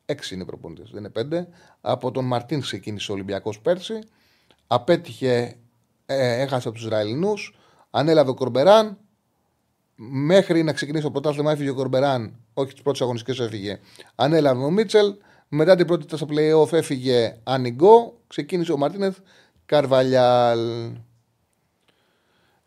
Έξι 0.05 0.35
είναι 0.35 0.45
προπονητές, 0.45 0.89
δεν 0.89 0.99
είναι 0.99 1.09
πέντε. 1.09 1.47
Από 1.81 2.11
τον 2.11 2.25
Μαρτίν 2.25 2.61
ξεκίνησε 2.61 3.11
ο 3.11 3.13
Ολυμπιακός 3.13 3.59
πέρσι. 3.59 3.99
Απέτυχε, 4.67 5.55
ε, 6.05 6.41
έχασε 6.41 6.67
από 6.67 6.77
τους 6.77 6.85
Ισραηλινούς. 6.85 7.55
Ανέλαβε 7.89 8.29
ο 8.29 8.33
Κορμπεράν. 8.33 8.97
Μέχρι 10.05 10.63
να 10.63 10.73
ξεκινήσει 10.73 11.03
το 11.03 11.11
πρωτάθλημα 11.11 11.51
έφυγε 11.51 11.69
ο 11.69 11.73
Κορμπεράν. 11.73 12.35
Όχι 12.53 12.73
τις 12.73 12.81
πρώτες 12.81 13.01
αγωνιστικές 13.01 13.39
έφυγε. 13.39 13.79
Ανέλαβε 14.15 14.63
ο 14.63 14.69
Μίτσελ. 14.69 15.15
Μετά 15.47 15.75
την 15.75 15.85
πρώτη 15.85 16.17
στα 16.17 16.27
playoff 16.29 16.73
έφυγε 16.73 17.37
Ανιγκό. 17.43 18.19
Ξεκίνησε 18.27 18.71
ο 18.71 18.77
Μαρτίνεθ 18.77 19.17
Καρβαλιάλ. 19.65 20.59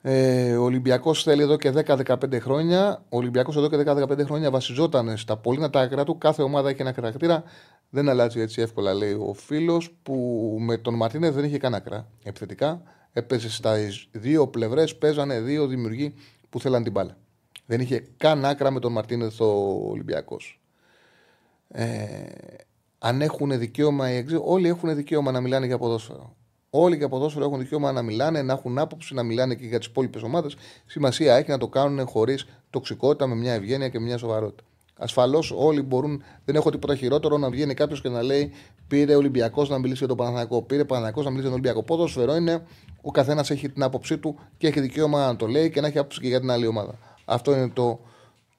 Ε, 0.06 0.56
ο 0.56 0.62
Ολυμπιακός 0.62 1.22
θέλει 1.22 1.42
εδώ 1.42 1.56
και 1.56 1.72
10-15 1.86 2.40
χρόνια. 2.40 3.04
Ο 3.08 3.16
Ολυμπιακός 3.16 3.56
εδώ 3.56 3.68
και 3.68 3.76
10-15 3.76 4.24
χρόνια 4.24 4.50
βασιζόταν 4.50 5.16
στα 5.16 5.36
πολύ 5.36 5.58
να 5.58 5.70
τα 5.70 5.80
άκρα 5.80 6.04
του. 6.04 6.18
Κάθε 6.18 6.42
ομάδα 6.42 6.68
έχει 6.68 6.80
ένα 6.80 6.92
χαρακτήρα. 6.92 7.42
Δεν 7.90 8.08
αλλάζει 8.08 8.40
έτσι 8.40 8.60
εύκολα, 8.60 8.94
λέει 8.94 9.12
ο 9.12 9.32
φίλος 9.32 9.90
που 10.02 10.14
με 10.60 10.76
τον 10.76 10.94
Μαρτίνες 10.94 11.34
δεν 11.34 11.44
είχε 11.44 11.58
καν 11.58 11.74
άκρα. 11.74 12.08
Επιθετικά 12.22 12.82
έπαιζε 13.12 13.50
στα 13.50 13.76
δύο 14.10 14.48
πλευρές, 14.48 14.96
παίζανε 14.96 15.40
δύο 15.40 15.66
δημιουργοί 15.66 16.14
που 16.50 16.60
θέλαν 16.60 16.82
την 16.82 16.92
μπάλα. 16.92 17.16
Δεν 17.66 17.80
είχε 17.80 18.06
καν 18.16 18.44
άκρα 18.44 18.70
με 18.70 18.80
τον 18.80 18.92
Μαρτίνες 18.92 19.40
ο 19.40 19.46
Ολυμπιακός. 19.88 20.60
Ε, 21.68 21.86
αν 22.98 23.20
έχουν 23.20 23.58
δικαίωμα 23.58 24.10
οι 24.10 24.16
εξή, 24.16 24.40
όλοι 24.44 24.68
έχουν 24.68 24.94
δικαίωμα 24.94 25.30
να 25.30 25.40
μιλάνε 25.40 25.66
για 25.66 25.78
ποδόσφαιρο. 25.78 26.36
Όλοι 26.76 26.96
για 26.96 27.08
ποδόσφαιρο 27.08 27.44
έχουν 27.44 27.58
δικαίωμα 27.58 27.92
να 27.92 28.02
μιλάνε, 28.02 28.42
να 28.42 28.52
έχουν 28.52 28.78
άποψη, 28.78 29.14
να 29.14 29.22
μιλάνε 29.22 29.54
και 29.54 29.66
για 29.66 29.78
τις 29.78 29.86
υπόλοιπες 29.86 30.22
ομάδες. 30.22 30.56
Σημασία 30.86 31.36
έχει 31.36 31.50
να 31.50 31.58
το 31.58 31.68
κάνουν 31.68 32.06
χωρίς 32.06 32.46
τοξικότητα, 32.70 33.26
με 33.26 33.34
μια 33.34 33.52
ευγένεια 33.52 33.88
και 33.88 34.00
μια 34.00 34.18
σοβαρότητα. 34.18 34.62
Ασφαλώς 34.96 35.52
όλοι 35.56 35.82
μπορούν, 35.82 36.22
δεν 36.44 36.54
έχω 36.54 36.70
τίποτα 36.70 36.94
χειρότερο 36.94 37.38
να 37.38 37.50
βγαίνει 37.50 37.74
κάποιος 37.74 38.00
και 38.00 38.08
να 38.08 38.22
λέει 38.22 38.52
πήρε 38.88 39.14
Ολυμπιακός 39.14 39.68
να 39.68 39.78
μιλήσει 39.78 39.98
για 39.98 40.08
τον 40.08 40.16
Παναθανικό, 40.16 40.62
πήρε 40.62 40.84
Παναθανικό 40.84 41.22
να 41.22 41.30
μιλήσει 41.30 41.48
για 41.48 41.56
τον 41.56 41.64
Ολυμπιακό. 41.64 41.82
Ποδόσφαιρο 41.82 42.36
είναι 42.36 42.66
ο 43.02 43.10
καθένας 43.10 43.50
έχει 43.50 43.68
την 43.68 43.82
άποψή 43.82 44.18
του 44.18 44.38
και 44.56 44.66
έχει 44.66 44.80
δικαίωμα 44.80 45.26
να 45.26 45.36
το 45.36 45.46
λέει 45.46 45.70
και 45.70 45.80
να 45.80 45.86
έχει 45.86 45.98
άποψη 45.98 46.20
και 46.20 46.28
για 46.28 46.40
την 46.40 46.50
άλλη 46.50 46.66
ομάδα. 46.66 46.98
Αυτό 47.24 47.52
είναι 47.56 47.68
το, 47.68 48.00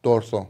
το 0.01 0.11
ορθό. 0.11 0.49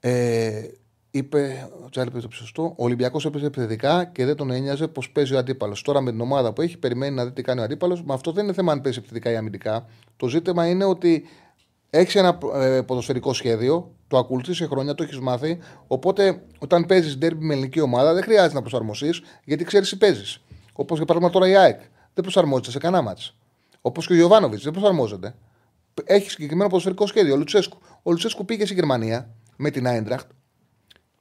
Ε, 0.00 0.62
είπε 1.10 1.68
ο 1.84 1.88
Τσάρλι 1.88 2.20
το 2.20 2.28
σωστό. 2.30 2.62
Ο 2.62 2.84
Ολυμπιακός 2.84 3.24
έπαιζε 3.24 3.46
επιθετικά 3.46 4.04
και 4.04 4.24
δεν 4.24 4.36
τον 4.36 4.50
ένοιαζε 4.50 4.88
πώ 4.88 5.02
παίζει 5.12 5.34
ο 5.34 5.38
αντίπαλος. 5.38 5.82
Τώρα 5.82 6.00
με 6.00 6.10
την 6.10 6.20
ομάδα 6.20 6.52
που 6.52 6.62
έχει, 6.62 6.78
περιμένει 6.78 7.14
να 7.14 7.24
δει 7.24 7.32
τι 7.32 7.42
κάνει 7.42 7.60
ο 7.60 7.62
αντίπαλος. 7.62 8.02
Μα 8.02 8.14
αυτό 8.14 8.32
δεν 8.32 8.44
είναι 8.44 8.52
θέμα 8.52 8.72
αν 8.72 8.80
παίζει 8.80 8.98
επιθετικά 8.98 9.30
ή 9.30 9.36
αμυντικά. 9.36 9.86
Το 10.16 10.28
ζήτημα 10.28 10.66
είναι 10.66 10.84
ότι 10.84 11.28
έχεις 11.90 12.14
ένα 12.14 12.38
ε, 12.54 12.80
ποδοσφαιρικό 12.80 13.32
σχέδιο, 13.32 13.94
το 14.08 14.18
ακολουθείς 14.18 14.56
σε 14.56 14.66
χρόνια, 14.66 14.94
το 14.94 15.02
έχεις 15.02 15.18
μάθει. 15.20 15.58
Οπότε 15.86 16.42
όταν 16.58 16.86
παίζεις 16.86 17.18
ντέρμπι 17.18 17.44
με 17.44 17.52
ελληνική 17.52 17.80
ομάδα 17.80 18.14
δεν 18.14 18.22
χρειάζεται 18.22 18.54
να 18.54 18.60
προσαρμοστείς 18.60 19.22
γιατί 19.44 19.64
ξέρεις 19.64 19.88
τι 19.88 19.96
παίζεις. 19.96 20.40
Όπως 20.72 20.96
για 20.96 21.06
παράδειγμα 21.06 21.32
τώρα 21.32 21.48
η 21.48 21.56
ΑΕΚ. 21.56 21.80
Δεν 22.14 22.22
προσαρμόζεται 22.24 22.70
σε 22.70 22.78
κανένα 22.78 23.02
μάτς. 23.02 23.36
Όπως 23.80 24.06
και 24.06 24.12
ο 24.12 24.16
Γιωβάνοβιτς, 24.16 24.62
δεν 24.62 24.72
προσαρμόζεται. 24.72 25.34
Έχει 26.04 26.30
συγκεκριμένο 26.30 26.68
ποδοσφαιρικό 26.68 27.06
σχέδιο. 27.06 27.34
Ο 27.34 27.36
Λουτσέσκου. 27.36 27.78
Ο 28.02 28.10
Λουτσέσκου 28.10 28.44
πήγε 28.44 28.64
στη 28.64 28.74
Γερμανία 28.74 29.30
με 29.56 29.70
την 29.70 29.86
Άιντραχτ. 29.86 30.30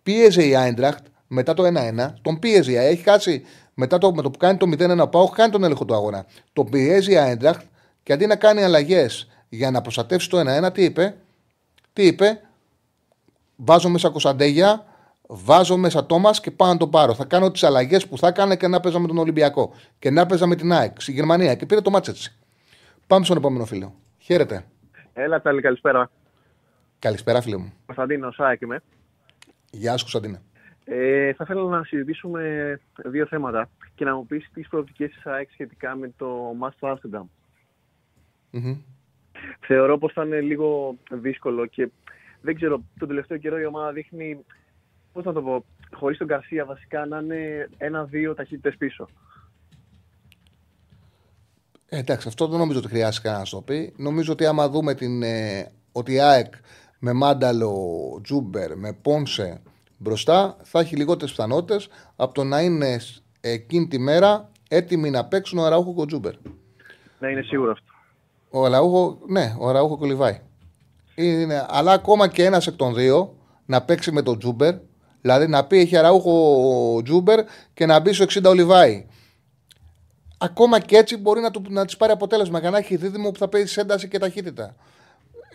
Πίεζε 0.10 0.45
η 0.45 0.56
Άιντραχτ 0.56 1.06
μετά 1.27 1.53
το 1.53 1.64
1-1. 1.64 2.14
Τον 2.22 2.40
πίεζε. 2.40 2.77
Έχει 2.77 3.03
χάσει 3.03 3.45
μετά 3.73 3.98
το, 3.98 4.14
με 4.14 4.22
το 4.22 4.31
που 4.31 4.38
κάνει 4.38 4.57
το 4.57 4.65
0-1 5.03 5.11
πάω, 5.11 5.30
κάνει 5.30 5.52
τον 5.52 5.64
έλεγχο 5.64 5.86
του 5.86 5.94
αγώνα. 5.94 6.26
Τον 6.53 6.69
πιέζει 6.69 7.11
η 7.11 7.18
Άιντραχτ 7.18 7.61
και 8.03 8.14
αντί 8.14 8.26
να 8.26 8.36
κάνει 8.36 8.64
αλλαγές 8.64 9.30
για 9.49 9.72
να 9.72 9.81
προστατεύσει 9.81 10.30
το 10.30 10.40
1-1, 10.68 10.73
τι 10.73 10.84
είπε; 10.84 11.15
Τι 11.94 12.06
είπε; 12.06 12.41
Βάζω 13.56 13.90
μέσα 13.90 14.10
Κωνσταντέγια, 14.10 14.86
βάζω 15.27 15.77
μέσα 15.77 16.06
Τόμας 16.06 16.40
και 16.40 16.52
πάω 16.52 16.68
να 16.68 16.77
το 16.77 16.88
πάρω. 16.88 17.14
Θα 17.14 17.26
κάνω 17.26 17.52
τις 17.52 17.64
αλλαγές 17.64 18.07
που 18.07 18.18
θα 18.18 18.27
έκανε 18.27 18.56
και 18.56 18.68
να 18.68 18.80
παίζα 18.80 18.99
με 18.99 19.07
τον 19.07 19.18
Ολυμπιακό. 19.18 19.73
Και 19.99 20.10
να 20.10 20.26
παίζα 20.26 20.48
με 20.48 20.56
την 20.56 20.72
ΑΕΚ 20.72 21.02
στη 21.02 21.11
Γερμανία. 21.11 21.56
Και 21.56 21.65
πήρε 21.65 21.81
το 21.81 21.90
μάτσε 21.90 22.11
έτσι. 22.11 22.36
Πάμε 23.07 23.26
στον 23.26 23.38
επόμενο 23.38 23.65
φίλο. 23.65 23.94
Χαίρετε. 24.18 24.65
Έλα, 25.14 25.41
Τάλη, 25.41 25.61
καλησπέρα. 25.61 26.11
Καλησπέρα, 26.99 27.41
φίλε 27.41 27.57
μου. 27.57 27.73
Κωνσταντίνο, 27.86 28.34
ΑΕΚ 28.38 28.61
είμαι. 28.61 28.81
Γεια 29.72 29.98
σου, 29.98 30.04
Κωνσταντίνε. 30.04 30.41
Ε, 30.84 31.34
θα 31.34 31.44
ήθελα 31.44 31.64
να 31.64 31.84
συζητήσουμε 31.84 32.80
δύο 33.06 33.26
θέματα 33.26 33.70
και 33.96 34.06
να 34.06 34.16
μου 34.16 34.26
πεις 34.26 34.50
τις 34.54 34.68
προοπτικές 34.68 35.12
της 35.12 35.26
ΑΕΚ 35.26 35.50
σχετικά 35.52 35.96
με 35.96 36.14
το 36.18 36.56
Match 36.62 36.74
του 36.80 36.88
Amsterdam. 36.88 37.24
Mm-hmm. 38.54 38.78
Θεωρώ 39.60 39.98
πως 39.98 40.14
θα 40.14 40.26
είναι 40.26 40.41
λίγο 40.41 40.98
δύσκολο 41.12 41.66
και 41.66 41.90
δεν 42.41 42.56
ξέρω, 42.56 42.84
τον 43.00 43.08
τελευταίο 43.08 43.38
καιρό 43.38 43.60
η 43.60 43.66
ομάδα 43.66 43.91
δείχνει, 43.91 44.46
πώς 45.14 45.24
να 45.24 45.34
το 45.34 45.41
πω, 45.41 45.66
χωρίς 45.94 46.18
τον 46.18 46.28
Γκαρσία 46.28 46.66
βασικά 46.66 47.06
να 47.06 47.20
είναι 47.20 47.70
ένα-δύο 47.78 48.34
ταχύτητες 48.34 48.76
πίσω. 48.78 49.10
Ε, 51.90 51.98
εντάξει, 51.98 52.28
αυτό 52.28 52.48
δεν 52.48 52.60
νομίζω 52.60 52.80
ότι 52.80 52.88
χρειάζεται 52.88 53.32
να 53.32 53.44
το 53.44 53.62
πει. 53.62 53.94
Νομίζω 53.98 54.32
ότι 54.32 54.46
άμα 54.46 54.70
δούμε 54.70 54.94
την, 54.94 55.24
ε, 55.24 55.72
ότι 55.91 56.14
η 56.14 56.20
ΑΕΚ 56.20 56.54
με 57.00 57.14
Μάνταλο, 57.14 57.74
Τζούμπερ, 58.24 58.78
με 58.78 58.94
Πόνσε 58.94 59.62
μπροστά, 59.98 60.58
θα 60.64 60.80
έχει 60.80 60.96
λιγότερες 60.96 61.30
πιθανότητες 61.30 61.88
από 62.16 62.34
το 62.34 62.44
να 62.44 62.62
είναι 62.62 63.00
εκείνη 63.42 63.88
τη 63.88 64.00
μέρα 64.00 64.52
έτοιμοι 64.70 65.10
να 65.10 65.26
παίξουν 65.26 65.60
ο 65.60 65.64
Αραούχο 65.66 65.94
και 65.94 66.02
ο 66.02 66.06
Τζούμπερ. 66.06 66.34
Ναι, 67.20 67.30
είναι 67.30 67.42
σίγουρο 67.42 67.72
αυτό. 67.72 67.94
Ο 68.50 68.66
Αραούχο, 68.66 69.20
ναι, 69.28 69.56
ο 69.60 69.70
Αραούχο 69.70 69.98
και 69.98 70.11
ο 70.11 70.15
Λιβάι. 70.15 70.41
Είναι, 71.16 71.66
αλλά 71.70 71.92
ακόμα 71.92 72.28
και 72.28 72.44
ένας 72.44 72.68
εκ 72.68 72.76
των 72.76 72.94
δύο 72.94 73.36
να 73.66 73.82
παίξει 73.82 74.12
με 74.12 74.22
τον 74.22 74.40
Τζούμπερ, 74.40 74.76
δηλαδή 75.22 75.48
να 75.48 75.66
πει 75.66 75.78
έχει 75.78 75.98
Αραούχο 75.98 76.96
ο 76.96 77.02
Τζούμπερ 77.02 77.46
και 77.74 77.86
να 77.86 78.00
μπει 78.00 78.14
στο 78.14 78.26
60 78.26 78.44
ο 78.46 78.54
Λιβάι. 78.53 79.06
Ακόμα 80.38 80.80
και 80.80 80.98
έτσι 80.98 81.18
μπορεί 81.18 81.42
να, 81.42 81.52
του, 81.52 81.62
να 81.70 81.86
της 81.86 81.98
πάρει 81.98 82.12
αποτέλεσμα 82.12 82.60
για 82.60 82.70
να 82.70 82.78
έχει 82.78 82.96
δίδυμο 82.96 83.32
που 83.32 83.38
θα 83.38 83.48
παίζει 83.48 83.80
ένταση 83.80 84.08
και 84.08 84.20
ταχύτητα. 84.20 84.76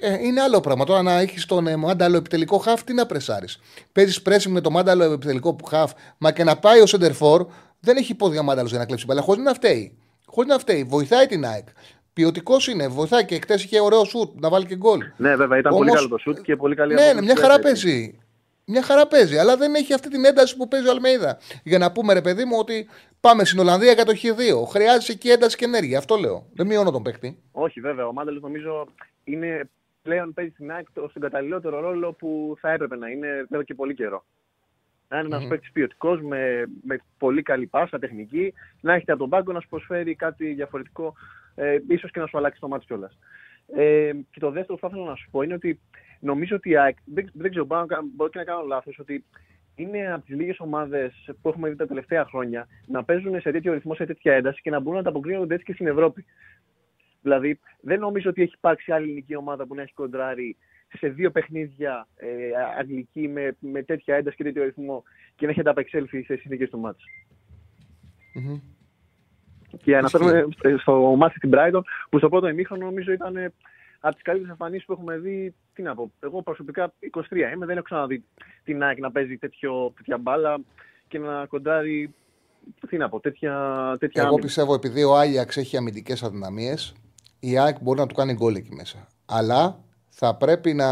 Ε, 0.01 0.19
είναι 0.27 0.41
άλλο 0.41 0.61
πράγμα. 0.61 0.85
Τώρα 0.85 1.03
να 1.03 1.19
έχεις 1.19 1.47
τον 1.47 1.67
ε, 1.67 1.77
Μάνταλο 1.77 2.17
επιτελικό 2.17 2.59
χαφ, 2.59 2.85
τι 2.85 2.95
να 2.95 3.07
πρεσάρεις. 3.07 3.61
Παίζεις 3.93 4.23
πρέσι 4.23 4.49
με 4.49 4.61
το 4.61 4.71
Μάνταλο 4.71 5.05
επιτελικό 5.05 5.57
χαφ, 5.69 5.93
μα 6.19 6.33
και 6.33 6.45
να 6.45 6.57
πάει 6.57 6.81
ο 6.81 6.87
σέντερ 6.87 7.20
φορ, 7.20 7.47
δεν 7.81 7.97
έχει 7.97 8.15
πόδια 8.15 8.43
Μάνταλος 8.43 8.71
για 8.71 8.79
να 8.79 8.85
κλέψει 8.87 9.05
μπάλα, 9.07 9.21
χωρίς 9.21 9.45
να 9.45 9.55
φταίει. 9.55 9.99
Χωρίς 10.27 10.51
να 10.51 10.59
φταίει. 10.59 10.85
Βοηθάει 10.85 11.27
την 11.27 11.45
ΑΕΚ. 11.47 11.69
Ποιοτικός 12.13 12.69
είναι, 12.69 12.89
βοηθάει 12.89 13.25
και 13.25 13.35
χτες 13.41 13.65
είχε 13.65 13.81
ωραίο 13.81 14.05
σουτ 14.05 14.41
να 14.41 14.49
βάλει 14.49 14.67
και 14.67 14.77
γκολ. 14.77 14.99
Ναι, 15.17 15.37
βέβαια, 15.37 15.59
ήταν 15.59 15.73
Όμως- 15.73 15.87
πολύ 15.87 15.97
καλό 15.97 16.09
το 16.09 16.19
σουτ 16.19 16.41
και 16.41 16.57
πολύ 16.57 16.75
καλή 16.75 16.95
Ναι, 16.95 17.01
ναι, 17.01 17.07
απόδοση 17.07 17.25
μια 17.25 17.35
και 17.35 17.41
χαρά 17.41 17.55
έτσι. 17.55 17.63
παίζει. 17.85 18.19
Μια 18.67 18.83
χαρά 18.83 19.07
παίζει, 19.07 19.39
αλλά 19.39 19.57
δεν 19.57 19.75
έχει 19.75 19.93
αυτή 19.93 20.09
την 20.09 20.25
ένταση 20.25 20.57
που 20.57 20.69
παίζει 20.69 20.87
ο 20.89 20.91
Αλμέιδα. 20.91 21.39
Για 21.63 21.79
να 21.79 21.93
πούμε, 21.93 22.13
ρε 22.13 22.21
παιδί 22.21 22.45
μου, 22.45 22.57
ότι 22.59 22.89
πάμε 23.21 23.45
στην 23.45 23.59
Ολλανδία 23.59 23.93
για 23.93 24.05
το 24.05 24.13
Χ2. 24.23 24.69
Χρειάζεται 24.71 25.13
εκεί 25.13 25.29
ένταση 25.31 25.57
και 25.57 25.65
ενέργεια. 25.65 25.99
Αυτό 25.99 26.17
λέω. 26.17 26.47
Δεν 26.55 26.67
μειώνω 26.67 26.91
τον 26.91 27.03
παίκτη. 27.03 27.39
Όχι, 27.53 27.81
βέβαια. 27.81 28.07
Ο 28.07 28.13
Μάνταλος 28.13 28.43
νομίζω 28.43 28.87
είναι 29.25 29.69
πλέον 30.05 30.35
παίζει 30.35 30.51
στην 30.53 30.73
ΑΕΚ 30.73 30.87
στον 31.09 31.23
καταλληλότερο 31.23 31.81
ρόλο 31.81 32.13
που 32.13 32.57
θα 32.61 32.71
έπρεπε 32.71 32.97
να 32.97 33.09
είναι 33.09 33.29
εδώ 33.51 33.63
και 33.63 33.75
πολύ 33.75 33.95
καιρό. 33.95 34.25
Να 35.09 35.19
είναι 35.19 35.27
ένας 35.27 35.43
Μμμ. 35.43 35.49
παίκτης 35.49 35.73
ποιοτικός 35.73 36.23
με, 36.23 36.65
με 36.83 36.99
πολύ 37.19 37.43
καλή 37.43 37.67
πάσα, 37.67 37.99
τεχνική, 37.99 38.53
να 38.81 38.95
έχετε 38.95 39.13
από 39.13 39.21
τον 39.21 39.31
πάγκο 39.31 39.53
να 39.53 39.61
σου 39.61 39.69
προσφέρει 39.69 40.15
κάτι 40.15 40.53
διαφορετικό, 40.53 41.15
ε, 41.55 41.79
ίσως 41.89 42.11
και 42.11 42.21
να 42.21 42.27
σου 42.27 42.39
αλλάξει 42.39 42.61
το 42.61 42.69
μάτι 42.69 42.87
κιόλας. 42.87 43.19
Ε, 43.77 44.13
και 44.31 44.41
το 44.41 44.51
δεύτερο 44.51 44.75
που 44.79 44.81
θα 44.81 44.89
ήθελα 44.91 45.09
να 45.09 45.15
σου 45.15 45.29
πω 45.31 45.43
είναι 45.43 45.55
ότι 45.55 45.81
νομίζω 46.21 46.57
ότι 46.57 46.71
η 46.71 46.77
ΑΕΚ, 46.77 46.97
δεν, 47.05 47.31
δεν 47.33 47.51
ξέρω, 47.51 47.65
μπορώ, 47.65 47.81
να 47.81 47.87
κα- 47.87 48.05
μπορώ 48.15 48.31
και 48.31 48.39
να 48.39 48.45
κάνω 48.45 48.63
λάθος, 48.67 48.99
ότι 48.99 49.25
είναι 49.75 50.13
από 50.13 50.25
τις 50.25 50.37
λίγες 50.37 50.61
ομάδες 50.61 51.31
που 51.43 51.49
έχουμε 51.49 51.69
δει 51.69 51.77
τα 51.77 51.87
τελευταία 51.87 52.25
χρόνια 52.25 52.67
να 52.87 53.05
παίζουν 53.05 53.41
σε 53.41 53.51
τέτοιο 53.51 53.73
ρυθμό, 53.73 53.95
σε 53.95 54.07
τέτοια 54.07 54.35
ένταση 54.35 54.61
και 54.63 54.71
να 54.71 54.79
μπορούν 54.79 54.93
να 54.95 55.09
ανταποκρίνονται 55.09 55.55
έτσι 55.55 55.67
και 55.67 55.73
στην 55.73 55.87
Ευρώπη. 55.87 56.25
Δηλαδή, 57.25 57.59
δεν 57.81 58.01
νομίζω 58.01 58.31
ότι 58.31 58.43
έχει 58.43 58.53
υπάρξει 58.57 58.93
άλλη 58.93 59.05
ελληνική 59.05 59.37
ομάδα 59.37 59.67
που 59.67 59.75
να 59.75 59.83
έχει 59.83 59.93
κοντράρει 59.93 60.57
σε 60.99 61.09
δύο 61.09 61.31
παιχνίδια 61.31 62.07
ε, 62.17 62.29
αγγλική 62.79 63.29
με, 63.29 63.57
με 63.61 63.83
τέτοια 63.83 64.17
ένταση 64.17 64.37
και 64.37 64.43
τέτοιο 64.43 64.65
ρυθμό 64.65 65.03
και 65.35 65.45
να 65.45 65.51
έχει 65.51 65.61
ανταπεξέλθει 65.61 66.23
σε 66.23 66.37
συνθήκες 66.37 66.71
του 66.71 66.79
μάτς. 66.79 67.05
Μμμ. 68.35 68.61
Και 69.83 69.97
αναφέρομαι 69.97 70.47
στο 70.81 71.15
μάτι 71.17 71.37
στην 71.37 71.51
Brighton, 71.55 71.81
που 72.11 72.19
στο 72.19 72.29
πρώτο 72.29 72.49
ημίχρονο 72.49 72.85
νομίζω 72.85 73.13
ήταν 73.13 73.37
ε, 73.37 73.53
από 74.01 74.15
τις 74.15 74.23
καλύτερες 74.25 74.51
εμφανίσεις 74.51 74.85
που 74.85 74.93
έχουμε 74.93 75.19
δει. 75.19 75.55
Τι 75.73 75.83
να 75.83 75.95
πω, 75.95 76.13
εγώ 76.21 76.43
προσωπικά 76.43 76.93
23 77.13 77.21
είμαι, 77.55 77.67
δεν 77.67 77.77
έχω 77.77 77.85
ξαναδεί 77.85 78.25
την 78.65 78.83
ΑΕΚ 78.83 78.99
να 78.99 79.11
παίζει 79.11 79.37
τέτοιο, 79.37 79.93
τέτοια 79.97 80.19
μπάλα 80.19 80.61
και 81.09 81.19
να 81.19 81.47
κοντράρει. 81.47 82.15
Τι 82.89 82.97
να 82.97 83.09
πω, 83.09 83.21
τέτοια, 83.21 83.53
τέτοια 83.99 84.21
Εγώ 84.21 84.31
άμυνα. 84.31 84.47
πιστεύω 84.47 84.75
επειδή 84.75 85.03
ο 85.03 85.17
Άγιαξ 85.17 85.57
έχει 85.57 85.77
αμυντικές 85.77 86.23
αδυναμίες, 86.23 86.95
η 87.51 87.59
ΑΕΚ 87.59 87.77
μπορεί 87.81 87.99
να 87.99 88.07
του 88.07 88.15
κάνει 88.15 88.33
γκολ 88.33 88.55
εκεί 88.55 88.75
μέσα. 88.75 89.09
Αλλά 89.27 89.79
θα 90.09 90.35
πρέπει 90.35 90.75
να, 90.75 90.89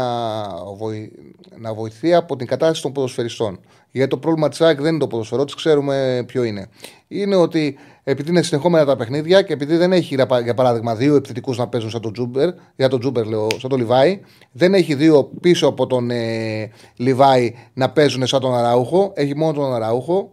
βοη... 0.75 1.11
να 1.57 1.73
βοηθεί 1.73 2.13
από 2.13 2.35
την 2.35 2.47
κατάσταση 2.47 2.81
των 2.81 2.91
ποδοσφαιριστών. 2.91 3.59
Γιατί 3.91 4.09
το 4.09 4.17
πρόβλημα 4.17 4.49
της 4.49 4.61
ΑΕΚ 4.61 4.81
δεν 4.81 4.89
είναι 4.89 4.99
το 4.99 5.07
ποδοσφαιρό 5.07 5.43
της, 5.43 5.55
ξέρουμε 5.55 6.23
ποιο 6.27 6.43
είναι. 6.43 6.67
Είναι 7.07 7.35
ότι 7.35 7.77
επειδή 8.03 8.29
είναι 8.29 8.41
συνεχόμενα 8.41 8.85
τα 8.85 8.95
παιχνίδια 8.95 9.41
και 9.41 9.53
επειδή 9.53 9.77
δεν 9.77 9.91
έχει, 9.91 10.15
για 10.15 10.25
πα- 10.25 10.39
για 10.39 10.53
παράδειγμα, 10.53 10.95
δύο 10.95 11.15
επιθετικούς 11.15 11.57
να 11.57 11.67
παίζουν 11.67 11.89
σαν 11.89 12.01
τον 12.01 12.13
Ζούμπερ, 12.13 12.49
για 12.75 12.87
τον 12.87 12.99
Ζούμπερ 12.99 13.25
λέω, 13.25 13.47
σαν 13.57 13.69
τον 13.69 13.79
Λιβάι, 13.79 14.21
δεν 14.51 14.73
έχει 14.73 14.95
δύο 14.95 15.23
πίσω 15.41 15.67
από 15.67 15.87
τον 15.87 16.09
ε, 16.11 16.69
Λιβάι 16.95 17.53
να 17.73 17.91
παίζουν 17.91 18.27
σαν 18.27 18.39
τον 18.39 18.55
Αραούχο, 18.55 19.11
έχει 19.15 19.35
μόνο 19.35 19.53
τον 19.53 19.73
Αραούχο. 19.73 20.31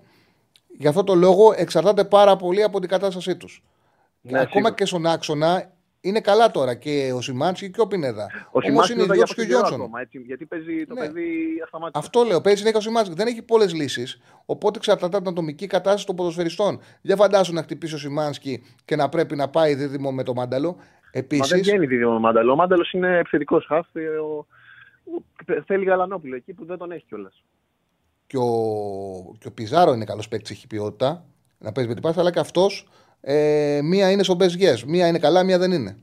Γι' 0.79 0.87
αυτό 0.87 1.05
το 1.05 1.15
λόγο 1.15 1.55
εξαρτάται 1.57 2.05
πάρα 2.05 2.37
πολύ 2.37 2.63
από 2.63 2.81
την 2.81 2.89
κατάστασή 2.89 3.37
τους. 3.37 3.63
Ναι, 4.21 4.39
ακόμα 4.39 4.53
σίγουρα. 4.53 4.75
και 4.75 4.85
στον 4.85 5.07
άξονα 5.07 5.71
είναι 6.01 6.20
καλά 6.20 6.51
τώρα 6.51 6.74
και 6.74 7.12
ο 7.16 7.20
Σιμάντσι 7.20 7.70
και 7.70 7.81
ο 7.81 7.86
Πινέδα. 7.86 8.24
Ο 8.24 8.48
Όμως 8.52 8.64
Σιμάνσκι 8.64 8.93
είναι 8.93 9.02
εδώ 9.02 9.12
ιδιώτη 9.12 9.16
για 9.16 9.24
και 9.24 9.32
ο 9.32 9.35
πολύ 9.35 9.47
καιρό 9.47 9.59
Γιόνσον. 9.59 9.81
ακόμα, 9.81 10.01
έτσι, 10.01 10.18
γιατί 10.27 10.47
παίζει 10.47 10.86
το 10.86 10.94
Ναι. 10.94 11.01
παιδί 11.01 11.28
ασταμάτητα. 11.64 11.98
Αυτό 11.98 12.22
λέω. 12.22 12.40
Παίζει 12.40 12.59
συνέχεια 12.59 12.78
ο 12.78 12.82
Σιμάνσκι. 12.82 13.14
Δεν 13.14 13.27
έχει 13.27 13.43
πολλές 13.43 13.74
λύσεις. 13.74 14.20
Οπότε 14.47 14.78
εξαρτάται 14.78 15.16
από 15.16 15.24
την 15.24 15.32
ατομική 15.32 15.66
κατάσταση 15.66 16.06
των 16.06 16.16
ποδοσφαιριστών. 16.16 16.81
Για 17.01 17.16
φαντάσου 17.16 17.52
να 17.52 17.62
χτυπήσει 17.62 17.94
ο 17.94 17.98
Σιμάνσκι 17.98 18.62
και 18.85 18.97
να 18.97 19.09
πρέπει 19.09 19.36
να 19.36 19.48
πάει 19.48 19.74
δίδυμο 19.74 20.12
με 20.12 20.22
το 20.22 20.35
μάνταλο. 20.35 20.68
Μα 20.72 20.82
δεν 21.12 21.22
Επίση. 21.22 21.59
βγαίνει 21.60 21.86
δίδυμο 21.86 22.14
ο 22.14 22.18
Μάνταλο. 22.18 22.52
Ο 22.52 22.56
Μάνταλος 22.56 22.93
είναι 22.93 23.18
επιθετικός 23.18 23.64
χαφ. 23.66 23.86
ε, 23.93 24.01
ο- 24.06 24.47
ο- 25.16 25.62
Θέλει 25.66 25.85
Γαλανόπουλο 25.85 26.36
εκεί 26.36 26.52
που 26.52 26.64
δεν 26.64 26.78
τον 26.78 26.90
έχει 26.93 27.05
κιόλας. 27.09 27.43
Και 28.27 28.36
ο, 28.36 28.47
και 29.39 29.48
ο 29.48 29.52
Πιζάρο 29.52 29.93
είναι 29.93 30.05
καλός 30.05 30.28
παίκτης, 30.28 30.51
έχει 30.51 30.66
ποιότητα 30.66 31.24
να 31.59 31.72
παίζει 31.72 31.89
με 31.89 31.94
την 31.94 32.02
πάσα, 32.05 32.20
αλλά 32.20 32.31
και 32.32 32.39
αυτός 32.39 32.89
ε, 33.21 33.81
μία 33.83 34.11
είναι 34.11 34.23
στο 34.23 34.37
best 34.39 34.61
yes. 34.61 34.83
Μία 34.87 35.07
είναι 35.07 35.19
καλά, 35.19 35.43
μία 35.45 35.59
δεν 35.59 35.73
είναι. 35.73 35.97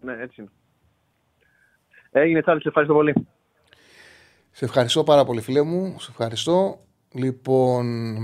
Ναι, 0.00 0.12
έτσι 0.12 0.40
είναι. 0.40 0.50
Έγινε 2.10 2.40
τσάλι, 2.40 2.60
σε 2.60 2.68
ευχαριστώ 2.68 2.94
πολύ. 2.94 3.14
Σε 4.50 4.64
ευχαριστώ 4.64 5.04
πάρα 5.04 5.24
πολύ, 5.24 5.40
φίλε 5.40 5.62
μου. 5.62 5.96
Σε 6.00 6.10
ευχαριστώ. 6.10 6.84
Λοιπόν. 7.12 8.16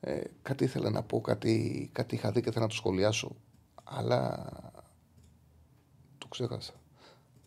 Ε, 0.00 0.20
κάτι 0.42 0.64
ήθελα 0.64 0.90
να 0.90 1.02
πω, 1.02 1.20
κάτι, 1.20 1.88
κάτι 1.92 2.14
είχα 2.14 2.30
δει 2.30 2.40
και 2.40 2.50
θέλω 2.50 2.64
να 2.64 2.70
το 2.70 2.76
σχολιάσω. 2.76 3.36
Αλλά. 3.84 4.46
Το 6.18 6.26
ξέχασα. 6.28 6.72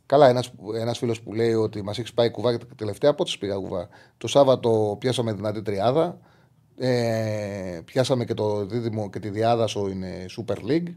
Καλά, 0.05 0.27
ένας, 0.29 0.53
ένας 0.75 0.97
φίλος 0.97 1.21
που 1.21 1.33
λέει 1.33 1.53
ότι 1.53 1.81
μας 1.81 1.99
έχει 1.99 2.13
πάει 2.13 2.31
κουβά 2.31 2.57
και 2.57 2.65
τελευταία 2.75 3.15
πότε 3.15 3.31
πήγα 3.39 3.55
κουβά; 3.55 3.89
Το 4.17 4.27
Σάββατο 4.27 4.95
πιάσαμε 4.99 5.33
δυνατή 5.33 5.61
τριάδα. 5.61 6.19
Ε, 6.81 7.81
πιάσαμε 7.85 8.25
και 8.25 8.33
το 8.33 8.65
δίδυμο 8.65 9.09
και 9.09 9.19
τη 9.19 9.29
διάδα 9.29 9.67
στο 9.67 9.89
είναι 9.89 10.25
Super 10.37 10.55
League. 10.55 10.93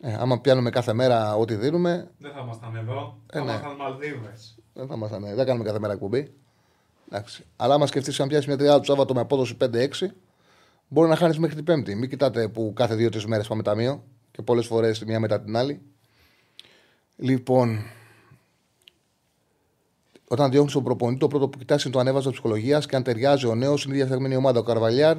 Ε, 0.00 0.16
άμα 0.18 0.40
πιάνουμε 0.40 0.70
κάθε 0.70 0.92
μέρα 0.92 1.36
ό,τι 1.36 1.54
δίνουμε, 1.54 2.10
Δεν 2.18 2.32
θα 2.32 2.40
ήμασταν 2.40 2.76
εδώ. 2.76 3.18
Ε, 3.32 3.38
θα 3.38 3.44
ναι. 3.44 3.50
ήμασταν 3.50 3.76
Μαλδίβες. 3.76 4.58
δεν 4.72 4.86
θα 4.86 4.94
ήμασταν, 4.94 5.22
δεν 5.34 5.46
κάνουμε 5.46 5.64
κάθε 5.64 5.78
μέρα 5.78 5.92
εκπομπή. 5.92 6.32
Εντάξει. 7.10 7.44
Αλλά 7.56 7.74
άμα 7.74 7.86
σκεφτείς 7.86 8.20
αν 8.20 8.28
πιάσεις 8.28 8.46
μια 8.46 8.56
τριάδα 8.56 8.78
του 8.78 8.84
Σάββατο 8.84 9.14
με 9.14 9.20
απόδοση 9.20 9.56
5-6, 9.60 9.88
μπορεί 10.88 11.08
να 11.08 11.16
χάνεις 11.16 11.38
μέχρι 11.38 11.54
την 11.56 11.64
Πέμπτη. 11.64 11.94
Μην 11.94 12.08
κοιτάτε 12.08 12.48
που 12.48 12.72
κάθε 12.76 12.94
δύο-τρεις 12.94 13.26
μέρες 13.26 13.46
πάμε 13.46 13.62
ταμείο 13.62 14.04
και 14.30 14.42
πολλές 14.42 14.66
φορές 14.66 14.98
τη 14.98 15.06
μία 15.06 15.20
μετά 15.20 15.40
την 15.40 15.56
άλλη. 15.56 15.80
Λοιπόν, 17.16 17.82
όταν 20.28 20.50
διώχνεις 20.50 20.72
τον 20.72 20.82
προπονητή, 20.82 21.20
το 21.20 21.26
πρώτο 21.26 21.48
που 21.48 21.58
κοιτάζει 21.58 21.82
είναι 21.84 21.94
το 21.94 22.00
ανέβασμα 22.00 22.30
ψυχολογίας 22.30 22.86
και 22.86 22.96
αν 22.96 23.02
ταιριάζει 23.02 23.46
ο 23.46 23.54
νέος, 23.54 23.84
είναι 23.84 23.94
η 23.94 23.96
διαθεγμένη 23.96 24.36
ομάδα. 24.36 24.58
Ο 24.58 24.62
Καρβαλιάρ, 24.62 25.16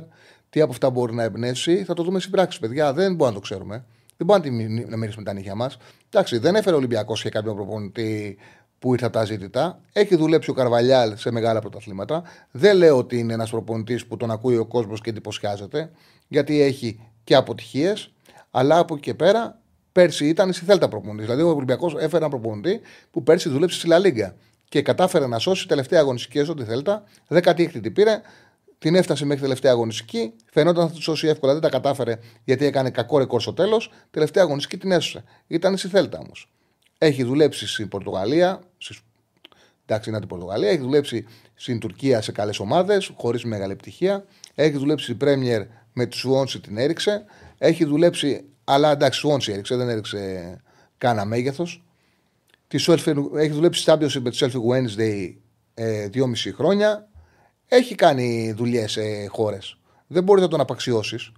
τι 0.49 0.61
από 0.61 0.71
αυτά 0.71 0.89
μπορεί 0.89 1.13
να 1.13 1.23
εμπνεύσει, 1.23 1.83
θα 1.83 1.93
το 1.93 2.03
δούμε 2.03 2.19
στην 2.19 2.31
πράξη, 2.31 2.59
παιδιά. 2.59 2.93
Δεν 2.93 3.05
μπορούμε 3.05 3.27
να 3.27 3.33
το 3.33 3.39
ξέρουμε. 3.39 3.85
Δεν 4.17 4.27
μπορούμε 4.27 4.85
να 4.87 4.97
μυρίσουμε 4.97 5.23
τα 5.23 5.33
νύχια 5.33 5.55
μας. 5.55 5.77
Εντάξει, 6.09 6.37
δεν 6.37 6.55
έφερε 6.55 6.75
ο 6.75 6.77
Ολυμπιακός 6.77 7.21
και 7.21 7.29
κάποιον 7.29 7.55
προπονητή 7.55 8.37
που 8.79 8.93
ήρθε 8.93 9.05
από 9.05 9.13
τα 9.13 9.25
ζήτητα. 9.25 9.81
Έχει 9.93 10.15
δουλέψει 10.15 10.49
ο 10.49 10.53
Καρβαλιάλ 10.53 11.17
σε 11.17 11.31
μεγάλα 11.31 11.59
πρωταθλήματα. 11.59 12.23
Δεν 12.51 12.77
λέω 12.77 12.97
ότι 12.97 13.17
είναι 13.19 13.33
ένας 13.33 13.49
προπονητής 13.49 14.05
που 14.05 14.17
τον 14.17 14.31
ακούει 14.31 14.57
ο 14.57 14.65
κόσμος 14.65 15.01
και 15.01 15.09
εντυπωσιάζεται, 15.09 15.91
γιατί 16.27 16.61
έχει 16.61 16.99
και 17.23 17.35
αποτυχίες. 17.35 18.13
Αλλά 18.51 18.77
από 18.77 18.93
εκεί 18.93 19.03
και 19.03 19.13
πέρα, 19.13 19.61
πέρσι 19.91 20.27
ήταν 20.27 20.53
στη 20.53 20.65
Θέλτα 20.65 20.87
προπονητής. 20.87 21.25
Δηλαδή, 21.25 21.41
ο 21.41 21.49
Ολυμπιακός 21.49 21.93
έφερε 21.93 22.17
ένα 22.17 22.29
προπονητή 22.29 22.81
που 23.11 23.23
πέρσι 23.23 23.49
δούλεψε 23.49 23.79
στη 23.79 23.87
Λα 23.87 23.99
Λίγκα 23.99 24.35
και 24.69 24.81
κατάφερε 24.81 25.27
να 25.27 25.39
σώσει 25.39 25.67
τελευταία 25.67 25.99
αγωνιστική 25.99 26.39
έσω 26.39 26.53
τη 26.53 26.63
Θέλτα. 26.63 27.03
Δέκατη 27.27 27.63
έκτη 27.63 27.79
την 27.79 27.93
πήρε, 27.93 28.21
την 28.77 28.95
έφτασε 28.95 29.25
μέχρι 29.25 29.41
τελευταία 29.41 29.71
αγωνιστική. 29.71 30.33
Φαινόταν 30.51 30.87
θα 30.87 30.93
τη 30.93 31.01
σώσει 31.01 31.27
εύκολα, 31.27 31.53
δεν 31.53 31.61
τα 31.61 31.69
κατάφερε 31.69 32.19
γιατί 32.43 32.65
έκανε 32.65 32.89
κακό 32.89 33.17
ρεκόρ 33.17 33.41
στο 33.41 33.53
τέλος. 33.53 33.91
Τελευταία 34.11 34.43
αγωνιστική 34.43 34.77
την 34.77 34.91
έσωσε. 34.91 35.23
Ήταν 35.47 35.77
στη 35.77 35.87
Θέλτα 35.87 36.17
όμως. 36.17 36.51
Έχει 36.97 37.23
δουλέψει 37.23 37.67
στην 37.67 37.87
Πορτογαλία. 37.87 38.61
Εντάξει, 39.85 40.09
είναι 40.09 40.19
την 40.19 40.27
Πορτογαλία. 40.27 40.69
Έχει 40.69 40.79
δουλέψει 40.79 41.25
στην 41.55 41.79
Τουρκία 41.79 42.21
σε 42.21 42.31
καλές 42.31 42.59
ομάδες, 42.59 43.11
χωρίς 43.15 43.43
μεγάλη 43.43 43.71
επιτυχία. 43.71 44.25
Έχει 44.55 44.77
δουλέψει 44.77 45.03
στην 45.03 45.17
Πρέμιερ 45.17 45.61
με 45.93 46.05
τη 46.05 46.15
Σουόνση 46.15 46.59
την 46.59 46.77
έριξε. 46.77 47.25
Έχει 47.57 47.85
δουλέψει, 47.85 48.45
αλλά 48.63 48.91
εντάξει, 48.91 49.19
Σουόνση 49.19 49.51
έριξε, 49.51 49.75
δεν 49.75 49.89
έριξε 49.89 50.55
κανένα 50.97 51.25
μέγεθος. 51.25 51.83
Έχει 52.71 53.51
δουλέψει 53.51 53.81
στη 53.81 53.91
Championship 53.91 54.21
με 54.21 54.29
τη 54.29 54.37
Selfie 54.41 54.61
Wednesday 54.71 55.35
ε, 55.73 56.07
δυόμιση 56.07 56.53
χρόνια. 56.53 57.07
Έχει 57.67 57.95
κάνει 57.95 58.53
δουλειές 58.57 58.91
σε 58.91 59.25
χώρες. 59.25 59.77
Δεν 60.07 60.23
μπορείς 60.23 60.43
να 60.43 60.49
τον 60.49 60.59
απαξιώσεις. 60.59 61.31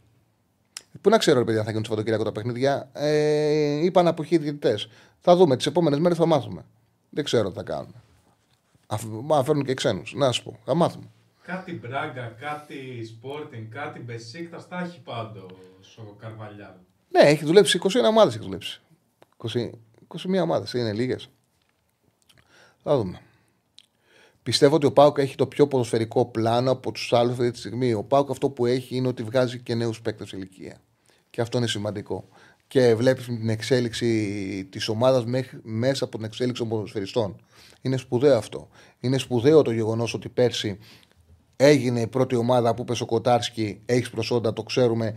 Πού 1.02 1.10
να 1.10 1.18
ξέρω, 1.18 1.40
ρε 1.40 1.46
παιδιά, 1.46 1.64
θα 1.64 1.68
γίνουν 1.68 1.84
το 1.84 1.90
Σαββατοκύριακο 1.90 2.24
τα 2.24 2.32
παιχνίδια. 2.32 2.90
Ε, 2.94 3.86
είπαν 3.86 4.08
αποχή 4.08 4.38
διαιτητές. 4.38 4.88
Θα 5.20 5.36
δούμε. 5.36 5.56
Τις 5.56 5.66
επόμενες 5.66 6.00
μέρες 6.00 6.18
θα 6.18 6.26
μάθουμε. 6.26 6.66
Δεν 7.10 7.24
ξέρω 7.24 7.50
τι 7.50 7.56
θα 7.56 7.64
κάνουν. 7.64 7.96
Μα 9.24 9.44
φέρνουν 9.44 9.66
και 9.66 9.74
ξένους. 9.74 10.14
Να 10.16 10.32
σου 10.32 10.44
πω. 10.44 10.60
Θα 10.66 10.76
μάθουμε. 10.76 11.06
Κάτι 11.42 11.72
μπράγκα, 11.74 12.36
κάτι 12.40 12.76
sporting, 13.12 13.68
κάτι 13.70 14.00
μπεσίκτα, 14.00 14.66
τα 14.70 14.80
έχει 14.80 15.02
πάντως 15.02 15.98
ο 15.98 16.16
Καρβαλιάλ. 16.20 16.74
Ναι, 17.10 17.22
έχει 17.30 17.46
δουλέψει 17.46 17.80
21 17.84 17.90
ομάδες. 18.08 18.34
Έχει 18.36 18.44
δουλέψει. 18.44 18.82
20, 19.38 19.70
21 20.18 20.42
ομάδες. 20.42 20.74
Είναι 20.74 20.94
λίγες. 20.94 21.30
Θα 22.84 22.98
δούμε. 22.98 23.22
Πιστεύω 24.44 24.76
ότι 24.76 24.86
ο 24.86 24.92
Πάουκ 24.92 25.18
έχει 25.18 25.36
το 25.36 25.48
πιο 25.48 25.68
ποδοσφαιρικό 25.68 26.26
πλάνο 26.26 26.72
από 26.72 26.92
τους 26.92 27.14
άλλους 27.14 27.32
αυτή 27.32 27.52
τη 27.52 27.58
στιγμή. 27.58 27.94
Ο 27.94 28.04
Πάουκ 28.04 28.30
αυτό 28.30 28.50
που 28.50 28.66
έχει 28.66 28.96
είναι 28.96 29.08
ότι 29.08 29.24
βγάζει 29.24 29.60
και 29.60 29.76
νέους 29.76 30.02
παίκτες 30.02 30.32
ηλικία. 30.32 30.82
Και 31.30 31.42
αυτό 31.42 31.58
είναι 31.58 31.68
σημαντικό. 31.68 32.28
Και 32.68 32.96
βλέπεις 32.96 33.26
την 33.26 33.50
εξέλιξη 33.50 34.68
της 34.72 34.88
ομάδας 34.88 35.24
μέσα 35.62 36.04
από 36.04 36.18
την 36.18 36.26
εξέλιξη 36.26 36.62
των 36.62 36.70
ποδοσφαιριστών. 36.70 37.42
Είναι 37.82 37.98
σπουδαίο 37.98 38.38
αυτό. 38.38 38.70
Είναι 39.00 39.18
σπουδαίο 39.18 39.62
το 39.62 39.72
γεγονός 39.72 40.14
ότι 40.14 40.30
πέρσι 40.30 40.78
έγινε 41.56 42.00
η 42.02 42.08
πρώτη 42.08 42.36
ομάδα 42.36 42.74
που 42.74 42.82
είπε 42.82 43.04
ο 43.04 43.06
Κοτάρσκι, 43.06 43.82
έχεις 43.86 44.10
προσόντα, 44.10 44.54
το 44.54 44.64
ξέρουμε. 44.64 45.16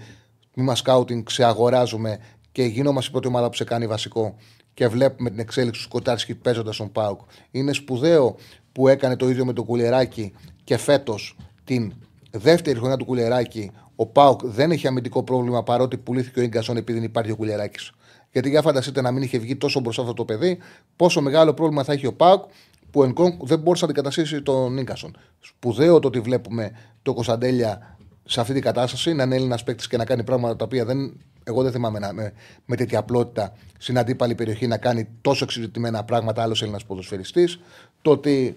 Μη 0.55 0.65
μας 0.65 0.79
σκάουτινγκ, 0.79 1.23
ξεαγοράζουμε 1.23 2.19
και 2.53 2.63
γινόμαστε 2.63 3.09
η 3.09 3.13
πρώτη 3.13 3.27
ομάδα 3.27 3.49
που 3.49 3.57
σε 3.57 3.65
κάνει 3.65 3.87
βασικό 3.87 4.37
και 4.75 4.89
βλέπουμε 4.89 5.31
την 5.31 5.39
εξέλιξη 5.39 5.81
του 5.81 5.87
Σκοτάρσκι 5.87 6.35
παίζοντας 6.35 6.77
τον 6.77 6.93
Πάουκ. 6.93 7.21
Είναι 7.51 7.73
σπουδαίο 7.73 8.37
που 8.73 8.89
έκανε 8.89 9.17
το 9.17 9.29
ίδιο 9.29 9.45
με 9.45 9.53
τον 9.53 9.65
Κουλεράκη 9.65 10.33
και 10.65 10.77
φέτος 10.77 11.37
την 11.65 11.93
δεύτερη 12.31 12.79
χρονιά 12.79 12.97
του 12.97 13.05
Κουλεράκη 13.05 13.71
ο 13.97 14.07
Πάουκ 14.07 14.41
δεν 14.45 14.71
έχει 14.71 14.87
αμυντικό 14.87 15.23
πρόβλημα 15.23 15.63
παρότι 15.63 15.97
πουλήθηκε 15.97 16.41
ο 16.41 16.45
γκασόν 16.45 16.77
επειδή 16.77 16.99
δεν 16.99 17.09
υπάρχει 17.09 17.31
ο 17.31 17.37
Κουλεράκη. 17.37 17.91
Γιατί 18.33 18.49
για 18.49 18.63
φανταστείτε 18.63 19.01
να 19.01 19.11
μην 19.11 19.23
είχε 19.23 19.39
βγει 19.39 19.57
τόσο 19.57 19.81
μπροστά 19.81 20.03
αυτό 20.03 20.15
το 20.15 20.25
παιδί, 20.25 20.59
πόσο 20.97 21.21
μεγάλο 21.21 21.55
πρόβλημα 21.55 21.85
θα 21.85 21.93
έχει 21.93 22.07
ο 22.07 22.13
Πάουκ 22.13 22.45
που 22.91 23.03
εν 23.03 23.15
δεν 23.41 23.59
μπορούσε 23.59 23.85
να 23.85 23.91
αντικαταστήσει 23.91 24.43
τον 24.43 24.83
γκασόν. 24.83 25.17
Σπουδαίο 25.41 25.99
το 25.99 26.09
ότι 26.09 26.21
βλέπουμε 26.21 26.71
το 27.03 27.15
Κωνσταντέλια 27.15 27.97
σε 28.25 28.41
αυτή 28.41 28.53
την 28.53 28.63
κατάσταση, 28.63 29.13
να 29.13 29.23
είναι 29.23 29.35
Έλληνας 29.35 29.65
παίκτης 29.65 29.89
και 29.89 29.97
να 29.97 30.05
κάνει 30.05 30.25
πράγματα 30.25 30.57
τα 30.57 30.65
οποία 30.65 30.85
δεν, 30.85 31.21
εγώ 31.45 31.63
δεν 31.63 31.73
θυμάμαι 31.73 31.99
να, 31.99 32.13
με, 32.13 32.33
με 32.65 32.77
τέτοια 32.77 32.99
απλότητα 32.99 33.53
στην 33.79 33.99
αντίπαλη 33.99 34.35
περιοχή 34.35 34.67
να 34.67 34.77
κάνει 34.77 35.09
τόσο 35.21 35.45
εξειδικευμένα 35.45 36.05
πράγματα 36.05 36.43
άλλος 36.43 36.63
Έλληνας 36.63 36.85
ποδοσφαιριστής. 36.85 37.61
Το 38.03 38.11
ότι 38.11 38.57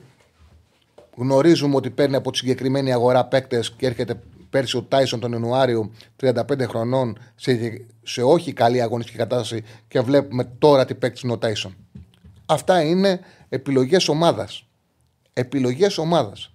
γνωρίζουμε 1.16 1.76
ότι 1.76 1.90
παίρνει 1.90 2.16
από 2.16 2.32
τη 2.32 2.38
συγκεκριμένη 2.38 2.94
αγορά 2.94 3.26
παίκτες 3.26 3.72
και 3.72 3.86
έρχεται 3.86 4.20
πέρσι 4.50 4.78
ο 4.78 4.84
Τάισον 4.84 5.20
τον 5.20 5.32
Ιανουάριο 5.32 5.92
35 6.22 6.34
χρονών 6.68 7.18
σε, 7.36 7.82
σε 8.04 8.22
όχι 8.22 8.54
καλή 8.54 8.82
αγωνιστική 8.82 9.18
κατάσταση 9.18 9.64
και 9.88 10.00
βλέπουμε 10.00 10.44
τώρα 10.60 10.86
τι 10.86 10.96
παίκτης 10.96 11.22
είναι 11.22 11.32
ο 11.34 11.38
Τάισον. 11.38 11.76
Αυτά 12.46 12.82
είναι 12.82 13.20
επιλογές 13.50 14.08
ομάδας. 14.08 14.66
Επιλογές 15.34 15.98
ομάδας. 15.98 16.54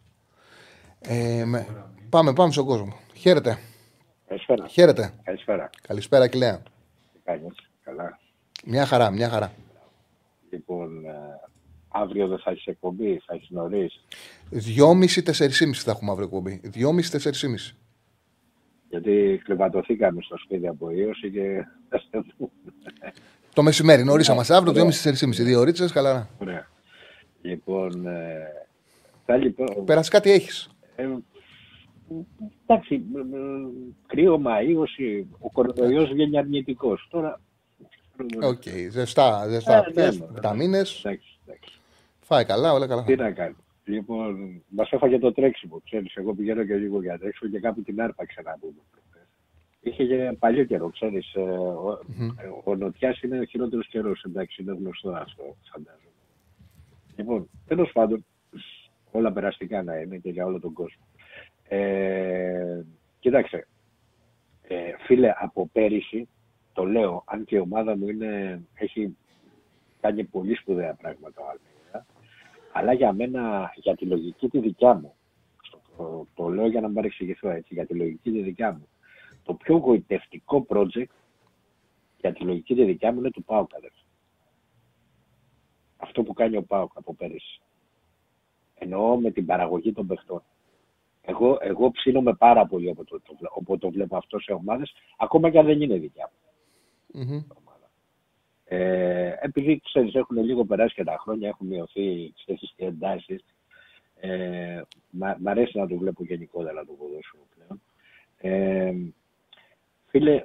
Ε, 1.00 1.44
πάμε, 2.08 2.32
πάμε 2.32 2.52
στον 2.52 2.64
κόσμο. 2.64 2.96
Χαίρετε. 3.14 3.58
Καλησπέρα. 4.32 4.66
Χαίρετε. 4.66 5.12
Καλησπέρα. 5.22 5.70
Καλησπέρα, 5.82 6.28
Κιλέα. 6.28 6.62
Τι 7.12 7.18
κάνεις, 7.24 7.54
καλά. 7.84 8.18
Μια 8.64 8.86
χαρά, 8.86 9.10
μια 9.10 9.28
χαρά. 9.28 9.52
Λοιπόν, 10.50 11.04
ε, 11.04 11.10
αύριο 11.88 12.26
δεν 12.26 12.38
θα 12.38 12.50
έχεις 12.50 12.66
εκπομπή, 12.66 13.22
θα 13.26 13.34
έχεις 13.34 13.50
νωρίς. 13.50 14.04
Δυόμιση, 14.50 15.22
τεσσερισήμιση 15.22 15.82
θα 15.82 15.90
έχουμε 15.90 16.10
αύριο 16.10 16.26
εκπομπή. 16.26 16.60
Δυόμιση, 16.64 17.10
τεσσερισήμιση. 17.10 17.76
Γιατί 18.88 19.40
κλεβατωθήκαμε 19.44 20.22
στο 20.22 20.36
σπίτι 20.38 20.66
από 20.66 20.90
ίωση 20.90 21.30
και 21.30 21.66
Το 23.54 23.62
μεσημέρι, 23.62 24.04
νωρίς 24.04 24.28
μας 24.28 24.50
αύριο, 24.50 24.72
δυόμιση, 24.72 24.96
τεσσερισήμιση. 24.96 25.42
Δύο 25.42 25.62
ρίτσες, 25.62 25.92
καλά. 25.92 26.28
Ωραία. 26.38 26.68
Λοιπόν, 27.42 28.06
ε, 28.06 28.66
θα 29.26 29.36
λοιπόν... 29.36 29.84
Πέρασε 29.84 30.10
κάτι 30.10 30.30
έχεις. 30.30 30.70
Ε, 32.18 32.44
εντάξει, 32.66 33.02
κρύωμα 34.06 34.42
ίωση, 34.44 35.24
ο 35.38 35.50
κορονοϊός 35.50 36.12
βγαίνει 36.12 36.38
αρνητικός. 36.38 37.08
Τώρα... 37.10 37.40
OK, 38.42 38.62
okay, 38.62 38.88
ζεστά, 38.90 39.48
ζεστά, 39.48 39.84
ε, 39.94 40.10
ναι, 40.54 40.66
ναι, 40.66 40.82
Φάει 42.20 42.44
καλά, 42.44 42.72
όλα 42.72 42.86
καλά. 42.86 43.04
Τι 43.04 43.16
να 43.16 43.30
κάνει. 43.30 43.56
Λοιπόν, 43.84 44.62
μας 44.68 44.90
έφαγε 44.90 45.18
το 45.18 45.32
τρέξιμο, 45.32 45.80
ξέρεις, 45.84 46.14
εγώ 46.14 46.34
πηγαίνω 46.34 46.64
και 46.64 46.74
λίγο 46.74 47.02
για 47.02 47.18
τρέξιμο 47.18 47.50
και 47.50 47.60
κάπου 47.60 47.82
την 47.82 48.00
άρπαξε 48.00 48.40
να 48.44 48.58
πούμε. 48.60 48.82
Είχε 49.80 50.04
και 50.04 50.36
παλιό 50.38 50.64
καιρό, 50.64 50.90
ξέρεις, 50.90 51.34
ε, 51.34 51.40
ο, 51.40 51.98
mm-hmm. 52.08 52.62
ο 52.64 52.74
Νοτιάς 52.74 53.22
είναι 53.22 53.38
ο 53.38 53.44
χειρότερος 53.44 53.88
καιρός, 53.88 54.22
εντάξει, 54.22 54.62
είναι 54.62 54.72
γνωστό 54.72 55.10
αυτό, 55.10 55.56
φαντάζομαι. 55.72 56.12
Λοιπόν, 57.16 57.48
τέλος 57.66 57.92
πάντων, 57.92 58.24
όλα 59.10 59.32
περαστικά 59.32 59.82
να 59.82 59.96
είναι 59.96 60.16
και 60.16 60.30
για 60.30 60.44
όλο 60.44 60.60
τον 60.60 60.72
κόσμο. 60.72 61.02
Ε, 61.74 62.84
κοίταξε, 63.18 63.66
ε, 64.62 64.92
φίλε, 65.06 65.32
από 65.38 65.68
πέρυσι, 65.72 66.28
το 66.72 66.84
λέω, 66.84 67.24
αν 67.26 67.44
και 67.44 67.56
η 67.56 67.58
ομάδα 67.58 67.96
μου 67.96 68.08
είναι, 68.08 68.62
έχει 68.74 69.16
κάνει 70.00 70.24
πολύ 70.24 70.54
σπουδαία 70.54 70.94
πράγματα 70.94 71.40
ο 71.42 71.44
αλλά 72.72 72.92
για 72.92 73.12
μένα, 73.12 73.72
για 73.76 73.96
τη 73.96 74.04
λογική 74.04 74.48
τη 74.48 74.58
δικιά 74.58 74.94
μου, 74.94 75.14
το, 75.96 76.26
το 76.34 76.48
λέω 76.48 76.66
για 76.66 76.80
να 76.80 76.86
μην 76.86 76.96
παρεξηγηθώ 76.96 77.50
έτσι, 77.50 77.74
για 77.74 77.86
τη 77.86 77.94
λογική 77.94 78.30
τη 78.30 78.42
δικιά 78.42 78.72
μου, 78.72 78.88
το 79.42 79.54
πιο 79.54 79.76
γοητευτικό 79.76 80.66
project 80.68 81.14
για 82.20 82.32
τη 82.32 82.44
λογική 82.44 82.74
τη 82.74 82.84
δικιά 82.84 83.12
μου 83.12 83.18
είναι 83.18 83.30
του 83.30 83.44
ΠΑΟΚ, 83.44 83.70
Αυτό 85.96 86.22
που 86.22 86.32
κάνει 86.32 86.56
ο 86.56 86.62
ΠΑΟΚ 86.62 86.92
από 86.94 87.14
πέρυσι. 87.14 87.60
Εννοώ 88.74 89.16
με 89.16 89.30
την 89.30 89.46
παραγωγή 89.46 89.92
των 89.92 90.06
παιχτών. 90.06 90.42
Εγώ, 91.22 91.58
εγώ 91.60 91.90
ψήνομαι 91.90 92.34
πάρα 92.34 92.66
πολύ 92.66 92.90
από 92.90 93.04
το, 93.04 93.20
το, 93.66 93.78
το 93.78 93.90
βλέπω 93.90 94.16
αυτός 94.16 94.42
σε 94.42 94.52
ομάδες, 94.52 94.92
ακόμα 95.18 95.50
και 95.50 95.58
αν 95.58 95.66
δεν 95.66 95.80
είναι 95.80 95.98
δικιά 95.98 96.30
μου. 96.32 96.38
Ε, 98.64 99.34
επειδή 99.40 99.80
ξέρεις, 99.84 100.14
έχουν 100.14 100.36
λίγο 100.36 100.64
περάσει 100.64 100.94
και 100.94 101.04
τα 101.04 101.18
χρόνια, 101.20 101.48
έχουν 101.48 101.66
μειωθεί 101.66 102.32
ξέρεις, 102.36 102.72
και 102.76 102.84
εντάσεις. 102.84 103.44
Ε, 104.20 104.82
μ' 105.10 105.48
αρέσει 105.48 105.78
να 105.78 105.86
το 105.86 105.96
βλέπω 105.96 106.24
γενικότερα 106.24 106.84
το 106.84 106.92
ποδόσφαιρο 106.92 107.46
πλέον. 107.54 107.82
Ε, 108.36 108.94
φίλε, 110.06 110.44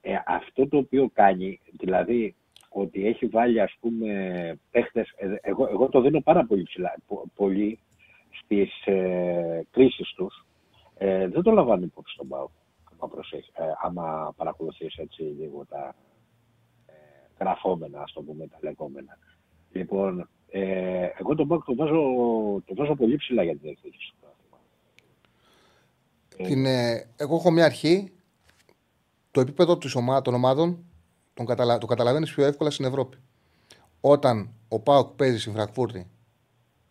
ε, 0.00 0.14
αυτό 0.26 0.68
το 0.68 0.76
οποίο 0.76 1.10
κάνει, 1.12 1.60
δηλαδή 1.70 2.34
ότι 2.68 3.06
έχει 3.06 3.26
βάλει 3.26 3.60
ας 3.60 3.76
πούμε 3.80 4.58
παίχτες, 4.70 5.12
ε, 5.16 5.34
εγώ, 5.40 5.66
εγώ 5.66 5.88
το 5.88 6.00
δίνω 6.00 6.20
πάρα 6.20 6.44
πολύ 6.44 6.62
ψηλά, 6.62 6.96
πολύ 7.34 7.78
στις 8.46 8.86
ε, 8.86 9.66
κρίσεις 9.70 10.12
τους, 10.16 10.46
ε, 10.94 11.28
δεν 11.28 11.42
το 11.42 11.50
λαμβάνω 11.50 11.84
υπόψη 11.84 12.14
στον 12.14 12.28
ΠΑΟ, 12.28 12.48
άμα, 12.98 13.10
ε, 13.52 13.64
άμα 13.82 14.32
παρακολουθείς 14.36 14.96
έτσι 14.96 15.22
λίγο 15.22 15.66
τα, 15.68 15.94
γραφόμενα, 17.38 18.02
ας 18.02 18.12
το 18.12 18.22
πούμε, 18.22 18.46
τα 18.46 18.58
λεγόμενα. 18.60 19.18
Λοιπόν, 19.72 20.28
ε, 20.48 21.08
εγώ 21.18 21.34
τον 21.34 21.46
Μπακ 21.46 21.64
το 21.64 21.74
βάζω, 21.74 22.02
το 22.64 22.74
βάζω 22.74 22.94
πολύ 22.94 23.16
ψηλά 23.16 23.42
για 23.42 23.52
την 23.52 23.60
διεκδίκηση 23.62 24.12
του 24.20 24.26
ε, 26.36 26.92
ε, 26.92 27.06
εγώ 27.16 27.34
έχω 27.34 27.50
μια 27.50 27.64
αρχή. 27.64 28.10
Το 29.30 29.40
επίπεδο 29.40 29.78
της 29.78 29.94
ομάδα, 29.94 30.22
των 30.22 30.34
ομάδων 30.34 30.84
τον 31.34 31.46
καταλα... 31.46 31.78
το 31.78 31.86
καταλαβαίνεις 31.86 32.34
πιο 32.34 32.44
εύκολα 32.44 32.70
στην 32.70 32.84
Ευρώπη. 32.84 33.16
Όταν 34.00 34.50
ο 34.68 34.80
Πάοκ 34.80 35.08
παίζει 35.16 35.38
στην 35.40 35.52
Φραγκφούρτη, 35.52 36.06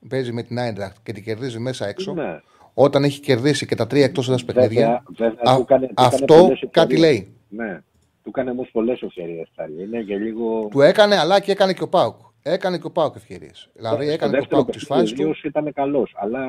παίζει 0.10 0.32
με 0.32 0.44
την 0.44 0.60
Άιντραχτ 0.60 0.96
και 1.04 1.14
την 1.14 1.24
κερδίζει 1.24 1.60
μέσα 1.60 1.88
έξω, 1.88 2.14
Ναι. 2.14 2.42
όταν 2.74 3.04
έχει 3.04 3.20
κερδίσει 3.20 3.66
και 3.66 3.76
τα 3.76 3.88
τρία 3.88 4.04
εκτός 4.04 4.30
έδρα 4.30 4.46
παιχνίδια, 4.46 5.04
Βέβαια, 5.18 5.34
βέβαια, 5.36 5.54
α- 5.54 5.56
του 5.56 5.62
έκανε- 5.62 5.88
του 5.88 5.94
έκανε 5.98 6.16
αυτό 6.16 6.36
πολλές 6.36 6.60
κάτι 6.72 6.94
ευκαιρίες. 6.94 7.00
λέει. 7.00 7.34
Ναι. 7.50 7.82
Του 8.24 8.30
έκανε 8.36 8.50
όμως 8.50 8.70
πολλές 8.72 9.02
ευκαιρίες. 9.02 9.48
Είναι 9.82 10.02
και 10.02 10.18
λίγο. 10.18 10.68
Του 10.72 10.82
έκανε, 10.82 11.18
αλλά 11.18 11.40
και 11.40 11.52
έκανε 11.52 11.74
και 11.74 11.84
ο 11.84 11.88
Πάοκ. 11.88 12.16
Έκανε 12.48 12.78
και 12.78 12.86
ο 12.86 12.92
Πάοκ 12.92 13.16
ευκαιρίες. 13.16 13.70
Δηλαδή 13.74 14.04
Στο 14.04 14.12
έκανε 14.14 14.32
και 14.32 14.38
ο 14.38 14.40
δεύτερο 14.40 14.62
Πάοκ 14.62 14.70
τις 14.72 14.86
παιχνίδι 14.88 15.08
φάσει 15.10 15.14
ο 15.14 15.18
του. 15.18 15.24
Δίος 15.24 15.44
ήταν 15.44 15.74
καλός. 15.74 16.12
Αλλά 16.16 16.42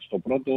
στο 0.00 0.18
πρώτο 0.18 0.52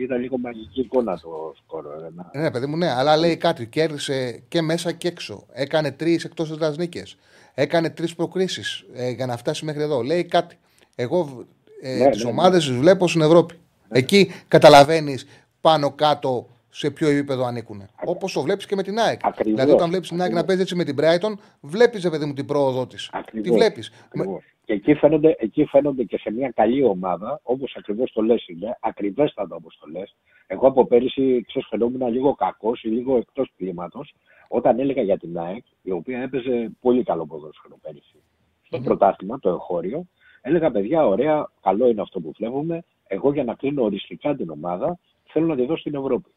ήταν 0.00 0.20
λίγο 0.20 0.38
μαγική 0.38 0.80
εικόνα 0.80 1.18
το 1.18 1.54
σκορ. 1.64 1.84
ε, 1.84 2.10
να- 2.14 2.40
Ναι, 2.40 2.50
παιδί 2.50 2.66
μου, 2.66 2.76
ναι, 2.76 2.90
αλλά 2.90 3.16
λέει 3.16 3.36
κάτι. 3.36 3.66
Κέρδισε 3.66 4.42
και 4.48 4.62
μέσα 4.62 4.92
και 4.92 5.08
έξω. 5.08 5.46
Έκανε 5.52 5.90
τρεις 5.90 6.24
εκτός 6.24 6.50
έδρα 6.50 6.74
νίκες. 6.78 7.16
Έκανε 7.54 7.90
τρεις 7.90 8.14
προκρίσεις 8.14 8.84
ε, 8.94 9.10
για 9.10 9.26
να 9.26 9.36
φτάσει 9.36 9.64
μέχρι 9.64 9.82
εδώ. 9.82 10.02
Λέει 10.02 10.24
κάτι. 10.24 10.56
Εγώ 10.94 11.44
ε, 11.86 11.96
Ναι, 11.96 12.10
τις 12.10 12.24
ναι, 12.24 12.30
ομάδες 12.30 12.66
τι 12.66 12.72
βλέπω 12.72 13.08
στην 13.08 13.20
Ευρώπη. 13.20 13.54
Εκεί 13.88 14.30
καταλαβαίνεις 14.48 15.26
πάνω 15.60 15.90
κάτω 15.90 16.46
σε 16.70 16.90
ποιο 16.90 17.08
επίπεδο 17.08 17.44
ανήκουν. 17.44 17.82
Όπως 18.04 18.32
το 18.32 18.42
βλέπεις 18.42 18.66
και 18.66 18.74
με 18.74 18.82
την 18.82 18.98
ΑΕΚ. 18.98 19.20
Ακριβώς. 19.22 19.52
Δηλαδή, 19.52 19.72
όταν 19.72 19.88
βλέπεις 19.88 20.08
την 20.08 20.20
ΑΕΚ 20.22 20.32
να 20.32 20.44
παίζει 20.44 20.62
έτσι 20.62 20.74
με 20.74 20.84
την 20.84 20.96
Brighton, 21.00 21.32
βλέπεις, 21.60 22.08
παιδί 22.10 22.24
μου, 22.24 22.32
την 22.32 22.46
πρόοδό 22.46 22.86
της. 22.86 23.08
Τη 23.12 23.18
Ακριβώς, 23.18 23.56
βλέπεις. 23.56 23.92
ακριβώς. 24.06 24.42
Και 24.64 24.72
εκεί 24.72 24.94
φαίνονται, 24.94 25.36
εκεί 25.38 25.64
φαίνονται 25.64 26.02
και 26.04 26.18
σε 26.18 26.30
μια 26.32 26.50
καλή 26.50 26.84
ομάδα, 26.84 27.40
όπως 27.42 27.74
ακριβώς 27.78 28.12
το 28.12 28.22
λες, 28.22 28.44
είναι 28.48 28.78
ακριβέστατα 28.80 29.56
όπως 29.56 29.78
το 29.80 29.86
λες. 29.90 30.16
Εγώ 30.46 30.66
από 30.66 30.86
πέρυσι 30.86 31.44
ξέρεις, 31.46 31.68
φαινόμουν 31.68 32.08
λίγο 32.08 32.34
κακός 32.34 32.82
ή 32.82 32.88
λίγο 32.88 33.16
εκτός 33.16 33.52
κλίματος 33.56 34.14
όταν 34.48 34.78
έλεγα 34.78 35.02
για 35.02 35.18
την 35.18 35.38
ΑΕΚ, 35.38 35.64
η 35.82 35.90
οποία 35.90 36.20
έπαιζε 36.20 36.70
πολύ 36.80 37.02
καλό 37.02 37.26
ποδόσφαιρο 37.26 37.78
πέρυσι. 37.82 38.16
Στο 38.62 38.80
πρωτάθλημα, 38.80 39.38
το 39.38 39.48
εγχώριο, 39.48 40.06
έλεγα 40.46 40.70
παιδιά, 40.70 41.06
ωραία, 41.06 41.50
καλό 41.60 41.88
είναι 41.88 42.00
αυτό 42.00 42.20
που 42.20 42.32
βλέπουμε. 42.36 42.84
Εγώ 43.06 43.32
για 43.32 43.44
να 43.44 43.54
κλείνω 43.54 43.82
οριστικά 43.82 44.34
την 44.34 44.50
ομάδα, 44.50 44.98
θέλω 45.24 45.46
να 45.46 45.56
τη 45.56 45.66
δω 45.66 45.76
στην 45.76 45.94
Ευρώπη. 45.94 46.30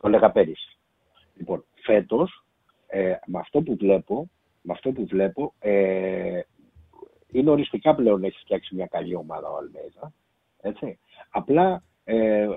Το 0.00 0.08
έλεγα 0.08 0.30
πέρυσι. 0.30 0.78
Λοιπόν, 1.34 1.64
φέτος, 1.74 2.44
ε, 2.86 3.14
με 3.26 3.38
αυτό 3.38 3.62
που 3.62 3.76
βλέπω, 3.76 4.30
με 4.62 4.72
αυτό 4.72 4.92
που 4.92 5.06
βλέπω, 5.06 5.54
ε, 5.58 6.40
είναι 7.30 7.50
οριστικά 7.50 7.94
πλέον 7.94 8.24
έχει 8.24 8.38
φτιάξει 8.38 8.74
μια 8.74 8.86
καλή 8.86 9.14
ομάδα 9.14 9.48
ο 9.48 9.56
Αλμέιδα. 9.56 10.12
Έτσι. 10.60 10.98
Απλά 11.30 11.82
ε, 12.04 12.42
ε, 12.42 12.48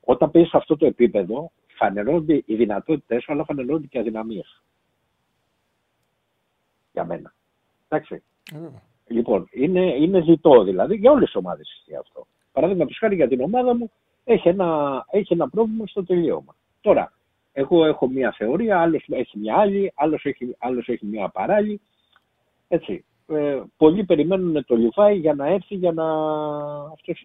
όταν 0.00 0.30
παίζει 0.30 0.48
σε 0.48 0.56
αυτό 0.56 0.76
το 0.76 0.86
επίπεδο, 0.86 1.52
φανερώνται 1.66 2.42
οι 2.46 2.54
δυνατότητες 2.54 3.22
σου, 3.22 3.32
αλλά 3.32 3.44
φανερώνται 3.44 3.86
και 3.86 3.96
οι 3.96 4.00
αδυναμίες. 4.00 4.62
Για 6.92 7.04
μένα. 7.04 7.34
Εντάξει. 7.88 8.22
Λοιπόν, 9.08 9.48
είναι, 9.50 9.80
είναι 9.80 10.22
ζητό 10.22 10.62
δηλαδή 10.62 10.96
για 10.96 11.10
όλες 11.10 11.24
τις 11.24 11.36
ομάδες 11.36 11.70
ισχύει 11.72 11.96
αυτό. 11.96 12.26
Παράδειγμα, 12.52 12.86
χάρη 12.98 13.14
για 13.14 13.28
την 13.28 13.40
ομάδα 13.40 13.74
μου, 13.74 13.90
έχει 14.24 14.48
ένα, 14.48 15.04
έχει 15.10 15.32
ένα 15.32 15.48
πρόβλημα 15.48 15.86
στο 15.86 16.04
τελείωμα. 16.04 16.54
Τώρα, 16.80 17.12
εγώ 17.52 17.84
έχω 17.84 18.08
μια 18.08 18.32
θεωρία, 18.32 18.80
άλλος 18.80 19.04
έχει 19.08 19.38
μια 19.38 19.56
άλλη, 19.56 19.92
άλλος 19.94 20.24
έχει, 20.24 20.56
άλλος 20.58 20.88
έχει 20.88 21.06
μια 21.06 21.28
παράλληλη. 21.28 21.80
Έτσι. 22.68 23.04
Ε, 23.26 23.62
πολλοί 23.76 24.04
περιμένουν 24.04 24.64
το 24.64 24.76
Λιβάι 24.76 25.16
για 25.16 25.34
να 25.34 25.46
έρθει 25.46 25.74
για 25.74 25.92
να 25.92 26.04
αυτός, 26.92 27.24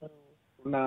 ε, 0.00 0.06
να 0.62 0.80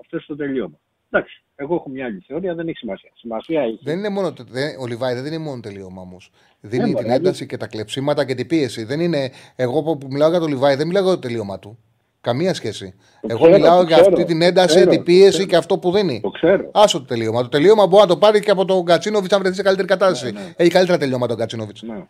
αυτός 0.00 0.26
το 0.26 0.36
τελείωμα. 0.36 0.78
Εντάξει, 1.10 1.42
εγώ 1.56 1.74
έχω 1.74 1.88
μια 1.88 2.04
άλλη 2.04 2.22
θεωρία, 2.26 2.54
δεν 2.54 2.68
έχει 2.68 2.76
σημασία. 2.76 3.10
Σημασία 3.14 3.62
έχει. 3.62 3.78
Δεν 3.82 3.98
είναι 3.98 4.08
μόνο, 4.08 4.32
δεν, 4.48 4.76
ο 4.80 4.86
Λιβάη 4.86 5.14
δεν 5.14 5.26
είναι 5.26 5.38
μόνο 5.38 5.60
τελείωμα 5.60 6.00
όμω. 6.00 6.16
Δίνει 6.60 6.90
μωρέ, 6.90 7.02
την 7.02 7.12
ένταση 7.12 7.46
και 7.46 7.56
τα 7.56 7.66
κλεψίματα 7.66 8.24
και 8.24 8.34
την 8.34 8.46
πίεση. 8.46 8.84
Δεν 8.84 9.00
είναι, 9.00 9.30
εγώ 9.56 9.82
που 9.82 9.98
που 9.98 10.06
μιλάω 10.10 10.30
για 10.30 10.38
τον 10.40 10.48
Λιβάη 10.48 10.74
δεν 10.74 10.86
μιλάω 10.86 11.02
για 11.02 11.12
το 11.12 11.18
τελείωμα 11.18 11.58
του. 11.58 11.78
Καμία 12.20 12.54
σχέση. 12.54 12.94
εγώ 13.26 13.38
ξέρω, 13.38 13.56
μιλάω 13.56 13.78
το 13.80 13.86
για 13.86 13.96
ξέρω, 13.96 14.12
αυτή 14.12 14.24
την 14.24 14.38
το 14.38 14.44
ένταση, 14.44 14.66
ξέρω, 14.76 14.90
την 14.90 14.98
το 14.98 15.04
πίεση 15.04 15.28
ξέρω. 15.30 15.44
και 15.46 15.56
αυτό 15.56 15.78
που 15.78 15.92
δίνει. 15.92 16.20
Το 16.20 16.30
ξέρω. 16.30 16.70
Άσο 16.72 16.98
το 16.98 17.04
τελείωμα. 17.04 17.42
Το 17.42 17.48
τελείωμα 17.48 17.86
μπορεί 17.86 18.02
να 18.02 18.08
το 18.08 18.16
πάρει 18.16 18.40
και 18.40 18.50
από 18.50 18.64
τον 18.64 18.84
Κατσίνοβιτς 18.84 19.32
αν 19.32 19.40
βρεθεί 19.40 19.56
σε 19.56 19.62
καλύτερη 19.62 19.88
κατάσταση. 19.88 20.32
Ναι, 20.32 20.52
Έχει 20.56 20.70
καλύτερα 20.70 20.98
τελειώματα 20.98 21.28
τον 21.28 21.38
Κατσίνοβιτς. 21.40 21.82
Ναι. 21.82 22.06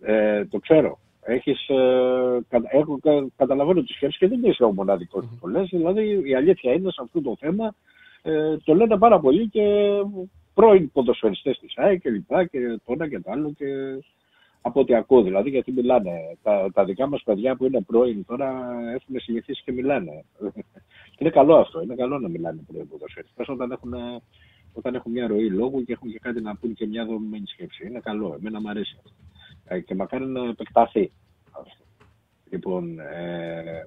Ε, 0.00 0.44
το 0.46 0.58
ξέρω. 0.58 0.98
Έχεις, 1.20 1.68
ε, 1.68 1.74
κατα- 2.48 2.68
έχω, 2.72 2.98
κα- 3.02 3.26
καταλαβαίνω 3.36 3.82
τις 3.82 3.94
σκέψεις 3.96 4.18
και 4.20 4.28
δεν 4.28 4.40
είσαι 4.42 4.64
ο 4.64 4.72
μοναδικός 4.72 5.24
που 5.24 5.36
το 5.40 5.46
λες. 5.46 5.68
Δηλαδή 5.70 6.22
η 6.28 6.34
αλήθεια 6.34 6.72
είναι 6.72 6.90
σε 6.90 7.00
αυτό 7.02 7.20
το 7.22 7.36
θέμα 7.40 7.74
ε, 8.26 8.56
το 8.64 8.74
λένε 8.74 8.98
πάρα 8.98 9.20
πολύ 9.20 9.48
και 9.48 9.90
πρώην 10.54 10.92
ποδοσφαιριστές 10.92 11.58
της 11.58 11.72
ΑΕΚ 11.76 12.00
και 12.00 12.10
λοιπά 12.10 12.44
και 12.44 12.58
το 12.84 12.92
ένα 12.92 13.08
και 13.08 13.20
το 13.20 13.30
άλλο 13.30 13.52
και 13.52 13.66
από 14.60 14.80
ό,τι 14.80 14.94
ακούω 14.94 15.22
δηλαδή 15.22 15.50
γιατί 15.50 15.72
μιλάνε. 15.72 16.36
Τα, 16.42 16.70
τα 16.72 16.84
δικά 16.84 17.06
μας 17.06 17.22
παιδιά 17.22 17.56
που 17.56 17.64
είναι 17.64 17.82
πρώην 17.82 18.24
τώρα 18.24 18.48
έχουν 18.94 19.20
συνηθίσει 19.20 19.62
και 19.64 19.72
μιλάνε. 19.72 20.24
Και 21.10 21.18
είναι 21.18 21.30
καλό 21.30 21.56
αυτό. 21.56 21.82
Είναι 21.82 21.94
καλό 21.94 22.18
να 22.18 22.28
μιλάνε 22.28 22.60
πρώην 22.66 22.88
ποδοσφαιριστές 22.88 23.48
όταν 23.48 23.70
έχουν, 23.70 23.94
όταν 24.72 24.94
έχουν 24.94 25.12
μια 25.12 25.26
ροή 25.26 25.50
λόγου 25.50 25.84
και 25.84 25.92
έχουν 25.92 26.10
και 26.10 26.18
κάτι 26.18 26.40
να 26.40 26.56
πούν 26.56 26.74
και 26.74 26.86
μια 26.86 27.04
δομημένη 27.04 27.46
σκέψη. 27.46 27.86
Είναι 27.86 28.00
καλό. 28.00 28.34
Εμένα 28.38 28.60
μου 28.60 28.68
αρέσει 28.68 28.96
αυτό. 28.96 29.10
Ε, 29.64 29.80
και 29.80 29.94
μακάρι 29.94 30.26
να 30.26 30.48
επεκταθεί 30.48 31.12
αυτό. 31.50 31.84
Λοιπόν, 32.50 32.98
ε, 33.00 33.86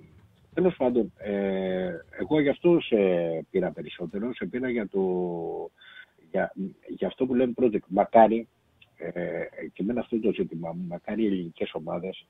τέλος 0.59 0.75
πάντων, 0.77 1.13
ε, 1.17 1.91
εγώ 2.19 2.39
γι' 2.39 2.49
αυτό 2.49 2.79
σε 2.79 2.97
πήρα 3.49 3.71
περισσότερο, 3.71 4.33
σε 4.33 4.45
πήρα 4.45 4.69
για, 4.69 4.87
το, 4.87 5.01
για, 6.31 6.53
για 6.87 7.07
αυτό 7.07 7.25
που 7.25 7.35
λέμε 7.35 7.53
project. 7.61 7.87
Μακάρι, 7.87 8.47
ε, 8.97 9.11
και 9.73 9.81
εμένα 9.81 9.99
αυτό 9.99 10.15
είναι 10.15 10.25
το 10.25 10.33
ζήτημα 10.33 10.71
μου, 10.71 10.85
μακάρι 10.87 11.23
οι 11.23 11.25
ελληνικές 11.25 11.73
ομάδες 11.73 12.25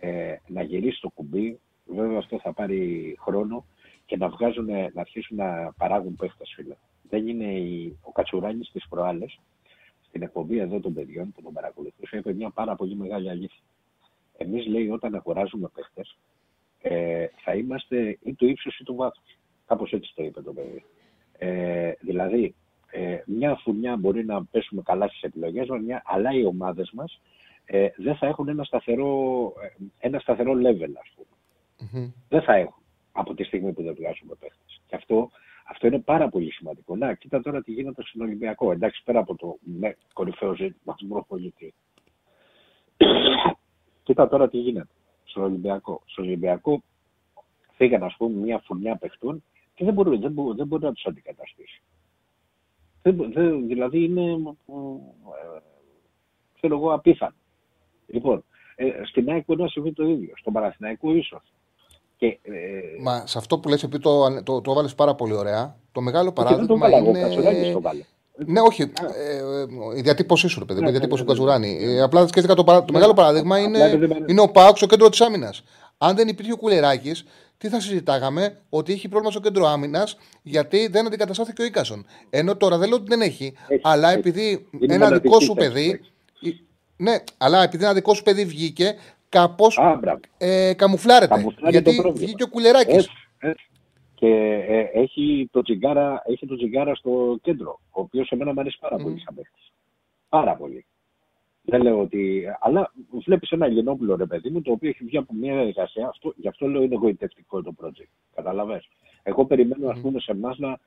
ε, 0.00 0.36
να 0.46 0.62
γυρίσει 0.62 1.00
το 1.00 1.08
κουμπί, 1.08 1.60
βέβαια 1.86 2.18
αυτό 2.18 2.40
θα 2.40 2.52
πάρει 2.52 3.14
χρόνο, 3.20 3.64
και 4.06 4.16
να 4.16 4.28
βγάζουν, 4.28 4.66
να 4.66 5.00
αρχίσουν 5.00 5.36
να 5.36 5.72
παράγουν 5.72 6.16
παίχτες, 6.16 6.52
φίλε. 6.56 6.74
Δεν 7.08 7.28
είναι 7.28 7.52
η, 7.52 7.98
ο 8.02 8.12
Κατσουράνης 8.12 8.70
της 8.70 8.88
προάλλες, 8.88 9.40
στην 10.08 10.22
εκπομπή 10.22 10.58
εδώ 10.58 10.80
των 10.80 10.94
παιδιών 10.94 11.32
που 11.32 11.42
τον 11.42 11.52
παρακολουθούσα, 11.52 12.16
είπε 12.16 12.32
μια 12.32 12.50
πάρα 12.50 12.74
πολύ 12.74 12.96
μεγάλη 12.96 13.30
αλήθεια. 13.30 13.62
Εμείς 14.36 14.66
λέει 14.66 14.88
όταν 14.88 15.14
αγοράζουμε 15.14 15.68
παίχτες, 15.74 16.16
ε, 16.86 17.26
θα 17.42 17.54
είμαστε 17.54 18.18
ή 18.22 18.34
του 18.34 18.46
ύψους 18.46 18.78
ή 18.78 18.84
του 18.84 18.94
βάθους. 18.94 19.38
Κάπως 19.66 19.92
έτσι 19.92 20.12
το 20.14 20.22
είπε 20.22 20.42
το 20.42 20.52
παιδί. 20.52 20.84
Ε, 21.38 21.92
δηλαδή, 22.00 22.54
ε, 22.90 23.22
μια 23.26 23.56
φουρνιά 23.56 23.96
μπορεί 23.96 24.24
να 24.24 24.44
πέσουμε 24.44 24.82
καλά 24.82 25.08
στις 25.08 25.22
επιλογές 25.22 25.68
μας, 25.68 25.80
αλλά 26.04 26.32
οι 26.32 26.44
ομάδες 26.44 26.90
μας 26.92 27.20
ε, 27.64 27.88
δεν 27.96 28.16
θα 28.16 28.26
έχουν 28.26 28.48
ένα 28.48 28.64
σταθερό, 28.64 29.52
ε, 29.62 29.84
ένα 30.06 30.18
σταθερό 30.18 30.52
level, 30.52 30.92
ας 31.00 31.12
πούμε. 31.14 32.12
Δεν 32.28 32.42
θα 32.42 32.54
έχουν 32.54 32.82
από 33.12 33.34
τη 33.34 33.44
στιγμή 33.44 33.72
που 33.72 33.82
δεν 33.82 33.94
βγάζουμε 33.94 34.34
παίχτες. 34.40 34.80
Και 34.86 34.96
αυτό, 34.96 35.30
αυτό 35.68 35.86
είναι 35.86 35.98
πάρα 35.98 36.28
πολύ 36.28 36.52
σημαντικό. 36.52 36.96
Να, 36.96 37.14
κοίτα 37.14 37.40
τώρα 37.40 37.62
τι 37.62 37.72
γίνεται 37.72 38.02
στον 38.02 38.20
Ολυμπιακό. 38.20 38.72
Εντάξει, 38.72 39.02
πέρα 39.04 39.18
από 39.18 39.36
το 39.36 39.56
ναι, 39.78 39.92
κορυφαίο 40.12 40.54
ζήτημα 40.54 40.94
του 40.94 41.06
προπολίτη. 41.06 41.74
κοίτα 44.04 44.28
τώρα 44.28 44.48
τι 44.48 44.58
γίνεται 44.58 44.88
στον 45.34 45.42
Ολυμπιακό. 45.42 46.02
Στον 46.06 46.24
Ολυμπιακό 46.24 46.82
φύγαν, 47.76 48.02
ας 48.02 48.14
πούμε, 48.18 48.44
μια 48.44 48.58
φουρνιά 48.58 48.96
παιχτών 48.96 49.44
και 49.74 49.84
δεν 49.84 49.94
μπορεί, 49.94 50.16
δεν 50.16 50.32
μπορεί, 50.32 50.56
δεν 50.56 50.66
μπορεί 50.66 50.82
να 50.84 50.92
τους 50.92 51.04
αντικαταστήσει. 51.06 51.82
Δεν, 53.02 53.32
δεν, 53.32 53.66
δηλαδή 53.66 54.04
είναι, 54.04 54.32
ε, 54.32 55.60
ξέρω 56.56 56.76
εγώ, 56.76 56.92
απίθανο. 56.92 57.34
Λοιπόν, 58.06 58.44
ε, 58.76 58.90
στην 59.04 59.30
ΑΕΚ 59.30 59.44
μπορεί 59.46 59.62
να 59.62 59.68
συμβεί 59.68 59.92
το 59.92 60.04
ίδιο. 60.04 60.32
Στον 60.36 60.52
Παναθηναϊκό 60.52 61.14
ίσως. 61.14 61.52
Και, 62.16 62.38
ε, 62.42 63.02
Μα 63.02 63.26
σε 63.26 63.38
αυτό 63.38 63.58
που 63.58 63.68
λες, 63.68 63.82
επειδή 63.82 64.02
το, 64.02 64.42
το, 64.42 64.60
το 64.60 64.74
βάλε 64.74 64.88
πάρα 64.96 65.14
πολύ 65.14 65.34
ωραία, 65.34 65.76
το 65.92 66.00
μεγάλο 66.00 66.32
και 66.32 66.42
δεν 66.42 66.66
το 66.66 66.76
παράδειγμα 66.76 66.78
βάλα 66.78 66.96
εγώ, 66.96 67.08
είναι. 67.08 67.20
Κατσουράκης 67.20 67.72
το 67.72 67.80
βάλε. 67.80 68.04
Ναι, 68.46 68.60
όχι. 68.60 68.82
Ε, 68.82 68.86
ε, 69.36 69.98
η 69.98 70.00
διατύπωσή 70.00 70.48
σου, 70.48 70.58
ρε 70.58 70.64
παιδί 70.64 70.80
μου, 70.80 70.84
Ναι, 70.84 70.90
η 70.90 70.92
ναι, 70.92 70.98
διατύπωση 70.98 71.24
του 71.24 71.32
ναι, 71.32 71.42
ναι, 71.58 71.66
Κατσουράνη. 71.68 71.94
Ε, 71.96 72.00
απλά 72.02 72.26
σκέφτηκα 72.26 72.54
το, 72.54 72.64
παρα... 72.64 72.84
το 72.84 72.92
μεγάλο 72.92 73.12
παράδειγμα 73.14 73.56
Απλά 73.56 73.66
είναι, 73.68 73.84
επειδή 73.84 74.06
δεν- 74.06 74.24
είναι 74.26 74.40
ο 74.40 74.48
Πάουκ 74.48 74.76
στο 74.76 74.86
κέντρο 74.86 75.08
της 75.08 75.20
άμυνας. 75.20 75.62
Αν 75.98 76.16
δεν 76.16 76.28
υπήρχε 76.28 76.52
ο 76.52 76.56
Κουλεράκης, 76.56 77.24
τι 77.58 77.68
θα 77.68 77.80
συζητάγαμε, 77.80 78.60
ότι 78.68 78.92
έχει 78.92 79.08
πρόβλημα 79.08 79.32
στο 79.32 79.40
κέντρο 79.40 79.66
άμυνας, 79.66 80.16
γιατί 80.42 80.86
δεν 80.86 81.06
αντικαταστάθηκε 81.06 81.62
ο 81.62 81.64
Ίκασον. 81.64 82.06
Ενώ 82.30 82.56
τώρα 82.56 82.78
δεν 82.78 82.88
λέω 82.88 82.96
ότι 82.96 83.06
δεν 83.08 83.20
έχει, 83.20 83.54
αλλά 83.82 84.08
έχει. 84.10 84.18
επειδή 84.18 84.66
Είναι 84.80 84.94
ένα 84.94 85.04
μοναδική 85.04 85.28
δικό 85.28 85.40
σου 85.40 85.54
θέση 85.54 85.68
παιδί. 85.68 86.00
που 86.40 86.46
ε, 86.46 86.50
Ναι, 86.96 87.16
αλλά 87.38 87.62
επειδή 87.62 87.84
ένα 87.84 87.94
δικό 87.94 88.14
σου 88.14 88.22
παιδί 88.22 88.44
βγήκε, 88.44 88.94
κάπως 89.28 89.78
Α, 89.78 89.98
μπράβο. 90.00 90.20
ε, 90.38 90.72
καμουφλάρεται. 90.76 91.34
Καμουφλάρει 91.34 91.70
γιατί 91.76 91.96
το 91.96 92.02
πρόβλημα. 92.02 92.26
βγήκε 92.26 92.42
ο 92.42 92.48
Κουλεράκης. 92.48 93.08
Έτσι, 94.26 94.38
έτσι. 94.38 94.64
Και 94.64 94.72
ε, 94.72 95.02
έχει 95.02 95.48
το 95.52 95.62
τσιγκάρα, 95.62 96.22
έχει 96.26 96.46
το 96.46 96.56
τσιγκάρα 96.56 96.94
στο 96.94 97.38
κέντρο, 97.42 97.80
ο 97.90 98.00
οποίος 98.00 98.30
εμένα 98.30 98.52
μου 98.52 98.60
αρέσει 98.60 98.78
πάρα 98.80 98.96
πολύ 98.96 99.20
σαν 99.20 99.34
παίχτης. 99.34 99.72
Πάρα 100.28 100.56
πολύ. 100.56 100.86
Δεν 101.62 101.82
λέω 101.82 102.00
ότι. 102.00 102.44
Αλλά 102.60 102.92
βλέπεις 103.24 103.50
ένα 103.50 103.66
Ελληνόπουλο 103.66 104.16
ρε 104.16 104.26
παιδί 104.26 104.50
μου, 104.50 104.62
το 104.62 104.72
οποίο 104.72 104.88
έχει 104.88 105.04
βγει 105.04 105.16
από 105.16 105.34
μια 105.34 105.54
διαδικασία. 105.54 106.08
Αυτό, 106.08 106.32
γι' 106.36 106.48
αυτό 106.48 106.66
λέω 106.66 106.82
είναι 106.82 106.94
εγωιτευτικό 106.94 107.62
το 107.62 107.74
project. 107.82 108.10
Καταλαβέ. 108.34 108.82
Εγώ 109.22 109.44
περιμένω, 109.46 109.88
ας 109.88 110.00
πούμε, 110.00 110.20
σε 110.20 110.32
εμάς 110.32 110.58
να 110.58 110.78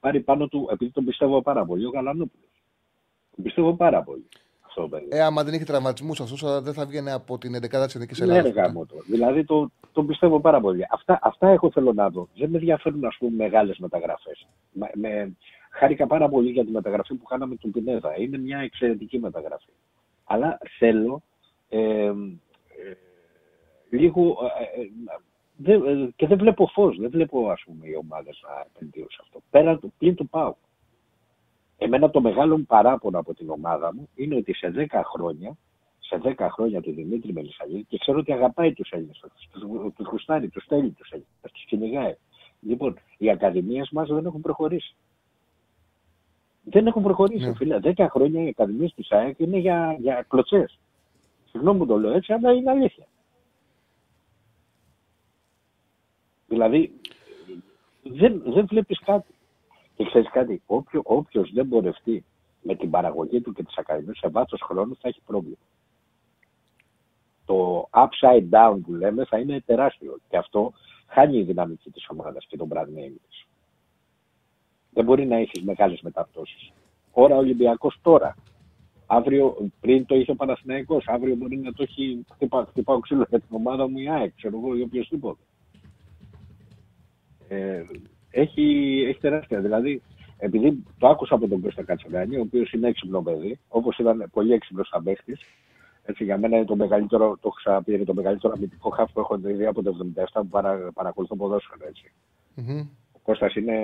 πάρει 0.00 0.20
πάνω 0.20 0.48
του, 0.48 0.68
επειδή 0.70 0.90
τον 0.90 1.04
πιστεύω 1.04 1.42
πάρα 1.42 1.64
πολύ, 1.64 1.84
ο 1.84 1.90
Γαλανόπουλος. 1.90 2.50
Ο 3.30 3.36
Το 3.36 3.42
πιστεύω 3.42 3.74
πάρα 3.74 4.02
πολύ. 4.02 4.28
Αυτό 4.76 4.88
το 4.88 4.96
παιδί. 4.96 5.16
Ε, 5.16 5.22
άμα 5.22 5.44
δεν 5.44 5.54
είχε 5.54 5.64
τραυματισμούς 5.64 6.20
αυτός, 6.20 6.62
δεν 6.62 6.72
θα 6.72 6.86
βγαίνει 6.86 7.10
από 7.10 7.38
την 7.38 7.54
11η 7.54 7.84
της 7.84 7.94
Εθνικής 7.94 8.18
Ναι, 8.18 8.24
Ελλάδα. 8.24 8.42
ρε 8.42 8.48
γάμο 8.60 8.86
το. 8.86 8.94
Δηλαδή 9.06 9.44
το, 9.44 9.70
το 9.92 10.04
πιστεύω 10.04 10.40
πάρα 10.40 10.60
πολύ. 10.60 10.86
Αυτά, 10.90 11.18
αυτά 11.22 11.48
έχω 11.48 11.70
θέλω 11.70 11.92
να 11.92 12.10
δω. 12.10 12.28
Δεν 12.36 12.50
με 12.50 12.56
ενδιαφέρουν 12.58 13.04
ας 13.04 13.16
πούμε 13.18 13.30
μεγάλες 13.36 13.78
μεταγραφές. 13.78 14.46
Με, 14.72 14.90
με, 14.94 15.36
χάρηκα 15.70 16.06
πάρα 16.06 16.28
πολύ 16.28 16.50
για 16.50 16.64
τη 16.64 16.70
μεταγραφή 16.70 17.14
που 17.14 17.24
κάναμε 17.24 17.56
του 17.56 17.70
Πινέδα. 17.70 18.18
Είναι 18.20 18.38
μια 18.38 18.58
εξαιρετική 18.58 19.18
μεταγραφή. 19.18 19.70
Αλλά 20.24 20.58
θέλω 20.78 21.22
ε, 21.68 21.78
ε, 21.78 22.12
λίγο. 23.90 24.36
Ε, 24.76 24.80
ε, 24.80 24.86
δεν- 25.56 25.86
ε, 25.86 26.08
και 26.16 26.26
δεν 26.26 26.38
βλέπω 26.38 26.66
φως. 26.66 26.96
Δεν 26.98 27.10
βλέπω 27.10 27.48
ας 27.50 27.62
πούμε, 27.66 27.86
οι 27.88 27.94
ομάδες 27.94 28.40
να 28.48 28.64
επενδύουν 28.74 29.06
σε 29.10 29.18
αυτό. 29.22 29.42
Πέρα 29.50 29.78
του 29.78 29.92
πλην 29.98 30.14
του 30.14 30.28
πάω. 30.28 30.54
Εμένα 31.78 32.10
το 32.10 32.20
μεγάλο 32.20 32.58
μου 32.58 32.64
παράπονο 32.64 33.18
από 33.18 33.34
την 33.34 33.50
ομάδα 33.50 33.94
μου 33.94 34.08
είναι 34.14 34.36
ότι 34.36 34.54
σε 34.54 34.72
10 34.90 35.00
χρόνια, 35.04 35.56
σε 35.98 36.20
10 36.24 36.48
χρόνια 36.50 36.80
του 36.80 36.92
Δημήτρη 36.92 37.32
Μελισσαλίδη, 37.32 37.84
και 37.88 37.98
ξέρω 37.98 38.18
ότι 38.18 38.32
αγαπάει 38.32 38.72
τους 38.72 38.90
Έλληνες, 38.90 39.24
τους 39.50 39.92
τους 39.94 40.06
γουστάρει, 40.06 40.48
τους 40.48 40.64
θέλει 40.68 40.90
τους 40.90 41.10
Έλληνες, 41.10 41.30
τους 41.52 41.64
κυνηγάει. 41.64 42.16
Λοιπόν, 42.60 42.98
οι 43.18 43.30
ακαδημίες 43.30 43.90
μας 43.90 44.08
δεν 44.08 44.26
έχουν 44.26 44.40
προχωρήσει. 44.40 44.94
Δεν 46.62 46.86
έχουν 46.86 47.02
προχωρήσει, 47.02 47.46
Ναι. 47.46 47.54
φίλε. 47.54 47.78
10 47.82 48.08
χρόνια 48.10 48.42
οι 48.42 48.48
ακαδημίες 48.48 48.94
της 48.94 49.10
ΑΕΚ 49.10 49.38
είναι 49.38 49.58
για, 49.58 49.96
για 50.00 50.24
κλωτσές. 50.28 50.78
Συγγνώμη 51.50 51.78
που 51.78 51.86
το 51.86 51.96
λέω 51.96 52.12
έτσι, 52.12 52.32
αλλά 52.32 52.52
είναι 52.52 52.70
αλήθεια. 52.70 53.06
Δηλαδή, 56.48 56.92
δεν, 58.02 58.42
δεν 58.46 58.66
βλέπεις 58.66 58.98
κάτι. 58.98 59.34
Και 59.96 60.04
ξέρεις 60.04 60.30
κάτι, 60.30 60.62
όποιο, 60.66 61.00
όποιος 61.04 61.52
δεν 61.52 61.68
πορευτεί 61.68 62.24
με 62.62 62.74
την 62.74 62.90
παραγωγή 62.90 63.40
του 63.40 63.52
και 63.52 63.62
τις 63.62 63.76
ακαδημίες 63.76 64.18
σε 64.18 64.28
βάθος 64.28 64.60
χρόνου 64.60 64.96
θα 65.00 65.08
έχει 65.08 65.20
πρόβλημα. 65.26 65.56
Το 67.44 67.88
upside 67.90 68.48
down 68.50 68.78
που 68.84 68.92
λέμε 68.92 69.24
θα 69.24 69.38
είναι 69.38 69.60
τεράστιο 69.60 70.18
και 70.28 70.36
αυτό 70.36 70.72
χάνει 71.06 71.38
η 71.38 71.42
δυναμική 71.42 71.90
της 71.90 72.06
ομάδας 72.08 72.46
και 72.46 72.56
τον 72.56 72.68
brand 72.72 72.98
name 72.98 73.16
της. 73.28 73.46
Δεν 74.90 75.04
μπορεί 75.04 75.26
να 75.26 75.36
έχεις 75.36 75.62
μεγάλες 75.62 76.00
μεταπτώσεις. 76.00 76.72
Ώρα 77.12 77.36
Ολυμπιακός 77.36 77.98
τώρα. 78.02 78.36
Αύριο, 79.06 79.56
πριν 79.80 80.06
το 80.06 80.14
είχε 80.14 80.30
ο 80.30 80.36
Παναθηναϊκός, 80.36 81.04
αύριο 81.06 81.36
μπορεί 81.36 81.56
να 81.56 81.72
το 81.72 81.82
έχει 81.82 82.24
χτυπά, 82.32 82.66
χτυπάω 82.68 83.00
ξύλο 83.00 83.26
για 83.28 83.40
την 83.40 83.56
ομάδα 83.56 83.88
μου 83.88 83.98
η 83.98 84.08
ΑΕΚ, 84.10 84.32
ξέρω 84.36 84.58
εγώ, 84.58 84.76
ή 84.76 84.82
οποιοδήποτε. 84.82 85.42
Ε, 87.48 87.84
έχει, 88.36 89.04
έχει 89.08 89.20
τεράστια. 89.20 89.60
Δηλαδή, 89.60 90.02
επειδή 90.38 90.84
το 90.98 91.08
άκουσα 91.08 91.34
από 91.34 91.48
τον 91.48 91.60
Κώστα 91.60 91.82
Κατσογάνη, 91.82 92.36
ο 92.36 92.40
οποίος 92.40 92.72
είναι 92.72 92.88
έξυπνο 92.88 93.22
παιδί, 93.22 93.58
όπως 93.68 93.98
ήταν 93.98 94.28
πολύ 94.32 94.52
έξυπνος 94.52 94.88
σαν 94.88 95.02
παίχτης. 95.02 95.40
Έτσι, 96.04 96.24
για 96.24 96.38
μένα 96.38 96.56
είναι 96.56 96.64
το 96.64 96.76
μεγαλύτερο, 96.76 97.28
το 97.28 97.40
έχω 97.44 97.54
ξαναπεί, 97.56 97.94
είναι 97.94 98.04
το 98.04 98.14
μεγαλύτερο 98.14 98.52
αμυντικό 98.56 98.90
χάφ 98.90 99.12
που 99.12 99.20
έχω 99.20 99.36
δει 99.36 99.66
από 99.66 99.82
το 99.82 100.12
77 100.14 100.24
που 100.32 100.48
παρα, 100.48 100.90
παρακολουθώ 100.94 101.36
ποδόσφαιρο. 101.36 101.86
Έτσι. 101.88 102.12
Μμμ. 102.54 102.88
Ο 103.12 103.18
Κώστας 103.22 103.54
είναι 103.54 103.74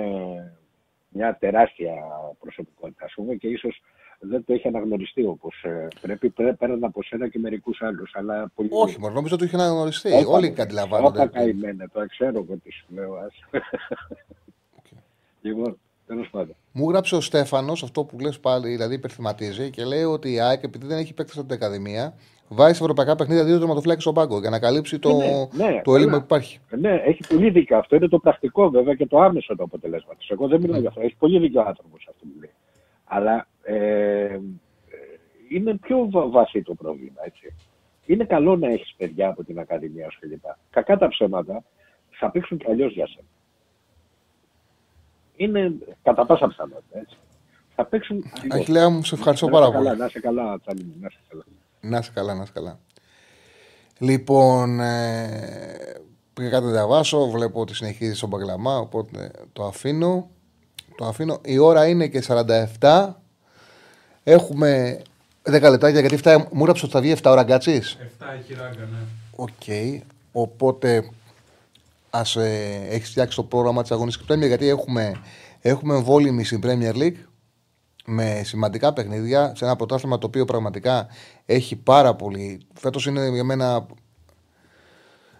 μια 1.09 1.37
τεράστια 1.39 1.93
προσωπικότητα, 2.39 3.05
ας 3.05 3.13
πούμε, 3.15 3.35
και 3.35 3.47
ίσως 3.47 3.81
δεν 4.29 4.43
το 4.45 4.53
έχει 4.53 4.67
αναγνωριστεί 4.67 5.25
όπως 5.25 5.63
ε, 5.63 5.87
πρέπει, 6.01 6.29
πρέ- 6.29 6.55
πέραν 6.55 6.83
από 6.83 7.03
σένα 7.03 7.27
και 7.27 7.39
μερικούς 7.39 7.81
άλλους, 7.81 8.11
αλλά 8.15 8.51
πολύ... 8.55 8.69
Όχι, 8.71 8.99
μόνο 8.99 9.13
νομίζω 9.13 9.35
ότι 9.35 9.43
είχε 9.45 9.55
αναγνωριστεί. 9.55 10.11
Όπα, 10.13 10.27
Όλοι 10.31 10.47
όπα, 10.47 10.61
αντιλαμβάνονται. 10.63 11.25
καημένε, 11.27 11.87
το 11.93 12.05
ξέρω 12.07 12.29
εγώ 12.47 12.57
τι 12.63 12.71
σου 12.71 12.85
λέω, 12.93 13.13
ας. 13.15 13.33
Λοιπόν, 15.41 15.77
τέλος 16.07 16.29
πάντων. 16.29 16.55
Μου 16.71 16.89
γράψε 16.89 17.15
ο 17.15 17.21
Στέφανος 17.21 17.83
αυτό 17.83 18.03
που 18.03 18.19
λες 18.19 18.39
πάλι, 18.39 18.69
δηλαδή 18.69 18.93
υπερθυματίζει 18.95 19.69
και 19.69 19.83
λέει 19.83 20.03
ότι 20.03 20.31
η 20.33 20.39
ΑΕΚ 20.39 20.63
επειδή 20.63 20.85
δεν 20.85 20.97
έχει 20.97 21.13
παίξει 21.13 21.39
από 21.39 21.47
την 21.47 21.57
Ακαδημία, 21.57 22.13
βάζει 22.47 22.73
σε 22.73 22.81
ευρωπαϊκά 22.81 23.15
παιχνίδια 23.15 23.43
δύο 23.43 23.57
τερματοφυλάκια 23.59 24.01
στον 24.01 24.13
πάγκο 24.13 24.39
για 24.39 24.49
να 24.49 24.59
καλύψει 24.59 24.99
το, 24.99 25.17
ναι, 25.17 25.65
ναι, 25.65 25.81
το 25.83 25.95
έλλειμμα 25.95 26.11
καλά. 26.11 26.19
που 26.19 26.23
υπάρχει. 26.25 26.59
Ε, 26.69 26.75
Ναι, 26.75 26.93
έχει 27.05 27.21
πολύ 27.29 27.49
δίκιο. 27.49 27.77
Αυτό 27.77 27.95
είναι 27.95 28.07
το 28.07 28.19
πρακτικό 28.19 28.69
βέβαια 28.69 28.93
και 28.93 29.05
το 29.05 29.19
άμεσο 29.21 29.55
το 29.55 29.63
αποτελέσμα 29.63 30.15
της. 30.15 30.29
Εγώ 30.29 30.47
δεν 30.47 30.61
μιλάω 30.61 30.79
για 30.79 30.89
αυτό. 30.89 31.01
Έχει 31.01 31.15
πολύ 31.15 31.39
δίκιο 31.39 31.61
ο 31.61 31.65
άνθρωπος 31.67 32.07
αυτό 32.09 32.25
που 32.25 32.39
λέει. 32.39 32.51
Αλλά 33.05 33.47
ε, 33.63 34.23
ε, 34.23 34.39
είναι 35.49 35.75
πιο 35.77 36.07
βα- 36.11 36.29
βαθύ 36.29 36.61
το 36.61 36.73
πρόβλημα, 36.73 37.21
έτσι. 37.25 37.53
Είναι 38.05 38.23
καλό 38.25 38.55
να 38.57 38.67
έχεις 38.71 38.93
παιδιά 38.97 39.27
από 39.29 39.43
την 39.43 39.59
Ακαδημία 39.59 40.09
σου 40.09 40.19
κλπ. 40.19 40.43
Κακά 40.69 40.97
τα 40.97 41.07
ψέματα 41.07 41.63
θα 42.09 42.31
παίξουν 42.31 42.57
κι 42.57 42.65
αλλιώς 42.71 42.93
για 42.93 43.07
σένα. 43.07 43.27
Είναι 45.35 45.71
κατά 46.03 46.25
πάσα 46.25 46.47
πιθανότητα, 46.47 46.99
έτσι. 46.99 47.17
Θα 47.75 47.85
παίξουν 47.85 48.23
αλλιώς. 48.41 48.59
Αχιλέα 48.61 48.89
μου, 48.89 49.03
σε 49.03 49.15
ευχαριστώ 49.15 49.45
Να 49.45 49.51
πάρα 49.51 49.65
είσαι 49.65 49.73
πολύ. 49.75 49.85
καλά, 49.87 49.97
Να 49.99 50.05
είσαι 50.05 50.19
καλά, 50.19 50.59
Τσάλι 50.59 50.83
μου, 50.83 50.93
να 50.99 51.07
είσαι 51.09 51.19
καλά. 51.29 51.43
Να 51.81 51.97
είσαι 51.97 52.11
καλά, 52.13 52.33
να 52.33 52.43
είσαι 52.43 52.51
καλά. 52.55 52.79
Λοιπόν, 53.99 54.79
ε, 54.79 56.01
πήγα 56.33 56.49
κάτι 56.49 56.65
να 56.65 56.71
διαβάσω. 56.71 57.29
Βλέπω 57.29 57.59
ότι 57.59 57.75
συνεχίζει 57.75 58.15
στον 58.15 58.29
Παγκλαμά, 58.29 58.77
οπότε 58.77 59.31
το 59.53 59.63
αφήνω. 59.63 60.29
Το 60.97 61.05
αφήνω. 61.05 61.39
Η 61.45 61.57
ώρα 61.57 61.87
είναι 61.87 62.07
και 62.07 62.21
47. 62.79 63.13
Έχουμε 64.23 65.01
10 65.43 65.51
λεπτάκια 65.51 65.99
γιατί 65.99 66.17
φτάει, 66.17 66.37
μου 66.37 66.59
έγραψες 66.59 66.83
ότι 66.83 66.91
θα 66.91 67.01
βγει 67.01 67.13
7 67.15 67.31
ώρα 67.31 67.43
γκάτσι. 67.43 67.81
7 67.81 68.25
έχει 68.39 68.53
ράγκα, 68.53 68.79
ναι. 68.79 68.97
Οκ. 69.35 69.95
Οπότε 70.31 71.09
ας 72.09 72.35
ε, 72.35 72.87
έχεις 72.89 73.09
φτιάξει 73.09 73.35
το 73.35 73.43
πρόγραμμα 73.43 73.81
της 73.81 73.91
αγωνιστικής 73.91 74.35
Premier 74.35 74.47
γιατί 74.47 74.67
έχουμε, 74.67 75.21
έχουμε 75.61 75.95
εμβόλιμη 75.95 76.43
στην 76.43 76.61
Premier 76.63 76.93
League 76.95 77.17
με 78.05 78.41
σημαντικά 78.43 78.93
παιχνίδια 78.93 79.53
σε 79.55 79.65
ένα 79.65 79.75
πρωτάθλημα 79.75 80.17
το 80.17 80.27
οποίο 80.27 80.45
πραγματικά 80.45 81.07
έχει 81.45 81.75
πάρα 81.75 82.15
πολύ. 82.15 82.61
Φέτος 82.73 83.05
είναι 83.05 83.29
για 83.29 83.43
μένα 83.43 83.85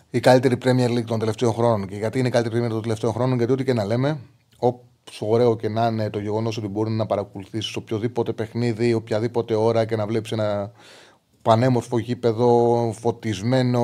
η 0.10 0.20
καλύτερη 0.20 0.58
Premier 0.64 0.90
League 0.90 1.06
των 1.06 1.20
τελευταίων 1.20 1.54
χρόνων. 1.54 1.88
Και 1.88 1.96
γιατί 1.96 2.20
είναι 2.20 2.28
η 2.28 2.32
καλύτερη 2.32 2.60
Premier 2.60 2.66
League 2.66 2.72
των 2.72 2.82
τελευταίων 2.82 3.14
χρόνων, 3.14 3.38
γιατί 3.38 3.52
ό,τι 3.54 3.64
και 3.64 3.74
να 3.74 3.86
λέμε, 3.86 4.20
όσο 4.58 4.80
ωραίο 5.20 5.56
και 5.56 5.70
να 5.70 5.88
είναι 5.88 6.10
το 6.10 6.20
γεγονός 6.20 6.58
ότι 6.58 6.68
μπορεί 6.68 6.92
να 6.92 7.06
παρακολουθήσεις 7.06 7.76
οποιοδήποτε 7.76 8.34
παιχνίδι, 8.34 8.94
οποιαδήποτε 8.94 9.56
ώρα 9.56 9.86
και 9.86 9.96
να 9.96 10.06
βλέπεις 10.06 10.32
ένα 10.32 10.72
πανέμορφο 11.42 11.98
γήπεδο, 11.98 12.92
φωτισμένο, 13.00 13.82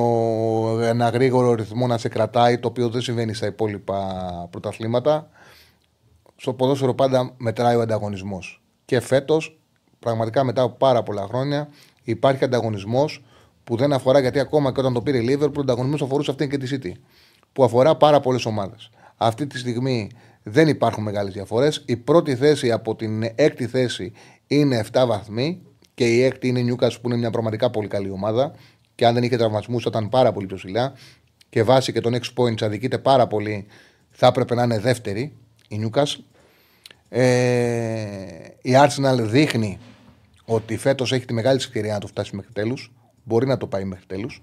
ένα 0.82 1.08
γρήγορο 1.08 1.54
ρυθμό 1.54 1.86
να 1.86 1.98
σε 1.98 2.08
κρατάει, 2.08 2.58
το 2.58 2.68
οποίο 2.68 2.88
δεν 2.88 3.00
συμβαίνει 3.00 3.34
στα 3.34 3.46
υπόλοιπα 3.46 3.98
πρωταθλήματα. 4.50 5.30
Στο 6.36 6.52
ποδόσφαιρο 6.52 6.94
πάντα 6.94 7.34
μετράει 7.36 7.76
ο 7.76 7.80
ανταγωνισμός. 7.80 8.62
Και 8.84 9.00
φέτος, 9.00 9.58
πραγματικά 9.98 10.44
μετά 10.44 10.62
από 10.62 10.76
πάρα 10.76 11.02
πολλά 11.02 11.26
χρόνια, 11.26 11.68
υπάρχει 12.02 12.44
ανταγωνισμός 12.44 13.24
που 13.64 13.76
δεν 13.76 13.92
αφορά 13.92 14.20
γιατί 14.20 14.38
ακόμα 14.38 14.72
και 14.72 14.80
όταν 14.80 14.92
το 14.92 15.02
πήρε 15.02 15.18
η 15.18 15.26
Liverpool, 15.28 15.56
ο 15.56 15.60
ανταγωνισμός 15.60 16.02
αφορούσε 16.02 16.30
αυτήν 16.30 16.50
και 16.50 16.58
τη 16.58 16.78
City. 16.82 16.92
Που 17.52 17.64
αφορά 17.64 17.96
πάρα 17.96 18.20
πολλές 18.20 18.46
ομάδες. 18.46 18.90
Αυτή 19.16 19.46
τη 19.46 19.58
στιγμή 19.58 20.10
δεν 20.42 20.68
υπάρχουν 20.68 21.02
μεγάλες 21.02 21.32
διαφορές. 21.32 21.82
Η 21.86 21.96
πρώτη 21.96 22.36
θέση 22.36 22.72
από 22.72 22.96
την 22.96 23.22
έκτη 23.34 23.66
θέση 23.66 24.12
είναι 24.46 24.84
7 24.92 25.04
βαθμοί 25.06 25.62
και 25.94 26.14
η 26.14 26.22
έκτη 26.22 26.48
είναι 26.48 26.60
η 26.60 26.70
Newcastle 26.70 27.00
που 27.00 27.08
είναι 27.08 27.16
μια 27.16 27.30
πραγματικά 27.30 27.70
πολύ 27.70 27.88
καλή 27.88 28.10
ομάδα. 28.10 28.52
Και 28.94 29.06
αν 29.06 29.14
δεν 29.14 29.22
είχε 29.22 29.36
τραυματισμούς, 29.36 29.82
θα 29.82 29.88
ήταν 29.92 30.08
πάρα 30.08 30.32
πολύ 30.32 30.46
πιο 30.46 30.56
ψηλά. 30.56 30.92
Και 31.48 31.62
βάσει 31.62 31.92
και 31.92 32.00
των 32.00 32.14
6 32.14 32.18
points 32.36 32.62
αδικείται 32.62 32.98
πάρα 32.98 33.26
πολύ, 33.26 33.66
θα 34.10 34.26
έπρεπε 34.26 34.54
να 34.54 34.62
είναι 34.62 34.78
δεύτερη 34.78 35.36
η 35.68 35.80
Newcastle. 35.84 36.24
Ε, 37.08 37.24
η 38.62 38.72
Arsenal 38.74 39.18
δείχνει 39.20 39.78
ότι 40.44 40.76
φέτος 40.76 41.12
έχει 41.12 41.24
τη 41.24 41.32
μεγάλη 41.32 41.56
ευκαιρία 41.56 41.92
να 41.92 41.98
το 41.98 42.06
φτάσει 42.06 42.36
μέχρι 42.36 42.52
τέλους. 42.52 42.92
Μπορεί 43.24 43.46
να 43.46 43.56
το 43.56 43.66
πάει 43.66 43.84
μέχρι 43.84 44.06
τέλους. 44.06 44.42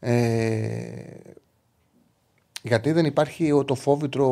Ε, 0.00 0.12
γιατί 2.66 2.92
δεν 2.92 3.04
υπάρχει 3.04 3.52
ο- 3.52 3.64
το 3.64 3.74
φόβητρο 3.74 4.26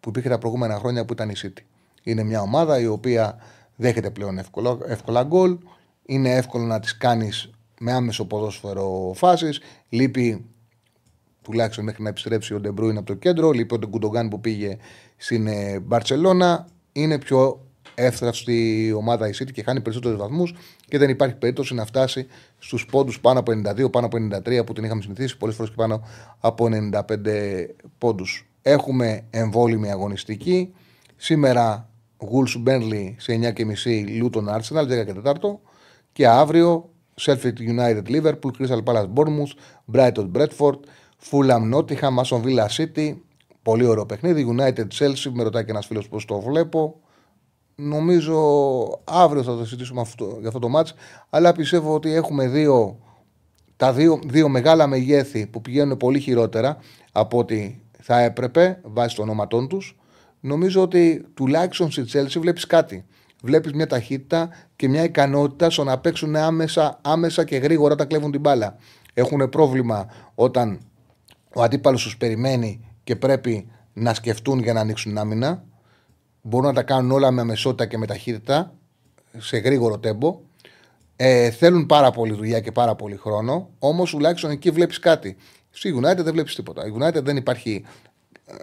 που 0.00 0.08
υπήρχε 0.08 0.28
τα 0.28 0.38
προηγούμενα 0.38 0.74
χρόνια 0.78 1.04
που 1.04 1.12
ήταν 1.12 1.28
η 1.28 1.34
City. 1.42 1.62
Είναι 2.02 2.22
μια 2.22 2.40
ομάδα 2.40 2.80
η 2.80 2.86
οποία 2.86 3.38
δέχεται 3.76 4.10
πλέον 4.10 4.38
εύκολα, 4.38 4.78
εύκολα 4.86 5.22
γκολ. 5.22 5.58
Είναι 6.06 6.34
εύκολο 6.34 6.64
να 6.64 6.80
της 6.80 6.96
κάνεις 6.96 7.50
με 7.80 7.92
άμεσο 7.92 8.24
ποδόσφαιρο 8.24 9.12
φάσεις. 9.14 9.60
Λείπει 9.88 10.44
τουλάχιστον 11.42 11.84
μέχρι 11.84 12.02
να 12.02 12.08
επιστρέψει 12.08 12.54
ο 12.54 12.60
Ντε 12.60 12.71
Μπρόινε 12.71 12.96
από 12.96 13.06
το 13.06 13.14
κέντρο. 13.14 13.50
Λείπει 13.50 13.74
ο 13.74 13.88
Γκουντογκάν 13.88 14.28
που 14.28 14.40
πήγε 14.40 14.76
στην 15.16 15.46
ε, 15.46 15.78
Μπαρσελόνα. 15.80 16.66
Είναι 16.92 17.18
πιο 17.18 17.66
εύθραυστη 17.94 18.86
η 18.86 18.92
ομάδα 18.92 19.28
η 19.28 19.30
City 19.38 19.52
και 19.52 19.62
χάνει 19.62 19.80
περισσότερους 19.80 20.18
βαθμούς 20.18 20.54
και 20.90 20.98
δεν 20.98 21.10
υπάρχει 21.10 21.34
περίπτωση 21.34 21.74
να 21.74 21.84
φτάσει 21.84 22.26
στους 22.58 22.86
πόντους 22.86 23.20
πάνω 23.20 23.38
από 23.38 23.52
92, 23.52 23.90
πάνω 23.92 24.06
από 24.06 24.16
93 24.16 24.66
που 24.66 24.72
την 24.72 24.84
είχαμε 24.84 25.02
συνηθίσει, 25.02 25.36
πολλές 25.36 25.54
φορές 25.54 25.70
και 25.70 25.76
πάνω 25.76 26.04
από 26.40 26.68
95 26.68 27.66
πόντους. 27.98 28.48
Έχουμε 28.62 29.24
εμβόλυμη 29.30 29.90
αγωνιστική. 29.90 30.74
Σήμερα 31.16 31.88
Wolves 32.18 32.68
Burnley 32.68 33.14
σε 33.16 33.52
9.30 33.56 33.64
Luton 34.22 34.44
Arsenal 34.44 34.82
10 34.82 35.04
και 35.04 35.14
4 35.24 35.32
και 36.12 36.26
αύριο 36.26 36.90
Sheffield 37.20 37.58
United 37.58 38.02
Liverpool, 38.08 38.50
Crystal 38.58 38.82
Palace 38.84 39.08
Bournemouth, 39.14 39.54
Brighton 39.92 40.30
Bradford, 40.32 40.78
Fulham 41.30 41.74
Nottingham, 41.74 42.18
Aston 42.22 42.42
Villa 42.44 42.66
City. 42.76 43.16
Πολύ 43.62 43.86
ωραίο 43.86 44.06
παιχνίδι. 44.06 44.56
United 44.58 44.86
Chelsea, 44.98 45.30
με 45.32 45.42
ρωτάει 45.42 45.64
και 45.64 45.70
ένας 45.70 45.86
φίλος 45.86 46.08
πώς 46.08 46.24
το 46.24 46.40
βλέπω. 46.40 47.00
Νομίζω 47.80 48.38
αύριο 49.04 49.42
θα 49.42 49.56
το 49.56 49.64
συζητήσουμε 49.64 50.00
αυτό, 50.00 50.36
για 50.38 50.48
αυτό 50.48 50.60
το 50.60 50.68
μάτς. 50.68 50.94
Αλλά 51.30 51.52
πιστεύω 51.52 51.94
ότι 51.94 52.14
έχουμε 52.14 52.48
δύο, 52.48 52.98
τα 53.76 53.92
δύο, 53.92 54.20
δύο 54.26 54.48
μεγάλα 54.48 54.86
μεγέθη 54.86 55.46
που 55.46 55.60
πηγαίνουν 55.60 55.96
πολύ 55.96 56.20
χειρότερα 56.20 56.76
από 57.12 57.38
ό,τι 57.38 57.78
θα 58.00 58.20
έπρεπε 58.20 58.80
βάσει 58.82 59.16
των 59.16 59.24
ονόματών 59.24 59.68
τους. 59.68 59.96
Νομίζω 60.40 60.82
ότι 60.82 61.26
τουλάχιστον 61.34 61.90
στη 61.90 62.04
Chelsea 62.12 62.40
βλέπεις 62.40 62.66
κάτι. 62.66 63.04
Βλέπεις 63.42 63.72
μια 63.72 63.86
ταχύτητα 63.86 64.48
και 64.76 64.88
μια 64.88 65.04
ικανότητα 65.04 65.70
στο 65.70 65.84
να 65.84 65.98
παίξουν 65.98 66.36
άμεσα, 66.36 66.98
άμεσα 67.02 67.44
και 67.44 67.56
γρήγορα 67.56 67.92
όταν 67.92 68.06
κλέβουν 68.06 68.30
την 68.30 68.40
μπάλα. 68.40 68.76
Έχουν 69.14 69.48
πρόβλημα 69.48 70.06
όταν 70.34 70.80
ο 71.54 71.62
αντίπαλος 71.62 72.02
τους 72.02 72.16
περιμένει 72.16 72.80
και 73.04 73.16
πρέπει 73.16 73.70
να 73.92 74.14
σκεφτούν 74.14 74.58
για 74.58 74.72
να 74.72 74.80
ανοίξουν 74.80 75.18
άμυνα 75.18 75.64
μπορούν 76.42 76.66
να 76.66 76.74
τα 76.74 76.82
κάνουν 76.82 77.10
όλα 77.10 77.30
με 77.30 77.40
αμεσότητα 77.40 77.86
και 77.86 77.98
με 77.98 78.06
ταχύτητα 78.06 78.74
σε 79.38 79.58
γρήγορο 79.58 79.98
τέμπο. 79.98 80.40
Ε, 81.16 81.50
θέλουν 81.50 81.86
πάρα 81.86 82.10
πολύ 82.10 82.32
δουλειά 82.32 82.60
και 82.60 82.72
πάρα 82.72 82.94
πολύ 82.94 83.16
χρόνο. 83.16 83.70
Όμως 83.78 84.10
τουλάχιστον 84.10 84.50
εκεί 84.50 84.70
βλέπεις 84.70 84.98
κάτι. 84.98 85.36
Στη 85.70 85.94
United 85.98 86.22
δεν 86.22 86.32
βλέπεις 86.32 86.54
τίποτα. 86.54 86.86
Η 86.86 86.92
United 86.98 87.22
δεν 87.22 87.36
υπάρχει. 87.36 87.84
Ε, 88.46 88.54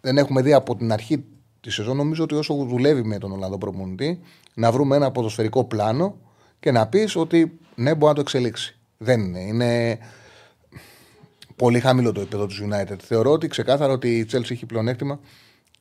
δεν 0.00 0.18
έχουμε 0.18 0.42
δει 0.42 0.52
από 0.52 0.76
την 0.76 0.92
αρχή 0.92 1.24
τη 1.60 1.70
σεζόν. 1.70 1.96
Νομίζω 1.96 2.22
ότι 2.22 2.34
όσο 2.34 2.54
δουλεύει 2.54 3.02
με 3.02 3.18
τον 3.18 3.32
Ολλανδό 3.32 3.58
προπονητή, 3.58 4.20
να 4.54 4.72
βρούμε 4.72 4.96
ένα 4.96 5.10
ποδοσφαιρικό 5.10 5.64
πλάνο 5.64 6.16
και 6.60 6.70
να 6.70 6.86
πεις 6.86 7.16
ότι 7.16 7.58
ναι, 7.74 7.94
μπορεί 7.94 8.06
να 8.06 8.14
το 8.14 8.20
εξελίξει. 8.20 8.76
Δεν 8.98 9.20
είναι. 9.20 9.40
Είναι 9.40 9.98
πολύ 11.56 11.80
χαμηλό 11.80 12.12
το 12.12 12.20
επίπεδο 12.20 12.46
του 12.46 12.54
United. 12.70 12.96
Θεωρώ 12.98 13.30
ότι 13.30 13.48
ξεκάθαρα 13.48 13.92
ότι 13.92 14.18
η 14.18 14.26
Chelsea 14.32 14.50
έχει 14.50 14.66
πλεονέκτημα 14.66 15.20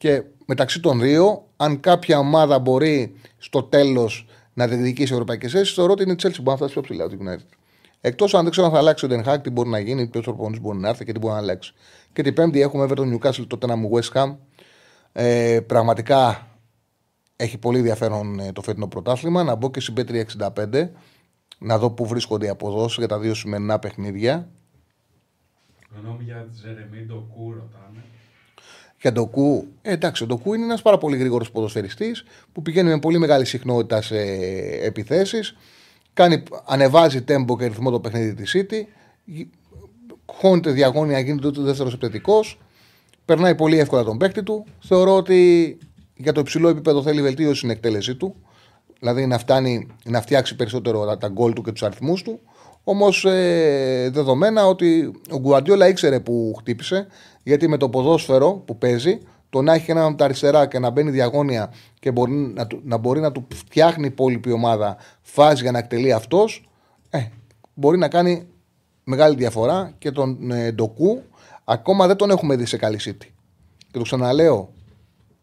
και 0.02 0.24
μεταξύ 0.46 0.80
των 0.80 1.00
δύο, 1.00 1.48
αν 1.58 1.80
κάποια 1.80 2.20
ομάδα 2.20 2.60
μπορεί 2.60 3.16
στο 3.38 3.64
τέλος 3.64 4.28
να 4.54 4.68
διεκδικήσει 4.68 5.14
ευρωπαϊκές 5.14 5.52
θέσεις, 5.52 5.74
θεωρώ 5.74 5.92
ότι 5.92 6.04
είναι 6.04 6.12
η 6.12 6.16
Chelsea 6.22 6.34
που 6.36 6.42
μπορεί 6.42 6.50
να 6.50 6.56
φτάσει 6.56 6.74
πιο 6.74 6.82
ψηλά 6.82 7.04
από 7.04 7.18
την 7.18 7.28
United. 7.30 7.56
Εκτός 8.02 8.34
αν 8.34 8.42
δεν 8.42 8.52
ξέρω 8.52 8.68
αν 8.68 8.74
θα 8.74 8.80
αλλάξει 8.80 9.06
ο 9.06 9.08
Ντενχάκ, 9.08 9.42
τι 9.42 9.50
μπορεί 9.50 9.70
να 9.70 9.80
γίνει, 9.80 10.08
ποιος 10.08 10.24
προπονητής 10.24 10.62
μπορεί 10.62 10.78
να 10.78 10.90
έρθει 10.90 11.06
και 11.06 11.12
τι 11.12 11.20
μπορεί 11.20 11.34
να 11.34 11.40
αλλάξει. 11.40 11.74
Και 12.14 12.22
την 12.22 12.34
Πέμπτη 12.34 12.62
έχουμε 12.62 12.88
Everton 12.90 13.14
Newcastle, 13.14 13.48
τότε 13.48 13.68
να 13.68 13.76
μου 13.76 13.90
West 13.94 14.12
Ham. 14.14 14.36
Ε, 15.12 15.60
πραγματικά 15.68 16.48
έχει 17.36 17.58
πολύ 17.58 17.78
ενδιαφέρον 17.78 18.40
ε, 18.40 18.52
το 18.52 18.62
φετινό 18.62 18.88
πρωτάθλημα. 18.88 19.44
Να 19.44 19.56
μπω 19.56 19.72
και 19.72 19.80
στην 19.80 19.94
Πέτρια 19.94 20.26
65, 20.56 20.90
να 21.60 21.78
δω 21.78 21.92
πού 21.92 22.06
βρίσκονται 22.06 22.46
οι 22.46 22.50
αποδόσεις 22.50 22.98
για 22.98 23.08
τα 23.08 23.20
δύο 23.20 23.34
σημερινά 23.34 23.80
παιχνίδια. 23.80 24.50
Γνώμη 26.02 26.24
για 26.24 26.48
Τζερεμί 26.54 27.06
Ντοκού 27.06 27.54
ρωτάνε. 27.54 28.04
Για 29.02 29.12
τον 29.12 29.30
Κου, 29.30 29.68
ε, 29.82 29.92
εντάξει, 29.92 30.24
ο 30.24 30.26
Ντοκού 30.26 30.54
είναι 30.54 30.64
ένας 30.64 30.82
πάρα 30.82 30.98
πολύ 30.98 31.18
γρήγορος 31.18 31.52
ποδοσφαιριστής 31.52 32.24
που 32.52 32.62
πηγαίνει 32.62 32.90
με 32.90 33.00
πολύ 33.00 33.18
μεγάλη 33.18 33.46
συχνότητα 33.46 34.02
σε 34.02 34.18
επιθέσεις. 34.84 35.56
Ανεβάζει 36.66 37.22
τέμπο 37.22 37.58
και 37.58 37.66
ρυθμό 37.66 37.92
το 37.92 38.00
παιχνίδι 38.00 38.34
της 38.34 38.56
City. 38.58 38.84
Χώνεται 40.26 40.72
διαγώνια, 40.72 41.20
γίνεται 41.20 41.52
το 41.52 41.62
δεύτερος 41.62 41.94
επιθετικός. 41.94 42.60
Περνάει 43.26 43.56
πολύ 43.56 43.80
εύκολα 43.80 44.04
τον 44.04 44.18
παίκτη 44.18 44.44
του. 44.44 44.66
Θεωρώ 44.80 45.16
ότι 45.16 45.78
για 46.16 46.32
το 46.32 46.40
υψηλό 46.40 46.70
επίπεδο 46.70 47.02
θέλει 47.02 47.22
βελτίωση 47.22 47.56
στην 47.56 47.70
εκτέλεσή 47.70 48.16
του. 48.16 48.36
Δηλαδή 49.00 49.26
να, 49.26 49.38
φτάνει, 49.38 49.88
να 50.06 50.22
φτιάξει 50.22 50.56
περισσότερο 50.56 51.18
τα 51.18 51.28
γκολ 51.28 51.54
του 51.54 51.62
και 51.62 51.72
τους 51.72 51.84
αριθμούς 51.84 52.22
του. 52.22 52.40
Όμως 52.84 53.26
ε, 53.26 54.10
δεδομένα 54.14 54.68
ότι 54.68 55.12
ο 55.32 55.40
Γκουαντιόλα 55.40 55.88
ήξερε 55.88 56.20
που 56.20 56.56
χτύπησε, 56.60 57.08
γιατί 57.44 57.68
με 57.68 57.78
το 57.78 57.90
ποδόσφαιρο 57.90 58.52
που 58.52 58.78
παίζει, 58.78 59.20
το 59.50 59.62
να 59.62 59.74
έχει 59.74 59.92
έναν 59.92 60.06
από 60.06 60.18
τα 60.18 60.26
αριστερά 60.26 60.68
και 60.68 60.80
να 60.80 60.90
μπαίνει 60.90 61.12
διαγώνια 61.12 61.74
και 62.00 62.12
μπορεί 62.12 62.32
να, 62.32 62.68
να 62.84 62.98
μπορεί 62.98 63.20
να 63.20 63.32
του 63.32 63.48
φτιάχνει 63.54 64.04
η 64.04 64.08
υπόλοιπη 64.08 64.52
ομάδα 64.52 64.98
φάση 65.22 65.62
για 65.62 65.72
να 65.72 65.78
εκτελεί 65.78 66.14
αυτός, 66.14 66.70
ε, 67.10 67.26
μπορεί 67.74 67.98
να 67.98 68.08
κάνει 68.08 68.48
μεγάλη 69.04 69.36
διαφορά 69.36 69.94
και 69.98 70.12
τον 70.12 70.52
ε, 70.52 70.72
Ντοκού 70.72 71.22
ακόμα 71.64 72.08
δεν 72.08 72.16
τον 72.16 72.30
έχουμε 72.30 72.56
δει 72.56 72.66
σε 72.66 72.78
καλή 72.78 73.00
City. 73.04 73.26
Και 73.78 73.98
το 73.98 74.02
ξαναλέω, 74.02 74.74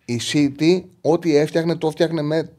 η 0.05 0.21
City 0.33 0.83
ό,τι 1.01 1.37
έφτιαχνε 1.37 1.77
το 1.77 1.87
έφτιαχνε 1.87 2.23
με, 2.23 2.51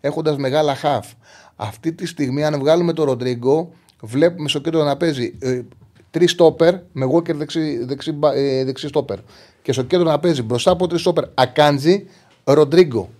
έχοντας 0.00 0.36
μεγάλα 0.36 0.74
χαφ. 0.74 1.12
Αυτή 1.56 1.92
τη 1.92 2.06
στιγμή 2.06 2.44
αν 2.44 2.58
βγάλουμε 2.58 2.92
τον 2.92 3.04
Ροντρίγκο 3.04 3.72
βλέπουμε 4.02 4.48
στο 4.48 4.58
κέντρο 4.58 4.84
να 4.84 4.96
παίζει 4.96 5.36
ε, 5.38 5.62
τρεις 6.10 6.30
στόπερ 6.30 6.74
με 6.92 7.06
Walker 7.14 7.34
δεξί, 7.34 7.84
δεξί, 7.84 8.18
ε, 8.34 8.64
δεξί 8.64 8.88
στόπερ. 8.88 9.18
Και 9.62 9.72
στο 9.72 9.82
κέντρο 9.82 10.10
να 10.10 10.18
παίζει 10.18 10.42
μπροστά 10.42 10.70
από 10.70 10.86
τρεις 10.86 11.00
στόπερ 11.00 11.24
Ακάντζη, 11.34 12.06
Ροντρίγκο. 12.44 13.10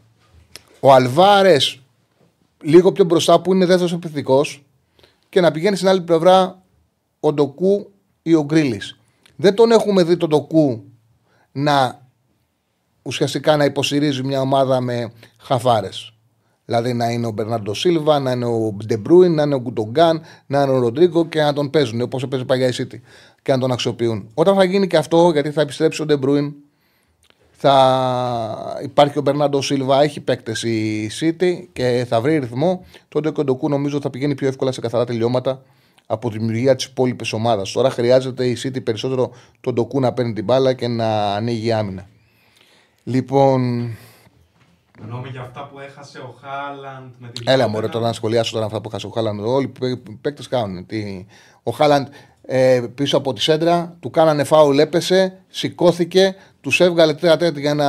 Ο 0.80 0.92
Αλβάρες 0.92 1.80
λίγο 2.62 2.92
πιο 2.92 3.04
μπροστά 3.04 3.40
που 3.40 3.54
είναι 3.54 3.66
δεύτερος 3.66 3.92
επιθετικός 3.92 4.64
και 5.28 5.40
να 5.40 5.50
πηγαίνει 5.50 5.76
στην 5.76 5.88
άλλη 5.88 6.00
πλευρά 6.00 6.62
ο 7.20 7.32
Ντοκού 7.32 7.90
ή 8.22 8.34
ο 8.34 8.44
Γκρίλις. 8.44 8.98
Δεν 9.36 9.54
τον 9.54 9.70
έχουμε 9.70 10.02
δει 10.02 10.16
τον 10.16 10.28
Ντοκού 10.28 10.84
να 11.52 12.06
ουσιαστικά 13.02 13.56
να 13.56 13.64
υποστηρίζει 13.64 14.22
μια 14.22 14.40
ομάδα 14.40 14.80
με 14.80 15.12
χαφάρες. 15.38 16.12
Δηλαδή 16.68 16.92
να 16.92 17.10
είναι 17.10 17.26
ο 17.26 17.30
Μπερνάντο 17.30 17.74
Σίλβα, 17.74 18.18
να 18.18 18.30
είναι 18.30 18.44
ο 18.44 18.76
Ντε 18.86 18.99
Μπρόινε, 18.99 19.34
να 19.34 19.42
είναι 19.42 19.54
ο 19.54 19.60
Γκουντογκάν, 19.60 20.20
να 20.46 20.62
είναι 20.62 20.72
ο 20.72 20.78
Ροντρίγκο 20.78 21.26
και 21.26 21.40
να 21.40 21.52
τον 21.52 21.70
παίζουν 21.70 22.00
όπως 22.00 22.22
έπαιζε 22.22 22.44
παλιά 22.44 22.68
η 22.68 22.70
City 22.74 23.00
και 23.42 23.52
να 23.52 23.58
τον 23.58 23.72
αξιοποιούν. 23.72 24.28
Όταν 24.34 24.54
θα 24.54 24.64
γίνει 24.64 24.86
και 24.86 24.96
αυτό, 24.96 25.30
γιατί 25.32 25.50
θα 25.50 25.60
επιστρέψει 25.60 26.02
ο 26.02 26.04
Ντε 26.04 26.18
Μπρόινε, 26.18 26.54
θα 27.50 28.78
υπάρχει 28.82 29.18
ο 29.18 29.22
Μπερνάντο 29.22 29.62
Σίλβα, 29.62 30.02
έχει 30.02 30.20
παίκτες 30.20 30.62
η 30.62 31.10
City 31.20 31.64
και 31.72 32.06
θα 32.08 32.20
βρει 32.20 32.38
ρυθμό, 32.38 32.84
τότε 33.08 33.28
ο 33.28 33.32
Ντοκού 33.32 33.68
νομίζω 33.68 34.00
θα 34.00 34.10
πηγαίνει 34.10 34.34
πιο 34.34 34.48
εύκολα 34.48 34.72
σε 34.72 34.80
καθαρά 34.80 35.04
τελειώματα 35.04 35.62
από 36.06 36.30
τη 36.30 36.38
δημιουργία 36.38 36.76
της 36.76 36.84
υπόλοιπης 36.84 37.32
ομάδας. 37.32 37.72
Τώρα 37.72 37.90
χρειάζεται 37.90 38.46
η 38.46 38.56
City 38.64 38.84
περισσότερο 38.84 39.30
τον 39.60 39.74
Ντοκού 39.74 40.00
να 40.00 40.12
παίρνει 40.12 40.32
την 40.32 40.44
μπάλα 40.44 40.72
και 40.72 40.88
να 40.88 41.34
ανοίγει 41.34 41.72
άμυνα. 41.72 42.08
Λοιπόν, 43.04 43.90
Γνώμη 45.02 45.28
για 45.28 45.40
αυτά 45.40 45.66
που 45.66 45.78
έχασε 45.80 46.18
ο 46.18 46.34
Χάλαντ 46.40 47.12
με 47.18 47.28
την. 47.28 47.44
Έλα 47.48 47.68
μου, 47.68 47.80
τώρα 47.80 48.06
να 48.06 48.12
σχολιάσω 48.12 48.52
τώρα 48.52 48.64
αυτά 48.66 48.80
που 48.80 48.88
έχασε 48.88 49.06
ο 49.06 49.10
Χάλαντ. 49.10 49.40
Όλοι 49.40 49.72
οι 49.80 49.96
παίκτες 50.20 50.48
κάνουν. 50.48 50.86
Τι... 50.86 51.26
Ο 51.62 51.70
Χάλαντ 51.70 52.06
ε, 52.42 52.86
πίσω 52.94 53.16
από 53.16 53.32
τη 53.32 53.40
σέντρα, 53.40 53.96
του 54.00 54.10
κάνανε 54.10 54.44
φάουλ, 54.44 54.78
έπεσε, 54.78 55.38
σηκώθηκε, 55.48 56.34
τους 56.60 56.80
έβγαλε 56.80 57.14
τέτα 57.14 57.48
για 57.48 57.74
να 57.74 57.88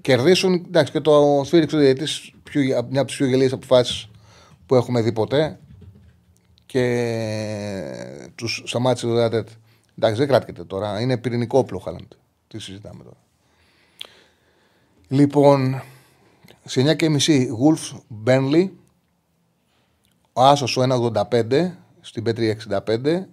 κερδίσουν. 0.00 0.64
Εντάξει, 0.66 0.92
και 0.92 1.00
το 1.00 1.42
σφύριξε 1.44 1.76
ο 1.76 1.78
διαιτητή 1.78 2.34
μια 2.52 2.78
από 2.78 3.04
τις 3.04 3.16
πιο 3.16 3.26
γελίες 3.26 3.52
αποφάσεις 3.52 4.08
που 4.66 4.74
έχουμε 4.74 5.00
δει 5.00 5.12
ποτέ. 5.12 5.58
Και 6.66 6.84
τους 8.34 8.62
σταμάτησε 8.66 9.06
το 9.06 9.28
τέτα. 9.28 9.52
Εντάξει, 9.98 10.18
δεν 10.18 10.28
κράτηκε 10.28 10.62
τώρα. 10.62 11.00
Είναι 11.00 11.16
πυρηνικό 11.16 11.58
όπλο 11.58 11.78
ο 11.78 11.80
Χάλαντ. 11.80 12.12
Τι 12.48 12.58
συζητάμε 12.58 13.02
τώρα. 13.04 13.16
Λοιπόν, 15.10 15.82
σε 16.64 16.96
9.30 16.98 17.08
Wolves 17.08 17.98
Burnley, 18.26 18.68
ο 20.32 20.42
Άσος 20.42 20.76
ο 20.76 20.82
1.85 20.82 21.70
στην 22.00 22.22
Πέτρια 22.22 22.56
65. 22.86 23.24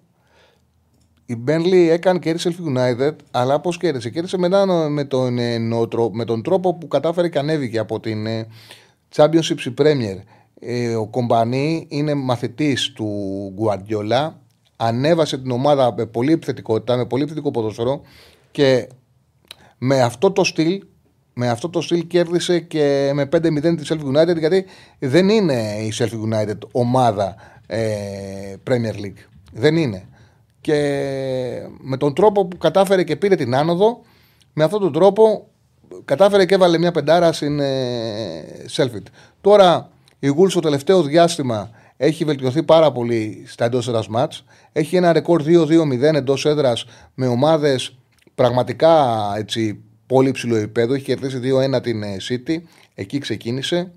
Η 1.25 1.43
Burnley 1.47 1.87
έκανε 1.89 2.19
κέρδισε 2.19 2.55
United, 2.75 3.15
αλλά 3.31 3.59
πώς 3.59 3.77
κέρδισε; 3.77 4.09
Κέρδισε 4.09 4.37
μετά 4.37 4.65
με 4.89 5.03
τον, 5.03 5.37
ε, 5.37 5.59
με 6.11 6.25
τον 6.25 6.43
τρόπο 6.43 6.73
που 6.73 6.87
κατάφερε 6.87 7.29
και 7.29 7.39
ανέβηκε 7.39 7.77
από 7.77 7.99
την 7.99 8.25
ε, 8.25 8.47
Championship 9.15 9.73
Premier. 9.77 10.17
Ε, 10.59 10.95
ο 10.95 11.07
Κομπανί 11.07 11.87
είναι 11.89 12.13
μαθητής 12.13 12.91
του 12.91 13.09
Guardiola, 13.59 14.31
ανέβασε 14.75 15.37
την 15.37 15.51
ομάδα 15.51 15.93
με 15.97 16.05
πολύ 16.05 16.31
επιθετικότητα, 16.31 16.97
με 16.97 17.05
πολύ 17.05 17.21
επιθετικό 17.21 17.51
ποδόσφαιρο 17.51 18.01
και 18.51 18.87
με 19.77 20.01
αυτό 20.01 20.31
το 20.31 20.43
στυλ 20.43 20.81
με 21.37 21.49
αυτό 21.49 21.69
το 21.69 21.81
στυλ 21.81 22.07
κέρδισε 22.07 22.59
και 22.59 23.11
με 23.13 23.23
5-0 23.23 23.75
της 23.77 23.91
Selfie 23.93 24.17
United 24.17 24.37
γιατί 24.37 24.65
δεν 24.99 25.29
είναι 25.29 25.75
η 25.81 25.93
Selfie 25.97 26.33
United 26.33 26.57
ομάδα 26.71 27.35
ε, 27.67 27.83
Premier 28.67 28.95
League. 29.03 29.23
Δεν 29.53 29.75
είναι. 29.75 30.07
Και 30.61 30.73
με 31.79 31.97
τον 31.97 32.13
τρόπο 32.13 32.45
που 32.45 32.57
κατάφερε 32.57 33.03
και 33.03 33.15
πήρε 33.15 33.35
την 33.35 33.55
άνοδο, 33.55 34.01
με 34.53 34.63
αυτόν 34.63 34.79
τον 34.79 34.93
τρόπο 34.93 35.47
κατάφερε 36.05 36.45
και 36.45 36.53
έβαλε 36.53 36.77
μια 36.77 36.91
πεντάρα 36.91 37.33
στην 37.33 37.59
ε, 37.59 38.43
Τώρα 39.41 39.89
η 40.19 40.27
Γουλ 40.27 40.49
στο 40.49 40.59
τελευταίο 40.59 41.03
διάστημα 41.03 41.69
έχει 41.97 42.25
βελτιωθεί 42.25 42.63
πάρα 42.63 42.91
πολύ 42.91 43.43
στα 43.47 43.65
εντός 43.65 43.87
έδρας 43.87 44.07
μάτς. 44.07 44.43
Έχει 44.71 44.95
ένα 44.95 45.13
ρεκόρ 45.13 45.43
2-2-0 45.45 46.01
εντός 46.01 46.45
έδρας 46.45 46.85
με 47.13 47.27
ομάδες 47.27 47.95
πραγματικά 48.35 49.15
έτσι, 49.37 49.83
πολύ 50.07 50.31
ψηλό 50.31 50.55
επίπεδο. 50.55 50.93
Έχει 50.93 51.03
κερδίσει 51.03 51.39
2-1 51.75 51.81
την 51.81 52.03
ε, 52.03 52.17
City. 52.29 52.57
Εκεί 52.95 53.17
ξεκίνησε. 53.17 53.91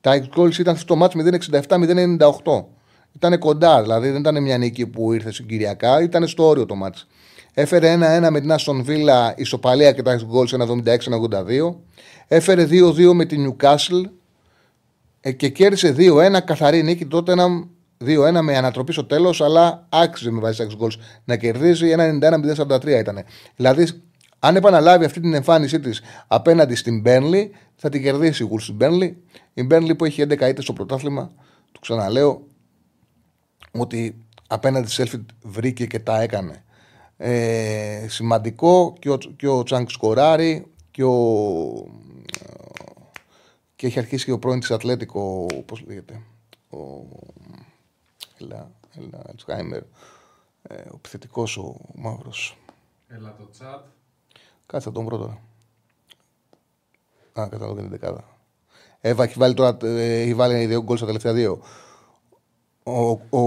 Τα 0.00 0.28
goals 0.36 0.58
ήταν 0.58 0.76
στο 0.76 0.96
μάτς 0.96 1.14
0-67-0-98. 1.50 2.64
Ήταν 3.12 3.38
κοντά, 3.38 3.82
δηλαδή 3.82 4.10
δεν 4.10 4.20
ήταν 4.20 4.42
μια 4.42 4.58
νίκη 4.58 4.86
που 4.86 5.12
ήρθε 5.12 5.32
συγκυριακά, 5.32 6.02
ήταν 6.02 6.28
στο 6.28 6.46
όριο 6.46 6.66
το 6.66 6.74
μάτς. 6.74 7.06
Έφερε 7.54 7.94
1-1 7.94 8.28
με 8.30 8.40
την 8.40 8.52
Άστον 8.52 8.82
Βίλα, 8.82 9.34
ισοπαλία 9.36 9.92
και 9.92 10.02
τα 10.02 10.20
γκολ 10.24 10.46
σε 10.46 10.56
76-82. 10.58 11.74
Έφερε 12.28 12.66
2-2 12.70 13.12
με 13.12 13.24
την 13.24 13.40
Νιουκάσλ 13.40 14.02
ε, 15.20 15.32
και 15.32 15.48
κέρδισε 15.48 15.94
2-1 15.98 16.38
καθαρή 16.44 16.82
νίκη 16.82 17.06
τότε 17.06 17.32
ένα 17.32 17.46
2-1 18.04 18.40
με 18.42 18.56
ανατροπή 18.56 18.92
στο 18.92 19.04
τέλος, 19.04 19.40
αλλά 19.40 19.86
άξιζε 19.88 20.30
με 20.30 20.40
βάση 20.40 20.66
6 20.70 20.76
γκολ 20.76 20.90
να 21.24 21.36
κερδίζει. 21.36 21.94
1-91-043 21.96 22.86
ήταν. 22.86 23.24
Δηλαδή, 23.56 23.86
αν 24.38 24.56
επαναλάβει 24.56 25.04
αυτή 25.04 25.20
την 25.20 25.34
εμφάνισή 25.34 25.80
της 25.80 26.02
απέναντι 26.26 26.74
στην 26.74 27.00
Μπέρνλι, 27.00 27.50
θα 27.76 27.88
την 27.88 28.02
κερδίσει 28.02 28.42
η 28.42 28.46
Γουλ 28.46 28.60
στην 28.60 28.74
Μπέρνλι. 28.74 29.22
Η 29.54 29.62
Μπέρνλι 29.62 29.94
που 29.94 30.04
έχει 30.04 30.22
11 30.22 30.30
ήττες 30.30 30.64
στο 30.64 30.72
πρωτάθλημα, 30.72 31.32
του 31.72 31.80
ξαναλέω 31.80 32.46
ότι 33.70 34.24
απέναντι 34.48 34.86
στη 34.86 34.94
Σέλφιντ 34.94 35.28
βρήκε 35.42 35.86
και 35.86 35.98
τα 35.98 36.20
έκανε. 36.20 36.64
Ε, 37.16 38.06
σημαντικό 38.08 38.94
και 38.98 39.10
ο, 39.10 39.16
και 39.16 39.48
ο 39.48 39.62
Τσάνκ 39.62 39.90
σκοράρει 39.90 40.72
και 40.90 41.04
ο, 41.04 41.16
και 43.76 43.86
έχει 43.86 43.98
αρχίσει 43.98 44.24
και 44.24 44.32
ο 44.32 44.38
πρώην 44.38 44.60
της 44.60 44.70
Ατλέτικο 44.70 45.46
πώς 45.66 45.84
λέγεται 45.86 46.22
ο, 46.70 46.78
έλα, 48.38 48.70
έλα, 48.98 49.22
Αλτσχάιμερ 49.28 49.82
ε, 50.62 50.74
ο 50.74 50.94
επιθετικός 50.94 51.56
ο 51.56 51.76
μαύρος 51.94 52.58
Έλα 53.08 53.34
το 53.38 53.48
τσάτ 53.50 53.86
Κάτσε 54.72 54.90
τον 54.90 55.04
πρώτο 55.04 55.38
Α, 57.40 57.48
κατάλαβα 57.48 57.80
την 57.80 57.90
δεκάδα 57.90 58.24
Εύα 59.00 59.24
έχει 59.24 59.38
βάλει 59.38 59.54
τώρα 59.54 59.76
ε, 59.82 60.20
έχει 60.20 60.34
βάλει 60.34 60.66
δύο 60.66 60.82
γκολ 60.82 60.96
στα 60.96 61.06
τελευταία 61.06 61.32
δύο 61.32 61.60
ο, 62.82 63.10
ο, 63.10 63.40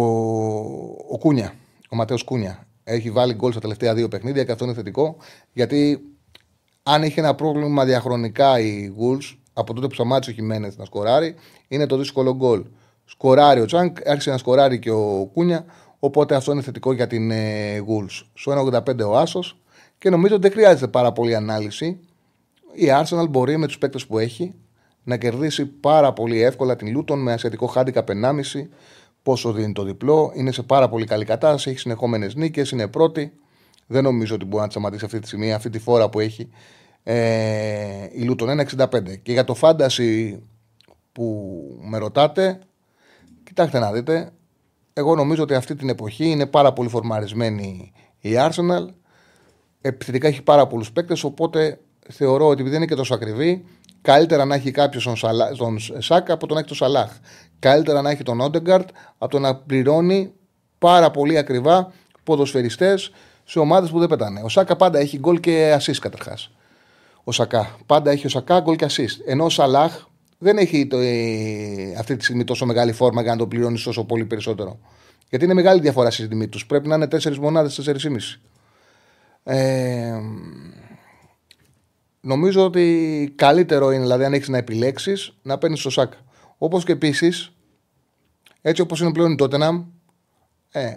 ο 1.09 1.17
Κούνια 1.17 1.53
ο 1.89 1.95
Ματέος 1.95 2.23
Κούνια 2.23 2.65
έχει 2.83 3.11
βάλει 3.11 3.33
γκολ 3.33 3.51
στα 3.51 3.59
τελευταία 3.59 3.93
δύο 3.93 4.07
παιχνίδια 4.07 4.43
και 4.43 4.51
αυτό 4.51 4.65
είναι 4.65 4.73
θετικό. 4.73 5.15
Γιατί 5.53 6.01
αν 6.83 7.03
είχε 7.03 7.19
ένα 7.19 7.35
πρόβλημα 7.35 7.85
διαχρονικά 7.85 8.59
η 8.59 8.93
Wolves 8.99 9.37
από 9.53 9.73
τότε 9.73 9.87
που 9.87 9.93
σταμάτησε 9.93 10.31
ο 10.31 10.33
Χιμένες 10.33 10.77
να 10.77 10.85
σκοράρει, 10.85 11.35
είναι 11.67 11.85
το 11.85 11.97
δύσκολο 11.97 12.35
γκολ. 12.35 12.65
Σκοράρει 13.05 13.61
ο 13.61 13.65
Τσάνκ, 13.65 14.07
άρχισε 14.07 14.29
να 14.29 14.37
σκοράρει 14.37 14.79
και 14.79 14.91
ο 14.91 15.29
Κούνια. 15.33 15.65
Οπότε 15.99 16.35
αυτό 16.35 16.51
είναι 16.51 16.61
θετικό 16.61 16.93
για 16.93 17.07
την 17.07 17.31
ε, 17.31 17.79
Wolves. 17.87 18.25
Στο 18.33 18.69
1,85 18.73 19.09
ο 19.09 19.17
Άσος 19.17 19.60
και 20.01 20.09
νομίζω 20.09 20.35
ότι 20.35 20.47
δεν 20.47 20.51
χρειάζεται 20.51 20.87
πάρα 20.87 21.11
πολύ 21.11 21.35
ανάλυση. 21.35 21.99
Η 22.73 22.85
Arsenal 22.89 23.29
μπορεί 23.29 23.57
με 23.57 23.67
τους 23.67 23.77
παίκτες 23.77 24.05
που 24.05 24.17
έχει 24.17 24.53
να 25.03 25.17
κερδίσει 25.17 25.65
πάρα 25.65 26.13
πολύ 26.13 26.41
εύκολα 26.41 26.75
την 26.75 26.91
Λούτον 26.91 27.21
με 27.21 27.33
ασιατικό 27.33 27.67
χάντικα 27.67 28.03
1,5 28.07 28.41
πόσο 29.23 29.51
δίνει 29.51 29.73
το 29.73 29.83
διπλό. 29.83 30.31
Είναι 30.35 30.51
σε 30.51 30.63
πάρα 30.63 30.89
πολύ 30.89 31.05
καλή 31.05 31.25
κατάσταση, 31.25 31.69
έχει 31.69 31.79
συνεχόμενες 31.79 32.35
νίκες, 32.35 32.71
είναι 32.71 32.87
πρώτη. 32.87 33.33
Δεν 33.87 34.03
νομίζω 34.03 34.35
ότι 34.35 34.45
μπορεί 34.45 34.61
να 34.61 34.67
τη 34.67 34.71
σταματήσει 34.73 35.05
αυτή 35.05 35.19
τη 35.19 35.27
στιγμή, 35.27 35.53
αυτή 35.53 35.69
τη 35.69 35.79
φόρα 35.79 36.09
που 36.09 36.19
έχει 36.19 36.49
ε, 37.03 38.07
η 38.11 38.21
Λούτον 38.21 38.59
1,65. 38.77 38.87
Και 39.21 39.31
για 39.31 39.43
το 39.43 39.53
φάνταση 39.53 40.41
που 41.11 41.51
με 41.81 41.97
ρωτάτε, 41.97 42.59
κοιτάξτε 43.43 43.79
να 43.79 43.91
δείτε. 43.91 44.31
Εγώ 44.93 45.15
νομίζω 45.15 45.43
ότι 45.43 45.53
αυτή 45.53 45.75
την 45.75 45.89
εποχή 45.89 46.25
είναι 46.25 46.45
πάρα 46.45 46.73
πολύ 46.73 46.89
φορμαρισμένη 46.89 47.91
η 48.19 48.29
Arsenal. 48.35 49.00
Επιθετικά 49.81 50.27
έχει 50.27 50.41
πάρα 50.41 50.67
πολλούς 50.67 50.91
παίκτες, 50.91 51.23
οπότε 51.23 51.79
θεωρώ 52.09 52.45
ότι 52.45 52.53
επειδή 52.53 52.69
δεν 52.69 52.77
είναι 52.77 52.85
και 52.85 52.95
τόσο 52.95 53.13
ακριβή, 53.13 53.65
Καλύτερα 54.01 54.45
να 54.45 54.55
έχει 54.55 54.71
κάποιος 54.71 55.03
τον, 55.03 55.15
Σαλά, 55.15 55.51
τον 55.51 55.77
Σάκα 55.97 56.33
από 56.33 56.47
τον 56.47 56.53
να 56.55 56.59
έχει 56.59 56.67
τον 56.67 56.77
Σαλάχ. 56.77 57.11
Καλύτερα 57.59 58.01
να 58.01 58.09
έχει 58.09 58.23
τον 58.23 58.41
Όντεγκαρτ 58.41 58.89
από 59.17 59.31
το 59.31 59.39
να 59.39 59.55
πληρώνει 59.55 60.33
πάρα 60.77 61.11
πολύ 61.11 61.37
ακριβά 61.37 61.93
ποδοσφαιριστές 62.23 63.11
σε 63.43 63.59
ομάδες 63.59 63.89
που 63.89 63.99
δεν 63.99 64.07
πετάνε. 64.07 64.41
Ο 64.43 64.49
Σάκα 64.49 64.75
πάντα 64.75 64.99
έχει 64.99 65.17
γκολ 65.17 65.39
και 65.39 65.77
assist 65.79 65.97
καταρχάς. 65.99 66.51
Ο 67.23 67.31
Σακά. 67.31 67.75
Πάντα 67.85 68.11
έχει 68.11 68.25
ο 68.25 68.29
Σακά 68.29 68.59
γκολ 68.59 68.75
και 68.75 68.85
assist. 68.89 69.25
Ενώ 69.25 69.45
ο 69.45 69.49
Σαλάχ 69.49 70.05
δεν 70.37 70.57
έχει 70.57 70.87
το, 70.87 70.97
ε, 70.97 71.95
αυτή 71.99 72.15
τη 72.15 72.23
στιγμή 72.23 72.43
τόσο 72.43 72.65
μεγάλη 72.65 72.91
φόρμα 72.91 73.21
για 73.21 73.31
να 73.31 73.37
το 73.37 73.47
πληρώνεις 73.47 73.83
τόσο 73.83 74.03
πολύ 74.03 74.25
περισσότερο. 74.25 74.79
Γιατί 75.29 75.45
είναι 75.45 75.53
μεγάλη 75.53 75.81
διαφορά 75.81 76.11
στη 76.11 76.27
τιμή 76.27 76.47
τους. 76.47 76.65
Πρέπει 76.65 76.87
να 76.87 76.95
είναι 76.95 77.07
4 77.07 77.37
μονάδες, 77.39 77.73
4,5. 77.73 78.41
Ε, 79.43 80.19
νομίζω 82.21 82.65
ότι 82.65 83.33
καλύτερο 83.35 83.91
είναι, 83.91 84.01
δηλαδή, 84.01 84.23
αν 84.23 84.33
έχεις 84.33 84.47
να 84.47 84.57
επιλέξεις, 84.57 85.33
να 85.41 85.57
παίρνεις 85.57 85.81
το 85.81 85.89
Σάκα. 85.89 86.17
Όπως 86.57 86.83
και 86.83 86.91
επίσης, 86.91 87.51
έτσι 88.61 88.81
όπως 88.81 88.99
είναι 88.99 89.11
πλέον 89.11 89.31
η 89.31 89.35
Τότεναμ, 89.35 89.85
ε, 90.71 90.95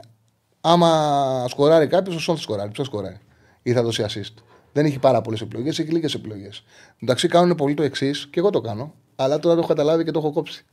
άμα 0.61 1.45
σκοράρει 1.49 1.87
κάποιος, 1.87 2.17
ο 2.17 2.19
Σόλ 2.19 2.37
σκοράρει. 2.37 2.71
Ποιος 2.71 2.87
σκοράρει; 2.87 3.19
Ή 3.63 3.73
θα 3.73 3.83
δώσει 3.83 4.05
assist. 4.09 4.43
Δεν 4.73 4.85
έχει 4.85 4.99
πάρα 4.99 5.21
πολλές 5.21 5.41
επιλογές, 5.41 5.79
έχει 5.79 5.91
λίγες 5.91 6.15
επιλογές. 6.15 6.65
Εντάξει, 7.03 7.29
κάνουν 7.29 7.57
πολύ 7.57 7.75
το 7.75 7.83
εξής 7.83 8.29
και 8.31 8.39
εγώ 8.39 8.51
το 8.51 8.61
κάνω, 8.61 8.95
αλλά 9.17 9.39
τώρα 9.39 9.55
το 9.55 9.61
έχω 9.61 9.69
καταλάβει 9.69 10.05
και 10.05 10.11
το 10.11 10.19
έχω 10.19 10.33
κόψει. 10.33 10.65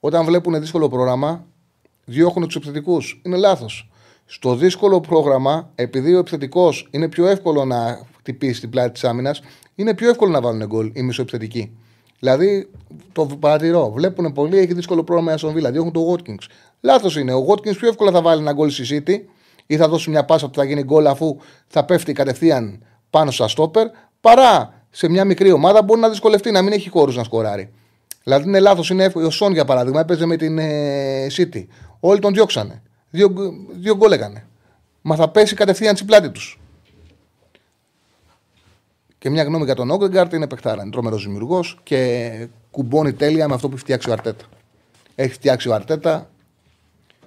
Όταν 0.00 0.24
βλέπουν 0.24 0.60
δύσκολο 0.60 0.88
πρόγραμμα, 0.88 1.46
διώχνουν 2.04 2.46
τους 2.46 2.56
επιθετικούς. 2.56 3.20
Είναι 3.24 3.36
λάθος. 3.36 3.87
Στο 4.30 4.54
δύσκολο 4.54 5.00
πρόγραμμα, 5.00 5.70
επειδή 5.74 6.14
ο 6.14 6.18
επιθετικός 6.18 6.88
είναι 6.90 7.08
πιο 7.08 7.26
εύκολο 7.26 7.64
να 7.64 8.06
χτυπήσει 8.18 8.60
την 8.60 8.70
πλάτη 8.70 8.92
της 8.92 9.04
άμυνας, 9.04 9.40
είναι 9.74 9.94
πιο 9.94 10.08
εύκολο 10.08 10.30
να 10.30 10.40
βάλουν 10.40 10.66
γκολ 10.66 10.90
οι 10.94 11.02
μισοεπιθετικοί. 11.02 11.76
Δηλαδή, 12.18 12.70
το 13.12 13.26
παρατηρώ. 13.40 13.90
Βλέπουν 13.90 14.32
πολύ, 14.32 14.58
έχει 14.58 14.74
δύσκολο 14.74 15.04
πρόγραμμα 15.04 15.30
η 15.30 15.34
Αστον 15.34 15.52
Βίλα. 15.52 15.70
Διώχνουν 15.70 15.92
το 15.92 16.12
Watkins. 16.12 16.46
Λάθος 16.80 17.16
είναι. 17.16 17.32
Ο 17.32 17.46
Watkins 17.48 17.76
πιο 17.76 17.88
εύκολα 17.88 18.10
θα 18.10 18.22
βάλει 18.22 18.40
ένα 18.40 18.52
γκολ 18.52 18.70
στη 18.70 19.02
City 19.06 19.20
ή 19.66 19.76
θα 19.76 19.88
δώσει 19.88 20.10
μια 20.10 20.24
πάσα 20.24 20.48
που 20.48 20.54
θα 20.54 20.64
γίνει 20.64 20.82
γκολ 20.82 21.06
αφού 21.06 21.36
θα 21.66 21.84
πέφτει 21.84 22.12
κατευθείαν 22.12 22.84
πάνω 23.10 23.30
στα 23.30 23.48
στόπερ 23.48 23.86
παρά 24.20 24.74
σε 24.90 25.08
μια 25.08 25.24
μικρή 25.24 25.52
ομάδα 25.52 25.82
μπορεί 25.82 26.00
να 26.00 26.08
δυσκολευτεί 26.08 26.50
να 26.50 26.62
μην 26.62 26.72
έχει 26.72 26.88
χώρους 26.88 27.16
να 27.16 27.24
σκοράρει. 27.24 27.70
Δηλαδή 28.22 28.48
είναι 28.48 28.60
λάθος. 28.60 28.90
Είναι 28.90 29.04
εύκολο. 29.04 29.26
Ο 29.26 29.30
Σον 29.30 29.52
για 29.52 29.64
παράδειγμα 29.64 30.00
έπαιζε 30.00 30.26
με 30.26 30.36
την 30.36 30.58
ε, 30.58 31.26
City. 31.36 31.66
Όλοι 32.00 32.20
τον 32.20 32.32
διώξανε. 32.32 32.82
Δύο, 33.10 33.32
δύο 33.70 33.96
γκολ 33.96 34.12
έκανε. 34.12 34.46
Μα 35.02 35.16
θα 35.16 35.28
πέσει 35.28 35.54
κατευθείαν 35.54 35.94
στην 35.94 36.06
πλάτη 36.06 36.30
τους. 36.30 36.60
Και 39.18 39.30
μια 39.30 39.42
γνώμη 39.42 39.64
για 39.64 39.74
τον 39.74 39.90
Όγκεγκαρτ 39.90 40.32
είναι 40.32 40.46
παιχτάρα. 40.46 40.82
Είναι 40.82 40.90
τρομερός 40.90 41.24
δημιουργός 41.24 41.78
και 41.82 42.48
κουμπώνει 42.70 43.12
τέλεια 43.12 43.48
με 43.48 43.54
αυτό 43.54 43.68
που 43.68 43.74
έχει 43.74 43.82
φτιάξει 43.82 44.10
ο 44.10 44.12
Αρτέτα. 44.12 44.44
Έχει 45.14 45.32
φτιάξει 45.32 45.68
ο 45.68 45.74
Αρτέτα 45.74 46.30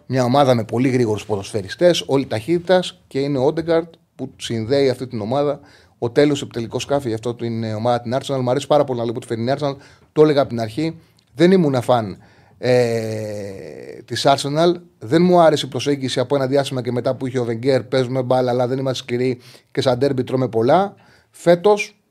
μια 0.05 0.23
ομάδα 0.23 0.55
με 0.55 0.63
πολύ 0.63 0.89
γρήγορους 0.89 1.25
ποδοσφαιριστές, 1.25 2.03
όλη 2.05 2.25
ταχύτητας 2.25 3.01
και 3.07 3.19
είναι 3.19 3.37
ο 3.37 3.43
Όντεγκαρτ 3.43 3.93
που 4.15 4.31
συνδέει 4.37 4.89
αυτή 4.89 5.07
την 5.07 5.21
ομάδα. 5.21 5.59
Ο 5.97 6.09
τέλος 6.09 6.41
επιτελικό 6.41 6.79
σκάφη 6.79 7.07
για 7.07 7.15
αυτό 7.15 7.35
την 7.35 7.63
ομάδα 7.63 8.01
την 8.01 8.15
Arsenal. 8.15 8.39
Μου 8.41 8.49
αρέσει 8.49 8.67
πάρα 8.67 8.83
πολύ 8.83 8.99
να 8.99 9.05
λέω 9.05 9.13
που 9.13 9.19
τη 9.19 9.27
φέρνει 9.27 9.51
η 9.51 9.53
Arsenal. 9.57 9.75
Το 10.13 10.21
έλεγα 10.21 10.41
από 10.41 10.49
την 10.49 10.59
αρχή. 10.59 10.99
Δεν 11.35 11.51
ήμουν 11.51 11.81
φαν 11.81 12.17
ε, 12.63 14.01
της 14.05 14.25
Arsenal. 14.27 14.73
Δεν 14.99 15.21
μου 15.21 15.39
άρεσε 15.39 15.65
η 15.65 15.69
προσέγγιση 15.69 16.19
από 16.19 16.35
ένα 16.35 16.47
διάστημα 16.47 16.81
και 16.81 16.91
μετά 16.91 17.15
που 17.15 17.27
είχε 17.27 17.39
ο 17.39 17.43
Βενγκέρ. 17.43 17.83
Παίζουμε 17.83 18.21
μπάλα, 18.21 18.51
αλλά 18.51 18.67
δεν 18.67 18.77
είμαστε 18.77 19.03
σκληροί 19.03 19.39
και 19.71 19.81
σαν 19.81 19.99
τέρμπι 19.99 20.23
τρώμε 20.23 20.47
πολλά. 20.47 20.95
Φέτος, 21.31 22.01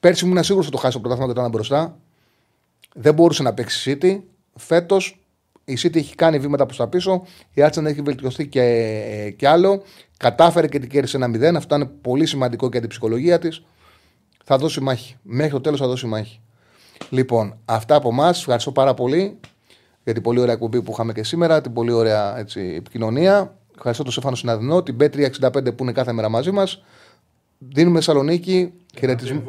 πέρσι 0.00 0.24
ήμουν 0.24 0.42
σίγουρος 0.42 0.66
ότι 0.66 0.76
το 0.76 0.82
χάσει 0.82 0.94
το 0.94 1.00
πρωτάθλημα 1.00 1.30
όταν 1.30 1.44
ήταν 1.44 1.54
μπροστά. 1.54 1.98
Δεν 2.94 3.14
μπορούσε 3.14 3.42
να 3.42 3.54
παίξει 3.54 3.98
City. 4.00 4.20
Φέτος 4.54 5.20
η 5.64 5.78
City 5.82 5.96
έχει 5.96 6.14
κάνει 6.14 6.38
βήματα 6.38 6.64
προς 6.64 6.76
τα 6.76 6.88
πίσω. 6.88 7.22
Η 7.54 7.62
Arsenal 7.64 7.84
έχει 7.84 8.00
βελτιωθεί 8.00 8.46
και, 8.46 9.34
και 9.36 9.48
άλλο. 9.48 9.82
Κατάφερε 10.16 10.66
και 10.66 10.78
την 10.78 10.88
κέρδισε 10.88 11.16
ένα 11.16 11.52
0. 11.52 11.54
Αυτό 11.56 11.74
είναι 11.74 11.84
πολύ 11.84 12.26
σημαντικό 12.26 12.68
για 12.70 12.80
την 12.80 12.88
ψυχολογία 12.88 13.38
της. 13.38 13.62
Θα 14.44 14.58
δώσει 14.58 14.80
μάχη. 14.80 15.16
Μέχρι 15.22 15.52
το 15.52 15.60
τέλος 15.60 15.80
θα 15.80 15.86
δώσει 15.86 16.06
μάχη. 16.06 16.40
Λοιπόν, 17.10 17.58
αυτά 17.64 17.94
από 17.94 18.08
εμάς. 18.08 18.38
Ευχαριστώ 18.38 18.72
πάρα 18.72 18.94
πολύ 18.94 19.38
για 20.04 20.12
την 20.12 20.22
πολύ 20.22 20.40
ωραία 20.40 20.52
εκπομπή 20.54 20.82
που 20.82 20.92
είχαμε 20.92 21.12
και 21.12 21.24
σήμερα, 21.24 21.60
την 21.60 21.72
πολύ 21.72 21.92
ωραία 21.92 22.38
έτσι, 22.38 22.74
επικοινωνία. 22.76 23.56
Ευχαριστώ 23.74 24.02
τον 24.02 24.12
Στέφανο 24.12 24.36
Συναδεινό, 24.36 24.82
την 24.82 24.96
B365 25.00 25.76
που 25.76 25.82
είναι 25.82 25.92
κάθε 25.92 26.12
μέρα 26.12 26.28
μαζί 26.28 26.50
μας. 26.50 26.82
Δίνουμε 27.58 27.96
Θεσσαλονίκη. 27.96 28.72
Χαιρετισμού. 28.98 29.42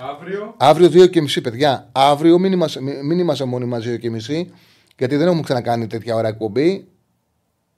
Αύριο. 0.00 0.54
Αύριο 0.56 0.88
2 0.88 1.10
και 1.10 1.20
μισή, 1.20 1.40
παιδιά. 1.40 1.88
Αύριο 1.92 2.38
μην 2.38 2.52
είμαστε, 2.52 2.80
μην 2.80 3.18
είμαστε 3.18 3.44
μόνοι 3.44 3.64
μαζί 3.64 3.94
2 3.94 3.98
και 3.98 4.10
μισή, 4.10 4.50
γιατί 4.98 5.16
δεν 5.16 5.26
έχουμε 5.26 5.42
ξανακάνει 5.42 5.86
τέτοια 5.86 6.14
ώρα 6.14 6.28
εκπομπή. 6.28 6.86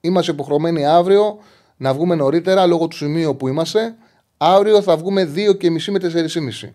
Είμαστε 0.01 0.33
υποχρεωμένοι 0.33 0.87
αύριο 0.87 1.39
να 1.77 1.95
βγούμε 1.95 2.15
νωρίτερα 2.15 2.67
λόγω 2.67 2.89
του 2.89 2.97
σημείου 2.97 3.37
που 3.37 3.49
είμαστε. 3.49 3.95
Αύριο 4.37 4.83
θα 4.83 4.97
βγούμε 4.97 5.33
2 5.35 5.57
και 5.57 5.71
μισή 5.71 5.91
με 5.91 5.99
4,5. 5.99 6.75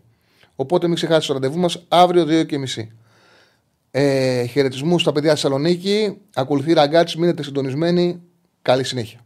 Οπότε 0.55 0.87
μην 0.87 0.95
ξεχάσετε 0.95 1.25
το 1.27 1.33
ραντεβού 1.33 1.59
μας 1.59 1.85
αύριο 1.87 2.23
2 2.23 2.45
και 2.45 2.57
μισή. 2.57 2.91
Ε, 3.97 4.45
χαιρετισμού 4.45 4.99
στα 4.99 5.11
παιδιά 5.11 5.29
Θεσσαλονίκη. 5.29 6.17
Ακολουθεί 6.33 6.73
ραγκάτσι, 6.73 7.19
μείνετε 7.19 7.43
συντονισμένοι. 7.43 8.21
Καλή 8.61 8.83
συνέχεια. 8.83 9.24